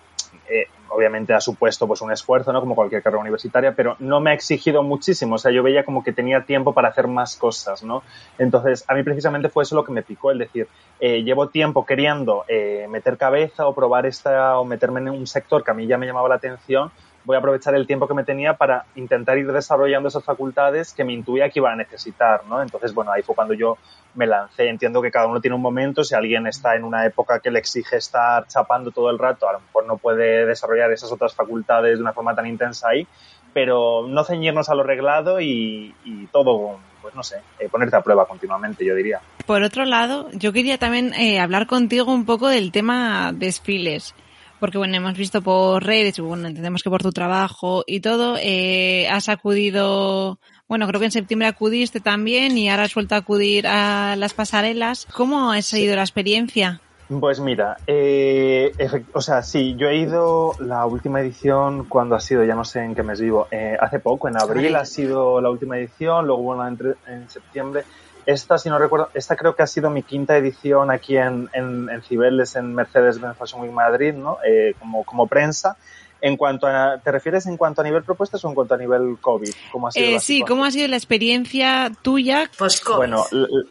eh, 0.49 0.67
obviamente 0.89 1.33
ha 1.33 1.41
supuesto 1.41 1.87
pues 1.87 2.01
un 2.01 2.11
esfuerzo, 2.11 2.51
¿no? 2.53 2.59
Como 2.59 2.75
cualquier 2.75 3.01
carrera 3.01 3.21
universitaria, 3.21 3.73
pero 3.73 3.95
no 3.99 4.19
me 4.19 4.31
ha 4.31 4.33
exigido 4.33 4.83
muchísimo. 4.83 5.35
O 5.35 5.37
sea, 5.37 5.51
yo 5.51 5.63
veía 5.63 5.83
como 5.83 6.03
que 6.03 6.13
tenía 6.13 6.45
tiempo 6.45 6.73
para 6.73 6.89
hacer 6.89 7.07
más 7.07 7.35
cosas, 7.35 7.83
¿no? 7.83 8.03
Entonces, 8.37 8.85
a 8.87 8.93
mí 8.93 9.03
precisamente 9.03 9.49
fue 9.49 9.63
eso 9.63 9.75
lo 9.75 9.83
que 9.83 9.91
me 9.91 10.03
picó, 10.03 10.31
el 10.31 10.39
decir, 10.39 10.67
eh, 10.99 11.23
llevo 11.23 11.49
tiempo 11.49 11.85
queriendo 11.85 12.45
eh, 12.47 12.87
meter 12.89 13.17
cabeza 13.17 13.67
o 13.67 13.75
probar 13.75 14.05
esta 14.05 14.59
o 14.59 14.65
meterme 14.65 14.99
en 14.99 15.09
un 15.09 15.27
sector 15.27 15.63
que 15.63 15.71
a 15.71 15.73
mí 15.73 15.87
ya 15.87 15.97
me 15.97 16.05
llamaba 16.05 16.29
la 16.29 16.35
atención, 16.35 16.91
voy 17.27 17.35
a 17.35 17.39
aprovechar 17.39 17.75
el 17.75 17.85
tiempo 17.85 18.07
que 18.07 18.13
me 18.13 18.23
tenía 18.23 18.53
para 18.53 18.85
intentar 18.95 19.37
ir 19.37 19.51
desarrollando 19.51 20.07
esas 20.07 20.23
facultades 20.23 20.93
que 20.93 21.03
me 21.03 21.11
intuía 21.11 21.49
que 21.49 21.59
iba 21.59 21.69
a 21.69 21.75
necesitar, 21.75 22.45
¿no? 22.45 22.61
Entonces, 22.61 22.93
bueno, 22.93 23.11
ahí 23.11 23.21
fue 23.21 23.35
cuando 23.35 23.53
yo 23.53 23.77
me 24.15 24.25
lancé. 24.25 24.69
Entiendo 24.69 25.01
que 25.01 25.11
cada 25.11 25.27
uno 25.27 25.41
tiene 25.41 25.53
un 25.53 25.61
momento. 25.61 26.05
Si 26.05 26.15
alguien 26.15 26.47
está 26.47 26.77
en 26.77 26.85
una 26.85 27.05
época 27.05 27.41
que 27.41 27.51
le 27.51 27.59
exige 27.59 27.97
estar 27.97 28.47
chapando 28.47 28.91
todo 28.91 29.09
el 29.09 29.19
rato, 29.19 29.49
a 29.49 29.53
lo 29.53 29.59
mejor 29.59 29.85
no 29.85 29.97
puede 29.97 30.45
desarrollar 30.45 30.89
esas 30.93 31.11
otras 31.11 31.35
facultades 31.35 31.97
de 31.97 32.01
una 32.01 32.13
forma 32.13 32.33
tan 32.33 32.47
intensa 32.47 32.87
ahí. 32.87 33.05
Pero 33.53 34.07
no 34.07 34.23
ceñirnos 34.23 34.69
a 34.69 34.75
lo 34.75 34.83
reglado 34.83 35.41
y, 35.41 35.93
todo, 36.31 36.79
pues 37.01 37.13
no 37.13 37.23
sé, 37.23 37.41
eh, 37.59 37.67
ponerte 37.67 37.97
a 37.97 38.01
prueba 38.01 38.25
continuamente, 38.25 38.85
yo 38.85 38.95
diría. 38.95 39.19
Por 39.45 39.63
otro 39.63 39.83
lado, 39.83 40.29
yo 40.31 40.53
quería 40.53 40.77
también 40.77 41.13
eh, 41.13 41.41
hablar 41.41 41.67
contigo 41.67 42.13
un 42.13 42.25
poco 42.25 42.47
del 42.47 42.71
tema 42.71 43.33
desfiles. 43.33 44.15
Porque 44.59 44.77
bueno, 44.77 44.95
hemos 44.95 45.17
visto 45.17 45.41
por 45.41 45.83
redes, 45.83 46.19
bueno, 46.19 46.47
entendemos 46.47 46.81
que 46.83 46.89
por 46.89 47.03
tu 47.03 47.11
trabajo 47.11 47.83
y 47.85 47.99
todo, 47.99 48.37
eh, 48.41 49.07
has 49.09 49.29
acudido, 49.29 50.39
bueno, 50.67 50.87
creo 50.87 50.99
que 50.99 51.05
en 51.05 51.11
septiembre 51.11 51.47
acudiste 51.47 51.99
también 51.99 52.57
y 52.57 52.69
ahora 52.69 52.83
has 52.83 52.95
vuelto 52.95 53.15
a 53.15 53.19
acudir 53.19 53.67
a 53.67 54.15
las 54.15 54.33
pasarelas. 54.33 55.05
¿Cómo 55.13 55.51
ha 55.51 55.61
sido 55.61 55.95
la 55.95 56.01
experiencia? 56.01 56.81
Pues 57.21 57.39
mira, 57.39 57.77
eh, 57.87 58.73
o 59.13 59.21
sea, 59.21 59.41
sí, 59.41 59.75
yo 59.77 59.87
he 59.87 59.95
ido 59.95 60.55
la 60.59 60.85
última 60.85 61.21
edición 61.21 61.85
cuando 61.87 62.15
ha 62.15 62.19
sido, 62.19 62.43
ya 62.43 62.53
no 62.53 62.65
sé 62.65 62.83
en 62.83 62.95
qué 62.95 63.03
mes 63.03 63.21
vivo, 63.21 63.47
eh, 63.49 63.77
hace 63.79 63.99
poco, 63.99 64.27
en 64.27 64.35
abril 64.35 64.75
ha 64.75 64.83
sido 64.83 65.39
la 65.39 65.49
última 65.49 65.77
edición, 65.77 66.27
luego 66.27 66.67
entre- 66.67 66.95
en 67.07 67.29
septiembre. 67.29 67.83
Esta, 68.27 68.57
si 68.57 68.67
no 68.67 68.77
recuerdo, 68.77 69.09
esta 69.13 69.37
creo 69.37 69.55
que 69.55 69.63
ha 69.63 69.67
sido 69.67 69.89
mi 69.89 70.03
quinta 70.03 70.35
edición 70.35 70.91
aquí 70.91 71.15
en, 71.15 71.49
en, 71.53 71.89
en 71.89 72.01
Cibeles, 72.01 72.57
en 72.57 72.75
Mercedes-Benz 72.75 73.37
Fashion 73.37 73.61
Week 73.61 73.71
Madrid, 73.71 74.13
¿no? 74.15 74.37
Eh, 74.45 74.75
como, 74.77 75.05
como 75.05 75.27
prensa. 75.27 75.77
En 76.21 76.37
cuanto 76.37 76.67
a, 76.67 76.97
¿te 76.97 77.11
refieres 77.11 77.45
en 77.45 77.57
cuanto 77.57 77.81
a 77.81 77.83
nivel 77.83 78.03
propuestas 78.03 78.43
o 78.43 78.49
en 78.49 78.55
cuanto 78.55 78.73
a 78.73 78.77
nivel 78.77 79.17
COVID? 79.21 79.49
¿Cómo 79.71 79.87
ha 79.87 79.91
sido 79.91 80.05
Eh, 80.07 80.13
la 80.13 80.19
sí? 80.19 80.41
¿cómo 80.41 80.65
ha 80.65 80.71
sido 80.71 80.87
la 80.87 80.95
experiencia 80.95 81.91
tuya? 82.01 82.49
Post-COVID. 82.57 82.97
Bueno, 82.97 83.25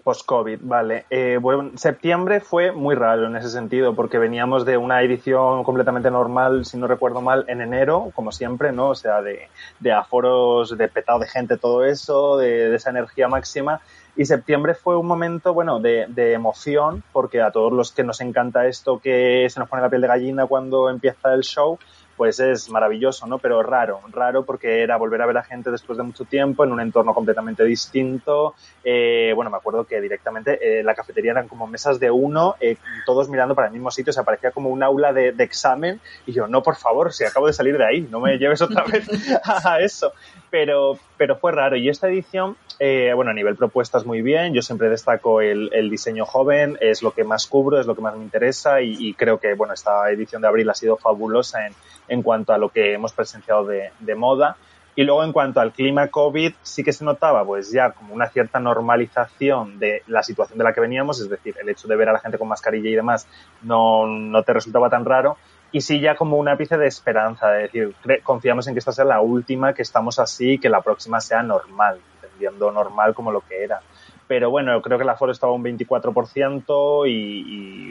post-COVID, 0.05 0.59
vale. 0.63 1.07
Eh, 1.11 1.39
bueno, 1.41 1.73
septiembre 1.77 2.41
fue 2.41 2.73
muy 2.73 2.95
raro 2.95 3.27
en 3.27 3.37
ese 3.37 3.51
sentido, 3.51 3.95
porque 3.95 4.19
veníamos 4.19 4.65
de 4.65 4.77
una 4.77 5.03
edición 5.03 5.65
completamente 5.65 6.11
normal, 6.11 6.65
si 6.65 6.77
no 6.77 6.87
recuerdo 6.87 7.21
mal, 7.21 7.45
en 7.49 7.61
enero, 7.61 8.11
como 8.15 8.33
siempre, 8.33 8.73
¿no? 8.73 8.91
O 8.91 8.95
sea, 8.95 9.23
de, 9.23 9.49
de 9.81 9.93
aforos, 9.93 10.77
de 10.77 10.89
petado 10.89 11.19
de 11.19 11.29
gente, 11.29 11.57
todo 11.57 11.85
eso, 11.85 12.37
de, 12.37 12.69
de 12.71 12.77
esa 12.77 12.91
energía 12.91 13.29
máxima. 13.29 13.81
Y 14.19 14.25
septiembre 14.25 14.75
fue 14.75 14.97
un 14.97 15.07
momento, 15.07 15.53
bueno, 15.53 15.79
de, 15.79 16.07
de 16.09 16.33
emoción, 16.33 17.03
porque 17.13 17.43
a 17.43 17.51
todos 17.51 17.71
los 17.71 17.93
que 17.93 18.03
nos 18.03 18.23
encanta 18.23 18.67
esto, 18.67 18.99
que 18.99 19.47
se 19.51 19.61
nos 19.61 19.69
pone 19.69 19.83
la 19.83 19.91
piel 19.91 20.01
de 20.01 20.09
gallina 20.09 20.47
cuando 20.47 20.89
empieza 20.89 21.35
el 21.35 21.43
show, 21.43 21.79
pues 22.17 22.41
es 22.41 22.71
maravilloso, 22.71 23.27
¿no? 23.27 23.39
Pero 23.39 23.63
raro, 23.63 24.01
raro 24.11 24.45
porque 24.45 24.83
era 24.83 24.97
volver 24.97 25.23
a 25.23 25.27
ver 25.27 25.39
a 25.39 25.43
gente 25.43 25.71
después 25.71 25.99
de 25.99 26.05
mucho 26.05 26.25
tiempo 26.25 26.65
en 26.65 26.73
un 26.73 26.81
entorno 26.81 27.15
completamente 27.15 27.65
distinto. 27.65 28.55
Eh, 28.83 29.33
bueno, 29.35 29.51
me 29.51 29.59
acuerdo 29.59 29.85
que 29.85 30.01
directamente 30.01 30.59
eh, 30.61 30.83
la 30.83 30.95
cafetería 30.95 31.33
eran 31.33 31.49
como 31.49 31.67
mesas 31.67 32.01
de 32.01 32.11
uno, 32.11 32.57
eh, 32.61 32.77
todos 33.05 33.29
mirando 33.29 33.55
para 33.55 33.69
el 33.69 33.73
mismo 33.73 33.91
sitio, 33.91 34.13
se 34.13 34.25
parecía 34.25 34.51
como 34.51 34.71
un 34.71 34.83
aula 34.83 35.13
de, 35.13 35.33
de 35.33 35.45
examen 35.45 36.01
y 36.27 36.33
yo, 36.33 36.47
no, 36.47 36.63
por 36.63 36.77
favor, 36.77 37.13
si 37.13 37.25
acabo 37.25 37.47
de 37.47 37.53
salir 37.53 37.77
de 37.77 37.85
ahí, 37.85 38.01
no 38.11 38.21
me 38.21 38.39
lleves 38.39 38.63
otra 38.63 38.85
vez 38.85 39.07
a 39.45 39.81
eso. 39.81 40.13
Pero, 40.51 40.99
pero 41.17 41.37
fue 41.37 41.53
raro. 41.53 41.77
Y 41.77 41.89
esta 41.89 42.09
edición, 42.09 42.57
eh, 42.79 43.13
bueno, 43.15 43.31
a 43.31 43.35
nivel 43.35 43.57
propuestas 43.57 44.05
muy 44.05 44.23
bien. 44.23 44.55
Yo 44.55 44.63
siempre 44.63 44.89
destaco 44.89 45.41
el, 45.41 45.71
el 45.73 45.91
diseño 45.91 46.25
joven, 46.25 46.77
es 46.81 47.03
lo 47.03 47.13
que 47.13 47.25
más 47.25 47.47
cubro, 47.47 47.81
es 47.81 47.87
lo 47.87 47.95
que 47.95 48.03
más 48.03 48.17
me 48.17 48.25
interesa 48.25 48.81
y, 48.81 48.97
y 48.99 49.15
creo 49.15 49.39
que, 49.39 49.55
bueno, 49.55 49.75
esta 49.75 50.11
edición 50.11 50.43
de 50.43 50.49
abril 50.49 50.69
ha 50.71 50.75
sido 50.75 50.97
fabulosa 50.97 51.67
en, 51.67 51.75
en 52.09 52.23
cuanto 52.23 52.53
a 52.53 52.59
lo 52.59 52.69
que 52.69 52.95
hemos 52.95 53.13
presenciado 53.13 53.65
de, 53.65 53.91
de 54.01 54.15
moda. 54.15 54.57
Y 54.99 55.05
luego 55.05 55.23
en 55.25 55.33
cuanto 55.33 55.61
al 55.61 55.73
clima 55.73 56.09
COVID, 56.09 56.55
sí 56.63 56.83
que 56.83 56.93
se 56.93 57.05
notaba 57.05 57.45
pues 57.45 57.71
ya 57.71 57.91
como 57.91 58.15
una 58.15 58.31
cierta 58.31 58.61
normalización 58.61 59.79
de 59.79 60.03
la 60.07 60.23
situación 60.23 60.57
de 60.57 60.65
la 60.65 60.73
que 60.73 60.81
veníamos, 60.81 61.21
es 61.21 61.29
decir, 61.29 61.55
el 61.61 61.69
hecho 61.69 61.87
de 61.87 61.97
ver 61.97 62.09
a 62.09 62.15
la 62.15 62.19
gente 62.19 62.39
con 62.39 62.49
mascarilla 62.49 62.89
y 62.89 62.95
demás 62.95 63.29
no, 63.61 64.07
no 64.07 64.43
te 64.43 64.55
resultaba 64.55 64.89
tan 64.89 65.05
raro. 65.05 65.37
Y 65.71 65.83
sí 65.83 66.01
ya 66.01 66.15
como 66.15 66.39
un 66.39 66.49
ápice 66.49 66.79
de 66.79 66.87
esperanza, 66.87 67.49
de 67.51 67.63
decir, 67.63 67.95
confiamos 68.23 68.67
en 68.69 68.75
que 68.75 68.79
esta 68.79 68.93
sea 68.93 69.05
la 69.05 69.21
última, 69.21 69.75
que 69.75 69.83
estamos 69.83 70.19
así, 70.19 70.53
y 70.53 70.59
que 70.59 70.71
la 70.71 70.81
próxima 70.81 71.21
sea 71.21 71.43
normal, 71.43 71.99
entendiendo 72.37 72.71
normal 72.71 73.15
como 73.15 73.33
lo 73.33 73.41
que 73.41 73.63
era. 73.65 73.81
Pero 74.29 74.51
bueno, 74.51 74.73
yo 74.75 74.83
creo 74.83 74.99
que 74.99 75.05
el 75.05 75.09
aforo 75.11 75.31
estaba 75.33 75.53
un 75.53 75.63
24% 75.63 77.09
y, 77.09 77.13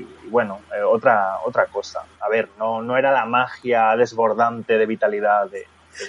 y, 0.01 0.07
bueno, 0.29 0.59
eh, 0.77 0.81
otra, 0.83 1.39
otra 1.45 1.65
cosa. 1.67 2.01
A 2.19 2.27
ver, 2.29 2.49
no, 2.59 2.81
no 2.81 2.97
era 2.97 3.11
la 3.11 3.25
magia 3.25 3.95
desbordante 3.95 4.77
de 4.77 4.85
vitalidad 4.85 5.49
de... 5.49 5.65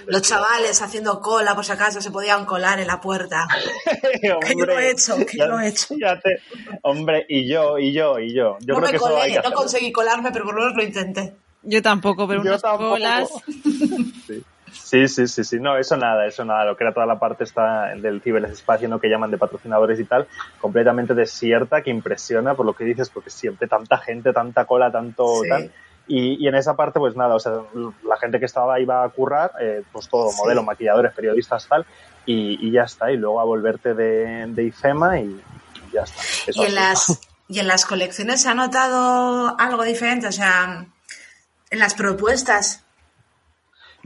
Los 0.08 0.22
chavales 0.22 0.82
haciendo 0.82 1.20
cola, 1.20 1.54
por 1.54 1.64
si 1.64 1.70
acaso, 1.70 2.00
se 2.00 2.10
podían 2.10 2.44
colar 2.44 2.80
en 2.80 2.88
la 2.88 3.00
puerta. 3.00 3.46
Que 4.20 4.28
yo 4.28 4.38
Hombre, 4.38 4.74
lo 4.74 4.78
he 4.80 4.90
hecho, 4.90 5.14
que 5.18 5.38
yo 5.38 5.46
lo 5.46 5.60
he 5.60 5.68
hecho. 5.68 5.94
ya 6.00 6.18
te- 6.18 6.40
hombre, 6.82 7.24
y 7.28 7.48
yo, 7.48 7.78
y 7.78 7.92
yo, 7.92 8.18
y 8.18 8.34
yo. 8.34 8.56
Yo 8.60 8.74
no 8.74 8.80
creo 8.80 8.80
me 8.80 8.90
que 8.90 8.96
eso 8.96 9.06
hay 9.06 9.12
colé, 9.14 9.26
que 9.28 9.34
no 9.34 9.40
hacerlo. 9.40 9.56
conseguí 9.56 9.92
colarme, 9.92 10.32
pero 10.32 10.44
por 10.44 10.54
lo 10.54 10.60
menos 10.62 10.76
lo 10.76 10.82
intenté. 10.82 11.34
Yo 11.62 11.80
tampoco, 11.82 12.26
pero 12.26 12.42
Yo 12.42 12.50
unas 12.50 12.62
tampoco. 12.62 12.90
colas. 12.90 13.28
Sí. 14.26 14.42
Sí, 14.82 15.08
sí, 15.08 15.26
sí, 15.26 15.42
sí, 15.44 15.58
no, 15.60 15.76
eso 15.76 15.96
nada, 15.96 16.26
eso 16.26 16.44
nada, 16.44 16.64
lo 16.64 16.76
que 16.76 16.84
era 16.84 16.94
toda 16.94 17.06
la 17.06 17.18
parte 17.18 17.44
está 17.44 17.94
del 17.96 18.20
ciberespacio, 18.22 18.88
¿no? 18.88 19.00
que 19.00 19.08
llaman 19.08 19.30
de 19.30 19.38
patrocinadores 19.38 19.98
y 19.98 20.04
tal, 20.04 20.28
completamente 20.60 21.12
desierta, 21.14 21.82
que 21.82 21.90
impresiona 21.90 22.54
por 22.54 22.66
lo 22.66 22.74
que 22.74 22.84
dices, 22.84 23.10
porque 23.10 23.30
siempre 23.30 23.66
tanta 23.66 23.98
gente, 23.98 24.32
tanta 24.32 24.64
cola, 24.64 24.90
tanto 24.92 25.42
Sí. 25.42 25.48
tal. 25.48 25.72
Y, 26.08 26.44
y 26.44 26.46
en 26.46 26.54
esa 26.54 26.76
parte, 26.76 27.00
pues 27.00 27.16
nada, 27.16 27.34
o 27.34 27.40
sea, 27.40 27.52
la 28.08 28.16
gente 28.18 28.38
que 28.38 28.44
estaba 28.44 28.78
iba 28.78 29.02
a 29.02 29.08
currar, 29.08 29.50
eh, 29.60 29.82
pues 29.90 30.08
todo, 30.08 30.30
Sí. 30.30 30.36
modelo, 30.38 30.62
maquilladores, 30.62 31.12
periodistas, 31.12 31.66
tal, 31.66 31.84
y, 32.24 32.64
y 32.64 32.70
ya 32.70 32.82
está, 32.82 33.10
y 33.10 33.16
luego 33.16 33.40
a 33.40 33.44
volverte 33.44 33.92
de, 33.94 34.46
de 34.46 34.62
IFEMA 34.62 35.18
y, 35.18 35.24
y 35.24 35.92
ya 35.92 36.02
está. 36.02 36.22
Eso 36.46 36.62
Y 36.62 36.66
en 36.66 36.74
las, 36.76 37.20
y 37.48 37.58
en 37.58 37.66
las 37.66 37.86
colecciones 37.86 38.40
se 38.40 38.48
ha 38.48 38.54
notado 38.54 39.56
algo 39.58 39.82
diferente, 39.82 40.28
o 40.28 40.32
sea, 40.32 40.86
en 41.70 41.78
las 41.80 41.94
propuestas. 41.94 42.84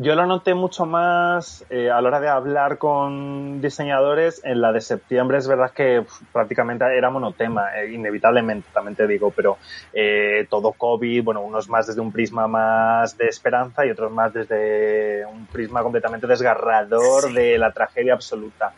Yo 0.02 0.14
lo 0.14 0.24
noté 0.24 0.54
mucho 0.54 0.86
más 0.86 1.62
eh, 1.68 1.90
a 1.90 2.00
la 2.00 2.08
hora 2.08 2.20
de 2.20 2.28
hablar 2.28 2.78
con 2.78 3.60
diseñadores. 3.60 4.40
En 4.44 4.62
la 4.62 4.72
de 4.72 4.80
septiembre 4.80 5.36
es 5.36 5.46
verdad 5.46 5.72
que 5.72 5.98
uf, 6.00 6.22
prácticamente 6.32 6.86
era 6.96 7.10
monotema, 7.10 7.78
eh, 7.78 7.92
inevitablemente, 7.92 8.66
también 8.72 8.96
te 8.96 9.06
digo, 9.06 9.30
pero 9.30 9.58
eh, 9.92 10.46
todo 10.48 10.72
COVID, 10.72 11.22
bueno, 11.22 11.42
unos 11.42 11.68
más 11.68 11.86
desde 11.86 12.00
un 12.00 12.12
prisma 12.12 12.46
más 12.46 13.18
de 13.18 13.26
esperanza 13.26 13.84
y 13.84 13.90
otros 13.90 14.10
más 14.10 14.32
desde 14.32 15.26
un 15.26 15.44
prisma 15.48 15.82
completamente 15.82 16.26
desgarrador 16.26 17.24
Sí. 17.24 17.34
de 17.34 17.58
la 17.58 17.70
tragedia 17.70 18.14
absoluta. 18.14 18.72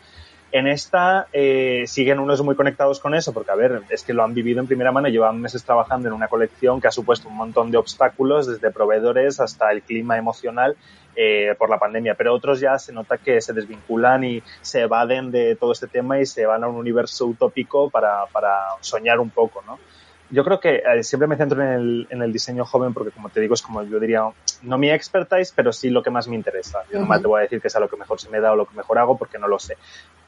En 0.51 0.67
esta 0.67 1.27
eh, 1.31 1.85
siguen 1.87 2.19
unos 2.19 2.43
muy 2.43 2.55
conectados 2.55 2.99
con 2.99 3.15
eso, 3.15 3.33
porque 3.33 3.49
a 3.49 3.55
ver, 3.55 3.81
es 3.89 4.03
que 4.03 4.13
lo 4.13 4.23
han 4.23 4.35
vivido 4.35 4.59
en 4.59 4.67
primera 4.67 4.91
mano, 4.91 5.07
llevan 5.07 5.41
meses 5.41 5.63
trabajando 5.63 6.09
en 6.09 6.13
una 6.13 6.27
colección 6.27 6.79
que 6.79 6.87
ha 6.89 6.91
supuesto 6.91 7.27
un 7.29 7.37
montón 7.37 7.71
de 7.71 7.77
obstáculos, 7.77 8.45
desde 8.45 8.69
proveedores 8.71 9.39
hasta 9.39 9.71
el 9.71 9.81
clima 9.81 10.15
emocional 10.17 10.75
eh, 11.15 11.55
por 11.57 11.69
la 11.69 11.77
pandemia, 11.77 12.15
pero 12.15 12.33
otros 12.33 12.59
ya 12.59 12.77
se 12.77 12.93
nota 12.93 13.17
que 13.17 13.41
se 13.41 13.53
desvinculan 13.53 14.23
y 14.23 14.43
se 14.61 14.81
evaden 14.81 15.31
de 15.31 15.55
todo 15.55 15.71
este 15.71 15.87
tema 15.87 16.19
y 16.19 16.25
se 16.25 16.45
van 16.45 16.63
a 16.63 16.67
un 16.67 16.75
universo 16.75 17.25
utópico 17.25 17.89
para, 17.89 18.25
para 18.31 18.51
soñar 18.81 19.19
un 19.19 19.29
poco, 19.29 19.61
¿no? 19.65 19.77
yo 20.33 20.43
creo 20.43 20.59
que 20.59 20.77
eh, 20.77 21.03
siempre 21.03 21.27
me 21.27 21.37
centro 21.37 21.61
en 21.61 21.69
el, 21.69 22.07
en 22.09 22.21
el, 22.23 22.33
diseño 22.33 22.65
joven 22.65 22.91
porque, 22.91 23.11
como 23.11 23.29
te 23.29 23.39
digo, 23.39 23.53
es 23.53 23.61
como 23.61 23.83
yo 23.83 23.99
diría, 23.99 24.23
no 24.63 24.77
mi 24.79 24.89
expertise, 24.89 25.53
pero 25.55 25.71
sí 25.71 25.91
lo 25.91 26.01
que 26.01 26.09
más 26.09 26.27
me 26.27 26.35
interesa. 26.35 26.79
Yo 26.91 26.99
uh 26.99 27.03
-huh. 27.03 27.07
no 27.07 27.21
te 27.21 27.27
voy 27.27 27.39
a 27.39 27.41
decir 27.43 27.61
que 27.61 27.69
sea 27.69 27.79
lo 27.79 27.87
que 27.87 27.97
mejor 27.97 28.19
se 28.19 28.29
me 28.31 28.39
da 28.39 28.51
o 28.51 28.55
lo 28.55 28.65
que 28.65 28.75
mejor 28.75 28.97
hago 28.97 29.15
porque 29.15 29.37
no 29.37 29.47
lo 29.47 29.59
sé. 29.59 29.77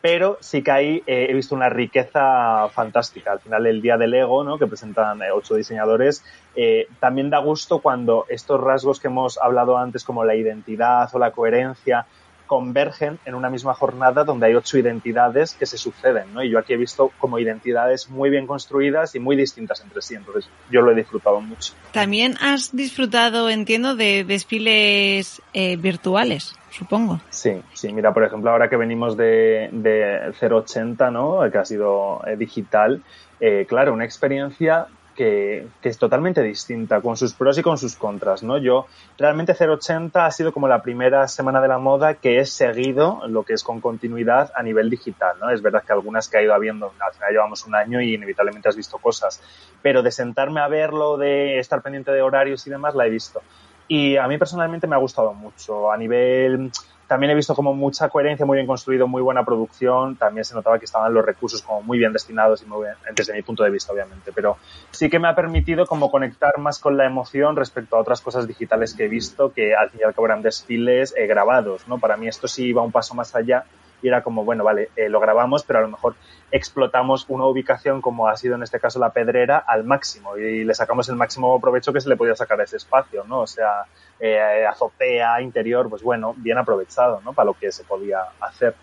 Pero 0.05 0.37
sí 0.39 0.61
que 0.61 0.69
ahí 0.69 1.03
eh, 1.07 1.25
he 1.31 1.33
visto 1.33 1.55
una 1.55 1.67
riqueza 1.67 2.69
fantástica. 2.69 3.31
Al 3.31 3.39
final, 3.39 3.65
el 3.65 3.81
día 3.81 3.97
del 3.97 4.13
Ego, 4.13 4.43
¿no? 4.43 4.59
que 4.59 4.67
presentan 4.67 5.19
eh, 5.23 5.31
ocho 5.33 5.55
diseñadores, 5.55 6.23
eh, 6.55 6.87
también 6.99 7.31
da 7.31 7.39
gusto 7.39 7.79
cuando 7.79 8.27
estos 8.29 8.61
rasgos 8.61 8.99
que 8.99 9.07
hemos 9.07 9.39
hablado 9.39 9.79
antes, 9.79 10.03
como 10.03 10.23
la 10.23 10.35
identidad 10.35 11.09
o 11.11 11.17
la 11.17 11.31
coherencia, 11.31 12.05
convergen 12.45 13.17
en 13.25 13.33
una 13.33 13.49
misma 13.49 13.73
jornada 13.73 14.23
donde 14.23 14.45
hay 14.45 14.53
ocho 14.53 14.77
identidades 14.77 15.55
que 15.55 15.65
se 15.65 15.79
suceden, 15.79 16.31
¿no? 16.35 16.43
Y 16.43 16.51
yo 16.51 16.59
aquí 16.59 16.73
he 16.73 16.77
visto 16.77 17.11
como 17.17 17.39
identidades 17.39 18.07
muy 18.07 18.29
bien 18.29 18.45
construidas 18.45 19.15
y 19.15 19.19
muy 19.19 19.35
distintas 19.35 19.81
entre 19.81 20.03
sí, 20.03 20.13
entonces 20.13 20.47
yo 20.69 20.81
lo 20.81 20.91
he 20.91 20.95
disfrutado 20.95 21.41
mucho. 21.41 21.73
También 21.93 22.35
has 22.41 22.75
disfrutado, 22.75 23.49
entiendo, 23.49 23.95
de 23.95 24.23
desfiles 24.23 25.41
virtuales, 25.79 26.55
supongo. 26.75 27.19
Sí, 27.29 27.61
sí, 27.73 27.93
mira, 27.93 28.13
por 28.13 28.23
ejemplo, 28.23 28.51
ahora 28.51 28.69
que 28.69 28.75
venimos 28.75 29.15
de, 29.15 29.69
de 29.71 30.33
080, 30.39 31.09
¿no? 31.09 31.39
Que 31.49 31.57
ha 31.57 31.65
sido 31.65 32.21
eh, 32.27 32.35
digital, 32.35 33.01
eh, 33.39 33.65
claro, 33.67 33.93
una 33.93 34.03
experiencia 34.03 34.87
que, 35.15 35.67
que, 35.81 35.87
es 35.87 35.97
totalmente 35.97 36.41
distinta, 36.41 36.99
con 36.99 37.15
sus 37.15 37.33
pros 37.33 37.57
y 37.57 37.61
con 37.61 37.77
sus 37.77 37.95
contras, 37.95 38.43
¿no? 38.43 38.57
Yo, 38.57 38.87
realmente 39.17 39.55
080 39.57 40.25
ha 40.25 40.31
sido 40.31 40.51
como 40.51 40.67
la 40.67 40.81
primera 40.81 41.25
semana 41.29 41.61
de 41.61 41.69
la 41.69 41.77
moda 41.77 42.15
que 42.15 42.39
he 42.39 42.45
seguido 42.45 43.21
lo 43.27 43.43
que 43.43 43.53
es 43.53 43.63
con 43.63 43.79
continuidad 43.79 44.51
a 44.53 44.61
nivel 44.61 44.89
digital, 44.89 45.37
¿no? 45.39 45.49
Es 45.51 45.61
verdad 45.61 45.83
que 45.85 45.93
algunas 45.93 46.27
que 46.27 46.37
ha 46.37 46.43
ido 46.43 46.53
habiendo, 46.53 46.91
al 46.99 47.13
final 47.13 47.31
llevamos 47.31 47.65
un 47.65 47.75
año 47.75 48.01
y 48.01 48.15
inevitablemente 48.15 48.67
has 48.67 48.75
visto 48.75 48.97
cosas, 48.97 49.41
pero 49.81 50.03
de 50.03 50.11
sentarme 50.11 50.59
a 50.59 50.67
verlo, 50.67 51.15
de 51.15 51.57
estar 51.57 51.81
pendiente 51.81 52.11
de 52.11 52.21
horarios 52.21 52.67
y 52.67 52.69
demás, 52.69 52.95
la 52.95 53.07
he 53.07 53.09
visto. 53.09 53.41
Y 53.87 54.17
a 54.17 54.27
mí 54.27 54.37
personalmente 54.37 54.87
me 54.87 54.95
ha 54.95 54.99
gustado 54.99 55.33
mucho. 55.33 55.91
A 55.91 55.97
nivel 55.97 56.71
también 57.07 57.31
he 57.31 57.35
visto 57.35 57.53
como 57.53 57.73
mucha 57.73 58.09
coherencia, 58.09 58.45
muy 58.45 58.55
bien 58.55 58.65
construido, 58.65 59.07
muy 59.07 59.21
buena 59.21 59.45
producción. 59.45 60.15
También 60.15 60.43
se 60.43 60.55
notaba 60.55 60.79
que 60.79 60.85
estaban 60.85 61.13
los 61.13 61.23
recursos 61.23 61.61
como 61.61 61.81
muy 61.83 61.99
bien 61.99 62.11
destinados 62.11 62.63
y 62.63 62.65
muy 62.65 62.85
bien, 62.85 62.95
desde 63.15 63.33
mi 63.33 63.43
punto 63.43 63.63
de 63.63 63.69
vista, 63.69 63.93
obviamente. 63.93 64.31
Pero 64.33 64.57
sí 64.91 65.09
que 65.09 65.19
me 65.19 65.27
ha 65.27 65.35
permitido 65.35 65.85
como 65.85 66.09
conectar 66.09 66.57
más 66.57 66.79
con 66.79 66.97
la 66.97 67.05
emoción 67.05 67.55
respecto 67.55 67.95
a 67.95 67.99
otras 67.99 68.21
cosas 68.21 68.47
digitales 68.47 68.95
que 68.95 69.05
he 69.05 69.07
visto, 69.07 69.53
que 69.53 69.75
al 69.75 69.91
fin 69.91 70.01
y 70.01 70.03
al 70.03 70.15
eran 70.25 70.41
desfiles 70.41 71.13
eh, 71.15 71.27
grabados, 71.27 71.87
¿no? 71.87 71.99
Para 71.99 72.17
mí 72.17 72.27
esto 72.27 72.47
sí 72.47 72.65
iba 72.65 72.81
un 72.81 72.91
paso 72.91 73.13
más 73.13 73.35
allá 73.35 73.65
y 74.01 74.07
era 74.07 74.23
como, 74.23 74.43
bueno, 74.43 74.63
vale, 74.63 74.89
eh, 74.95 75.09
lo 75.09 75.19
grabamos, 75.19 75.63
pero 75.63 75.79
a 75.79 75.81
lo 75.81 75.89
mejor 75.89 76.15
explotamos 76.51 77.25
una 77.27 77.45
ubicación 77.45 78.01
como 78.01 78.27
ha 78.27 78.37
sido 78.37 78.55
en 78.55 78.63
este 78.63 78.79
caso 78.79 78.99
la 78.99 79.11
pedrera 79.11 79.57
al 79.57 79.83
máximo 79.83 80.37
y 80.37 80.63
le 80.63 80.73
sacamos 80.73 81.09
el 81.09 81.15
máximo 81.15 81.59
provecho 81.59 81.91
que 81.93 82.01
se 82.01 82.09
le 82.09 82.17
podía 82.17 82.35
sacar 82.35 82.59
a 82.59 82.63
ese 82.63 82.77
espacio, 82.77 83.23
¿no? 83.25 83.41
O 83.41 83.47
sea, 83.47 83.85
eh, 84.19 84.65
azotea, 84.65 85.41
interior, 85.41 85.89
pues 85.89 86.03
bueno, 86.03 86.33
bien 86.37 86.57
aprovechado, 86.57 87.21
¿no? 87.23 87.33
Para 87.33 87.47
lo 87.47 87.53
que 87.53 87.71
se 87.71 87.83
podía 87.83 88.19
hacer. 88.39 88.75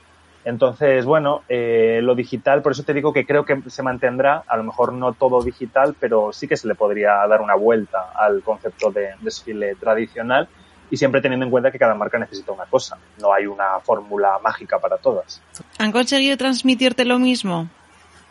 Entonces, 0.44 1.04
bueno, 1.04 1.42
eh, 1.48 2.00
lo 2.02 2.14
digital, 2.16 2.62
por 2.62 2.72
eso 2.72 2.82
te 2.82 2.94
digo 2.94 3.12
que 3.12 3.24
creo 3.24 3.44
que 3.44 3.62
se 3.68 3.82
mantendrá, 3.82 4.42
a 4.48 4.56
lo 4.56 4.64
mejor 4.64 4.92
no 4.92 5.12
todo 5.12 5.40
digital, 5.42 5.94
pero 6.00 6.32
sí 6.32 6.48
que 6.48 6.56
se 6.56 6.66
le 6.66 6.74
podría 6.74 7.24
dar 7.28 7.40
una 7.40 7.54
vuelta 7.54 8.10
al 8.14 8.42
concepto 8.42 8.90
de 8.90 9.10
desfile 9.20 9.76
tradicional 9.76 10.48
y 10.92 10.98
siempre 10.98 11.22
teniendo 11.22 11.46
en 11.46 11.50
cuenta 11.50 11.70
que 11.70 11.78
cada 11.78 11.94
marca 11.94 12.18
necesita 12.18 12.52
una 12.52 12.66
cosa. 12.66 12.98
No 13.18 13.32
hay 13.32 13.46
una 13.46 13.80
fórmula 13.80 14.38
mágica 14.44 14.78
para 14.78 14.98
todas. 14.98 15.40
¿Han 15.78 15.90
conseguido 15.90 16.36
transmitirte 16.36 17.06
lo 17.06 17.18
mismo 17.18 17.70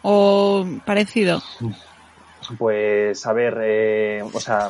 o 0.03 0.63
parecido? 0.85 1.41
Pues, 2.59 3.25
a 3.25 3.33
ver, 3.33 3.57
eh, 3.63 4.23
o 4.31 4.39
sea, 4.39 4.69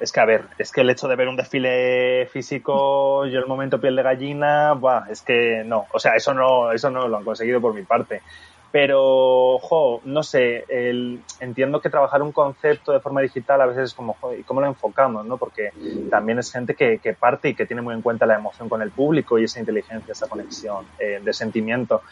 es 0.00 0.12
que 0.12 0.20
a 0.20 0.24
ver, 0.24 0.46
es 0.56 0.72
que 0.72 0.80
el 0.80 0.88
hecho 0.88 1.08
de 1.08 1.16
ver 1.16 1.28
un 1.28 1.36
desfile 1.36 2.26
físico, 2.32 3.26
yo 3.26 3.38
el 3.38 3.46
momento 3.46 3.82
piel 3.82 3.96
de 3.96 4.02
gallina, 4.02 4.72
buah, 4.72 5.10
es 5.10 5.20
que 5.20 5.62
no, 5.66 5.88
o 5.92 5.98
sea, 5.98 6.16
eso 6.16 6.32
no, 6.32 6.72
eso 6.72 6.90
no 6.90 7.06
lo 7.06 7.18
han 7.18 7.24
conseguido 7.24 7.60
por 7.60 7.74
mi 7.74 7.82
parte. 7.82 8.22
Pero, 8.72 9.58
jo, 9.58 10.00
no 10.04 10.22
sé, 10.22 10.64
el, 10.68 11.20
entiendo 11.40 11.80
que 11.80 11.90
trabajar 11.90 12.22
un 12.22 12.30
concepto 12.30 12.92
de 12.92 13.00
forma 13.00 13.20
digital 13.20 13.60
a 13.60 13.66
veces 13.66 13.84
es 13.84 13.94
como, 13.94 14.14
jo, 14.20 14.32
¿y 14.32 14.44
cómo 14.44 14.60
lo 14.60 14.68
enfocamos? 14.68 15.26
¿no? 15.26 15.38
Porque 15.38 15.72
también 16.08 16.38
es 16.38 16.52
gente 16.52 16.74
que, 16.74 16.98
que, 16.98 17.14
parte 17.14 17.48
y 17.48 17.54
que 17.54 17.66
tiene 17.66 17.82
muy 17.82 17.94
en 17.94 18.02
cuenta 18.02 18.26
la 18.26 18.36
emoción 18.36 18.68
con 18.68 18.80
el 18.80 18.92
público 18.92 19.38
y 19.38 19.44
esa 19.44 19.58
inteligencia, 19.58 20.12
esa 20.12 20.28
conexión 20.28 20.86
eh, 21.00 21.20
de 21.22 21.32
sentimiento. 21.32 22.02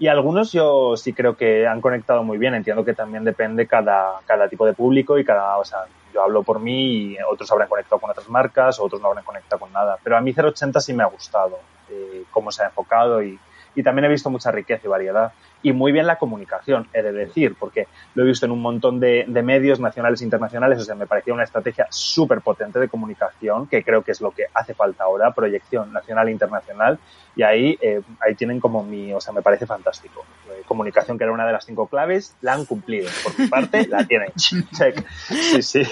Y 0.00 0.08
algunos 0.08 0.52
yo 0.52 0.96
sí 0.96 1.12
creo 1.12 1.36
que 1.36 1.68
han 1.68 1.80
conectado 1.80 2.24
muy 2.24 2.38
bien. 2.38 2.54
Entiendo 2.54 2.84
que 2.84 2.94
también 2.94 3.24
depende 3.24 3.68
cada, 3.68 4.20
cada 4.26 4.48
tipo 4.48 4.66
de 4.66 4.72
público 4.72 5.18
y 5.18 5.24
cada, 5.24 5.56
o 5.58 5.64
sea, 5.64 5.84
yo 6.12 6.22
hablo 6.22 6.42
por 6.42 6.58
mí 6.58 7.12
y 7.12 7.16
otros 7.30 7.50
habrán 7.52 7.68
conectado 7.68 8.00
con 8.00 8.10
otras 8.10 8.28
marcas, 8.28 8.80
otros 8.80 9.00
no 9.00 9.08
habrán 9.08 9.24
conectado 9.24 9.60
con 9.60 9.72
nada. 9.72 9.98
Pero 10.02 10.16
a 10.16 10.20
mí 10.20 10.34
080 10.36 10.80
sí 10.80 10.92
me 10.94 11.04
ha 11.04 11.06
gustado 11.06 11.58
eh, 11.90 12.24
cómo 12.30 12.50
se 12.50 12.62
ha 12.62 12.66
enfocado 12.66 13.22
y, 13.22 13.38
y 13.78 13.82
también 13.84 14.06
he 14.06 14.08
visto 14.08 14.28
mucha 14.28 14.50
riqueza 14.50 14.82
y 14.84 14.88
variedad. 14.88 15.32
Y 15.62 15.72
muy 15.72 15.92
bien 15.92 16.08
la 16.08 16.16
comunicación, 16.16 16.88
he 16.92 17.00
de 17.00 17.12
decir, 17.12 17.54
porque 17.56 17.86
lo 18.16 18.24
he 18.24 18.26
visto 18.26 18.44
en 18.44 18.50
un 18.50 18.60
montón 18.60 18.98
de, 18.98 19.24
de 19.28 19.42
medios 19.42 19.78
nacionales 19.78 20.20
e 20.20 20.24
internacionales, 20.24 20.80
o 20.80 20.84
sea, 20.84 20.96
me 20.96 21.06
parecía 21.06 21.32
una 21.32 21.44
estrategia 21.44 21.86
súper 21.88 22.40
potente 22.40 22.80
de 22.80 22.88
comunicación, 22.88 23.68
que 23.68 23.84
creo 23.84 24.02
que 24.02 24.10
es 24.10 24.20
lo 24.20 24.32
que 24.32 24.46
hace 24.52 24.74
falta 24.74 25.04
ahora, 25.04 25.30
proyección 25.30 25.92
nacional 25.92 26.26
e 26.26 26.32
internacional, 26.32 26.98
y 27.36 27.44
ahí, 27.44 27.78
eh, 27.80 28.00
ahí 28.20 28.34
tienen 28.34 28.58
como 28.58 28.82
mi, 28.82 29.12
o 29.12 29.20
sea, 29.20 29.32
me 29.32 29.42
parece 29.42 29.64
fantástico. 29.64 30.26
Eh, 30.50 30.62
comunicación, 30.66 31.16
que 31.16 31.22
era 31.22 31.32
una 31.32 31.46
de 31.46 31.52
las 31.52 31.64
cinco 31.64 31.86
claves, 31.86 32.34
la 32.40 32.54
han 32.54 32.64
cumplido. 32.64 33.08
Por 33.22 33.38
mi 33.38 33.46
parte, 33.46 33.86
la 33.86 34.04
tienen. 34.04 34.32
Check. 34.36 35.06
Sí, 35.28 35.62
sí. 35.62 35.84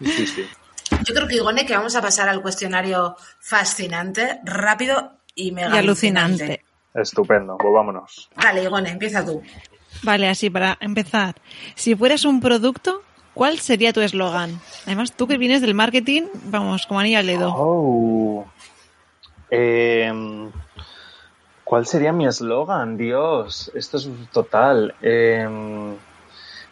Sí, 0.00 0.26
sí. 0.26 0.48
Yo 1.04 1.14
creo 1.14 1.28
que, 1.28 1.36
Igone, 1.36 1.64
que 1.64 1.76
vamos 1.76 1.94
a 1.94 2.02
pasar 2.02 2.28
al 2.28 2.42
cuestionario 2.42 3.14
fascinante, 3.38 4.40
rápido 4.42 5.12
y 5.36 5.52
mega 5.52 5.76
y 5.76 5.78
alucinante. 5.78 6.64
Estupendo, 6.94 7.56
pues 7.58 7.74
vámonos. 7.74 8.30
Dale, 8.36 8.62
Igone, 8.62 8.90
empieza 8.90 9.24
tú. 9.24 9.42
Vale, 10.02 10.28
así 10.28 10.50
para 10.50 10.78
empezar. 10.80 11.34
Si 11.74 11.94
fueras 11.94 12.24
un 12.24 12.40
producto, 12.40 13.02
¿cuál 13.34 13.58
sería 13.58 13.92
tu 13.92 14.00
eslogan? 14.00 14.60
Además, 14.86 15.12
tú 15.12 15.26
que 15.26 15.36
vienes 15.36 15.60
del 15.60 15.74
marketing, 15.74 16.22
vamos, 16.44 16.86
como 16.86 17.00
anillo 17.00 17.18
al 17.18 17.26
dedo. 17.26 17.52
Oh. 17.56 18.46
Eh, 19.50 20.12
¿Cuál 21.64 21.86
sería 21.86 22.12
mi 22.12 22.26
eslogan? 22.26 22.96
Dios, 22.96 23.72
esto 23.74 23.96
es 23.96 24.08
total. 24.32 24.94
Eh, 25.02 25.48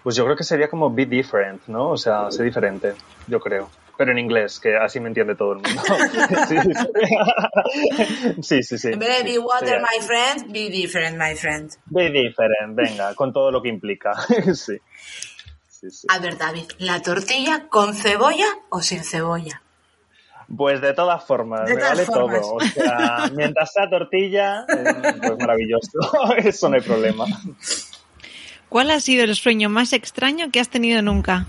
pues 0.02 0.16
yo 0.16 0.24
creo 0.24 0.36
que 0.36 0.44
sería 0.44 0.68
como 0.68 0.90
be 0.92 1.06
different, 1.06 1.66
¿no? 1.66 1.90
O 1.90 1.96
sea, 1.96 2.30
ser 2.30 2.44
diferente, 2.44 2.94
yo 3.26 3.40
creo 3.40 3.68
pero 4.03 4.11
en 4.11 4.18
inglés, 4.18 4.59
que 4.59 4.76
así 4.76 4.98
me 4.98 5.07
entiende 5.07 5.36
todo 5.36 5.53
el 5.53 5.59
mundo. 5.59 5.80
sí, 8.42 8.64
sí, 8.64 8.76
sí. 8.76 8.88
En 8.88 8.98
vez 8.98 9.18
de 9.18 9.22
be 9.22 9.38
water, 9.38 9.78
sí. 9.78 9.84
my 9.92 10.00
friend, 10.05 10.53
be 10.53 10.70
different, 10.70 11.16
my 11.16 11.36
friend. 11.36 11.70
Be 11.86 12.11
different, 12.11 12.74
venga, 12.74 13.14
con 13.14 13.32
todo 13.32 13.53
lo 13.53 13.62
que 13.62 13.68
implica. 13.68 14.12
sí. 14.55 14.76
Sí, 15.68 15.88
sí. 15.88 16.09
A 16.11 16.18
ver, 16.18 16.36
David, 16.36 16.64
¿la 16.78 17.00
tortilla 17.00 17.68
con 17.68 17.94
cebolla 17.94 18.48
o 18.70 18.80
sin 18.80 19.05
cebolla? 19.05 19.62
Pues 20.57 20.80
de 20.80 20.94
todas 20.94 21.24
formas, 21.24 21.68
de 21.68 21.74
me 21.74 21.80
todas 21.80 21.94
vale 21.94 22.07
formas. 22.07 22.40
todo. 22.40 22.57
O 22.57 22.61
sea, 22.61 23.30
mientras 23.36 23.72
sea 23.72 23.88
tortilla, 23.88 24.62
eh, 24.62 25.14
pues 25.20 25.38
maravilloso. 25.38 26.00
Eso 26.38 26.68
no 26.68 26.74
hay 26.74 26.82
problema. 26.82 27.24
¿Cuál 28.68 28.90
ha 28.90 28.98
sido 28.98 29.22
el 29.22 29.36
sueño 29.36 29.68
más 29.68 29.92
extraño 29.92 30.50
que 30.50 30.59
has 30.59 30.70
tenido 30.70 31.03
nunca? 31.03 31.46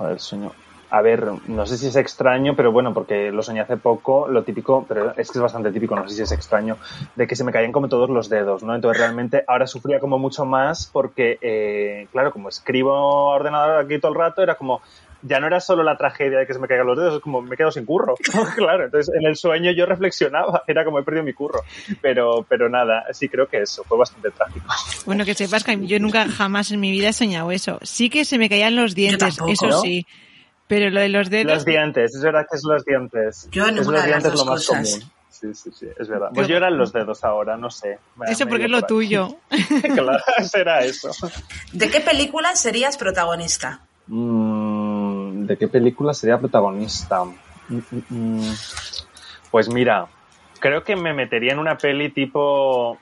El 0.00 0.20
sueño. 0.20 0.52
A 0.88 1.02
ver, 1.02 1.26
no 1.48 1.66
sé 1.66 1.78
si 1.78 1.88
es 1.88 1.96
extraño, 1.96 2.54
pero 2.54 2.70
bueno, 2.70 2.94
porque 2.94 3.32
lo 3.32 3.42
soñé 3.42 3.60
hace 3.60 3.76
poco, 3.76 4.28
lo 4.28 4.44
típico, 4.44 4.84
pero 4.86 5.10
es 5.16 5.30
que 5.30 5.38
es 5.38 5.42
bastante 5.42 5.72
típico, 5.72 5.96
no 5.96 6.08
sé 6.08 6.14
si 6.14 6.22
es 6.22 6.30
extraño, 6.30 6.76
de 7.16 7.26
que 7.26 7.34
se 7.34 7.42
me 7.42 7.50
caían 7.50 7.72
como 7.72 7.88
todos 7.88 8.08
los 8.08 8.28
dedos, 8.28 8.62
¿no? 8.62 8.72
Entonces 8.72 9.02
realmente 9.02 9.42
ahora 9.48 9.66
sufría 9.66 9.98
como 9.98 10.18
mucho 10.18 10.44
más 10.44 10.88
porque, 10.92 11.38
eh, 11.40 12.06
claro, 12.12 12.30
como 12.30 12.48
escribo 12.48 12.94
a 12.94 13.34
ordenador 13.34 13.84
aquí 13.84 13.98
todo 13.98 14.12
el 14.12 14.18
rato, 14.18 14.42
era 14.44 14.54
como, 14.54 14.80
ya 15.22 15.40
no 15.40 15.46
era 15.46 15.60
solo 15.60 15.82
la 15.82 15.96
tragedia 15.96 16.38
de 16.38 16.46
que 16.46 16.52
se 16.54 16.58
me 16.58 16.68
caigan 16.68 16.86
los 16.86 16.96
dedos, 16.98 17.14
es 17.16 17.20
como 17.20 17.42
me 17.42 17.56
quedo 17.56 17.70
sin 17.70 17.84
curro. 17.84 18.14
claro, 18.56 18.84
entonces 18.84 19.14
en 19.14 19.26
el 19.26 19.36
sueño 19.36 19.72
yo 19.72 19.86
reflexionaba, 19.86 20.62
era 20.66 20.84
como 20.84 20.98
he 20.98 21.02
perdido 21.02 21.24
mi 21.24 21.32
curro. 21.32 21.62
Pero, 22.00 22.44
pero 22.48 22.68
nada, 22.68 23.04
sí 23.12 23.28
creo 23.28 23.46
que 23.48 23.62
eso 23.62 23.82
fue 23.84 23.98
bastante 23.98 24.30
trágico. 24.30 24.66
Bueno, 25.04 25.24
que 25.24 25.34
sepas 25.34 25.64
que 25.64 25.86
yo 25.86 25.98
nunca 25.98 26.26
jamás 26.28 26.70
en 26.70 26.80
mi 26.80 26.90
vida 26.90 27.08
he 27.08 27.12
soñado 27.12 27.50
eso. 27.50 27.78
Sí 27.82 28.10
que 28.10 28.24
se 28.24 28.38
me 28.38 28.48
caían 28.48 28.76
los 28.76 28.94
dientes, 28.94 29.36
tampoco, 29.36 29.52
eso 29.52 29.66
¿no? 29.68 29.80
sí. 29.80 30.06
Pero 30.68 30.90
lo 30.90 31.00
de 31.00 31.08
los 31.08 31.30
dedos. 31.30 31.52
Los 31.52 31.64
dientes, 31.64 32.14
es 32.14 32.22
verdad 32.22 32.44
que 32.50 32.56
es 32.56 32.62
los 32.64 32.84
dientes. 32.84 33.48
Yo 33.52 33.66
es 33.66 33.72
los 33.74 33.86
dientes 34.04 34.34
lo 34.34 34.44
más 34.44 34.66
cosas. 34.66 34.90
común. 34.94 35.10
Sí, 35.30 35.52
sí, 35.54 35.70
sí, 35.70 35.86
es 35.98 36.08
verdad. 36.08 36.28
Pero- 36.30 36.34
Pues 36.34 36.48
yo 36.48 36.56
eran 36.56 36.76
los 36.78 36.92
dedos 36.92 37.22
ahora, 37.22 37.56
no 37.56 37.70
sé. 37.70 37.98
Me- 38.16 38.30
Eso 38.30 38.46
porque 38.48 38.64
es 38.64 38.70
lo 38.70 38.82
tuyo. 38.82 39.36
claro, 39.94 40.18
será 40.50 40.80
eso. 40.82 41.10
¿De 41.72 41.90
qué 41.90 42.00
película 42.00 42.56
serías 42.56 42.96
protagonista? 42.96 43.80
Mm, 44.08 44.85
¿De 45.46 45.56
qué 45.56 45.68
película 45.68 46.12
sería 46.14 46.38
protagonista? 46.38 47.24
Mm, 47.24 47.78
mm, 47.90 48.02
mm. 48.08 48.54
Pues 49.50 49.68
mira, 49.68 50.06
creo 50.58 50.82
que 50.82 50.96
me 50.96 51.14
metería 51.14 51.52
en 51.52 51.58
una 51.58 51.78
peli 51.78 52.10
tipo 52.10 52.98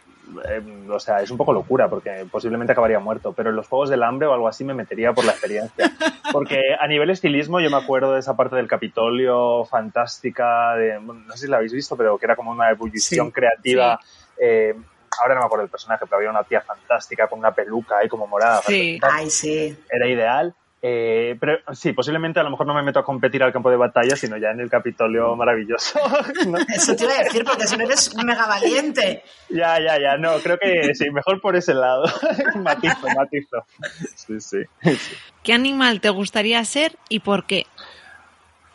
eh, 0.48 0.86
o 0.90 0.98
sea, 1.00 1.20
es 1.20 1.30
un 1.30 1.36
poco 1.36 1.52
locura 1.52 1.88
porque 1.88 2.26
posiblemente 2.30 2.72
acabaría 2.72 2.98
muerto, 2.98 3.32
pero 3.32 3.50
en 3.50 3.56
los 3.56 3.68
Juegos 3.68 3.90
del 3.90 4.02
Hambre 4.02 4.26
o 4.26 4.32
algo 4.32 4.48
así 4.48 4.64
me 4.64 4.74
metería 4.74 5.12
por 5.12 5.24
la 5.24 5.32
experiencia. 5.32 5.92
Porque 6.32 6.60
a 6.78 6.86
nivel 6.86 7.10
estilismo 7.10 7.60
yo 7.60 7.70
me 7.70 7.76
acuerdo 7.76 8.14
de 8.14 8.20
esa 8.20 8.36
parte 8.36 8.56
del 8.56 8.66
Capitolio 8.66 9.64
fantástica, 9.64 10.74
de, 10.76 11.00
no 11.00 11.32
sé 11.32 11.44
si 11.44 11.46
la 11.48 11.56
habéis 11.56 11.72
visto, 11.72 11.96
pero 11.96 12.18
que 12.18 12.26
era 12.26 12.36
como 12.36 12.50
una 12.50 12.70
ebullición 12.70 13.30
creativa. 13.30 14.00
Eh, 14.38 14.74
ahora 15.22 15.34
no 15.34 15.40
me 15.40 15.46
acuerdo 15.46 15.62
del 15.62 15.70
personaje, 15.70 16.04
pero 16.06 16.16
había 16.16 16.30
una 16.30 16.44
tía 16.44 16.60
fantástica 16.60 17.28
con 17.28 17.38
una 17.38 17.52
peluca 17.52 17.98
ahí 17.98 18.08
como 18.08 18.26
morada. 18.26 18.62
Sí. 18.62 18.98
Ay, 19.02 19.30
sí. 19.30 19.76
Era 19.90 20.08
ideal. 20.08 20.54
Eh, 20.86 21.39
pero 21.40 21.61
sí, 21.73 21.94
posiblemente 21.94 22.40
a 22.40 22.43
lo 22.43 22.51
mejor 22.51 22.66
no 22.66 22.74
me 22.74 22.82
meto 22.82 22.98
a 22.98 23.05
competir 23.05 23.43
al 23.43 23.55
campo 23.55 23.70
de 23.70 23.78
batalla, 23.78 24.16
sino 24.16 24.36
ya 24.36 24.51
en 24.51 24.61
el 24.61 24.69
Capitolio 24.69 25.35
maravilloso. 25.35 25.98
¿no? 26.47 26.59
Eso 26.59 26.94
te 26.94 27.05
iba 27.05 27.15
a 27.15 27.24
decir, 27.24 27.43
porque 27.43 27.66
si 27.66 27.78
no 27.78 27.85
eres 27.85 28.15
mega 28.23 28.47
valiente. 28.47 29.23
Ya, 29.48 29.81
ya, 29.81 29.98
ya, 29.98 30.19
no, 30.19 30.35
creo 30.40 30.59
que 30.59 30.94
sí, 30.94 31.09
mejor 31.09 31.40
por 31.40 31.56
ese 31.56 31.73
lado. 31.73 32.05
matizo, 32.56 33.06
matizo. 33.16 33.65
Sí, 34.15 34.39
sí, 34.40 34.59
sí. 34.82 35.15
¿Qué 35.43 35.55
animal 35.55 36.02
te 36.02 36.11
gustaría 36.11 36.62
ser 36.66 36.98
y 37.09 37.20
por 37.20 37.47
qué? 37.47 37.65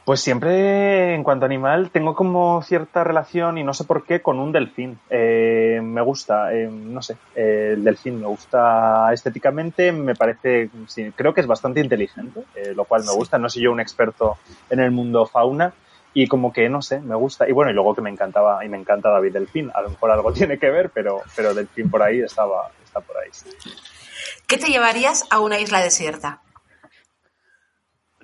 Pues 0.10 0.22
siempre, 0.22 1.14
en 1.14 1.22
cuanto 1.24 1.46
a 1.46 1.50
animal, 1.50 1.92
tengo 1.92 2.16
como 2.16 2.64
cierta 2.64 3.04
relación, 3.04 3.60
y 3.60 3.64
no 3.64 3.76
sé 3.76 3.84
por 3.84 4.06
qué, 4.06 4.24
con 4.24 4.40
un 4.40 4.52
delfín. 4.52 4.98
Eh, 5.08 5.80
me 5.84 6.02
gusta, 6.02 6.52
eh, 6.52 6.68
no 6.68 7.04
sé, 7.04 7.16
eh, 7.36 7.74
el 7.74 7.84
delfín 7.84 8.20
me 8.20 8.26
gusta 8.26 9.14
estéticamente, 9.14 9.92
me 9.92 10.16
parece, 10.16 10.72
sí, 10.88 11.14
creo 11.16 11.36
que 11.36 11.42
es 11.42 11.46
bastante 11.46 11.82
inteligente, 11.82 12.42
eh, 12.56 12.74
lo 12.74 12.86
cual 12.86 13.04
me 13.06 13.14
gusta. 13.14 13.38
No 13.38 13.52
soy 13.52 13.62
yo 13.62 13.72
un 13.72 13.82
experto 13.82 14.40
en 14.72 14.80
el 14.80 14.90
mundo 14.90 15.28
fauna, 15.28 15.74
y 16.16 16.26
como 16.26 16.52
que, 16.52 16.70
no 16.70 16.82
sé, 16.82 17.02
me 17.02 17.14
gusta. 17.14 17.48
Y 17.48 17.52
bueno, 17.52 17.70
y 17.70 17.76
luego 17.76 17.94
que 17.94 18.02
me 18.02 18.10
encantaba, 18.10 18.66
y 18.66 18.68
me 18.68 18.80
encanta 18.80 19.12
David 19.12 19.34
Delfín. 19.34 19.70
A 19.76 19.82
lo 19.84 19.92
mejor 19.92 20.10
algo 20.10 20.34
tiene 20.34 20.58
que 20.58 20.72
ver, 20.72 20.90
pero, 20.90 21.22
pero 21.36 21.54
Delfín 21.54 21.88
por 21.88 22.02
ahí 22.02 22.22
estaba, 22.22 22.72
está 22.84 23.00
por 23.00 23.16
ahí. 23.16 23.30
sí. 23.32 23.48
¿Qué 24.48 24.58
te 24.58 24.72
llevarías 24.72 25.28
a 25.30 25.40
una 25.40 25.60
isla 25.60 25.80
desierta? 25.82 26.42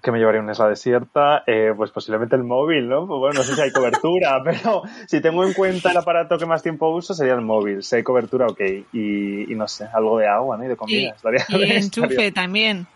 Que 0.05 0.11
me 0.11 0.19
llevaría 0.19 0.39
a 0.39 0.43
una 0.43 0.51
isla 0.51 0.69
desierta, 0.69 1.43
eh, 1.47 1.73
pues 1.75 1.89
posiblemente 1.89 2.35
el 2.35 2.43
móvil, 2.43 2.87
¿no? 2.87 3.07
Pues 3.07 3.17
bueno, 3.19 3.39
no 3.39 3.43
sé 3.43 3.55
si 3.55 3.61
hay 3.61 3.71
cobertura, 3.71 4.39
pero 4.45 4.83
si 5.07 5.19
tengo 5.19 5.43
en 5.43 5.53
cuenta 5.53 5.89
el 5.89 5.97
aparato 5.97 6.37
que 6.37 6.45
más 6.45 6.61
tiempo 6.61 6.89
uso 6.89 7.15
sería 7.15 7.33
el 7.33 7.41
móvil. 7.41 7.81
Si 7.81 7.95
hay 7.95 8.03
cobertura, 8.03 8.45
ok. 8.45 8.61
Y, 8.93 9.51
y 9.51 9.55
no 9.55 9.67
sé, 9.67 9.87
algo 9.91 10.19
de 10.19 10.27
agua, 10.27 10.57
¿no? 10.57 10.63
Y 10.65 10.67
de 10.67 10.75
comida. 10.77 11.01
Y, 11.01 11.07
Estaría- 11.07 11.45
y 11.49 11.71
enchufe 11.77 12.07
estaría- 12.07 12.33
también. 12.33 12.87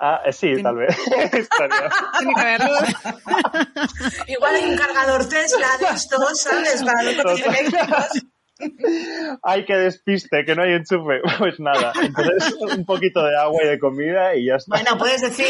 Ah, 0.00 0.20
eh, 0.26 0.32
sí, 0.32 0.60
tal 0.62 0.76
vez. 0.76 0.96
Tiene 2.18 2.34
que 2.34 2.40
haberlo. 2.40 2.74
Igual 4.26 4.54
hay 4.56 4.70
un 4.70 4.76
cargador 4.76 5.28
Tesla 5.28 5.66
de 5.80 5.94
estos, 5.94 6.40
¿sabes? 6.40 6.82
Para 6.84 7.02
los 7.04 7.14
coches 7.22 7.44
Total. 7.44 7.56
eléctricos. 7.56 8.08
Ay, 9.42 9.64
que 9.64 9.74
despiste, 9.74 10.44
que 10.44 10.54
no 10.54 10.62
hay 10.62 10.72
enchufe. 10.72 11.20
Pues 11.38 11.60
nada, 11.60 11.92
entonces 12.02 12.56
un 12.76 12.84
poquito 12.84 13.22
de 13.24 13.36
agua 13.38 13.62
y 13.64 13.68
de 13.68 13.78
comida 13.78 14.34
y 14.34 14.46
ya 14.46 14.56
está. 14.56 14.76
Bueno, 14.76 14.98
puedes 14.98 15.20
decir 15.20 15.46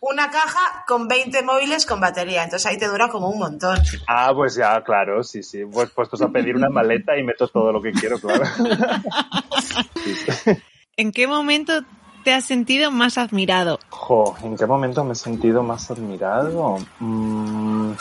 una 0.00 0.30
caja 0.30 0.84
con 0.86 1.06
20 1.06 1.42
móviles 1.42 1.84
con 1.84 2.00
batería, 2.00 2.44
entonces 2.44 2.66
ahí 2.66 2.78
te 2.78 2.86
dura 2.88 3.08
como 3.08 3.28
un 3.28 3.38
montón. 3.38 3.78
Ah, 4.06 4.32
pues 4.34 4.54
ya, 4.54 4.82
claro, 4.82 5.22
sí, 5.22 5.42
sí. 5.42 5.64
Pues 5.70 5.90
puestos 5.90 6.22
a 6.22 6.28
pedir 6.28 6.56
una 6.56 6.70
maleta 6.70 7.16
y 7.18 7.24
meto 7.24 7.48
todo 7.48 7.72
lo 7.72 7.82
que 7.82 7.92
quiero, 7.92 8.18
claro. 8.18 8.44
Sí, 10.02 10.14
sí. 10.30 10.50
¿En 10.96 11.12
qué 11.12 11.26
momento 11.26 11.84
te 12.24 12.32
has 12.32 12.44
sentido 12.44 12.90
más 12.90 13.18
admirado? 13.18 13.78
Jo, 13.90 14.36
¿en 14.42 14.56
qué 14.56 14.66
momento 14.66 15.04
me 15.04 15.12
he 15.12 15.16
sentido 15.16 15.62
más 15.62 15.90
admirado? 15.90 16.78
Mm, 17.00 17.92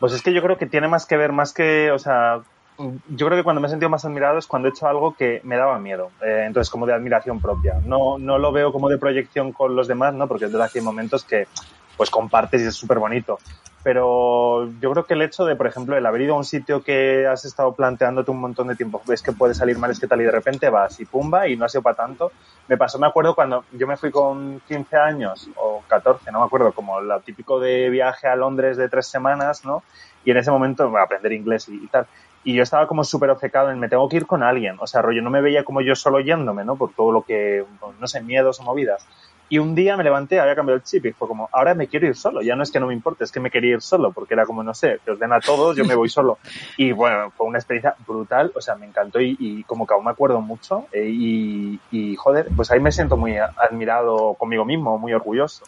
pues 0.00 0.12
es 0.12 0.22
que 0.22 0.32
yo 0.32 0.42
creo 0.42 0.56
que 0.56 0.66
tiene 0.66 0.88
más 0.88 1.06
que 1.06 1.16
ver, 1.16 1.32
más 1.32 1.52
que, 1.52 1.90
o 1.90 1.98
sea, 1.98 2.40
yo 2.78 3.26
creo 3.26 3.38
que 3.38 3.42
cuando 3.42 3.60
me 3.60 3.66
he 3.66 3.70
sentido 3.70 3.90
más 3.90 4.04
admirado 4.04 4.38
es 4.38 4.46
cuando 4.46 4.68
he 4.68 4.70
hecho 4.70 4.86
algo 4.86 5.14
que 5.14 5.40
me 5.42 5.56
daba 5.56 5.78
miedo. 5.78 6.10
Eh, 6.24 6.44
entonces, 6.46 6.70
como 6.70 6.86
de 6.86 6.94
admiración 6.94 7.40
propia. 7.40 7.80
No, 7.84 8.18
no 8.18 8.38
lo 8.38 8.52
veo 8.52 8.72
como 8.72 8.88
de 8.88 8.98
proyección 8.98 9.52
con 9.52 9.74
los 9.74 9.88
demás, 9.88 10.14
¿no? 10.14 10.28
Porque 10.28 10.44
es 10.44 10.52
verdad 10.52 10.70
que 10.70 10.78
hay 10.78 10.84
momentos 10.84 11.24
que, 11.24 11.48
pues, 11.96 12.08
compartes 12.10 12.62
y 12.62 12.66
es 12.66 12.74
súper 12.74 12.98
bonito. 12.98 13.38
Pero 13.82 14.68
yo 14.80 14.92
creo 14.92 15.06
que 15.06 15.14
el 15.14 15.22
hecho 15.22 15.44
de, 15.44 15.56
por 15.56 15.66
ejemplo, 15.66 15.96
el 15.96 16.04
haber 16.04 16.22
ido 16.22 16.34
a 16.34 16.36
un 16.38 16.44
sitio 16.44 16.82
que 16.82 17.26
has 17.26 17.44
estado 17.44 17.72
planteándote 17.72 18.30
un 18.30 18.40
montón 18.40 18.68
de 18.68 18.76
tiempo, 18.76 19.00
ves 19.06 19.22
que 19.22 19.32
puede 19.32 19.54
salir 19.54 19.78
mal, 19.78 19.90
es 19.90 19.98
que 19.98 20.06
tal, 20.06 20.20
y 20.20 20.24
de 20.24 20.30
repente 20.30 20.68
vas 20.68 21.00
y 21.00 21.04
pumba, 21.04 21.48
y 21.48 21.56
no 21.56 21.64
ha 21.64 21.68
sido 21.68 21.82
para 21.82 21.96
tanto. 21.96 22.32
Me 22.68 22.76
pasó, 22.76 22.98
me 22.98 23.06
acuerdo 23.06 23.34
cuando 23.34 23.64
yo 23.72 23.86
me 23.86 23.96
fui 23.96 24.10
con 24.10 24.60
15 24.68 24.96
años 24.96 25.48
o 25.56 25.82
14, 25.88 26.30
no 26.32 26.40
me 26.40 26.46
acuerdo, 26.46 26.72
como 26.72 27.00
lo 27.00 27.20
típico 27.20 27.60
de 27.60 27.88
viaje 27.88 28.26
a 28.28 28.36
Londres 28.36 28.76
de 28.76 28.88
tres 28.88 29.06
semanas, 29.06 29.64
¿no? 29.64 29.82
Y 30.24 30.32
en 30.32 30.36
ese 30.36 30.50
momento, 30.50 30.88
bueno, 30.90 31.04
aprender 31.04 31.32
inglés 31.32 31.68
y, 31.68 31.76
y 31.76 31.86
tal. 31.86 32.06
Y 32.44 32.54
yo 32.54 32.62
estaba 32.62 32.86
como 32.86 33.04
súper 33.04 33.30
obcecado 33.30 33.70
en 33.70 33.78
me 33.78 33.88
tengo 33.88 34.08
que 34.08 34.16
ir 34.16 34.26
con 34.26 34.42
alguien. 34.42 34.76
O 34.80 34.86
sea, 34.86 35.02
rollo, 35.02 35.20
no 35.22 35.30
me 35.30 35.40
veía 35.42 35.64
como 35.64 35.80
yo 35.80 35.94
solo 35.94 36.20
yéndome, 36.20 36.64
¿no? 36.64 36.76
Por 36.76 36.92
todo 36.92 37.12
lo 37.12 37.22
que, 37.22 37.64
no 38.00 38.06
sé, 38.06 38.22
miedos 38.22 38.60
o 38.60 38.62
movidas. 38.62 39.04
Y 39.50 39.56
un 39.58 39.74
día 39.74 39.96
me 39.96 40.04
levanté, 40.04 40.38
había 40.40 40.54
cambiado 40.54 40.76
el 40.76 40.82
chip 40.84 41.06
y 41.06 41.12
fue 41.12 41.26
como, 41.26 41.48
ahora 41.52 41.74
me 41.74 41.88
quiero 41.88 42.06
ir 42.06 42.14
solo. 42.14 42.42
Ya 42.42 42.54
no 42.54 42.62
es 42.62 42.70
que 42.70 42.80
no 42.80 42.86
me 42.86 42.92
importe, 42.92 43.24
es 43.24 43.32
que 43.32 43.40
me 43.40 43.50
quería 43.50 43.72
ir 43.74 43.80
solo, 43.80 44.12
porque 44.12 44.34
era 44.34 44.44
como, 44.44 44.62
no 44.62 44.74
sé, 44.74 45.00
que 45.04 45.12
os 45.12 45.18
den 45.18 45.32
a 45.32 45.40
todos, 45.40 45.74
yo 45.74 45.86
me 45.86 45.94
voy 45.94 46.10
solo. 46.10 46.38
Y 46.76 46.92
bueno, 46.92 47.30
fue 47.34 47.46
una 47.46 47.58
experiencia 47.58 47.94
brutal, 48.06 48.52
o 48.54 48.60
sea, 48.60 48.74
me 48.74 48.84
encantó 48.86 49.20
y, 49.22 49.36
y 49.40 49.62
como 49.64 49.86
que 49.86 49.94
aún 49.94 50.04
me 50.04 50.10
acuerdo 50.10 50.40
mucho. 50.42 50.84
eh, 50.92 51.08
y, 51.10 51.80
y, 51.90 52.14
joder, 52.16 52.48
pues 52.54 52.70
ahí 52.70 52.78
me 52.80 52.92
siento 52.92 53.16
muy 53.16 53.36
admirado 53.38 54.34
conmigo 54.34 54.66
mismo, 54.66 54.98
muy 54.98 55.14
orgulloso. 55.14 55.64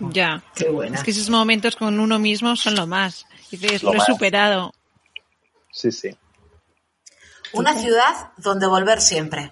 Ya. 0.00 0.42
Qué 0.54 0.68
buena. 0.68 0.96
Es 0.96 1.02
que 1.04 1.12
esos 1.12 1.30
momentos 1.30 1.76
con 1.76 1.98
uno 1.98 2.18
mismo 2.18 2.54
son 2.56 2.74
lo 2.74 2.86
más. 2.86 3.26
Dices, 3.50 3.82
Lo 3.82 3.90
lo, 3.90 3.94
he 3.94 3.98
más. 3.98 4.06
superado. 4.06 4.72
Sí, 5.74 5.90
sí. 5.90 6.16
Una 7.52 7.74
ciudad 7.74 8.30
donde 8.36 8.68
volver 8.68 9.00
siempre. 9.00 9.50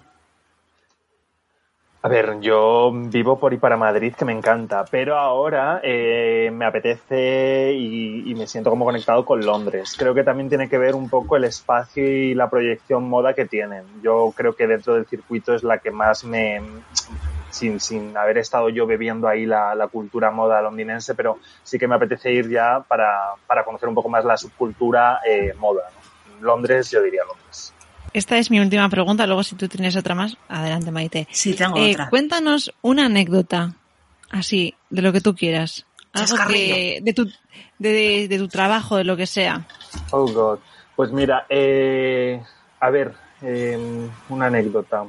A 2.01 2.07
ver, 2.07 2.39
yo 2.39 2.91
vivo 2.93 3.37
por 3.39 3.53
y 3.53 3.57
para 3.57 3.75
Madrid, 3.75 4.13
que 4.17 4.23
me 4.23 4.31
encanta, 4.31 4.85
pero 4.89 5.17
ahora 5.17 5.81
eh, 5.83 6.49
me 6.51 6.65
apetece 6.65 7.73
y, 7.73 8.29
y 8.31 8.35
me 8.35 8.47
siento 8.47 8.69
como 8.69 8.85
conectado 8.85 9.25
con 9.25 9.45
Londres. 9.45 9.95
Creo 9.97 10.13
que 10.13 10.23
también 10.23 10.47
tiene 10.47 10.69
que 10.69 10.77
ver 10.77 10.95
un 10.95 11.09
poco 11.09 11.35
el 11.35 11.43
espacio 11.43 12.05
y 12.05 12.33
la 12.33 12.49
proyección 12.49 13.07
moda 13.09 13.33
que 13.33 13.45
tienen. 13.45 13.83
Yo 14.01 14.33
creo 14.35 14.55
que 14.55 14.67
dentro 14.67 14.95
del 14.95 15.05
circuito 15.05 15.53
es 15.53 15.63
la 15.63 15.79
que 15.79 15.91
más 15.91 16.23
me, 16.23 16.61
sin, 17.49 17.81
sin 17.81 18.15
haber 18.17 18.37
estado 18.37 18.69
yo 18.69 18.87
bebiendo 18.87 19.27
ahí 19.27 19.45
la, 19.45 19.75
la 19.75 19.87
cultura 19.87 20.31
moda 20.31 20.61
londinense, 20.61 21.15
pero 21.15 21.39
sí 21.63 21.77
que 21.77 21.87
me 21.87 21.95
apetece 21.95 22.31
ir 22.31 22.49
ya 22.49 22.81
para, 22.85 23.35
para 23.45 23.63
conocer 23.65 23.89
un 23.89 23.95
poco 23.95 24.09
más 24.09 24.23
la 24.23 24.37
subcultura 24.37 25.19
eh, 25.25 25.53
moda. 25.57 25.83
¿no? 25.93 26.12
Londres, 26.41 26.91
yo 26.91 27.01
diría 27.01 27.21
Londres. 27.25 27.73
Esta 28.13 28.37
es 28.37 28.51
mi 28.51 28.59
última 28.59 28.87
pregunta. 28.89 29.25
Luego, 29.25 29.43
si 29.43 29.55
tú 29.55 29.67
tienes 29.67 29.95
otra 29.95 30.13
más, 30.13 30.37
adelante, 30.47 30.91
Maite. 30.91 31.27
Sí, 31.31 31.53
tengo 31.55 31.77
Eh, 31.77 31.91
otra. 31.91 32.09
cuéntanos 32.09 32.71
una 32.81 33.05
anécdota, 33.07 33.73
así, 34.29 34.75
de 34.89 35.01
lo 35.01 35.11
que 35.11 35.21
tú 35.21 35.33
quieras. 35.35 35.85
Algo 36.13 36.35
que, 36.47 36.99
de, 37.01 37.13
tu, 37.13 37.27
de, 37.79 38.27
de 38.27 38.37
tu 38.37 38.47
trabajo, 38.47 38.97
de 38.97 39.03
lo 39.03 39.17
que 39.17 39.25
sea. 39.25 39.65
Oh, 40.11 40.31
God. 40.31 40.59
Pues 40.95 41.11
mira, 41.11 41.47
eh, 41.49 42.39
a 42.79 42.89
ver, 42.91 43.13
eh, 43.41 44.07
una 44.29 44.45
anécdota. 44.45 45.05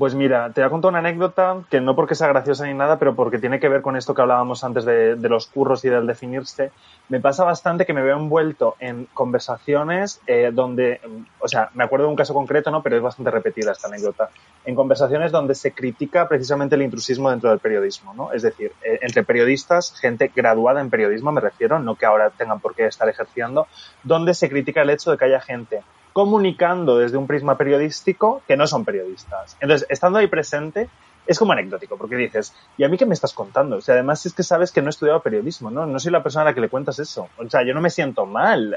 Pues 0.00 0.14
mira, 0.14 0.50
te 0.54 0.62
voy 0.62 0.66
a 0.66 0.70
contar 0.70 0.88
una 0.88 1.00
anécdota 1.00 1.58
que 1.68 1.78
no 1.82 1.94
porque 1.94 2.14
sea 2.14 2.28
graciosa 2.28 2.64
ni 2.64 2.72
nada, 2.72 2.98
pero 2.98 3.14
porque 3.14 3.38
tiene 3.38 3.60
que 3.60 3.68
ver 3.68 3.82
con 3.82 3.98
esto 3.98 4.14
que 4.14 4.22
hablábamos 4.22 4.64
antes 4.64 4.86
de, 4.86 5.14
los 5.28 5.46
curros 5.46 5.84
y 5.84 5.90
del 5.90 6.06
definirse. 6.06 6.72
Me 7.10 7.20
pasa 7.20 7.44
bastante 7.44 7.84
que 7.84 7.92
me 7.92 8.00
veo 8.00 8.16
envuelto 8.16 8.76
en 8.80 9.04
conversaciones 9.12 10.22
eh, 10.26 10.52
donde, 10.54 11.02
o 11.38 11.48
sea, 11.48 11.68
me 11.74 11.84
acuerdo 11.84 12.06
de 12.06 12.12
un 12.12 12.16
caso 12.16 12.32
concreto, 12.32 12.70
¿no? 12.70 12.82
Pero 12.82 12.96
es 12.96 13.02
bastante 13.02 13.30
repetida 13.30 13.72
esta 13.72 13.88
anécdota. 13.88 14.30
En 14.64 14.74
conversaciones 14.74 15.32
donde 15.32 15.54
se 15.54 15.72
critica 15.72 16.26
precisamente 16.26 16.76
el 16.76 16.82
intrusismo 16.82 17.28
dentro 17.28 17.50
del 17.50 17.58
periodismo, 17.58 18.14
¿no? 18.14 18.32
Es 18.32 18.40
decir, 18.40 18.72
eh, 18.82 19.00
entre 19.02 19.22
periodistas, 19.22 20.00
gente 20.00 20.32
graduada 20.34 20.80
en 20.80 20.88
periodismo, 20.88 21.30
me 21.30 21.42
refiero, 21.42 21.78
no 21.78 21.96
que 21.96 22.06
ahora 22.06 22.30
tengan 22.30 22.60
por 22.60 22.74
qué 22.74 22.86
estar 22.86 23.06
ejerciendo, 23.10 23.66
donde 24.02 24.32
se 24.32 24.48
critica 24.48 24.80
el 24.80 24.88
hecho 24.88 25.10
de 25.10 25.18
que 25.18 25.26
haya 25.26 25.42
gente 25.42 25.82
comunicando 26.12 26.98
desde 26.98 27.16
un 27.16 27.26
prisma 27.26 27.56
periodístico 27.56 28.42
que 28.46 28.56
no 28.56 28.66
son 28.66 28.84
periodistas. 28.84 29.56
Entonces, 29.60 29.86
estando 29.90 30.18
ahí 30.18 30.26
presente, 30.26 30.88
es 31.26 31.38
como 31.38 31.52
anecdótico, 31.52 31.96
porque 31.96 32.16
dices, 32.16 32.54
¿y 32.76 32.84
a 32.84 32.88
mí 32.88 32.96
qué 32.96 33.06
me 33.06 33.14
estás 33.14 33.32
contando? 33.32 33.76
O 33.76 33.80
sea, 33.80 33.94
además 33.94 34.24
es 34.26 34.34
que 34.34 34.42
sabes 34.42 34.72
que 34.72 34.82
no 34.82 34.88
he 34.88 34.90
estudiado 34.90 35.22
periodismo, 35.22 35.70
¿no? 35.70 35.86
No 35.86 35.98
soy 36.00 36.10
la 36.10 36.22
persona 36.22 36.42
a 36.42 36.44
la 36.46 36.54
que 36.54 36.60
le 36.60 36.68
cuentas 36.68 36.98
eso. 36.98 37.28
O 37.38 37.48
sea, 37.48 37.62
yo 37.64 37.74
no 37.74 37.80
me 37.80 37.90
siento 37.90 38.26
mal. 38.26 38.74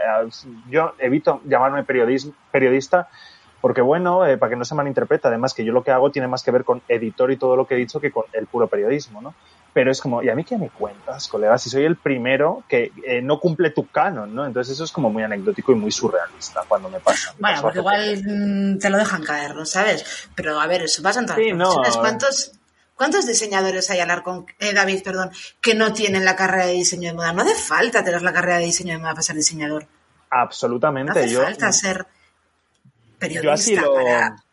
Yo 0.69 0.93
evito 0.99 1.41
llamarme 1.45 1.85
periodis- 1.85 2.31
periodista 2.51 3.07
porque, 3.61 3.81
bueno, 3.81 4.25
eh, 4.25 4.37
para 4.37 4.49
que 4.49 4.55
no 4.57 4.65
se 4.65 4.75
malinterprete, 4.75 5.29
además 5.29 5.53
que 5.53 5.63
yo 5.63 5.71
lo 5.71 5.83
que 5.83 5.91
hago 5.91 6.11
tiene 6.11 6.27
más 6.27 6.43
que 6.43 6.51
ver 6.51 6.65
con 6.65 6.81
editor 6.89 7.31
y 7.31 7.37
todo 7.37 7.55
lo 7.55 7.65
que 7.65 7.75
he 7.75 7.77
dicho 7.77 8.01
que 8.01 8.11
con 8.11 8.25
el 8.33 8.45
puro 8.45 8.67
periodismo, 8.67 9.21
¿no? 9.21 9.33
Pero 9.73 9.91
es 9.91 9.99
como, 9.99 10.21
¿y 10.21 10.29
a 10.29 10.35
mí 10.35 10.43
qué 10.43 10.57
me 10.57 10.69
cuentas, 10.69 11.27
colega? 11.27 11.57
Si 11.57 11.69
soy 11.69 11.83
el 11.83 11.95
primero 11.95 12.63
que 12.67 12.91
eh, 13.05 13.21
no 13.21 13.39
cumple 13.39 13.71
tu 13.71 13.87
canon, 13.87 14.33
¿no? 14.33 14.45
Entonces 14.45 14.73
eso 14.73 14.83
es 14.83 14.91
como 14.91 15.09
muy 15.09 15.23
anecdótico 15.23 15.71
y 15.71 15.75
muy 15.75 15.91
surrealista 15.91 16.61
cuando 16.67 16.89
me 16.89 16.99
pasa. 16.99 17.33
Bueno, 17.39 17.61
porque 17.61 17.79
hace 17.79 17.79
igual 17.79 18.23
mm, 18.23 18.79
te 18.79 18.89
lo 18.91 18.97
dejan 18.97 19.23
caer, 19.23 19.55
¿no 19.55 19.65
sabes? 19.65 20.29
Pero 20.35 20.59
a 20.59 20.67
ver, 20.67 20.83
eso 20.83 21.01
pasa 21.01 21.21
en 21.21 21.25
todas 21.25 21.41
Sí, 21.41 21.49
las 21.49 21.57
no. 21.57 21.81
¿Cuántos, 21.99 22.51
¿Cuántos 22.95 23.25
diseñadores 23.25 23.89
hay, 23.89 23.99
Alarcón, 23.99 24.45
eh, 24.59 24.73
David, 24.73 25.01
perdón, 25.03 25.31
que 25.59 25.73
no 25.73 25.93
tienen 25.93 26.23
la 26.23 26.35
carrera 26.35 26.67
de 26.67 26.73
diseño 26.73 27.09
de 27.09 27.15
moda? 27.15 27.33
No 27.33 27.41
hace 27.41 27.55
falta 27.55 28.03
tener 28.03 28.21
la 28.21 28.31
carrera 28.31 28.59
de 28.59 28.65
diseño 28.65 28.93
de 28.93 28.99
moda 28.99 29.11
para 29.11 29.23
ser 29.23 29.35
diseñador. 29.35 29.83
No 29.83 29.89
Absolutamente. 30.29 31.11
hace 31.11 31.29
yo, 31.29 31.41
falta 31.41 31.71
ser 31.71 32.05
periodista 33.17 33.81
para 33.81 34.43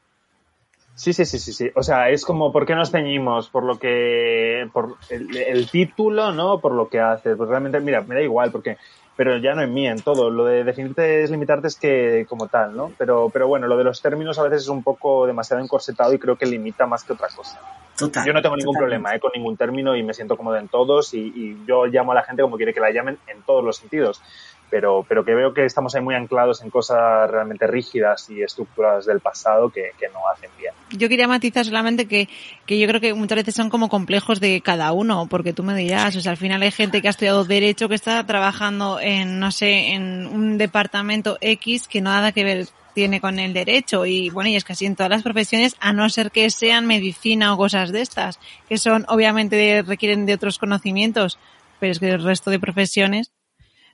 Sí, 1.00 1.14
sí, 1.14 1.24
sí, 1.24 1.38
sí, 1.38 1.54
sí. 1.54 1.70
O 1.74 1.82
sea, 1.82 2.10
es 2.10 2.26
como, 2.26 2.52
¿por 2.52 2.66
qué 2.66 2.74
nos 2.74 2.90
ceñimos? 2.90 3.48
Por 3.48 3.64
lo 3.64 3.78
que, 3.78 4.68
por 4.70 4.96
el, 5.08 5.70
título, 5.70 6.30
¿no? 6.32 6.58
Por 6.58 6.72
lo 6.72 6.90
que 6.90 7.00
haces. 7.00 7.38
Pues 7.38 7.48
realmente, 7.48 7.80
mira, 7.80 8.02
me 8.02 8.16
da 8.16 8.20
igual, 8.20 8.52
porque, 8.52 8.76
pero 9.16 9.38
ya 9.38 9.54
no 9.54 9.62
en 9.62 9.72
mí, 9.72 9.88
en 9.88 10.02
todo. 10.02 10.28
Lo 10.28 10.44
de 10.44 10.62
definirte 10.62 11.22
es 11.22 11.30
limitarte 11.30 11.68
es 11.68 11.76
que, 11.76 12.26
como 12.28 12.48
tal, 12.48 12.76
¿no? 12.76 12.92
Pero, 12.98 13.30
pero 13.32 13.48
bueno, 13.48 13.66
lo 13.66 13.78
de 13.78 13.84
los 13.84 14.02
términos 14.02 14.38
a 14.38 14.42
veces 14.42 14.64
es 14.64 14.68
un 14.68 14.82
poco 14.82 15.26
demasiado 15.26 15.62
encorsetado 15.62 16.12
y 16.12 16.18
creo 16.18 16.36
que 16.36 16.44
limita 16.44 16.84
más 16.84 17.02
que 17.02 17.14
otra 17.14 17.28
cosa. 17.34 17.58
Total, 17.96 18.26
yo 18.26 18.34
no 18.34 18.42
tengo 18.42 18.56
ningún 18.56 18.76
problema 18.76 19.14
¿eh? 19.14 19.20
con 19.20 19.30
ningún 19.34 19.56
término 19.56 19.96
y 19.96 20.02
me 20.02 20.12
siento 20.12 20.36
cómodo 20.36 20.58
en 20.58 20.68
todos 20.68 21.14
y, 21.14 21.32
y 21.34 21.64
yo 21.66 21.86
llamo 21.86 22.12
a 22.12 22.16
la 22.16 22.24
gente 22.24 22.42
como 22.42 22.58
quiere 22.58 22.74
que 22.74 22.80
la 22.80 22.90
llamen 22.90 23.18
en 23.26 23.40
todos 23.42 23.64
los 23.64 23.78
sentidos 23.78 24.22
pero, 24.70 25.04
pero 25.08 25.24
que 25.24 25.34
veo 25.34 25.52
que 25.52 25.64
estamos 25.64 25.94
ahí 25.94 26.02
muy 26.02 26.14
anclados 26.14 26.62
en 26.62 26.70
cosas 26.70 27.30
realmente 27.30 27.66
rígidas 27.66 28.30
y 28.30 28.42
estructuradas 28.42 29.06
del 29.06 29.20
pasado 29.20 29.68
que, 29.70 29.90
que 29.98 30.08
no 30.08 30.20
hacen 30.32 30.50
bien. 30.58 30.72
Yo 30.90 31.08
quería 31.08 31.28
matizar 31.28 31.64
solamente 31.64 32.06
que, 32.06 32.28
que 32.66 32.78
yo 32.78 32.86
creo 32.86 33.00
que 33.00 33.14
muchas 33.14 33.36
veces 33.36 33.54
son 33.54 33.70
como 33.70 33.88
complejos 33.88 34.40
de 34.40 34.60
cada 34.60 34.92
uno, 34.92 35.26
porque 35.28 35.52
tú 35.52 35.62
me 35.62 35.74
dirás, 35.74 36.16
o 36.16 36.20
sea, 36.20 36.32
al 36.32 36.38
final 36.38 36.62
hay 36.62 36.70
gente 36.70 37.02
que 37.02 37.08
ha 37.08 37.10
estudiado 37.10 37.44
Derecho 37.44 37.88
que 37.88 37.94
está 37.94 38.24
trabajando 38.26 39.00
en, 39.00 39.40
no 39.40 39.50
sé, 39.50 39.94
en 39.94 40.26
un 40.26 40.56
departamento 40.56 41.36
X 41.40 41.88
que 41.88 42.00
nada 42.00 42.32
que 42.32 42.44
ver 42.44 42.66
tiene 42.94 43.20
con 43.20 43.38
el 43.38 43.52
derecho 43.52 44.04
y 44.04 44.30
bueno, 44.30 44.50
y 44.50 44.56
es 44.56 44.64
casi 44.64 44.86
en 44.86 44.96
todas 44.96 45.10
las 45.10 45.22
profesiones, 45.22 45.76
a 45.80 45.92
no 45.92 46.08
ser 46.08 46.30
que 46.30 46.50
sean 46.50 46.86
medicina 46.86 47.54
o 47.54 47.56
cosas 47.56 47.92
de 47.92 48.00
estas, 48.00 48.38
que 48.68 48.78
son 48.78 49.04
obviamente 49.08 49.82
requieren 49.82 50.26
de 50.26 50.34
otros 50.34 50.58
conocimientos, 50.58 51.38
pero 51.78 51.92
es 51.92 51.98
que 51.98 52.10
el 52.10 52.22
resto 52.22 52.50
de 52.50 52.58
profesiones 52.58 53.32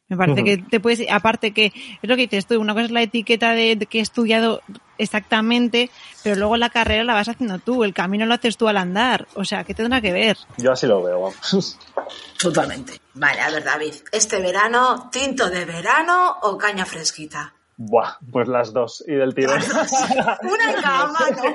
me 0.08 0.16
parece 0.16 0.44
que 0.44 0.58
te 0.58 0.78
puedes, 0.78 1.04
aparte 1.10 1.52
que 1.52 1.66
es 1.66 2.08
lo 2.08 2.14
que 2.14 2.22
dices 2.22 2.46
tú, 2.46 2.60
una 2.60 2.74
cosa 2.74 2.86
es 2.86 2.90
la 2.92 3.02
etiqueta 3.02 3.50
de, 3.50 3.76
que 3.90 3.98
he 3.98 4.02
estudiado 4.02 4.62
exactamente, 4.98 5.90
pero 6.22 6.36
luego 6.36 6.56
la 6.56 6.70
carrera 6.70 7.02
la 7.02 7.14
vas 7.14 7.28
haciendo 7.28 7.58
tú, 7.58 7.82
el 7.82 7.92
camino 7.92 8.24
lo 8.24 8.34
haces 8.34 8.56
tú 8.56 8.68
al 8.68 8.76
andar, 8.76 9.26
o 9.34 9.44
sea, 9.44 9.64
¿qué 9.64 9.74
tendrá 9.74 10.00
que 10.00 10.12
ver? 10.12 10.38
Yo 10.58 10.72
así 10.72 10.86
lo 10.86 11.02
veo. 11.02 11.32
Totalmente. 12.38 13.00
Vale, 13.14 13.40
a 13.40 13.50
ver, 13.50 13.64
David, 13.64 13.94
este 14.12 14.40
verano, 14.40 15.08
tinto 15.10 15.50
de 15.50 15.64
verano 15.64 16.36
o 16.42 16.56
caña 16.56 16.86
fresquita. 16.86 17.55
Buah, 17.78 18.16
pues 18.32 18.48
las 18.48 18.72
dos. 18.72 19.04
Y 19.06 19.14
del 19.14 19.34
tirón. 19.34 19.60
Una 20.42 20.74
cama, 20.80 21.18
¿no? 21.36 21.54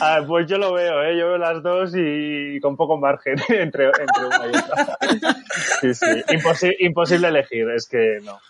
ah, 0.00 0.20
pues 0.26 0.48
yo 0.48 0.58
lo 0.58 0.72
veo, 0.72 1.00
¿eh? 1.04 1.16
Yo 1.16 1.28
veo 1.28 1.38
las 1.38 1.62
dos 1.62 1.92
y 1.94 2.58
con 2.60 2.76
poco 2.76 2.98
margen 2.98 3.36
entre, 3.48 3.86
entre 3.86 4.26
una 4.26 4.46
y 4.46 4.50
otra. 4.50 4.98
Sí, 5.80 5.94
sí. 5.94 6.74
imposible 6.80 7.28
elegir. 7.28 7.70
Es 7.70 7.86
que 7.86 8.18
no. 8.24 8.40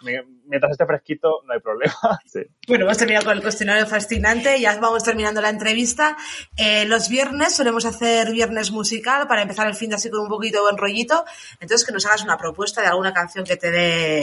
Mientras 0.46 0.72
esté 0.72 0.86
fresquito, 0.86 1.42
no 1.46 1.52
hay 1.52 1.60
problema. 1.60 1.94
Sí. 2.24 2.40
Bueno, 2.66 2.86
hemos 2.86 2.96
terminado 2.96 3.26
con 3.26 3.36
el 3.36 3.42
cuestionario 3.42 3.86
fascinante. 3.86 4.58
Ya 4.58 4.78
vamos 4.78 5.04
terminando 5.04 5.42
la 5.42 5.50
entrevista. 5.50 6.16
Eh, 6.56 6.86
los 6.86 7.10
viernes 7.10 7.54
solemos 7.54 7.84
hacer 7.84 8.32
viernes 8.32 8.70
musical 8.70 9.26
para 9.28 9.42
empezar 9.42 9.66
el 9.66 9.74
fin 9.74 9.90
de 9.90 9.96
así 9.96 10.08
con 10.08 10.20
un 10.20 10.28
poquito 10.28 10.58
de 10.58 10.62
buen 10.62 10.78
rollito. 10.78 11.24
Entonces, 11.60 11.86
que 11.86 11.92
nos 11.92 12.06
hagas 12.06 12.24
una 12.24 12.38
propuesta 12.38 12.80
de 12.80 12.88
alguna 12.88 13.12
canción 13.12 13.44
que 13.44 13.56
te 13.56 13.70
dé 13.70 14.21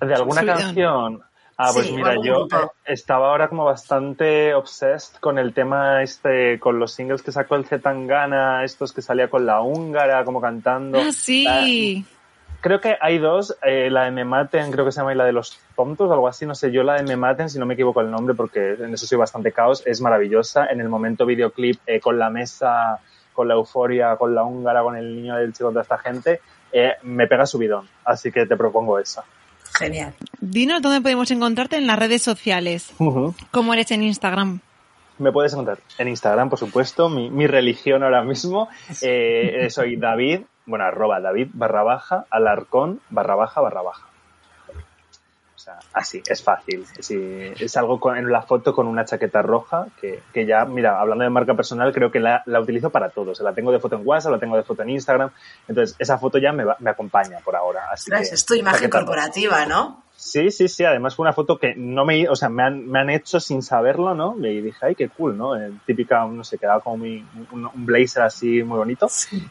¿De 0.00 0.14
alguna 0.14 0.44
canción? 0.44 1.22
Ah, 1.58 1.70
pues 1.72 1.90
mira, 1.90 2.16
yo 2.22 2.46
estaba 2.84 3.30
ahora 3.30 3.48
como 3.48 3.64
bastante 3.64 4.52
obsessed 4.52 5.16
con 5.20 5.38
el 5.38 5.54
tema 5.54 6.02
este, 6.02 6.60
con 6.60 6.78
los 6.78 6.92
singles 6.92 7.22
que 7.22 7.32
sacó 7.32 7.54
el 7.54 7.64
Zetangana, 7.64 8.62
estos 8.62 8.92
que 8.92 9.00
salía 9.00 9.30
con 9.30 9.46
la 9.46 9.62
húngara, 9.62 10.22
como 10.24 10.38
cantando. 10.42 10.98
Ah, 10.98 11.12
sí. 11.12 12.04
creo 12.60 12.80
que 12.82 12.98
hay 13.00 13.16
dos, 13.16 13.56
eh, 13.62 13.88
la 13.90 14.04
de 14.04 14.10
Me 14.10 14.26
Maten, 14.26 14.70
creo 14.70 14.84
que 14.84 14.92
se 14.92 15.00
llama, 15.00 15.14
y 15.14 15.16
la 15.16 15.24
de 15.24 15.32
los 15.32 15.58
tontos, 15.74 16.12
algo 16.12 16.28
así, 16.28 16.44
no 16.44 16.54
sé, 16.54 16.70
yo 16.70 16.82
la 16.82 16.94
de 16.94 17.04
Me 17.04 17.16
Maten, 17.16 17.48
si 17.48 17.58
no 17.58 17.64
me 17.64 17.72
equivoco 17.72 18.02
el 18.02 18.10
nombre, 18.10 18.34
porque 18.34 18.74
en 18.74 18.92
eso 18.92 19.06
soy 19.06 19.16
bastante 19.16 19.50
caos, 19.52 19.82
es 19.86 20.02
maravillosa. 20.02 20.66
En 20.66 20.82
el 20.82 20.90
momento 20.90 21.24
videoclip, 21.24 21.80
eh, 21.86 22.00
con 22.00 22.18
la 22.18 22.28
mesa, 22.28 23.00
con 23.32 23.48
la 23.48 23.54
euforia, 23.54 24.16
con 24.16 24.34
la 24.34 24.44
húngara, 24.44 24.82
con 24.82 24.94
el 24.94 25.16
niño 25.16 25.36
del 25.36 25.54
chico, 25.54 25.70
toda 25.70 25.82
esta 25.82 25.96
gente, 25.96 26.42
eh, 26.70 26.96
me 27.02 27.26
pega 27.26 27.46
subidón. 27.46 27.88
Así 28.04 28.30
que 28.30 28.44
te 28.44 28.58
propongo 28.58 28.98
esa. 28.98 29.24
Genial. 29.78 30.14
Dinos 30.40 30.82
dónde 30.82 31.00
podemos 31.00 31.30
encontrarte 31.30 31.76
en 31.76 31.86
las 31.86 31.98
redes 31.98 32.22
sociales. 32.22 32.92
¿Cómo 33.50 33.74
eres 33.74 33.90
en 33.90 34.02
Instagram? 34.02 34.60
Me 35.18 35.32
puedes 35.32 35.52
encontrar 35.52 35.78
en 35.98 36.08
Instagram, 36.08 36.50
por 36.50 36.58
supuesto, 36.58 37.08
mi, 37.08 37.46
religión 37.46 38.02
ahora 38.02 38.22
mismo. 38.22 38.68
Eh, 39.02 39.68
soy 39.70 39.96
David, 39.96 40.40
bueno, 40.66 40.84
arroba 40.84 41.20
David 41.20 41.48
barra 41.52 41.82
baja, 41.82 42.26
alarcón 42.30 43.00
barra 43.10 43.34
baja 43.34 43.60
barra 43.60 43.82
baja 43.82 44.06
así, 45.92 46.22
es 46.26 46.42
fácil. 46.42 46.84
es 46.98 47.76
algo 47.76 48.14
en 48.14 48.30
la 48.30 48.42
foto 48.42 48.74
con 48.74 48.86
una 48.86 49.04
chaqueta 49.04 49.42
roja 49.42 49.86
que, 50.00 50.46
ya, 50.46 50.64
mira, 50.64 51.00
hablando 51.00 51.24
de 51.24 51.30
marca 51.30 51.54
personal, 51.54 51.92
creo 51.92 52.10
que 52.10 52.20
la, 52.20 52.42
utilizo 52.60 52.90
para 52.90 53.10
todo. 53.10 53.32
la 53.42 53.52
tengo 53.52 53.72
de 53.72 53.80
foto 53.80 53.96
en 53.96 54.02
WhatsApp, 54.04 54.32
la 54.32 54.38
tengo 54.38 54.56
de 54.56 54.62
foto 54.62 54.82
en 54.82 54.90
Instagram. 54.90 55.30
Entonces, 55.68 55.96
esa 55.98 56.18
foto 56.18 56.38
ya 56.38 56.52
me, 56.52 56.64
me 56.78 56.90
acompaña 56.90 57.38
por 57.40 57.56
ahora. 57.56 57.88
Así 57.90 58.10
es 58.12 58.44
tu 58.44 58.54
imagen 58.54 58.90
corporativa, 58.90 59.66
¿no? 59.66 60.06
Sí, 60.16 60.50
sí, 60.50 60.66
sí. 60.68 60.84
Además 60.84 61.14
fue 61.14 61.24
una 61.24 61.32
foto 61.32 61.58
que 61.58 61.74
no 61.76 62.04
me, 62.04 62.28
o 62.28 62.34
sea, 62.34 62.48
me 62.48 62.62
han, 62.62 62.86
me 62.88 62.98
han 62.98 63.10
hecho 63.10 63.38
sin 63.38 63.62
saberlo, 63.62 64.14
¿no? 64.14 64.34
Y 64.38 64.62
dije, 64.62 64.86
ay, 64.86 64.94
qué 64.94 65.08
cool, 65.08 65.36
¿no? 65.36 65.56
Eh, 65.56 65.70
típica, 65.84 66.24
no 66.26 66.42
sé, 66.42 66.58
quedaba 66.58 66.80
como 66.80 67.04
un, 67.04 67.70
blazer 67.74 68.22
así 68.22 68.62
muy 68.62 68.78
bonito. 68.78 69.08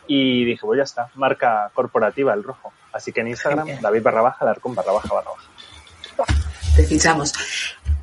Y 0.07 0.43
dije, 0.43 0.61
pues 0.65 0.77
ya 0.77 0.83
está, 0.83 1.09
marca 1.15 1.69
corporativa, 1.73 2.33
el 2.33 2.43
rojo. 2.43 2.73
Así 2.91 3.11
que 3.11 3.21
en 3.21 3.27
Instagram, 3.27 3.67
David 3.81 4.03
barra 4.03 4.21
baja, 4.21 4.45
Darcon 4.45 4.73
barra 4.73 4.93
baja 4.93 5.13
barra 5.13 5.29
baja. 5.31 5.74
Te 6.75 6.83
fichamos. 6.83 7.33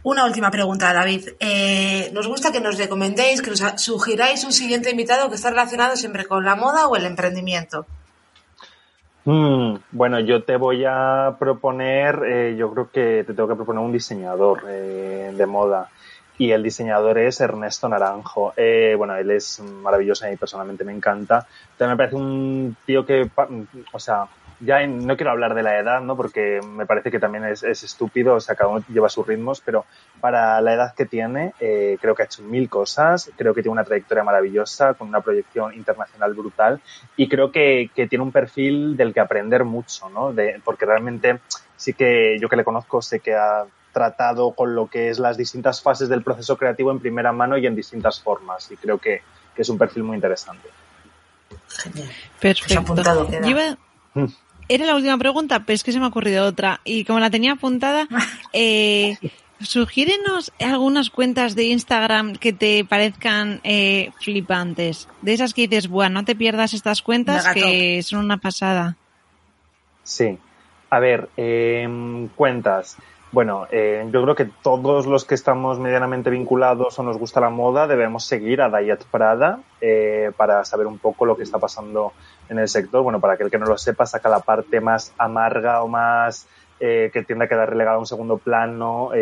Una 0.03 0.25
última 0.25 0.51
pregunta, 0.51 0.95
David. 0.95 1.29
Eh, 1.39 2.11
nos 2.15 2.27
gusta 2.27 2.51
que 2.51 2.61
nos 2.61 2.79
recomendéis, 2.79 3.43
que 3.43 3.51
nos 3.51 3.61
sugiráis 3.77 4.45
un 4.45 4.53
siguiente 4.53 4.91
invitado 4.91 5.29
que 5.29 5.35
está 5.35 5.51
relacionado 5.51 5.95
siempre 5.95 6.25
con 6.25 6.43
la 6.45 6.57
moda 6.57 6.87
o 6.89 6.97
el 6.97 7.05
emprendimiento. 7.05 7.85
Mm, 9.27 9.75
bueno, 9.93 10.21
yo 10.21 10.43
te 10.43 10.57
voy 10.57 10.85
a 10.87 11.37
proponer, 11.39 12.23
eh, 12.25 12.57
yo 12.57 12.73
creo 12.73 12.91
que 12.91 13.25
te 13.27 13.35
tengo 13.35 13.47
que 13.47 13.57
proponer 13.57 13.85
un 13.85 13.93
diseñador 13.93 14.65
eh, 14.67 15.33
de 15.37 15.47
moda 15.47 15.91
y 16.39 16.51
el 16.51 16.63
diseñador 16.63 17.19
es 17.19 17.41
Ernesto 17.43 17.91
Naranjo. 17.91 18.55
bueno, 18.97 19.17
él 19.17 19.31
es 19.33 19.61
maravilloso 19.61 20.27
y 20.33 20.37
personalmente 20.37 20.83
me 20.83 20.93
encanta. 20.93 21.47
También 21.77 21.91
me 21.91 21.97
parece 21.99 22.17
un 22.17 22.75
tío 22.87 23.05
que, 23.05 23.31
o 23.93 23.99
sea, 24.01 24.27
ya 24.65 24.87
no 24.87 25.17
quiero 25.17 25.33
hablar 25.33 25.55
de 25.55 25.63
la 25.63 25.79
edad, 25.79 26.01
¿no? 26.01 26.17
Porque 26.17 26.61
me 26.63 26.87
parece 26.87 27.11
que 27.11 27.19
también 27.19 27.45
es, 27.45 27.63
estúpido, 27.65 28.35
o 28.35 28.41
sea, 28.41 28.55
cada 28.55 28.71
uno 28.71 28.85
lleva 28.89 29.09
sus 29.09 29.27
ritmos, 29.27 29.61
pero 29.61 29.85
para 30.21 30.61
la 30.61 30.75
edad 30.75 30.95
que 30.95 31.05
tiene, 31.05 31.53
eh, 31.59 31.99
creo 32.01 32.15
que 32.15 32.23
ha 32.23 32.27
hecho 32.27 32.43
mil 32.43 32.69
cosas, 32.69 33.31
creo 33.37 33.55
que 33.55 33.63
tiene 33.63 33.73
una 33.73 33.85
trayectoria 33.85 34.23
maravillosa, 34.23 34.95
con 34.95 35.09
una 35.09 35.21
proyección 35.21 35.75
internacional 35.75 36.35
brutal, 36.35 36.81
y 37.17 37.29
creo 37.29 37.51
que, 37.51 37.91
tiene 38.09 38.23
un 38.23 38.33
perfil 38.33 38.97
del 38.97 39.13
que 39.13 39.21
aprender 39.21 39.65
mucho, 39.65 40.09
¿no? 40.11 40.33
De, 40.33 40.61
porque 40.65 40.87
realmente 40.87 41.41
sí 41.77 41.93
que 41.95 42.39
yo 42.41 42.49
que 42.49 42.57
le 42.57 42.65
conozco 42.65 43.03
sé 43.03 43.21
que 43.21 43.35
ha 43.35 43.65
tratado 43.93 44.53
con 44.53 44.75
lo 44.75 44.87
que 44.87 45.11
es 45.11 45.19
las 45.19 45.37
distintas 45.37 45.83
fases 45.83 46.09
del 46.09 46.23
proceso 46.23 46.57
creativo 46.57 46.91
en 46.91 47.01
primera 47.01 47.33
mano 47.33 47.59
y 47.59 47.67
en 47.67 47.75
distintas 47.75 48.21
formas, 48.21 48.71
y 48.71 48.77
creo 48.77 48.99
que, 48.99 49.23
es 49.57 49.69
un 49.69 49.77
perfil 49.77 50.05
muy 50.05 50.15
interesante. 50.15 50.69
Genial. 51.69 52.09
Perfecto. 52.41 52.83
Mm 54.15 54.27
era 54.75 54.87
la 54.87 54.95
última 54.95 55.19
pregunta, 55.19 55.61
pero 55.61 55.75
es 55.75 55.85
que 55.85 55.93
se 55.93 55.99
me 55.99 56.07
ha 56.07 56.09
ocurrido 56.09 56.47
otra. 56.47 56.81
Y 56.85 57.05
como 57.05 57.21
la 57.21 57.31
tenía 57.31 57.53
apuntada, 57.53 58.09
eh, 58.53 59.17
sugiérenos 59.61 60.53
algunas 60.59 61.11
cuentas 61.11 61.55
de 61.55 61.65
Instagram 61.65 62.35
que 62.35 62.53
te 62.53 62.85
parezcan 62.85 63.61
eh, 63.65 64.11
flipantes. 64.21 65.09
De 65.21 65.33
esas 65.35 65.55
que 65.55 65.69
dices, 65.69 65.89
bueno, 65.89 66.21
no 66.21 66.25
te 66.25 66.35
pierdas 66.35 66.75
estas 66.75 67.03
cuentas 67.03 67.47
que 67.55 68.03
son 68.03 68.21
una 68.21 68.39
pasada. 68.39 68.97
Sí. 70.03 70.39
A 70.91 70.99
ver, 70.99 71.29
eh, 71.37 72.29
cuentas. 72.35 72.97
Bueno, 73.33 73.67
eh, 73.71 74.07
yo 74.13 74.23
creo 74.23 74.35
que 74.35 74.45
todos 74.45 75.07
los 75.07 75.25
que 75.25 75.35
estamos 75.35 75.79
medianamente 75.79 76.29
vinculados 76.29 76.99
o 76.99 77.03
nos 77.03 77.17
gusta 77.17 77.41
la 77.41 77.49
moda 77.49 77.87
debemos 77.87 78.27
seguir 78.27 78.61
a 78.61 78.69
Diet 78.69 79.05
Prada 79.11 79.61
eh, 79.81 80.33
para 80.37 80.63
saber 80.67 80.87
un 80.87 80.99
poco 80.99 81.25
lo 81.25 81.35
que 81.35 81.43
está 81.43 81.59
pasando 81.59 82.13
en 82.51 82.59
el 82.59 82.69
sector. 82.69 83.03
Bueno, 83.03 83.21
para 83.21 83.33
aquel 83.33 83.51
que 83.51 83.59
no 83.59 83.65
lo 83.65 83.79
sepa, 83.79 84.05
saca 84.05 84.29
la 84.29 84.41
parte 84.41 84.83
más 84.83 85.15
amarga 85.17 85.83
o 85.83 85.89
más 85.89 86.47
eh, 86.79 87.09
que 87.11 87.23
tiende 87.23 87.47
a 87.47 87.49
quedar 87.49 87.71
relegada 87.71 87.97
a 87.97 88.01
un 88.01 88.07
segundo 88.07 88.37
plano 88.37 89.13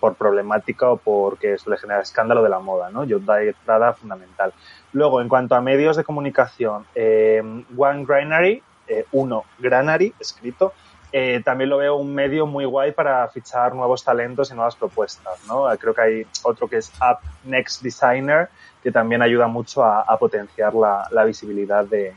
por 0.00 0.16
problemática 0.16 0.90
o 0.90 0.96
porque 0.96 1.52
eso 1.52 1.70
le 1.70 1.76
genera 1.76 2.00
escándalo 2.00 2.42
de 2.42 2.48
la 2.48 2.58
moda, 2.58 2.90
¿no? 2.90 3.04
Yo 3.04 3.20
Diet 3.20 3.54
Prada 3.64 3.92
fundamental. 3.92 4.52
Luego, 4.92 5.20
en 5.20 5.28
cuanto 5.28 5.54
a 5.54 5.60
medios 5.60 5.96
de 5.96 6.02
comunicación, 6.02 6.86
One 6.96 8.04
Granary, 8.04 8.64
uno 9.12 9.44
Granary, 9.60 10.12
escrito, 10.18 10.72
eh, 11.10 11.40
también 11.44 11.70
lo 11.70 11.78
veo 11.78 11.96
un 11.96 12.14
medio 12.14 12.46
muy 12.46 12.64
guay 12.64 12.92
para 12.92 13.26
fichar 13.28 13.74
nuevos 13.74 14.04
talentos 14.04 14.50
y 14.50 14.54
nuevas 14.54 14.76
propuestas. 14.76 15.40
¿no? 15.46 15.66
Creo 15.78 15.94
que 15.94 16.00
hay 16.00 16.26
otro 16.42 16.68
que 16.68 16.76
es 16.76 16.92
Up 17.00 17.18
Next 17.44 17.82
Designer, 17.82 18.48
que 18.82 18.92
también 18.92 19.22
ayuda 19.22 19.46
mucho 19.46 19.84
a, 19.84 20.18
potenciar 20.18 20.74
la, 20.74 21.24
visibilidad 21.24 21.84
de, 21.84 22.14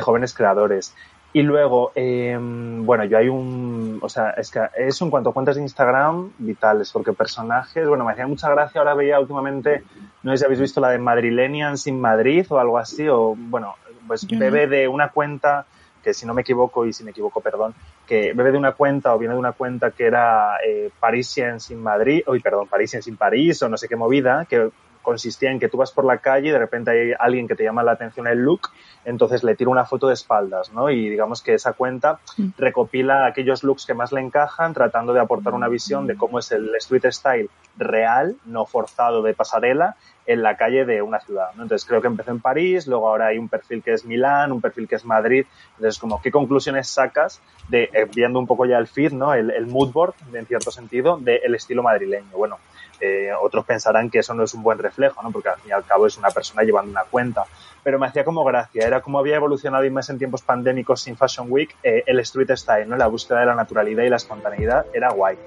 jóvenes 0.00 0.34
creadores. 0.34 0.94
Y 1.32 1.42
luego, 1.42 1.92
eh, 1.94 2.38
bueno, 2.40 3.04
yo 3.04 3.18
hay 3.18 3.28
un, 3.28 3.98
o 4.00 4.08
sea, 4.08 4.30
es 4.30 4.50
que 4.50 4.60
eso 4.76 5.04
en 5.04 5.10
cuanto 5.10 5.30
a 5.30 5.32
cuentas 5.34 5.56
de 5.56 5.62
Instagram, 5.62 6.32
vitales, 6.38 6.90
porque 6.92 7.12
personajes, 7.12 7.86
bueno, 7.86 8.04
me 8.04 8.12
hacía 8.12 8.26
mucha 8.26 8.48
gracia, 8.48 8.80
ahora 8.80 8.94
veía 8.94 9.20
últimamente, 9.20 9.82
no 10.22 10.30
sé 10.30 10.38
si 10.38 10.44
habéis 10.46 10.60
visto 10.60 10.80
la 10.80 10.90
de 10.90 10.98
Madrilenians 10.98 11.86
in 11.88 12.00
Madrid 12.00 12.46
o 12.48 12.58
algo 12.58 12.78
así, 12.78 13.06
o 13.08 13.34
bueno, 13.36 13.74
pues 14.06 14.26
bebe 14.26 14.66
de 14.66 14.88
una 14.88 15.10
cuenta 15.10 15.66
que 16.02 16.14
si 16.14 16.24
no 16.24 16.32
me 16.32 16.42
equivoco, 16.42 16.86
y 16.86 16.92
si 16.92 17.02
me 17.02 17.10
equivoco, 17.10 17.40
perdón, 17.40 17.74
que 18.06 18.32
bebe 18.32 18.52
de 18.52 18.58
una 18.58 18.72
cuenta 18.72 19.14
o 19.14 19.18
viene 19.18 19.34
de 19.34 19.40
una 19.40 19.52
cuenta 19.52 19.90
que 19.90 20.06
era 20.06 20.56
eh, 20.66 20.90
Parisians 20.98 21.70
in 21.70 21.82
Madrid, 21.82 22.22
uy, 22.26 22.40
perdón, 22.40 22.68
Parisians 22.68 23.06
in 23.08 23.16
París 23.16 23.62
o 23.62 23.68
no 23.68 23.76
sé 23.76 23.88
qué 23.88 23.96
movida, 23.96 24.44
que 24.44 24.70
consistía 25.06 25.52
en 25.52 25.60
que 25.60 25.68
tú 25.68 25.76
vas 25.76 25.92
por 25.92 26.04
la 26.04 26.18
calle 26.18 26.48
y 26.48 26.50
de 26.50 26.58
repente 26.58 26.90
hay 26.90 27.12
alguien 27.16 27.46
que 27.46 27.54
te 27.54 27.62
llama 27.62 27.84
la 27.84 27.92
atención 27.92 28.26
el 28.26 28.38
look, 28.38 28.70
entonces 29.04 29.44
le 29.44 29.54
tiro 29.54 29.70
una 29.70 29.84
foto 29.84 30.08
de 30.08 30.14
espaldas, 30.14 30.72
¿no? 30.72 30.90
Y 30.90 31.08
digamos 31.08 31.42
que 31.42 31.54
esa 31.54 31.74
cuenta 31.74 32.18
mm. 32.36 32.48
recopila 32.58 33.24
aquellos 33.24 33.62
looks 33.62 33.86
que 33.86 33.94
más 33.94 34.10
le 34.10 34.20
encajan, 34.20 34.74
tratando 34.74 35.12
de 35.12 35.20
aportar 35.20 35.54
una 35.54 35.68
visión 35.68 36.08
de 36.08 36.16
cómo 36.16 36.40
es 36.40 36.50
el 36.50 36.74
street 36.74 37.06
style 37.12 37.48
real, 37.76 38.36
no 38.46 38.66
forzado 38.66 39.22
de 39.22 39.32
pasarela, 39.32 39.94
en 40.26 40.42
la 40.42 40.56
calle 40.56 40.84
de 40.84 41.02
una 41.02 41.20
ciudad. 41.20 41.48
¿no? 41.54 41.62
Entonces 41.62 41.86
creo 41.86 42.00
que 42.00 42.08
empezó 42.08 42.30
en 42.30 42.40
París, 42.40 42.86
luego 42.86 43.08
ahora 43.08 43.28
hay 43.28 43.38
un 43.38 43.48
perfil 43.48 43.82
que 43.82 43.92
es 43.92 44.04
Milán, 44.04 44.52
un 44.52 44.60
perfil 44.60 44.88
que 44.88 44.96
es 44.96 45.04
Madrid. 45.04 45.46
Entonces, 45.76 45.98
como, 45.98 46.20
¿qué 46.20 46.30
conclusiones 46.30 46.88
sacas 46.88 47.40
de, 47.68 47.84
eh, 47.92 48.06
viendo 48.14 48.38
un 48.38 48.46
poco 48.46 48.66
ya 48.66 48.78
el 48.78 48.86
feed, 48.86 49.12
¿no? 49.12 49.34
el, 49.34 49.50
el 49.50 49.66
mood 49.66 49.92
board, 49.92 50.14
en 50.32 50.46
cierto 50.46 50.70
sentido, 50.70 51.18
del 51.18 51.54
estilo 51.54 51.82
madrileño? 51.82 52.36
Bueno, 52.36 52.58
eh, 53.00 53.30
otros 53.40 53.64
pensarán 53.64 54.10
que 54.10 54.20
eso 54.20 54.34
no 54.34 54.44
es 54.44 54.54
un 54.54 54.62
buen 54.62 54.78
reflejo, 54.78 55.22
¿no? 55.22 55.30
Porque 55.30 55.50
al 55.50 55.56
fin 55.56 55.70
y 55.70 55.72
al 55.72 55.84
cabo 55.84 56.06
es 56.06 56.16
una 56.16 56.30
persona 56.30 56.62
llevando 56.62 56.90
una 56.90 57.04
cuenta. 57.04 57.44
Pero 57.86 58.00
me 58.00 58.06
hacía 58.08 58.24
como 58.24 58.42
gracia, 58.42 58.84
era 58.84 59.00
como 59.00 59.20
había 59.20 59.36
evolucionado 59.36 59.84
y 59.84 59.90
más 59.90 60.10
en 60.10 60.18
tiempos 60.18 60.42
pandémicos 60.42 61.02
sin 61.02 61.16
Fashion 61.16 61.46
Week, 61.48 61.72
eh, 61.84 62.02
el 62.04 62.18
street 62.18 62.50
style, 62.56 62.88
¿no? 62.88 62.96
La 62.96 63.06
búsqueda 63.06 63.38
de 63.38 63.46
la 63.46 63.54
naturalidad 63.54 64.02
y 64.02 64.08
la 64.08 64.16
espontaneidad 64.16 64.86
era 64.92 65.10
guay. 65.10 65.38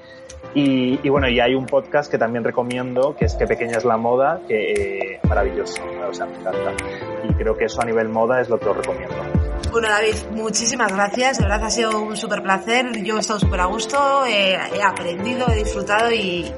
Y, 0.53 1.01
y, 1.03 1.09
bueno, 1.09 1.27
y 1.27 1.41
hay 1.41 1.53
un 1.53 1.65
podcast 1.65 2.09
que 2.09 2.17
también 2.17 2.45
recomiendo, 2.45 3.13
que 3.13 3.25
es 3.25 3.35
Qué 3.35 3.45
pequeña 3.45 3.77
es 3.77 3.83
la 3.83 3.97
moda, 3.97 4.39
que 4.47 4.71
eh, 4.71 5.19
maravilloso, 5.27 5.83
o 6.09 6.13
sea, 6.13 6.27
me 6.27 6.37
encanta. 6.37 6.71
Y 7.27 7.33
creo 7.33 7.57
que 7.57 7.65
eso 7.65 7.81
a 7.81 7.85
nivel 7.85 8.07
moda 8.07 8.39
es 8.39 8.47
lo 8.47 8.57
que 8.57 8.69
os 8.69 8.77
recomiendo. 8.77 9.38
Bueno, 9.72 9.88
David, 9.88 10.15
muchísimas 10.31 10.91
gracias. 10.91 11.38
De 11.38 11.44
verdad 11.44 11.64
ha 11.64 11.69
sido 11.69 12.02
un 12.02 12.18
súper 12.18 12.41
placer. 12.41 13.03
Yo 13.03 13.18
he 13.18 13.19
estado 13.19 13.40
súper 13.40 13.60
a 13.61 13.65
gusto, 13.65 14.26
he 14.26 14.57
aprendido, 14.81 15.48
he 15.49 15.56
disfrutado 15.56 16.11
y, 16.11 16.52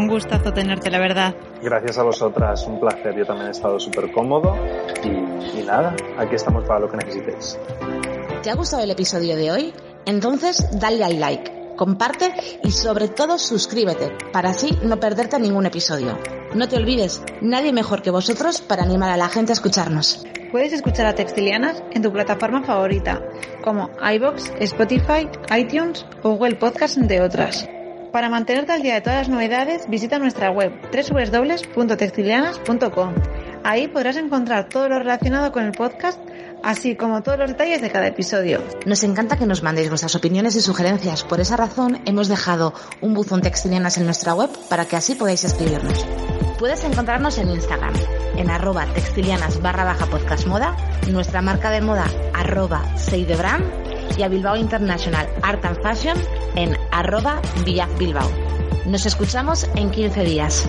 un 0.00 0.08
gustazo 0.08 0.52
tenerte, 0.52 0.90
la 0.90 0.98
verdad. 0.98 1.34
Gracias 1.62 1.98
a 1.98 2.02
vosotras, 2.02 2.66
un 2.66 2.80
placer. 2.80 3.14
Yo 3.16 3.26
también 3.26 3.48
he 3.48 3.50
estado 3.50 3.78
súper 3.78 4.10
cómodo 4.12 4.56
y, 5.04 5.08
y 5.58 5.62
nada, 5.66 5.94
aquí 6.16 6.36
estamos 6.36 6.64
para 6.64 6.80
lo 6.80 6.90
que 6.90 6.96
necesitéis. 6.96 7.58
¿Te 8.42 8.50
ha 8.50 8.54
gustado 8.54 8.82
el 8.82 8.90
episodio 8.90 9.36
de 9.36 9.50
hoy? 9.50 9.74
Entonces 10.06 10.66
dale 10.80 11.04
al 11.04 11.20
like, 11.20 11.59
comparte 11.80 12.34
y 12.62 12.70
sobre 12.72 13.08
todo 13.08 13.38
suscríbete 13.38 14.12
para 14.34 14.50
así 14.50 14.78
no 14.82 15.00
perderte 15.00 15.38
ningún 15.38 15.64
episodio. 15.64 16.18
No 16.54 16.68
te 16.68 16.76
olvides, 16.76 17.22
nadie 17.40 17.72
mejor 17.72 18.02
que 18.02 18.10
vosotros 18.10 18.60
para 18.60 18.82
animar 18.82 19.08
a 19.08 19.16
la 19.16 19.30
gente 19.30 19.52
a 19.52 19.54
escucharnos. 19.54 20.22
Puedes 20.52 20.74
escuchar 20.74 21.06
a 21.06 21.14
Textilianas 21.14 21.82
en 21.92 22.02
tu 22.02 22.12
plataforma 22.12 22.62
favorita, 22.64 23.22
como 23.64 23.88
iBox, 24.14 24.52
Spotify, 24.60 25.26
iTunes 25.56 26.04
o 26.22 26.32
Google 26.32 26.56
Podcast, 26.56 26.98
entre 26.98 27.22
otras. 27.22 27.66
Para 28.12 28.28
mantenerte 28.28 28.72
al 28.72 28.82
día 28.82 28.96
de 28.96 29.00
todas 29.00 29.20
las 29.20 29.30
novedades, 29.30 29.88
visita 29.88 30.18
nuestra 30.18 30.50
web 30.50 30.74
www.textilianas.com. 30.92 33.14
Ahí 33.64 33.88
podrás 33.88 34.18
encontrar 34.18 34.68
todo 34.68 34.86
lo 34.90 34.98
relacionado 34.98 35.50
con 35.50 35.64
el 35.64 35.72
podcast, 35.72 36.20
así 36.62 36.96
como 36.96 37.22
todos 37.22 37.38
los 37.38 37.48
detalles 37.48 37.80
de 37.80 37.90
cada 37.90 38.06
episodio. 38.06 38.62
Nos 38.86 39.02
encanta 39.02 39.36
que 39.36 39.46
nos 39.46 39.62
mandéis 39.62 39.88
vuestras 39.88 40.14
opiniones 40.14 40.56
y 40.56 40.60
sugerencias. 40.60 41.24
Por 41.24 41.40
esa 41.40 41.56
razón, 41.56 42.00
hemos 42.04 42.28
dejado 42.28 42.74
un 43.00 43.14
buzón 43.14 43.42
Textilianas 43.42 43.98
en 43.98 44.04
nuestra 44.04 44.34
web 44.34 44.50
para 44.68 44.86
que 44.86 44.96
así 44.96 45.14
podáis 45.14 45.44
escribirnos. 45.44 46.06
Puedes 46.58 46.84
encontrarnos 46.84 47.38
en 47.38 47.48
Instagram, 47.48 47.94
en 48.36 48.50
arroba 48.50 48.84
textilianas 48.92 49.62
barra 49.62 49.84
baja 49.84 50.04
podcast 50.04 50.46
moda, 50.46 50.76
nuestra 51.08 51.40
marca 51.40 51.70
de 51.70 51.80
moda 51.80 52.04
arroba 52.34 52.84
seidebrand 52.98 53.64
y 54.18 54.22
a 54.22 54.28
Bilbao 54.28 54.56
International 54.56 55.26
Art 55.42 55.64
and 55.64 55.82
Fashion 55.82 56.18
en 56.56 56.76
arroba 56.92 57.40
Bilbao. 57.64 58.30
Nos 58.84 59.06
escuchamos 59.06 59.66
en 59.74 59.90
15 59.90 60.22
días. 60.24 60.68